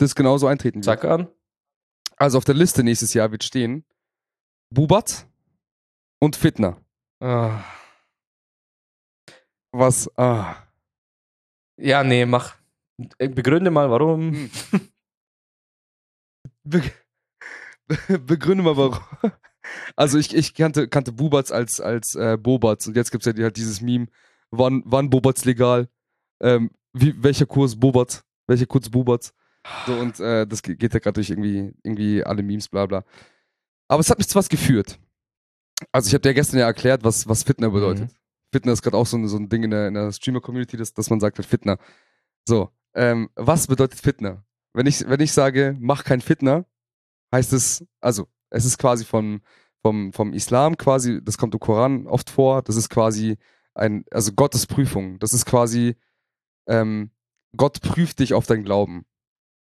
das 0.00 0.14
genauso 0.14 0.46
eintreten 0.46 0.76
wird. 0.76 0.84
Sag 0.84 1.04
an. 1.04 1.28
Also 2.16 2.38
auf 2.38 2.44
der 2.44 2.54
Liste 2.54 2.82
nächstes 2.82 3.14
Jahr 3.14 3.30
wird 3.32 3.44
stehen 3.44 3.84
Bubat 4.70 5.26
und 6.20 6.36
Fitner. 6.36 6.80
Ah. 7.20 7.64
Was? 9.72 10.10
Ah. 10.16 10.56
Ja, 11.76 12.04
nee, 12.04 12.26
mach. 12.26 12.56
Begründe 13.18 13.70
mal, 13.70 13.90
warum. 13.90 14.32
Hm. 14.32 14.50
Be 16.64 16.82
begründe 18.18 18.62
mal 18.62 18.76
warum. 18.76 19.00
Also 19.96 20.18
ich, 20.18 20.34
ich 20.34 20.54
kannte, 20.54 20.88
kannte 20.88 21.12
Bubats 21.12 21.52
als, 21.52 21.80
als 21.80 22.14
äh, 22.14 22.36
Bobats 22.36 22.86
und 22.86 22.96
jetzt 22.96 23.10
gibt 23.10 23.26
es 23.26 23.36
ja 23.36 23.42
halt 23.42 23.56
dieses 23.56 23.80
Meme, 23.80 24.08
wann, 24.50 24.82
wann 24.84 25.10
Bobats 25.10 25.44
legal? 25.44 25.88
Ähm, 26.40 26.70
wie, 26.92 27.22
welcher 27.22 27.46
Kurs 27.46 27.78
Bobats? 27.78 28.24
Welcher 28.46 28.66
Kurs 28.66 28.90
Bubats? 28.90 29.32
So 29.86 29.94
und 29.94 30.20
äh, 30.20 30.46
das 30.46 30.62
ge- 30.62 30.76
geht 30.76 30.92
ja 30.94 31.00
gerade 31.00 31.14
durch 31.14 31.30
irgendwie, 31.30 31.72
irgendwie 31.82 32.24
alle 32.24 32.42
Memes, 32.42 32.68
bla 32.68 32.86
bla. 32.86 33.04
Aber 33.88 34.00
es 34.00 34.10
hat 34.10 34.18
mich 34.18 34.28
zu 34.28 34.36
was 34.36 34.48
geführt. 34.48 34.98
Also 35.92 36.08
ich 36.08 36.14
habe 36.14 36.22
dir 36.22 36.34
gestern 36.34 36.58
ja 36.60 36.66
erklärt, 36.66 37.02
was, 37.04 37.28
was 37.28 37.42
Fitner 37.42 37.70
bedeutet. 37.70 38.10
Fitner 38.52 38.72
ist 38.72 38.82
gerade 38.82 38.96
auch 38.96 39.06
so, 39.06 39.16
ein- 39.16 39.28
so 39.28 39.36
ein 39.36 39.48
Ding 39.48 39.62
in 39.64 39.70
der, 39.70 39.88
in 39.88 39.94
der 39.94 40.12
Streamer-Community, 40.12 40.76
dass, 40.76 40.92
dass 40.92 41.08
man 41.10 41.20
sagt 41.20 41.38
halt 41.38 41.46
Fitner. 41.48 41.78
So, 42.46 42.70
ähm, 42.94 43.30
was 43.36 43.66
bedeutet 43.66 44.00
Fitner? 44.00 44.44
Wenn 44.72 44.86
ich, 44.86 45.08
wenn 45.08 45.20
ich 45.20 45.32
sage, 45.32 45.76
mach 45.80 46.04
kein 46.04 46.20
Fitner, 46.20 46.66
heißt 47.34 47.52
es, 47.52 47.84
also 48.00 48.28
es 48.50 48.64
ist 48.64 48.78
quasi 48.78 49.04
vom, 49.04 49.40
vom, 49.82 50.12
vom 50.12 50.32
Islam 50.32 50.76
quasi, 50.76 51.20
das 51.22 51.38
kommt 51.38 51.54
im 51.54 51.60
Koran 51.60 52.06
oft 52.06 52.28
vor, 52.30 52.62
das 52.62 52.76
ist 52.76 52.88
quasi 52.90 53.38
ein, 53.74 54.04
also 54.10 54.32
Gottes 54.32 54.66
Prüfung. 54.66 55.18
Das 55.20 55.32
ist 55.32 55.46
quasi, 55.46 55.96
ähm, 56.66 57.10
Gott 57.56 57.80
prüft 57.80 58.18
dich 58.18 58.34
auf 58.34 58.46
dein 58.46 58.64
Glauben. 58.64 59.06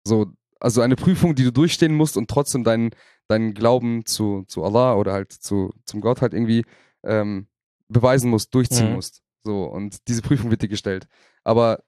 So, 0.04 0.34
also 0.60 0.82
eine 0.82 0.96
Prüfung, 0.96 1.36
die 1.36 1.44
du 1.44 1.52
durchstehen 1.52 1.94
musst 1.96 2.18
und 2.18 2.30
trotzdem 2.30 2.64
deinen, 2.64 2.92
deinen 3.28 3.54
Glauben 3.54 4.06
zu, 4.06 4.44
zu 4.48 4.64
Allah 4.64 4.96
oder 4.96 5.14
halt 5.14 5.32
zu, 5.32 5.74
zum 5.86 6.02
Gott 6.02 6.22
halt 6.22 6.34
irgendwie 6.34 6.66
ähm, 7.04 7.48
beweisen 7.88 8.30
musst, 8.30 8.54
durchziehen 8.54 8.88
Mhm. 8.90 8.94
musst. 8.94 9.22
So, 9.44 9.66
und 9.66 10.08
diese 10.08 10.22
Prüfung 10.22 10.52
wird 10.52 10.62
dir 10.62 10.68
gestellt. 10.68 11.08
Aber 11.44 11.84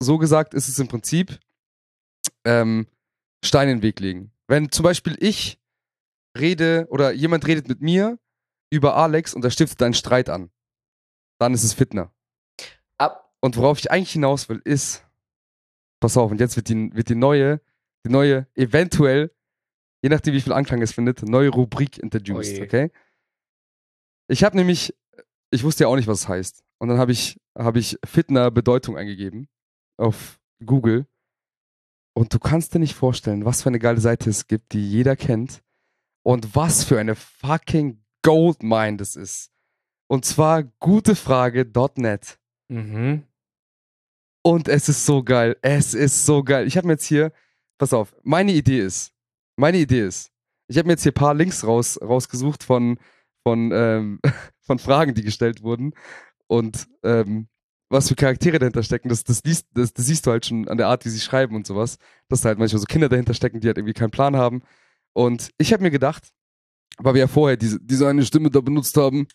so 0.00 0.18
gesagt 0.18 0.54
ist 0.54 0.68
es 0.68 0.78
im 0.78 0.88
Prinzip 0.88 1.40
ähm, 2.44 2.86
Stein 3.44 3.68
in 3.68 3.78
den 3.78 3.82
Weg 3.82 4.00
legen. 4.00 4.32
Wenn 4.46 4.70
zum 4.70 4.84
Beispiel 4.84 5.16
ich 5.20 5.60
rede 6.38 6.86
oder 6.90 7.12
jemand 7.12 7.46
redet 7.46 7.68
mit 7.68 7.80
mir 7.80 8.18
über 8.70 8.96
Alex 8.96 9.34
und 9.34 9.44
er 9.44 9.50
stiftet 9.50 9.82
einen 9.82 9.94
Streit 9.94 10.28
an, 10.28 10.50
dann 11.40 11.52
ist 11.54 11.64
es 11.64 11.72
Fitner. 11.72 12.12
Ab. 12.96 13.32
Und 13.40 13.56
worauf 13.56 13.78
ich 13.78 13.90
eigentlich 13.90 14.12
hinaus 14.12 14.48
will, 14.48 14.60
ist, 14.64 15.04
pass 16.00 16.16
auf, 16.16 16.30
und 16.30 16.40
jetzt 16.40 16.56
wird 16.56 16.68
die, 16.68 16.94
wird 16.94 17.08
die 17.08 17.14
neue, 17.14 17.60
die 18.06 18.10
neue, 18.10 18.46
eventuell, 18.54 19.32
je 20.02 20.08
nachdem 20.10 20.34
wie 20.34 20.40
viel 20.40 20.52
Anklang 20.52 20.80
es 20.82 20.92
findet, 20.92 21.22
neue 21.22 21.50
Rubrik 21.50 21.98
introduced, 21.98 22.52
Oh 22.54 22.56
je. 22.58 22.62
okay? 22.62 22.90
Ich 24.28 24.44
habe 24.44 24.56
nämlich, 24.56 24.94
ich 25.50 25.64
wusste 25.64 25.84
ja 25.84 25.88
auch 25.88 25.96
nicht, 25.96 26.06
was 26.08 26.20
es 26.20 26.28
heißt. 26.28 26.62
Und 26.78 26.88
dann 26.88 26.98
habe 26.98 27.12
ich, 27.12 27.40
habe 27.56 27.78
ich 27.78 27.98
Fitner 28.04 28.50
Bedeutung 28.50 28.96
eingegeben 28.96 29.48
auf 29.96 30.38
Google. 30.64 31.06
Und 32.14 32.32
du 32.34 32.38
kannst 32.38 32.74
dir 32.74 32.78
nicht 32.78 32.94
vorstellen, 32.94 33.44
was 33.44 33.62
für 33.62 33.68
eine 33.68 33.78
geile 33.78 34.00
Seite 34.00 34.30
es 34.30 34.46
gibt, 34.46 34.72
die 34.72 34.88
jeder 34.88 35.16
kennt. 35.16 35.62
Und 36.24 36.54
was 36.54 36.84
für 36.84 36.98
eine 36.98 37.14
fucking 37.14 38.04
Goldmine 38.22 38.98
das 38.98 39.16
ist. 39.16 39.50
Und 40.08 40.24
zwar 40.24 40.62
gutefrage.net. 40.64 42.38
Mhm. 42.68 43.24
Und 44.48 44.66
es 44.66 44.88
ist 44.88 45.04
so 45.04 45.22
geil. 45.22 45.58
Es 45.60 45.92
ist 45.92 46.24
so 46.24 46.42
geil. 46.42 46.66
Ich 46.66 46.78
habe 46.78 46.86
mir 46.86 46.94
jetzt 46.94 47.04
hier, 47.04 47.32
pass 47.76 47.92
auf, 47.92 48.16
meine 48.22 48.50
Idee 48.52 48.80
ist, 48.80 49.12
meine 49.56 49.76
Idee 49.76 50.06
ist, 50.06 50.30
ich 50.68 50.78
habe 50.78 50.86
mir 50.86 50.94
jetzt 50.94 51.02
hier 51.02 51.12
ein 51.12 51.20
paar 51.20 51.34
Links 51.34 51.66
raus, 51.66 52.00
rausgesucht 52.00 52.64
von, 52.64 52.98
von, 53.42 53.70
ähm, 53.74 54.20
von 54.62 54.78
Fragen, 54.78 55.12
die 55.12 55.22
gestellt 55.22 55.62
wurden. 55.62 55.92
Und 56.46 56.88
ähm, 57.02 57.48
was 57.90 58.08
für 58.08 58.14
Charaktere 58.14 58.58
dahinter 58.58 58.82
stecken, 58.82 59.10
das, 59.10 59.22
das, 59.22 59.44
liest, 59.44 59.66
das, 59.74 59.92
das 59.92 60.06
siehst 60.06 60.26
du 60.26 60.30
halt 60.30 60.46
schon 60.46 60.66
an 60.66 60.78
der 60.78 60.86
Art, 60.88 61.04
wie 61.04 61.10
sie 61.10 61.20
schreiben 61.20 61.54
und 61.54 61.66
sowas. 61.66 61.98
Dass 62.30 62.40
da 62.40 62.48
halt 62.48 62.58
manchmal 62.58 62.80
so 62.80 62.86
Kinder 62.86 63.10
dahinter 63.10 63.34
stecken, 63.34 63.60
die 63.60 63.66
halt 63.66 63.76
irgendwie 63.76 63.92
keinen 63.92 64.12
Plan 64.12 64.34
haben. 64.34 64.62
Und 65.12 65.50
ich 65.58 65.74
habe 65.74 65.82
mir 65.82 65.90
gedacht, 65.90 66.32
weil 66.96 67.12
wir 67.12 67.20
ja 67.20 67.28
vorher 67.28 67.58
diese, 67.58 67.80
diese 67.82 68.08
eine 68.08 68.24
Stimme 68.24 68.48
da 68.48 68.62
benutzt 68.62 68.96
haben, 68.96 69.26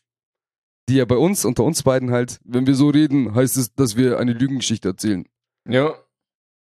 die 0.90 0.96
ja 0.96 1.06
bei 1.06 1.18
uns, 1.18 1.46
unter 1.46 1.64
uns 1.64 1.84
beiden 1.84 2.12
halt, 2.12 2.40
wenn 2.44 2.68
wir 2.68 2.76
so 2.76 2.90
reden, 2.90 3.34
heißt 3.36 3.58
es, 3.58 3.74
dass 3.74 3.96
wir 3.96 4.20
eine 4.20 4.34
Lügengeschichte 4.34 4.90
erzählen. 4.90 5.26
Ja. 5.68 5.94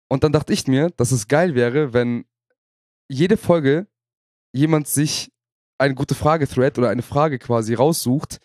Und 0.09 0.25
dann 0.25 0.33
dachte 0.33 0.53
ich 0.53 0.67
mir, 0.67 0.91
dass 0.91 1.13
es 1.13 1.29
geil 1.29 1.55
wäre, 1.55 1.93
wenn 1.93 2.25
jede 3.09 3.37
Folge 3.37 3.87
jemand 4.53 4.89
sich 4.89 5.33
eine 5.79 5.95
gute 5.95 6.15
Frage-Thread 6.15 6.79
oder 6.79 6.91
eine 6.91 7.03
Frage 7.03 7.39
quasi 7.39 7.75
raussucht 7.75 8.41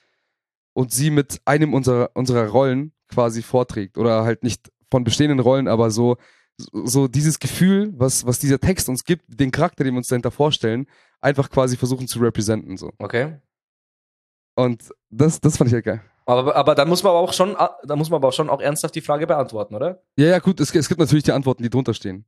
und 0.73 0.91
sie 0.91 1.09
mit 1.09 1.41
einem 1.45 1.73
unserer, 1.73 2.11
unserer 2.13 2.47
Rollen 2.47 2.93
quasi 3.07 3.41
vorträgt. 3.41 3.97
Oder 3.97 4.23
halt 4.23 4.43
nicht 4.43 4.71
von 4.91 5.03
bestehenden 5.03 5.39
Rollen, 5.39 5.67
aber 5.67 5.89
so, 5.89 6.17
so 6.57 7.07
dieses 7.07 7.39
Gefühl, 7.39 7.91
was, 7.95 8.25
was 8.25 8.39
dieser 8.39 8.59
Text 8.59 8.89
uns 8.89 9.03
gibt, 9.03 9.23
den 9.27 9.51
Charakter, 9.51 9.83
den 9.83 9.93
wir 9.93 9.99
uns 9.99 10.07
dahinter 10.07 10.31
vorstellen, 10.31 10.87
einfach 11.21 11.49
quasi 11.49 11.77
versuchen 11.77 12.07
zu 12.07 12.19
representen. 12.19 12.77
So. 12.77 12.91
Okay. 12.99 13.39
Und 14.55 14.89
das, 15.09 15.39
das 15.41 15.57
fand 15.57 15.69
ich 15.69 15.73
halt 15.73 15.85
geil. 15.85 16.01
Aber, 16.25 16.55
aber 16.55 16.75
da 16.75 16.85
muss 16.85 17.03
man 17.03 17.11
aber 17.11 17.19
auch 17.19 17.33
schon, 17.33 17.55
da 17.55 17.95
muss 17.95 18.09
man 18.09 18.17
aber 18.17 18.29
auch 18.29 18.33
schon 18.33 18.49
auch 18.49 18.61
ernsthaft 18.61 18.95
die 18.95 19.01
Frage 19.01 19.27
beantworten, 19.27 19.75
oder? 19.75 20.01
Ja, 20.17 20.27
ja, 20.27 20.39
gut, 20.39 20.59
es, 20.59 20.73
es 20.73 20.87
gibt 20.87 20.99
natürlich 20.99 21.23
die 21.23 21.33
Antworten, 21.33 21.63
die 21.63 21.69
drunter 21.69 21.93
stehen. 21.93 22.25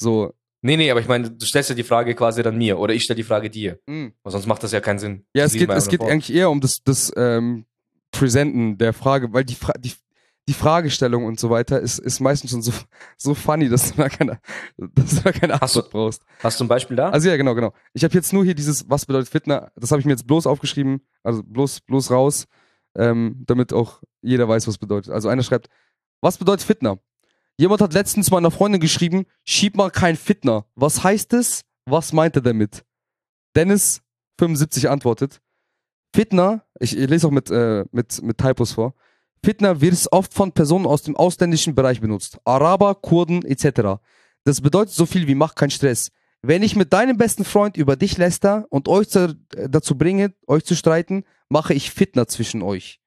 So, 0.00 0.32
Nee, 0.62 0.76
nee, 0.76 0.90
aber 0.90 1.00
ich 1.00 1.06
meine, 1.06 1.30
du 1.30 1.46
stellst 1.46 1.70
ja 1.70 1.76
die 1.76 1.84
Frage 1.84 2.14
quasi 2.14 2.42
dann 2.42 2.56
mir 2.56 2.78
oder 2.78 2.92
ich 2.92 3.04
stelle 3.04 3.16
die 3.16 3.22
Frage 3.22 3.50
dir. 3.50 3.78
mh. 3.86 4.10
Weil 4.22 4.32
sonst 4.32 4.46
macht 4.46 4.62
das 4.62 4.72
ja 4.72 4.80
keinen 4.80 4.98
Sinn. 4.98 5.24
Ja, 5.34 5.44
es 5.44 5.52
geht, 5.52 5.70
es 5.70 5.88
geht 5.88 6.00
vor. 6.00 6.10
eigentlich 6.10 6.34
eher 6.34 6.50
um 6.50 6.60
das, 6.60 6.82
das 6.82 7.12
ähm, 7.16 7.66
Präsenten 8.10 8.78
der 8.78 8.92
Frage, 8.92 9.32
weil 9.32 9.44
die, 9.44 9.54
Fra 9.54 9.74
die, 9.78 9.92
die 10.48 10.54
Fragestellung 10.54 11.24
und 11.24 11.40
so 11.40 11.50
weiter 11.50 11.80
ist, 11.80 11.98
ist 11.98 12.20
meistens 12.20 12.52
schon 12.52 12.62
so, 12.62 12.72
so 13.16 13.34
funny, 13.34 13.68
dass 13.68 13.90
du 13.90 13.96
da 13.96 14.08
keine, 14.08 14.38
dass 14.76 15.16
du 15.16 15.20
da 15.22 15.32
keine 15.32 15.60
Hast 15.60 15.74
du- 15.74 15.80
Antwort 15.80 15.90
brauchst. 15.92 16.22
Hast 16.42 16.60
du 16.60 16.64
ein 16.64 16.68
Beispiel 16.68 16.96
da? 16.96 17.10
Also 17.10 17.28
ja, 17.28 17.36
genau, 17.36 17.54
genau. 17.54 17.72
Ich 17.94 18.04
habe 18.04 18.14
jetzt 18.14 18.32
nur 18.32 18.44
hier 18.44 18.54
dieses, 18.54 18.88
was 18.88 19.06
bedeutet 19.06 19.28
Fitner, 19.28 19.72
das 19.76 19.90
habe 19.90 20.00
ich 20.00 20.06
mir 20.06 20.12
jetzt 20.12 20.26
bloß 20.26 20.46
aufgeschrieben, 20.46 21.00
also 21.24 21.42
bloß, 21.42 21.80
bloß 21.80 22.10
raus, 22.10 22.46
ähm, 22.96 23.42
damit 23.46 23.72
auch 23.72 24.02
jeder 24.22 24.48
weiß, 24.48 24.68
was 24.68 24.78
bedeutet. 24.78 25.12
Also 25.12 25.28
einer 25.28 25.42
schreibt, 25.42 25.68
was 26.20 26.38
bedeutet 26.38 26.64
Fitner? 26.66 26.98
Jemand 27.58 27.80
hat 27.80 27.94
letztens 27.94 28.30
meiner 28.30 28.50
Freundin 28.50 28.80
geschrieben, 28.80 29.26
schieb 29.44 29.76
mal 29.76 29.90
kein 29.90 30.16
Fitner. 30.16 30.66
Was 30.74 31.02
heißt 31.02 31.32
es? 31.32 31.62
Was 31.86 32.12
meint 32.12 32.36
er 32.36 32.42
damit? 32.42 32.84
Dennis 33.56 34.02
75 34.38 34.88
antwortet, 34.90 35.40
Fitner, 36.14 36.64
ich, 36.78 36.96
ich 36.96 37.08
lese 37.08 37.26
auch 37.26 37.30
mit, 37.30 37.50
äh, 37.50 37.84
mit, 37.92 38.22
mit 38.22 38.38
Typos 38.38 38.72
vor, 38.72 38.94
Fitner 39.46 39.80
wird 39.80 40.08
oft 40.10 40.34
von 40.34 40.50
Personen 40.50 40.86
aus 40.86 41.04
dem 41.04 41.14
ausländischen 41.14 41.76
Bereich 41.76 42.00
benutzt. 42.00 42.40
Araber, 42.44 42.96
Kurden 42.96 43.44
etc. 43.44 44.02
Das 44.42 44.60
bedeutet 44.60 44.92
so 44.92 45.06
viel 45.06 45.28
wie 45.28 45.36
mach 45.36 45.54
keinen 45.54 45.70
Stress. 45.70 46.10
Wenn 46.42 46.64
ich 46.64 46.74
mit 46.74 46.92
deinem 46.92 47.16
besten 47.16 47.44
Freund 47.44 47.76
über 47.76 47.94
dich 47.94 48.18
läster 48.18 48.66
und 48.70 48.88
euch 48.88 49.14
äh, 49.14 49.36
dazu 49.68 49.96
bringe, 49.96 50.34
euch 50.48 50.64
zu 50.64 50.74
streiten, 50.74 51.22
mache 51.48 51.74
ich 51.74 51.92
Fitner 51.92 52.26
zwischen 52.26 52.60
euch. 52.60 53.00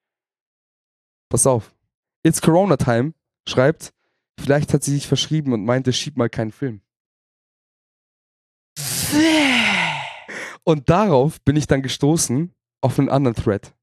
Pass 1.28 1.46
auf. 1.46 1.76
It's 2.24 2.42
Corona 2.42 2.78
Time 2.78 3.14
schreibt, 3.46 3.92
vielleicht 4.40 4.74
hat 4.74 4.82
sie 4.82 4.92
sich 4.92 5.08
verschrieben 5.08 5.52
und 5.52 5.66
meinte, 5.66 5.92
schieb 5.92 6.16
mal 6.16 6.30
keinen 6.30 6.54
Film. 6.54 6.80
Und 10.64 10.90
darauf 10.90 11.42
bin 11.42 11.58
ich 11.58 11.68
dann 11.68 11.82
gestoßen 11.82 12.56
auf 12.80 12.98
einen 12.98 13.10
anderen 13.10 13.36
Thread. 13.36 13.74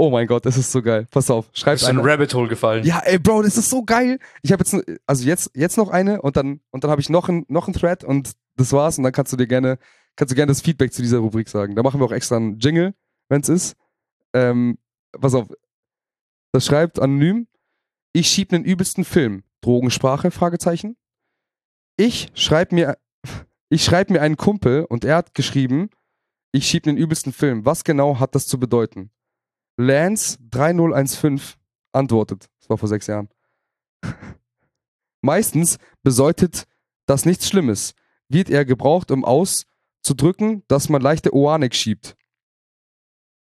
Oh 0.00 0.10
mein 0.10 0.28
Gott, 0.28 0.46
das 0.46 0.56
ist 0.56 0.70
so 0.70 0.80
geil. 0.80 1.08
Pass 1.10 1.28
auf, 1.28 1.50
schreibt 1.52 1.82
Ist 1.82 1.88
in 1.88 1.98
ein. 1.98 2.04
Rabbit 2.04 2.32
Hole 2.32 2.48
gefallen. 2.48 2.84
Ja, 2.84 3.00
ey, 3.00 3.18
Bro, 3.18 3.42
das 3.42 3.56
ist 3.56 3.68
so 3.68 3.82
geil. 3.82 4.20
Ich 4.42 4.52
habe 4.52 4.62
jetzt, 4.62 4.76
also 5.08 5.24
jetzt, 5.24 5.50
jetzt 5.54 5.76
noch 5.76 5.88
eine 5.88 6.22
und 6.22 6.36
dann, 6.36 6.60
und 6.70 6.84
dann 6.84 6.92
habe 6.92 7.00
ich 7.00 7.10
noch 7.10 7.28
ein, 7.28 7.44
noch 7.48 7.66
ein 7.66 7.74
Thread 7.74 8.04
und 8.04 8.30
das 8.54 8.72
war's. 8.72 8.96
Und 8.96 9.02
dann 9.02 9.12
kannst 9.12 9.32
du 9.32 9.36
dir 9.36 9.48
gerne, 9.48 9.76
kannst 10.14 10.30
du 10.30 10.36
gerne 10.36 10.50
das 10.50 10.60
Feedback 10.60 10.92
zu 10.92 11.02
dieser 11.02 11.18
Rubrik 11.18 11.48
sagen. 11.48 11.74
Da 11.74 11.82
machen 11.82 11.98
wir 11.98 12.04
auch 12.04 12.12
extra 12.12 12.36
einen 12.36 12.60
Jingle, 12.60 12.94
wenn's 13.28 13.48
ist. 13.48 13.74
Ähm, 14.34 14.78
pass 15.20 15.34
auf. 15.34 15.48
Das 16.52 16.64
schreibt 16.64 17.00
anonym. 17.00 17.48
Ich 18.12 18.28
schieb 18.28 18.52
einen 18.52 18.64
übelsten 18.64 19.04
Film. 19.04 19.42
Drogensprache? 19.62 20.30
Fragezeichen. 20.30 20.96
Ich 21.96 22.30
schreib 22.34 22.70
mir, 22.70 22.98
ich 23.68 23.82
schreib 23.82 24.10
mir 24.10 24.22
einen 24.22 24.36
Kumpel 24.36 24.84
und 24.84 25.04
er 25.04 25.16
hat 25.16 25.34
geschrieben, 25.34 25.90
ich 26.52 26.68
schieb 26.68 26.86
einen 26.86 26.96
übelsten 26.96 27.32
Film. 27.32 27.64
Was 27.64 27.82
genau 27.82 28.20
hat 28.20 28.36
das 28.36 28.46
zu 28.46 28.60
bedeuten? 28.60 29.10
Lance 29.78 30.38
3015 30.50 31.58
antwortet. 31.92 32.48
Das 32.58 32.68
war 32.68 32.78
vor 32.78 32.88
sechs 32.88 33.06
Jahren. 33.06 33.28
Meistens 35.22 35.78
bedeutet 36.02 36.64
das 37.06 37.24
nichts 37.24 37.48
Schlimmes. 37.48 37.94
Wird 38.28 38.50
er 38.50 38.64
gebraucht, 38.64 39.10
um 39.10 39.24
auszudrücken, 39.24 40.64
dass 40.68 40.88
man 40.88 41.00
leichte 41.00 41.34
Oanik 41.34 41.74
schiebt. 41.74 42.16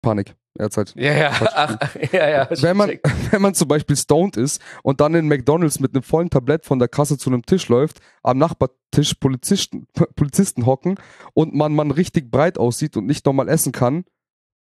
Panik. 0.01 0.35
Er 0.57 0.65
hat 0.65 0.77
halt. 0.77 0.93
Ja, 0.95 1.13
ja, 1.13 1.31
ach, 1.31 1.95
ja, 2.11 2.29
ja. 2.29 2.49
Wenn 2.61 2.77
man, 2.77 2.89
wenn 3.31 3.41
man 3.41 3.53
zum 3.53 3.67
Beispiel 3.67 3.95
stoned 3.95 4.37
ist 4.37 4.61
und 4.83 5.01
dann 5.01 5.15
in 5.15 5.27
McDonalds 5.27 5.79
mit 5.79 5.93
einem 5.95 6.03
vollen 6.03 6.29
Tablett 6.29 6.65
von 6.65 6.77
der 6.77 6.87
Kasse 6.87 7.17
zu 7.17 7.29
einem 7.29 7.45
Tisch 7.45 7.67
läuft, 7.69 7.99
am 8.21 8.37
Nachbartisch 8.37 9.13
Polizisten, 9.15 9.87
Polizisten 10.15 10.65
hocken 10.65 10.99
und 11.33 11.55
man, 11.55 11.73
man 11.73 11.91
richtig 11.91 12.29
breit 12.29 12.57
aussieht 12.57 12.97
und 12.97 13.05
nicht 13.05 13.25
normal 13.25 13.49
essen 13.49 13.71
kann, 13.71 14.03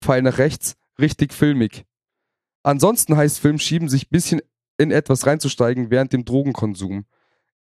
Pfeil 0.02 0.22
nach 0.22 0.38
rechts, 0.38 0.76
richtig 1.00 1.32
filmig. 1.32 1.84
Ansonsten 2.62 3.16
heißt 3.16 3.38
Filmschieben, 3.38 3.88
sich 3.88 4.10
bisschen 4.10 4.40
in 4.78 4.90
etwas 4.90 5.26
reinzusteigen 5.26 5.90
während 5.90 6.12
dem 6.12 6.24
Drogenkonsum. 6.24 7.06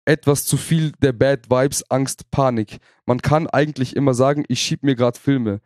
Etwas 0.04 0.44
zu 0.44 0.56
viel 0.56 0.92
der 1.02 1.12
Bad 1.12 1.50
Vibes, 1.50 1.90
Angst, 1.90 2.30
Panik. 2.30 2.78
Man 3.06 3.20
kann 3.20 3.46
eigentlich 3.48 3.96
immer 3.96 4.14
sagen, 4.14 4.44
ich 4.48 4.60
schieb 4.60 4.82
mir 4.82 4.94
grad 4.94 5.18
Filme. 5.18 5.60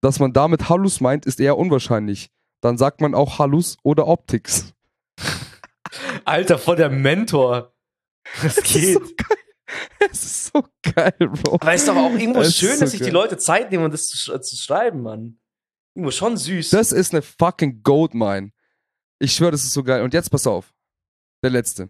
Dass 0.00 0.18
man 0.18 0.32
damit 0.32 0.68
Hallus 0.68 1.00
meint, 1.00 1.26
ist 1.26 1.40
eher 1.40 1.58
unwahrscheinlich. 1.58 2.30
Dann 2.60 2.78
sagt 2.78 3.00
man 3.00 3.14
auch 3.14 3.38
Hallus 3.38 3.76
oder 3.82 4.06
Optics. 4.06 4.72
Alter, 6.24 6.58
voll 6.58 6.76
der 6.76 6.90
Mentor. 6.90 7.74
Das 8.42 8.62
geht. 8.62 8.98
Es 10.10 10.24
ist 10.24 10.52
so 10.52 10.64
geil, 10.94 11.14
Bro. 11.18 11.56
Aber 11.56 11.74
ist 11.74 11.88
doch 11.88 11.96
auch 11.96 12.12
irgendwo 12.12 12.40
Es 12.40 12.48
ist 12.48 12.58
schön, 12.58 12.74
so 12.74 12.80
dass 12.80 12.92
sich 12.92 13.02
die. 13.02 13.10
Leute 13.10 13.36
Zeit 13.36 13.70
nehmen, 13.70 13.84
um 13.84 13.90
das 13.90 14.08
zu, 14.08 14.38
zu 14.38 14.56
schreiben, 14.56 15.02
Mann. 15.02 15.38
Irgendwo 15.96 16.10
schon 16.10 16.36
süß. 16.36 16.70
Das 16.70 16.92
ist 16.92 17.14
eine 17.14 17.22
fucking 17.22 17.82
Goldmine. 17.82 18.52
Ich 19.18 19.34
schwöre, 19.34 19.52
das 19.52 19.64
ist 19.64 19.72
so 19.72 19.82
geil. 19.82 20.02
Und 20.02 20.12
jetzt 20.12 20.30
pass 20.30 20.46
auf. 20.46 20.74
Der 21.42 21.48
letzte. 21.48 21.88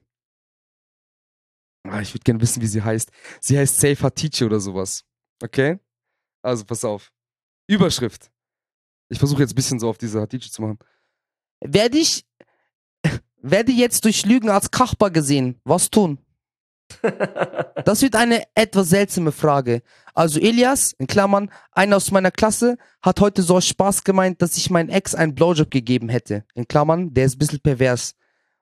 Ah, 1.83 2.01
ich 2.01 2.15
würde 2.15 2.23
gerne 2.23 2.41
wissen, 2.41 2.63
wie 2.63 2.69
sie 2.69 2.83
heißt. 2.83 3.11
Sie 3.41 3.59
heißt 3.59 3.81
Safe 3.81 4.01
Hatice 4.01 4.43
oder 4.43 4.61
sowas. 4.61 5.05
Okay? 5.43 5.81
Also 6.41 6.65
pass 6.65 6.85
auf. 6.85 7.13
Überschrift. 7.67 8.31
Ich 9.09 9.19
versuche 9.19 9.43
jetzt 9.43 9.53
ein 9.53 9.57
bisschen 9.57 9.81
so 9.81 9.89
auf 9.89 9.99
diese 9.99 10.21
Hatice 10.21 10.53
zu 10.53 10.63
machen. 10.63 10.79
Werde 11.61 11.99
ich, 11.99 12.25
werde 13.43 13.73
jetzt 13.73 14.05
durch 14.05 14.25
Lügen 14.25 14.51
als 14.51 14.71
Kachbar 14.71 15.11
gesehen. 15.11 15.61
Was 15.65 15.91
tun? 15.91 16.25
Das 17.85 18.03
wird 18.03 18.17
eine 18.17 18.45
etwas 18.55 18.89
seltsame 18.91 19.33
Frage. 19.33 19.83
Also 20.15 20.41
Elias, 20.41 20.93
in 20.99 21.07
Klammern, 21.07 21.51
einer 21.73 21.97
aus 21.97 22.11
meiner 22.11 22.31
Klasse, 22.31 22.79
hat 23.03 23.21
heute 23.21 23.43
so 23.43 23.61
Spaß 23.61 24.05
gemeint, 24.05 24.41
dass 24.43 24.57
ich 24.57 24.71
meinen 24.71 24.89
Ex 24.89 25.15
einen 25.15 25.35
Blowjob 25.35 25.71
gegeben 25.71 26.09
hätte. 26.09 26.45
In 26.55 26.67
Klammern, 26.67 27.13
der 27.13 27.27
ist 27.27 27.37
ein 27.37 27.39
bisschen 27.39 27.61
pervers. 27.61 28.15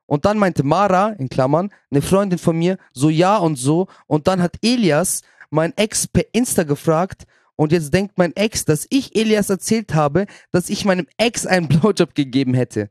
Und 0.06 0.24
dann 0.24 0.38
meinte 0.38 0.62
Mara, 0.62 1.10
in 1.10 1.28
Klammern, 1.28 1.70
eine 1.90 2.02
Freundin 2.02 2.38
von 2.38 2.56
mir, 2.56 2.76
so 2.92 3.08
ja 3.08 3.36
und 3.36 3.56
so. 3.56 3.86
Und 4.06 4.26
dann 4.26 4.42
hat 4.42 4.56
Elias 4.62 5.22
mein 5.50 5.76
Ex 5.76 6.06
per 6.06 6.24
Insta 6.32 6.64
gefragt. 6.64 7.24
Und 7.56 7.72
jetzt 7.72 7.94
denkt 7.94 8.18
mein 8.18 8.34
Ex, 8.34 8.64
dass 8.64 8.86
ich 8.90 9.14
Elias 9.16 9.48
erzählt 9.48 9.94
habe, 9.94 10.26
dass 10.50 10.68
ich 10.68 10.84
meinem 10.84 11.06
Ex 11.16 11.46
einen 11.46 11.68
Blowjob 11.68 12.14
gegeben 12.14 12.54
hätte. 12.54 12.90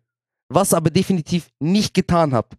Was 0.50 0.74
aber 0.74 0.90
definitiv 0.90 1.50
nicht 1.60 1.94
getan 1.94 2.34
habe. 2.34 2.50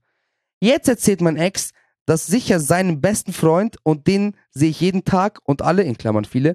Jetzt 0.61 0.89
erzählt 0.89 1.21
mein 1.21 1.37
Ex, 1.37 1.71
dass 2.07 2.27
sicher 2.27 2.61
seinem 2.61 3.01
besten 3.01 3.33
Freund 3.33 3.77
und 3.83 4.07
den 4.07 4.37
sehe 4.51 4.71
ich 4.71 4.81
jeden 4.81 5.05
Tag 5.05 5.41
und 5.45 5.63
alle, 5.63 5.83
in 5.83 5.97
Klammern 5.97 6.25
viele, 6.25 6.55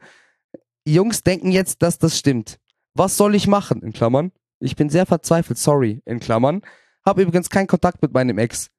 Jungs 0.86 1.24
denken 1.24 1.52
jetzt, 1.52 1.82
dass 1.82 1.98
das 1.98 2.18
stimmt. 2.18 2.60
Was 2.94 3.18
soll 3.18 3.36
ich 3.36 3.48
machen? 3.48 3.82
In 3.82 3.94
Klammern. 3.94 4.32
Ich 4.60 4.76
bin 4.76 4.90
sehr 4.90 5.06
verzweifelt, 5.06 5.58
sorry. 5.58 6.02
In 6.06 6.20
Klammern. 6.20 6.62
Habe 7.06 7.22
übrigens 7.22 7.50
keinen 7.50 7.68
Kontakt 7.68 8.02
mit 8.02 8.14
meinem 8.14 8.38
Ex. 8.38 8.70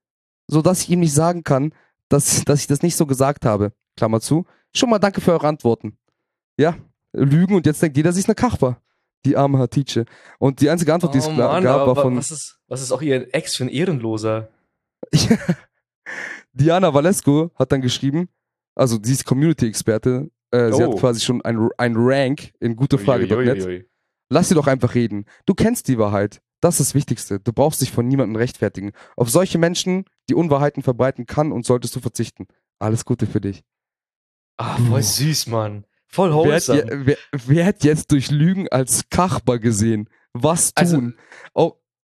So 0.46 0.62
dass 0.62 0.82
ich 0.82 0.90
ihm 0.90 1.00
nicht 1.00 1.14
sagen 1.14 1.44
kann, 1.44 1.72
dass, 2.08 2.44
dass 2.44 2.60
ich 2.60 2.66
das 2.66 2.82
nicht 2.82 2.96
so 2.96 3.06
gesagt 3.06 3.44
habe. 3.44 3.72
Klammer 3.96 4.20
zu. 4.20 4.44
Schon 4.74 4.90
mal 4.90 4.98
danke 4.98 5.20
für 5.20 5.32
eure 5.32 5.48
Antworten. 5.48 5.96
Ja, 6.56 6.76
Lügen 7.12 7.54
und 7.54 7.66
jetzt 7.66 7.82
denkt 7.82 7.96
jeder, 7.96 8.12
sie 8.12 8.20
ist 8.20 8.28
eine 8.28 8.34
Kachbar. 8.34 8.82
Die 9.24 9.36
arme 9.36 9.58
Hatice. 9.58 10.04
Und 10.38 10.60
die 10.60 10.70
einzige 10.70 10.94
Antwort, 10.94 11.14
die 11.14 11.18
es 11.18 11.26
oh 11.26 11.36
gab, 11.36 11.52
Mann, 11.52 11.64
war 11.64 11.80
aber 11.80 11.96
von 11.96 12.16
was 12.16 12.30
ist, 12.30 12.58
was 12.68 12.80
ist 12.80 12.92
auch 12.92 13.02
ihr 13.02 13.34
Ex 13.34 13.56
für 13.56 13.64
ein 13.64 13.68
Ehrenloser? 13.68 14.48
Diana 16.52 16.92
Valesco 16.92 17.50
hat 17.54 17.72
dann 17.72 17.80
geschrieben, 17.80 18.28
also 18.74 18.98
sie 19.02 19.12
ist 19.12 19.24
Community-Experte, 19.24 20.30
äh, 20.50 20.72
sie 20.72 20.82
Oh. 20.84 20.92
hat 20.92 21.00
quasi 21.00 21.20
schon 21.20 21.42
ein, 21.42 21.68
ein 21.78 21.94
Rank 21.96 22.52
in 22.60 22.76
gutefrage.net. 22.76 23.30
Uiuiui. 23.64 23.86
Lass 24.30 24.48
sie 24.48 24.54
doch 24.54 24.66
einfach 24.66 24.94
reden. 24.94 25.24
Du 25.46 25.54
kennst 25.54 25.88
die 25.88 25.98
Wahrheit. 25.98 26.40
Das 26.60 26.78
ist 26.78 26.90
das 26.90 26.94
Wichtigste. 26.94 27.40
Du 27.40 27.52
brauchst 27.52 27.80
dich 27.80 27.90
von 27.90 28.06
niemandem 28.06 28.36
rechtfertigen. 28.36 28.92
Auf 29.16 29.30
solche 29.30 29.58
Menschen, 29.58 30.04
die 30.28 30.34
Unwahrheiten 30.34 30.82
verbreiten 30.82 31.26
kann 31.26 31.52
und 31.52 31.64
solltest 31.64 31.96
du 31.96 32.00
verzichten. 32.00 32.46
Alles 32.78 33.04
Gute 33.04 33.26
für 33.26 33.40
dich. 33.40 33.62
Ah, 34.58 34.76
voll 34.76 35.02
süß, 35.02 35.46
Mann. 35.46 35.86
Voll 36.06 36.30
Wer 36.30 36.36
wholesome. 36.36 36.78
je, 36.80 37.06
wer, 37.06 37.16
wer 37.46 37.64
hat 37.66 37.82
jetzt 37.82 38.12
durch 38.12 38.30
Lügen 38.30 38.68
als 38.68 39.08
Kachbar 39.08 39.58
gesehen? 39.58 40.08
Was 40.34 40.72
Also- 40.76 40.96
tun? 40.98 41.14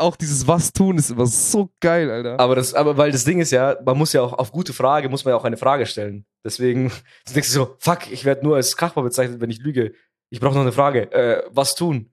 Auch, 0.04 0.16
dieses 0.16 0.46
Was 0.46 0.72
tun 0.72 0.98
ist 0.98 1.10
immer 1.10 1.26
so 1.26 1.70
geil, 1.80 2.10
Alter. 2.10 2.38
Aber 2.38 2.54
das, 2.54 2.74
aber 2.74 2.96
weil 2.96 3.10
das 3.12 3.24
Ding 3.24 3.40
ist 3.40 3.50
ja, 3.50 3.76
man 3.84 3.98
muss 3.98 4.12
ja 4.12 4.22
auch 4.22 4.32
auf 4.34 4.52
gute 4.52 4.72
Frage, 4.72 5.08
muss 5.08 5.24
man 5.24 5.32
ja 5.32 5.36
auch 5.36 5.44
eine 5.44 5.56
Frage 5.56 5.86
stellen. 5.86 6.26
Deswegen 6.44 6.92
denkst 7.34 7.48
du 7.48 7.54
so, 7.54 7.76
fuck, 7.78 8.10
ich 8.12 8.24
werde 8.24 8.44
nur 8.44 8.56
als 8.56 8.76
Kachbar 8.76 9.02
bezeichnet, 9.04 9.40
wenn 9.40 9.50
ich 9.50 9.58
lüge. 9.60 9.94
Ich 10.30 10.40
brauche 10.40 10.54
noch 10.54 10.60
eine 10.62 10.72
Frage. 10.72 11.10
Äh, 11.12 11.42
was 11.50 11.74
tun? 11.74 12.12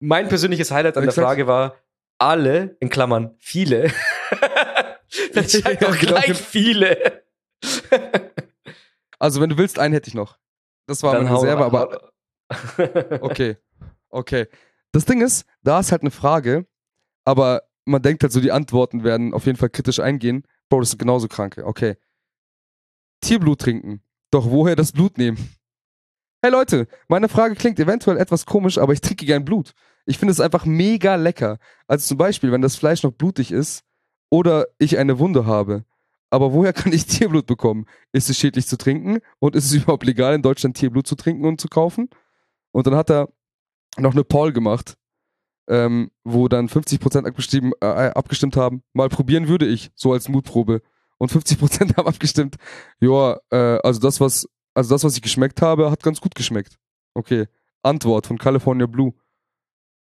Mein 0.00 0.28
persönliches 0.28 0.70
Highlight 0.70 0.96
an 0.96 1.04
der. 1.04 1.12
Frage 1.12 1.46
war, 1.46 1.74
alle, 2.18 2.76
in 2.80 2.88
Klammern, 2.90 3.34
viele. 3.38 3.90
Dann 5.34 5.48
schreibt 5.48 5.82
Ja, 5.82 5.88
doch 5.88 5.98
genau. 5.98 6.12
gleich 6.20 6.34
viele. 6.36 7.22
Also, 9.18 9.40
wenn 9.40 9.48
du 9.48 9.56
willst, 9.56 9.78
einen 9.78 9.94
hätte 9.94 10.08
ich 10.08 10.14
noch. 10.14 10.36
Das 10.86 11.02
war 11.02 11.14
meine 11.14 11.30
hau- 11.30 11.40
Reserve, 11.40 11.64
aber 11.64 12.12
Okay. 13.22 13.56
Okay. 14.10 14.46
Das 14.92 15.04
Ding 15.04 15.20
ist, 15.20 15.44
da 15.62 15.80
ist 15.80 15.92
halt 15.92 16.02
eine 16.02 16.10
Frage, 16.10 16.66
aber 17.24 17.62
man 17.84 18.02
denkt 18.02 18.22
halt 18.22 18.32
so, 18.32 18.40
die 18.40 18.52
Antworten 18.52 19.04
werden 19.04 19.34
auf 19.34 19.46
jeden 19.46 19.58
Fall 19.58 19.70
kritisch 19.70 20.00
eingehen. 20.00 20.44
Bro, 20.68 20.80
das 20.80 20.90
sind 20.90 20.98
genauso 20.98 21.28
Kranke. 21.28 21.64
Okay. 21.64 21.96
Tierblut 23.20 23.60
trinken. 23.60 24.02
Doch 24.30 24.50
woher 24.50 24.76
das 24.76 24.92
Blut 24.92 25.18
nehmen? 25.18 25.38
Hey 26.42 26.50
Leute, 26.50 26.86
meine 27.08 27.28
Frage 27.28 27.54
klingt 27.54 27.78
eventuell 27.78 28.18
etwas 28.18 28.46
komisch, 28.46 28.78
aber 28.78 28.92
ich 28.92 29.00
trinke 29.00 29.24
gern 29.24 29.44
Blut. 29.44 29.72
Ich 30.04 30.18
finde 30.18 30.32
es 30.32 30.40
einfach 30.40 30.64
mega 30.64 31.16
lecker. 31.16 31.58
Also 31.86 32.06
zum 32.06 32.18
Beispiel, 32.18 32.52
wenn 32.52 32.62
das 32.62 32.76
Fleisch 32.76 33.02
noch 33.02 33.12
blutig 33.12 33.50
ist 33.50 33.84
oder 34.30 34.66
ich 34.78 34.98
eine 34.98 35.18
Wunde 35.18 35.46
habe. 35.46 35.84
Aber 36.30 36.52
woher 36.52 36.72
kann 36.72 36.92
ich 36.92 37.06
Tierblut 37.06 37.46
bekommen? 37.46 37.86
Ist 38.12 38.30
es 38.30 38.38
schädlich 38.38 38.66
zu 38.66 38.76
trinken? 38.76 39.18
Und 39.38 39.56
ist 39.56 39.64
es 39.64 39.72
überhaupt 39.82 40.04
legal 40.04 40.34
in 40.34 40.42
Deutschland 40.42 40.76
Tierblut 40.76 41.06
zu 41.06 41.14
trinken 41.14 41.44
und 41.44 41.60
zu 41.60 41.68
kaufen? 41.68 42.10
Und 42.72 42.86
dann 42.86 42.94
hat 42.94 43.10
er 43.10 43.28
noch 43.98 44.12
eine 44.12 44.24
Poll 44.24 44.52
gemacht, 44.52 44.94
ähm, 45.68 46.10
wo 46.24 46.48
dann 46.48 46.68
50% 46.68 47.26
abgestimmt, 47.26 47.74
äh, 47.80 47.86
abgestimmt 47.86 48.56
haben, 48.56 48.82
mal 48.92 49.08
probieren 49.08 49.48
würde 49.48 49.66
ich, 49.66 49.90
so 49.94 50.12
als 50.12 50.28
Mutprobe. 50.28 50.82
Und 51.18 51.32
50% 51.32 51.96
haben 51.96 52.06
abgestimmt, 52.06 52.56
ja, 53.00 53.38
äh, 53.50 53.78
also 53.82 54.00
das, 54.00 54.20
was, 54.20 54.48
also 54.74 54.94
das, 54.94 55.04
was 55.04 55.16
ich 55.16 55.22
geschmeckt 55.22 55.62
habe, 55.62 55.90
hat 55.90 56.02
ganz 56.02 56.20
gut 56.20 56.34
geschmeckt. 56.34 56.78
Okay. 57.14 57.46
Antwort 57.82 58.26
von 58.26 58.36
California 58.36 58.86
Blue. 58.86 59.14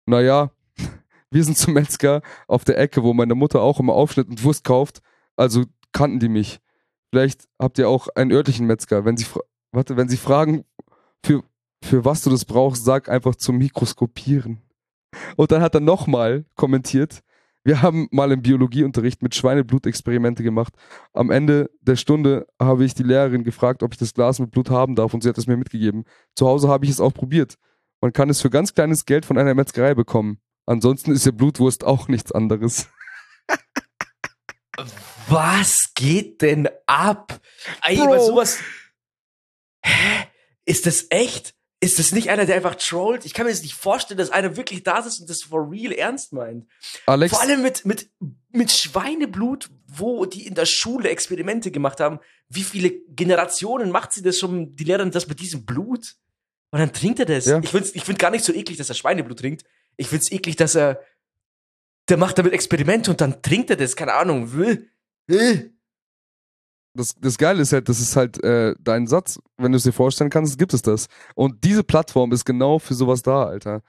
Naja, 0.06 0.52
wir 1.32 1.44
sind 1.44 1.58
zum 1.58 1.74
Metzger 1.74 2.22
auf 2.48 2.66
der 2.66 2.78
Ecke, 2.78 3.04
wo 3.04 3.14
meine 3.14 3.36
Mutter 3.36 3.62
auch 3.62 3.80
immer 3.80 3.94
Aufschnitt 3.94 4.28
und 4.28 4.44
Wurst 4.44 4.64
kauft. 4.64 5.02
Also 5.36 5.66
kannten 5.92 6.20
die 6.20 6.30
mich. 6.30 6.60
Vielleicht 7.12 7.48
habt 7.60 7.78
ihr 7.78 7.88
auch 7.88 8.10
einen 8.16 8.32
örtlichen 8.32 8.68
Metzger. 8.68 9.06
Wenn 9.06 9.18
sie, 9.18 9.26
warte, 9.72 9.96
wenn 9.96 10.10
sie 10.10 10.18
fragen, 10.18 10.66
für, 11.24 11.44
für 11.86 12.04
was 12.04 12.22
du 12.22 12.30
das 12.30 12.46
brauchst, 12.46 12.84
sag 12.84 13.10
einfach 13.10 13.36
zum 13.36 13.58
Mikroskopieren. 13.58 14.62
Und 15.36 15.52
dann 15.52 15.62
hat 15.62 15.76
er 15.76 15.82
nochmal 15.82 16.46
kommentiert, 16.56 17.24
wir 17.64 17.82
haben 17.82 18.08
mal 18.12 18.32
im 18.32 18.44
Biologieunterricht 18.44 19.24
mit 19.24 19.34
Schweineblut 19.34 19.88
Experimente 19.88 20.44
gemacht. 20.44 20.74
Am 21.14 21.32
Ende 21.32 21.72
der 21.82 21.96
Stunde 21.96 22.46
habe 22.60 22.86
ich 22.86 22.94
die 22.94 23.02
Lehrerin 23.02 23.44
gefragt, 23.44 23.82
ob 23.82 23.94
ich 23.94 23.98
das 23.98 24.14
Glas 24.14 24.38
mit 24.38 24.52
Blut 24.52 24.70
haben 24.70 24.96
darf 24.96 25.16
und 25.16 25.24
sie 25.24 25.30
hat 25.30 25.38
es 25.40 25.48
mir 25.48 25.58
mitgegeben. 25.58 26.06
Zu 26.36 26.46
Hause 26.46 26.68
habe 26.68 26.86
ich 26.86 26.92
es 26.92 27.00
auch 27.00 27.14
probiert. 27.14 27.56
Man 28.02 28.14
kann 28.14 28.30
es 28.30 28.40
für 28.40 28.52
ganz 28.52 28.76
kleines 28.76 29.06
Geld 29.06 29.26
von 29.26 29.40
einer 29.40 29.56
Metzgerei 29.56 29.96
bekommen. 29.96 30.40
Ansonsten 30.68 31.12
ist 31.12 31.26
ja 31.26 31.32
Blutwurst 31.32 31.84
auch 31.84 32.08
nichts 32.08 32.32
anderes. 32.32 32.88
Was 35.28 35.92
geht 35.96 36.44
denn 36.44 36.70
ab? 36.86 37.40
Ey, 37.82 37.98
bei 37.98 38.20
sowas. 38.20 38.60
Hä? 39.84 40.28
Ist 40.66 40.86
das 40.86 41.08
echt? 41.10 41.56
Ist 41.86 42.00
das 42.00 42.12
nicht 42.14 42.32
einer, 42.32 42.48
der 42.48 42.56
einfach 42.56 42.74
trollt? 42.74 43.26
Ich 43.26 43.36
kann 43.36 43.46
mir 43.46 43.52
das 43.52 43.62
nicht 43.62 43.76
vorstellen, 43.76 44.18
dass 44.18 44.32
einer 44.32 44.58
wirklich 44.58 44.82
da 44.82 44.98
ist 44.98 45.20
und 45.20 45.30
das 45.30 45.44
for 45.44 45.70
real 45.70 45.92
ernst 45.92 46.34
meint. 46.34 46.66
Alex, 47.06 47.32
Vor 47.32 47.44
allem 47.44 47.62
mit, 47.62 47.86
mit, 47.86 48.10
mit 48.52 48.72
Schweineblut, 48.72 49.70
wo 49.88 50.26
die 50.26 50.48
in 50.48 50.56
der 50.56 50.66
Schule 50.66 51.10
Experimente 51.10 51.70
gemacht 51.70 52.00
haben. 52.00 52.20
Wie 52.50 52.64
viele 52.64 52.90
Generationen 52.90 53.92
macht 53.92 54.14
sie 54.14 54.24
das 54.24 54.40
schon, 54.40 54.76
die 54.76 54.84
Lehrerin, 54.84 55.12
das 55.12 55.28
mit 55.28 55.40
diesem 55.40 55.64
Blut? 55.64 56.16
Und 56.72 56.80
dann 56.80 56.92
trinkt 56.92 57.20
er 57.20 57.28
das. 57.28 57.46
Ja. 57.46 57.60
Ich 57.60 57.70
find's, 57.70 57.94
ich 57.94 58.04
find 58.04 58.18
gar 58.18 58.32
nicht 58.32 58.44
so 58.44 58.52
eklig, 58.52 58.78
dass 58.78 58.90
er 58.90 58.96
Schweineblut 58.96 59.38
trinkt. 59.38 59.64
Ich 59.96 60.08
find's 60.08 60.32
eklig, 60.32 60.56
dass 60.56 60.74
er, 60.74 61.00
der 62.10 62.18
macht 62.18 62.40
damit 62.40 62.54
Experimente 62.54 63.12
und 63.12 63.22
dann 63.22 63.44
trinkt 63.44 63.70
er 63.70 63.76
das, 63.76 63.96
keine 63.96 64.14
Ahnung. 64.14 64.54
Will. 64.54 64.90
Will. 65.28 65.75
Das, 66.96 67.16
das 67.20 67.38
Geile 67.38 67.62
ist 67.62 67.74
halt, 67.74 67.90
das 67.90 68.00
ist 68.00 68.16
halt 68.16 68.44
äh, 68.44 68.74
dein 68.80 69.08
Satz. 69.08 69.40
Wenn 69.58 69.72
du 69.72 69.78
es 69.78 69.84
dir 69.84 69.92
vorstellen 69.94 70.30
kannst, 70.30 70.58
gibt 70.58 70.74
es 70.74 70.82
das. 70.82 71.08
Und 71.36 71.64
diese 71.64 71.84
Plattform 71.84 72.32
ist 72.32 72.46
genau 72.46 72.80
für 72.80 72.94
sowas 72.94 73.22
da, 73.22 73.44
Alter. 73.44 73.82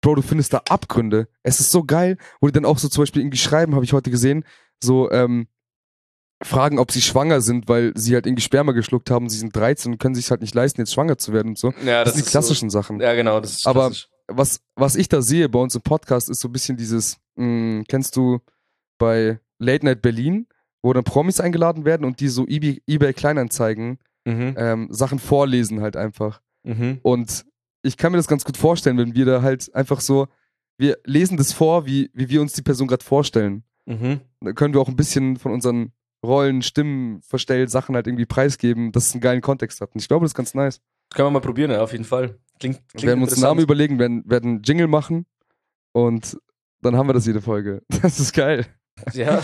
Bro, 0.00 0.16
du 0.16 0.22
findest 0.22 0.52
da 0.52 0.62
Abgründe. 0.68 1.28
Es 1.42 1.60
ist 1.60 1.70
so 1.70 1.84
geil, 1.84 2.16
wo 2.40 2.46
die 2.48 2.52
dann 2.52 2.64
auch 2.64 2.78
so 2.78 2.88
zum 2.88 3.02
Beispiel 3.02 3.22
irgendwie 3.22 3.38
schreiben, 3.38 3.74
habe 3.74 3.84
ich 3.84 3.92
heute 3.92 4.10
gesehen, 4.10 4.44
so 4.82 5.10
ähm, 5.12 5.46
fragen, 6.42 6.78
ob 6.80 6.90
sie 6.90 7.00
schwanger 7.00 7.40
sind, 7.40 7.68
weil 7.68 7.92
sie 7.94 8.14
halt 8.14 8.26
irgendwie 8.26 8.42
Sperma 8.42 8.72
geschluckt 8.72 9.10
haben, 9.10 9.28
sie 9.28 9.38
sind 9.38 9.54
13 9.54 9.92
und 9.92 9.98
können 9.98 10.16
sich 10.16 10.30
halt 10.30 10.40
nicht 10.40 10.54
leisten, 10.56 10.80
jetzt 10.80 10.92
schwanger 10.92 11.18
zu 11.18 11.32
werden 11.32 11.50
und 11.50 11.58
so. 11.58 11.72
Ja, 11.84 12.02
Das, 12.04 12.14
sind 12.14 12.26
die 12.26 12.30
klassischen 12.30 12.68
Sachen. 12.68 12.98
So, 12.98 13.04
ja, 13.04 13.14
genau, 13.14 13.40
das 13.40 13.52
ist 13.52 13.66
Aber- 13.66 13.86
klassisch. 13.86 14.08
was, 14.26 14.60
was 14.74 14.96
ich 14.96 15.08
da 15.08 15.22
sehe 15.22 15.48
bei 15.48 15.60
uns 15.60 15.74
im 15.76 15.82
Podcast, 15.82 16.28
ist 16.28 16.40
so 16.40 16.48
ein 16.48 16.52
bisschen 16.52 16.76
dieses, 16.76 17.18
mh, 17.36 17.84
kennst 17.86 18.16
du 18.16 18.40
bei 18.98 19.38
Late 19.58 19.84
Night 19.84 20.02
Berlin, 20.02 20.48
wo 20.82 20.92
dann 20.92 21.04
Promis 21.04 21.40
eingeladen 21.40 21.84
werden 21.84 22.04
und 22.04 22.20
die 22.20 22.28
so 22.28 22.46
eBay, 22.46 22.82
eBay 22.86 23.12
Kleinanzeigen 23.12 23.98
Mhm. 24.24 24.54
ähm, 24.56 24.86
Sachen 24.90 25.18
vorlesen 25.18 25.80
halt 25.80 25.96
einfach. 25.96 26.40
Mhm. 26.62 27.00
Und 27.02 27.44
ich 27.82 27.96
kann 27.96 28.12
mir 28.12 28.18
das 28.18 28.28
ganz 28.28 28.44
gut 28.44 28.56
vorstellen, 28.56 28.96
wenn 28.96 29.16
wir 29.16 29.24
da 29.24 29.42
halt 29.42 29.74
einfach 29.74 30.00
so, 30.00 30.28
wir 30.78 30.98
lesen 31.04 31.36
das 31.36 31.52
vor, 31.52 31.86
wie, 31.86 32.08
wie 32.14 32.28
wir 32.28 32.40
uns 32.40 32.52
die 32.52 32.62
Person 32.62 32.86
gerade 32.86 33.04
vorstellen. 33.04 33.64
Mhm. 33.86 34.20
Da 34.40 34.52
können 34.52 34.74
wir 34.74 34.80
auch 34.80 34.86
ein 34.88 34.94
bisschen 34.94 35.38
von 35.38 35.50
unseren 35.50 35.92
Rollen, 36.24 36.62
Stimmen, 36.62 37.20
verstellt 37.22 37.68
Sachen 37.70 37.96
halt 37.96 38.06
irgendwie 38.06 38.26
preisgeben, 38.26 38.92
dass 38.92 39.08
es 39.08 39.14
einen 39.14 39.22
geilen 39.22 39.40
Kontext 39.40 39.80
hat. 39.80 39.92
Und 39.92 40.00
ich 40.00 40.06
glaube, 40.06 40.22
das 40.24 40.30
ist 40.30 40.36
ganz 40.36 40.54
nice. 40.54 40.80
Das 41.08 41.16
können 41.16 41.26
wir 41.26 41.32
mal 41.32 41.40
probieren, 41.40 41.72
ja, 41.72 41.82
auf 41.82 41.90
jeden 41.90 42.04
Fall. 42.04 42.38
Klingt, 42.60 42.76
Wir 42.76 42.82
klingt 42.90 43.06
werden 43.06 43.22
uns 43.24 43.32
einen 43.32 43.42
Namen 43.42 43.60
überlegen, 43.60 43.98
werden, 43.98 44.22
werden 44.30 44.50
einen 44.50 44.62
Jingle 44.62 44.86
machen 44.86 45.26
und 45.90 46.38
dann 46.80 46.94
haben 46.96 47.08
wir 47.08 47.12
das 47.14 47.26
jede 47.26 47.40
Folge. 47.42 47.82
Das 48.02 48.20
ist 48.20 48.32
geil. 48.34 48.66
Ja. 49.14 49.42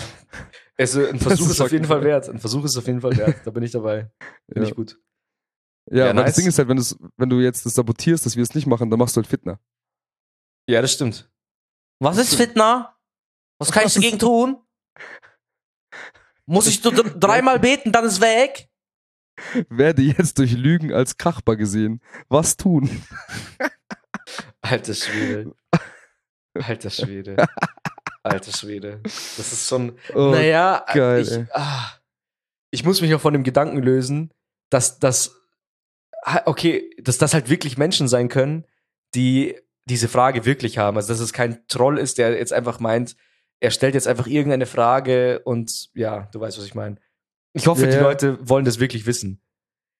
Also 0.79 1.05
ein 1.05 1.19
Versuch 1.19 1.49
ist 1.49 1.59
auf 1.61 1.71
jeden 1.71 1.85
Fall 1.85 2.03
wert. 2.03 2.29
Ein 2.29 2.39
Versuch 2.39 2.63
ist 2.63 2.77
auf 2.77 2.87
jeden 2.87 3.01
Fall 3.01 3.15
wert. 3.17 3.35
Da 3.45 3.51
bin 3.51 3.63
ich 3.63 3.71
dabei. 3.71 4.11
Bin 4.47 4.63
Ja. 4.63 4.69
ich 4.69 4.75
gut. 4.75 4.97
Ja, 5.91 6.05
Ja, 6.05 6.09
aber 6.11 6.21
das 6.23 6.25
nice. 6.27 6.35
Ding 6.37 6.47
ist 6.47 6.57
halt, 6.57 6.69
wenn, 6.69 6.81
wenn 7.17 7.29
du 7.29 7.39
jetzt 7.41 7.65
das 7.65 7.73
sabotierst, 7.73 8.25
dass 8.25 8.35
wir 8.35 8.43
es 8.43 8.55
nicht 8.55 8.65
machen, 8.67 8.89
dann 8.89 8.97
machst 8.99 9.15
du 9.15 9.19
halt 9.19 9.27
Fitner. 9.27 9.59
Ja, 10.69 10.81
das 10.81 10.93
stimmt. 10.93 11.29
Was 11.99 12.17
ist 12.17 12.35
Fitna? 12.35 12.95
Was 13.59 13.71
kann 13.71 13.85
ich 13.87 13.93
dagegen 13.93 14.19
tun? 14.19 14.57
Muss 16.45 16.67
ich 16.67 16.81
dreimal 16.81 17.59
beten, 17.59 17.91
dann 17.91 18.05
ist 18.05 18.21
weg? 18.21 18.69
Werde 19.69 20.01
jetzt 20.01 20.37
durch 20.39 20.53
Lügen 20.53 20.93
als 20.93 21.17
Kachbar 21.17 21.55
gesehen. 21.57 22.01
Was 22.29 22.55
tun? 22.57 22.89
Alter 24.61 24.93
Schwede. 24.93 25.55
Alter 26.55 26.89
Schwede. 26.89 27.35
Alter 28.23 28.51
Schwede. 28.51 28.99
Das 29.03 29.53
ist 29.53 29.67
schon. 29.67 29.97
Oh, 30.13 30.31
naja, 30.31 30.85
geil, 30.93 31.21
ich, 31.21 31.55
ah, 31.55 31.91
ich 32.71 32.83
muss 32.83 33.01
mich 33.01 33.13
auch 33.15 33.21
von 33.21 33.33
dem 33.33 33.43
Gedanken 33.43 33.81
lösen, 33.81 34.31
dass 34.69 34.99
das. 34.99 35.35
Okay, 36.45 36.89
dass 37.01 37.17
das 37.17 37.33
halt 37.33 37.49
wirklich 37.49 37.77
Menschen 37.77 38.07
sein 38.07 38.27
können, 38.27 38.65
die 39.15 39.57
diese 39.85 40.09
Frage 40.09 40.45
wirklich 40.45 40.77
haben. 40.77 40.97
Also, 40.97 41.13
dass 41.13 41.21
es 41.21 41.33
kein 41.33 41.65
Troll 41.67 41.97
ist, 41.97 42.17
der 42.17 42.37
jetzt 42.37 42.53
einfach 42.53 42.79
meint, 42.79 43.15
er 43.59 43.71
stellt 43.71 43.93
jetzt 43.93 44.07
einfach 44.07 44.27
irgendeine 44.27 44.65
Frage 44.65 45.39
und 45.43 45.89
ja, 45.93 46.27
du 46.31 46.39
weißt, 46.39 46.57
was 46.57 46.65
ich 46.65 46.75
meine. 46.75 46.97
Ich 47.53 47.67
hoffe, 47.67 47.85
Ja, 47.85 47.91
die. 47.91 47.97
Leute 47.97 48.37
wollen 48.47 48.65
das 48.65 48.79
wirklich 48.79 49.05
wissen. 49.05 49.41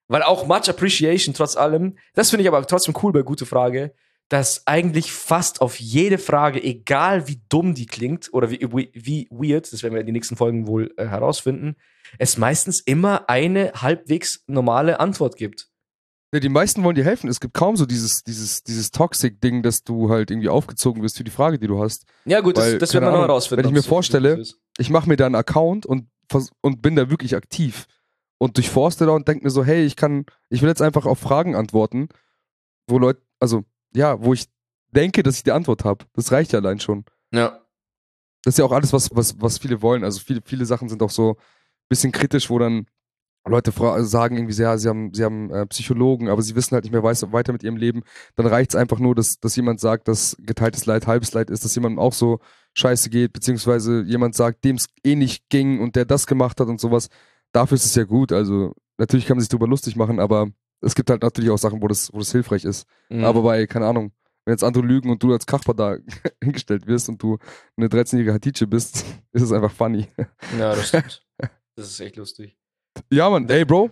Weil 0.07 0.23
auch 0.23 0.45
much 0.45 0.69
appreciation 0.69 1.33
trotz 1.33 1.55
allem, 1.55 1.97
das 2.13 2.29
finde 2.29 2.43
ich 2.43 2.47
aber 2.47 2.65
trotzdem 2.65 2.95
cool 3.01 3.11
bei 3.11 3.21
Gute 3.21 3.45
Frage, 3.45 3.93
dass 4.29 4.65
eigentlich 4.67 5.11
fast 5.11 5.59
auf 5.59 5.79
jede 5.79 6.19
Frage, 6.19 6.63
egal 6.63 7.27
wie 7.27 7.41
dumm 7.49 7.73
die 7.73 7.87
klingt 7.87 8.31
oder 8.31 8.51
wie, 8.51 8.59
wie, 8.71 8.91
wie 8.93 9.27
weird, 9.31 9.71
das 9.73 9.81
werden 9.81 9.93
wir 9.95 10.01
in 10.01 10.05
den 10.05 10.13
nächsten 10.13 10.35
Folgen 10.35 10.67
wohl 10.67 10.93
äh, 10.97 11.07
herausfinden, 11.07 11.75
es 12.19 12.37
meistens 12.37 12.79
immer 12.79 13.27
eine 13.27 13.71
halbwegs 13.75 14.43
normale 14.47 14.99
Antwort 14.99 15.35
gibt. 15.35 15.69
Ja, 16.31 16.39
die 16.39 16.49
meisten 16.49 16.83
wollen 16.83 16.95
dir 16.95 17.03
helfen. 17.03 17.27
Es 17.27 17.39
gibt 17.39 17.55
kaum 17.55 17.75
so 17.75 17.87
dieses, 17.87 18.23
dieses, 18.23 18.61
dieses 18.61 18.91
Toxic-Ding, 18.91 19.63
dass 19.63 19.83
du 19.83 20.11
halt 20.11 20.29
irgendwie 20.29 20.49
aufgezogen 20.49 21.01
wirst 21.01 21.17
für 21.17 21.23
die 21.23 21.31
Frage, 21.31 21.57
die 21.57 21.65
du 21.65 21.81
hast. 21.81 22.05
Ja, 22.25 22.41
gut, 22.41 22.57
Weil, 22.57 22.73
das, 22.73 22.89
das 22.89 22.93
werden 22.93 23.05
wir 23.05 23.17
noch 23.17 23.27
herausfinden. 23.27 23.63
wenn 23.63 23.69
ich 23.69 23.73
mir 23.73 23.81
so 23.81 23.89
vorstelle-. 23.89 24.43
Ich 24.77 24.91
mache 24.91 25.09
mir 25.09 25.17
da 25.17 25.25
einen 25.25 25.35
Account 25.35 25.87
und, 25.87 26.07
und 26.61 26.81
bin 26.83 26.95
da 26.95 27.09
wirklich 27.09 27.35
aktiv. 27.35 27.87
Und 28.37 28.57
durchforste 28.57 29.07
da 29.07 29.11
und 29.11 29.27
denke 29.27 29.43
mir 29.43 29.49
so, 29.49 29.65
hey, 29.65 29.83
ich 29.83 29.95
kann, 29.95 30.25
ich 30.49 30.61
will 30.61 30.69
jetzt 30.69 30.83
einfach 30.83 31.05
auf 31.05 31.19
Fragen 31.19 31.55
antworten, 31.55 32.09
wo 32.87 32.99
Leute, 32.99 33.21
also, 33.39 33.65
ja, 33.93 34.21
wo 34.23 34.33
ich 34.33 34.45
denke, 34.91 35.23
dass 35.23 35.37
ich 35.37 35.43
die 35.43 35.51
Antwort 35.51 35.85
habe. 35.85 36.05
Das 36.13 36.31
reicht 36.31 36.53
ja 36.53 36.59
allein 36.59 36.79
schon. 36.79 37.05
Ja. 37.31 37.59
Das 38.43 38.53
ist 38.53 38.59
ja 38.59 38.65
auch 38.65 38.71
alles, 38.71 38.93
was, 38.93 39.13
was, 39.13 39.39
was 39.41 39.57
viele 39.57 39.81
wollen. 39.81 40.03
Also 40.03 40.19
viele, 40.19 40.41
viele 40.43 40.65
Sachen 40.65 40.89
sind 40.89 41.03
auch 41.03 41.09
so 41.09 41.31
ein 41.31 41.35
bisschen 41.89 42.11
kritisch, 42.11 42.49
wo 42.49 42.57
dann 42.57 42.85
Leute 43.45 43.71
fra- 43.71 44.03
sagen 44.03 44.35
irgendwie, 44.35 44.53
so, 44.53 44.63
ja, 44.63 44.77
sie 44.77 44.89
haben, 44.89 45.13
sie 45.13 45.23
haben 45.23 45.49
äh, 45.51 45.65
Psychologen, 45.67 46.29
aber 46.29 46.41
sie 46.41 46.55
wissen 46.55 46.73
halt 46.73 46.83
nicht 46.83 46.91
mehr 46.91 47.03
weiß, 47.03 47.31
weiter 47.31 47.51
mit 47.51 47.63
ihrem 47.63 47.77
Leben. 47.77 48.03
Dann 48.35 48.45
reicht 48.45 48.71
es 48.71 48.75
einfach 48.75 48.99
nur, 48.99 49.15
dass, 49.15 49.39
dass 49.39 49.55
jemand 49.55 49.79
sagt, 49.79 50.07
dass 50.07 50.37
geteiltes 50.39 50.85
Leid 50.85 51.07
halbes 51.07 51.33
Leid 51.33 51.49
ist, 51.49 51.65
dass 51.65 51.73
jemandem 51.75 51.99
auch 51.99 52.13
so 52.13 52.39
scheiße 52.75 53.09
geht, 53.09 53.33
beziehungsweise 53.33 54.03
jemand 54.03 54.35
sagt, 54.35 54.63
dem 54.63 54.75
es 54.75 54.87
eh 55.03 55.15
nicht 55.15 55.49
ging 55.49 55.79
und 55.79 55.95
der 55.95 56.05
das 56.05 56.27
gemacht 56.27 56.59
hat 56.59 56.67
und 56.67 56.79
sowas. 56.79 57.09
Dafür 57.51 57.75
ist 57.75 57.85
es 57.85 57.95
ja 57.95 58.03
gut. 58.03 58.31
Also 58.31 58.73
natürlich 58.97 59.25
kann 59.25 59.37
man 59.37 59.41
sich 59.41 59.49
darüber 59.49 59.67
lustig 59.67 59.95
machen, 59.95 60.19
aber 60.19 60.49
es 60.81 60.95
gibt 60.95 61.09
halt 61.09 61.21
natürlich 61.21 61.49
auch 61.49 61.57
Sachen, 61.57 61.81
wo 61.81 61.87
das, 61.87 62.11
wo 62.13 62.19
das 62.19 62.31
hilfreich 62.31 62.63
ist. 62.65 62.87
Mhm. 63.09 63.23
Aber 63.23 63.41
bei, 63.43 63.65
keine 63.67 63.85
Ahnung, 63.87 64.11
wenn 64.45 64.53
jetzt 64.53 64.63
andere 64.63 64.85
lügen 64.85 65.09
und 65.09 65.21
du 65.21 65.31
als 65.33 65.45
Kachbar 65.45 65.75
da 65.75 65.97
hingestellt 66.43 66.87
wirst 66.87 67.09
und 67.09 67.21
du 67.21 67.37
eine 67.77 67.87
13-jährige 67.87 68.33
Hatice 68.33 68.65
bist, 68.67 69.05
ist 69.31 69.41
es 69.43 69.51
einfach 69.51 69.71
funny. 69.71 70.07
ja, 70.57 70.75
das 70.75 70.87
stimmt. 70.89 71.25
Das 71.75 71.87
ist 71.87 71.99
echt 71.99 72.15
lustig. 72.17 72.57
Ja, 73.11 73.29
Mann, 73.29 73.47
ey, 73.49 73.63
Bro. 73.65 73.91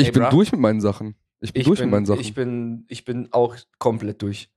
Ich 0.00 0.06
Ey, 0.06 0.12
bin 0.12 0.22
bra. 0.22 0.30
durch 0.30 0.52
mit 0.52 0.60
meinen 0.60 0.80
Sachen. 0.80 1.14
Ich 1.40 1.52
bin 1.52 1.60
Ich 1.60 1.66
durch 1.66 1.78
bin, 1.80 1.86
mit 1.88 1.92
meinen 1.92 2.06
Sachen. 2.06 2.20
ich 2.20 2.34
bin, 2.34 2.84
ich 2.88 3.04
bin 3.04 3.28
auch 3.32 3.56
komplett 3.78 4.22
durch. 4.22 4.50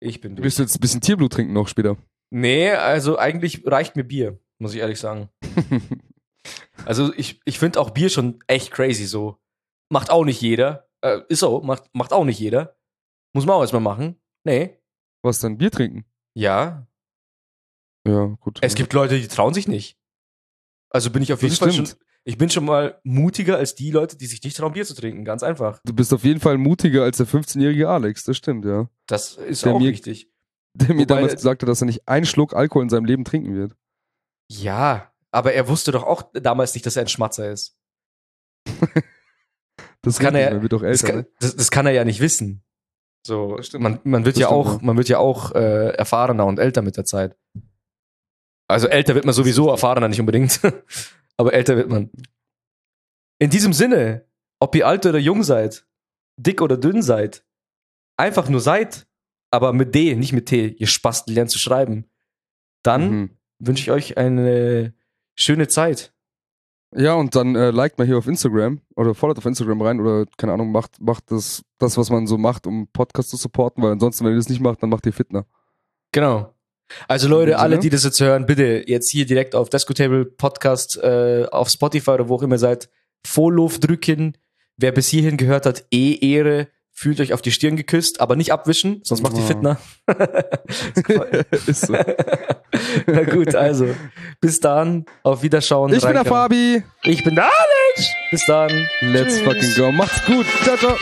Ich 0.00 0.20
bin 0.20 0.32
du 0.32 0.42
durch. 0.42 0.46
wirst 0.46 0.58
jetzt 0.58 0.76
ein 0.76 0.80
bisschen 0.80 1.00
Tierblut 1.00 1.32
trinken 1.32 1.52
noch 1.52 1.68
später. 1.68 1.96
Nee, 2.30 2.70
also 2.72 3.18
eigentlich 3.18 3.62
reicht 3.66 3.94
mir 3.96 4.04
Bier, 4.04 4.38
muss 4.58 4.74
ich 4.74 4.80
ehrlich 4.80 4.98
sagen. 4.98 5.28
Also 6.84 7.12
ich, 7.14 7.40
ich 7.44 7.58
finde 7.58 7.80
auch 7.80 7.90
Bier 7.90 8.08
schon 8.08 8.40
echt 8.46 8.70
crazy 8.72 9.04
so. 9.04 9.38
Macht 9.92 10.10
auch 10.10 10.24
nicht 10.24 10.40
jeder. 10.40 10.88
Äh, 11.02 11.20
ist 11.28 11.40
so, 11.40 11.60
macht, 11.60 11.84
macht 11.94 12.12
auch 12.12 12.24
nicht 12.24 12.38
jeder. 12.40 12.76
Muss 13.34 13.44
man 13.46 13.56
auch 13.56 13.60
erstmal 13.60 13.82
machen. 13.82 14.20
Nee. 14.44 14.78
Was 15.22 15.40
denn? 15.40 15.58
Bier 15.58 15.70
trinken? 15.70 16.04
Ja. 16.34 16.86
Ja, 18.06 18.24
gut. 18.40 18.58
Es 18.62 18.74
gibt 18.74 18.92
Leute, 18.94 19.20
die 19.20 19.28
trauen 19.28 19.54
sich 19.54 19.68
nicht. 19.68 19.98
Also 20.90 21.10
bin 21.10 21.22
ich 21.22 21.32
auf 21.32 21.40
Das 21.40 21.50
jeden 21.50 21.56
Fall 21.56 21.72
schon. 21.86 21.96
Ich 22.24 22.38
bin 22.38 22.50
schon 22.50 22.64
mal 22.64 23.00
mutiger 23.04 23.56
als 23.56 23.74
die 23.74 23.90
Leute, 23.90 24.16
die 24.16 24.26
sich 24.26 24.42
nicht 24.42 24.56
trauen, 24.56 24.72
Bier 24.72 24.84
zu 24.84 24.94
trinken. 24.94 25.24
Ganz 25.24 25.42
einfach. 25.42 25.80
Du 25.84 25.92
bist 25.92 26.12
auf 26.14 26.22
jeden 26.24 26.40
Fall 26.40 26.56
mutiger 26.56 27.02
als 27.02 27.16
der 27.16 27.26
15-jährige 27.26 27.88
Alex, 27.88 28.24
das 28.24 28.36
stimmt, 28.36 28.64
ja. 28.64 28.88
Das 29.08 29.36
ist 29.36 29.64
Der 29.64 29.74
auch 29.74 29.80
mir- 29.80 29.90
richtig. 29.90 30.30
Der 30.74 30.94
mir 30.94 31.02
Wobei- 31.02 31.16
damals 31.16 31.34
gesagt 31.34 31.62
hat, 31.62 31.68
dass 31.68 31.82
er 31.82 31.86
nicht 31.86 32.06
einen 32.08 32.24
Schluck 32.26 32.54
Alkohol 32.54 32.84
in 32.84 32.88
seinem 32.90 33.04
Leben 33.06 33.24
trinken 33.24 33.54
wird. 33.56 33.76
Ja, 34.50 35.12
aber 35.32 35.52
er 35.52 35.68
wusste 35.68 35.90
doch 35.92 36.04
auch 36.04 36.22
damals 36.32 36.74
nicht, 36.74 36.86
dass 36.86 36.96
er 36.96 37.02
ein 37.02 37.08
Schmatzer 37.08 37.50
ist. 37.50 37.76
Das 40.02 40.18
kann 40.18 40.34
richtig, 40.34 40.48
er- 40.48 40.52
man 40.54 40.62
wird 40.62 40.72
doch 40.72 40.82
Das 40.82 41.02
älter. 41.02 41.06
kann, 41.14 41.16
ne? 41.22 41.26
das, 41.40 41.56
das 41.56 41.70
kann 41.70 41.86
er 41.86 41.92
ja 41.92 42.04
nicht 42.04 42.20
wissen. 42.20 42.62
So, 43.26 43.56
Das 43.56 43.66
stimmt. 43.68 43.82
man, 43.84 44.00
man 44.04 44.24
wird 44.24 44.36
Das 44.36 44.40
ja 44.42 44.48
auch, 44.48 44.80
man 44.82 44.96
wird 44.96 45.08
ja 45.08 45.18
auch 45.18 45.52
äh, 45.54 45.90
erfahrener 45.94 46.44
und 46.46 46.58
älter 46.58 46.82
mit 46.82 46.96
der 46.96 47.04
Zeit. 47.04 47.36
Also 48.68 48.88
älter 48.88 49.14
wird 49.14 49.24
man 49.24 49.34
sowieso, 49.34 49.68
erfahrener 49.70 50.08
nicht 50.08 50.20
unbedingt. 50.20 50.60
Aber 51.36 51.52
älter 51.52 51.76
wird 51.76 51.88
man. 51.88 52.10
In 53.38 53.50
diesem 53.50 53.72
Sinne, 53.72 54.26
ob 54.60 54.74
ihr 54.74 54.86
alt 54.86 55.04
oder 55.06 55.18
jung 55.18 55.42
seid, 55.42 55.86
dick 56.36 56.60
oder 56.62 56.76
dünn 56.76 57.02
seid, 57.02 57.44
einfach 58.16 58.48
nur 58.48 58.60
seid, 58.60 59.06
aber 59.50 59.72
mit 59.72 59.94
D, 59.94 60.14
nicht 60.14 60.32
mit 60.32 60.46
T, 60.46 60.66
ihr 60.68 60.86
Spasten 60.86 61.34
lernt 61.34 61.50
zu 61.50 61.58
schreiben, 61.58 62.08
dann 62.82 63.10
Mhm. 63.10 63.38
wünsche 63.58 63.82
ich 63.82 63.90
euch 63.90 64.16
eine 64.16 64.94
schöne 65.36 65.68
Zeit. 65.68 66.14
Ja, 66.94 67.14
und 67.14 67.34
dann 67.34 67.56
äh, 67.56 67.70
liked 67.70 67.98
mal 67.98 68.06
hier 68.06 68.18
auf 68.18 68.26
Instagram 68.26 68.80
oder 68.96 69.14
followt 69.14 69.38
auf 69.38 69.46
Instagram 69.46 69.80
rein 69.80 70.00
oder 70.00 70.26
keine 70.36 70.52
Ahnung, 70.52 70.72
macht, 70.72 71.00
macht 71.00 71.30
das, 71.30 71.62
das, 71.78 71.96
was 71.96 72.10
man 72.10 72.26
so 72.26 72.36
macht, 72.36 72.66
um 72.66 72.86
Podcast 72.92 73.30
zu 73.30 73.36
supporten, 73.36 73.82
weil 73.82 73.92
ansonsten, 73.92 74.24
wenn 74.24 74.32
ihr 74.32 74.38
das 74.38 74.48
nicht 74.48 74.60
macht, 74.60 74.82
dann 74.82 74.90
macht 74.90 75.06
ihr 75.06 75.12
Fitner. 75.12 75.46
Genau. 76.12 76.52
Also 77.08 77.28
Leute, 77.28 77.58
alle, 77.58 77.78
die 77.78 77.88
das 77.88 78.04
jetzt 78.04 78.20
hören, 78.20 78.44
bitte 78.44 78.84
jetzt 78.86 79.10
hier 79.10 79.24
direkt 79.24 79.54
auf 79.54 79.70
Desco 79.70 79.94
Table 79.94 80.26
Podcast 80.26 80.98
äh, 80.98 81.46
auf 81.50 81.70
Spotify 81.70 82.10
oder 82.10 82.28
wo 82.28 82.34
auch 82.34 82.42
immer 82.42 82.58
seid, 82.58 82.90
Follow 83.26 83.70
drücken. 83.80 84.36
Wer 84.76 84.92
bis 84.92 85.08
hierhin 85.08 85.38
gehört 85.38 85.64
hat, 85.64 85.86
eh 85.90 86.14
Ehre. 86.20 86.68
Fühlt 86.94 87.20
euch 87.20 87.32
auf 87.32 87.42
die 87.42 87.50
Stirn 87.52 87.76
geküsst, 87.76 88.20
aber 88.20 88.36
nicht 88.36 88.52
abwischen, 88.52 89.00
sonst 89.02 89.22
macht 89.22 89.36
die 89.36 89.40
Oh. 89.40 89.46
Fitner. 89.46 89.78
Ist 91.66 91.86
so. 91.86 91.94
Na 93.06 93.22
gut, 93.24 93.54
also 93.54 93.88
bis 94.40 94.60
dann, 94.60 95.06
auf 95.22 95.42
Wiederschauen. 95.42 95.92
Ich 95.92 96.02
bin 96.04 96.12
der. 96.12 96.24
Fabi. 96.24 96.82
Ich 97.02 97.24
bin 97.24 97.34
der 97.34 97.44
Alex. 97.44 98.10
Bis 98.30 98.44
dann. 98.46 98.88
Let's 99.00 99.36
Tschüss. 99.36 99.44
fucking 99.44 99.74
go. 99.76 99.90
Macht's 99.92 100.24
gut. 100.26 100.46
Ciao, 100.64 100.76
ciao. 100.76 100.96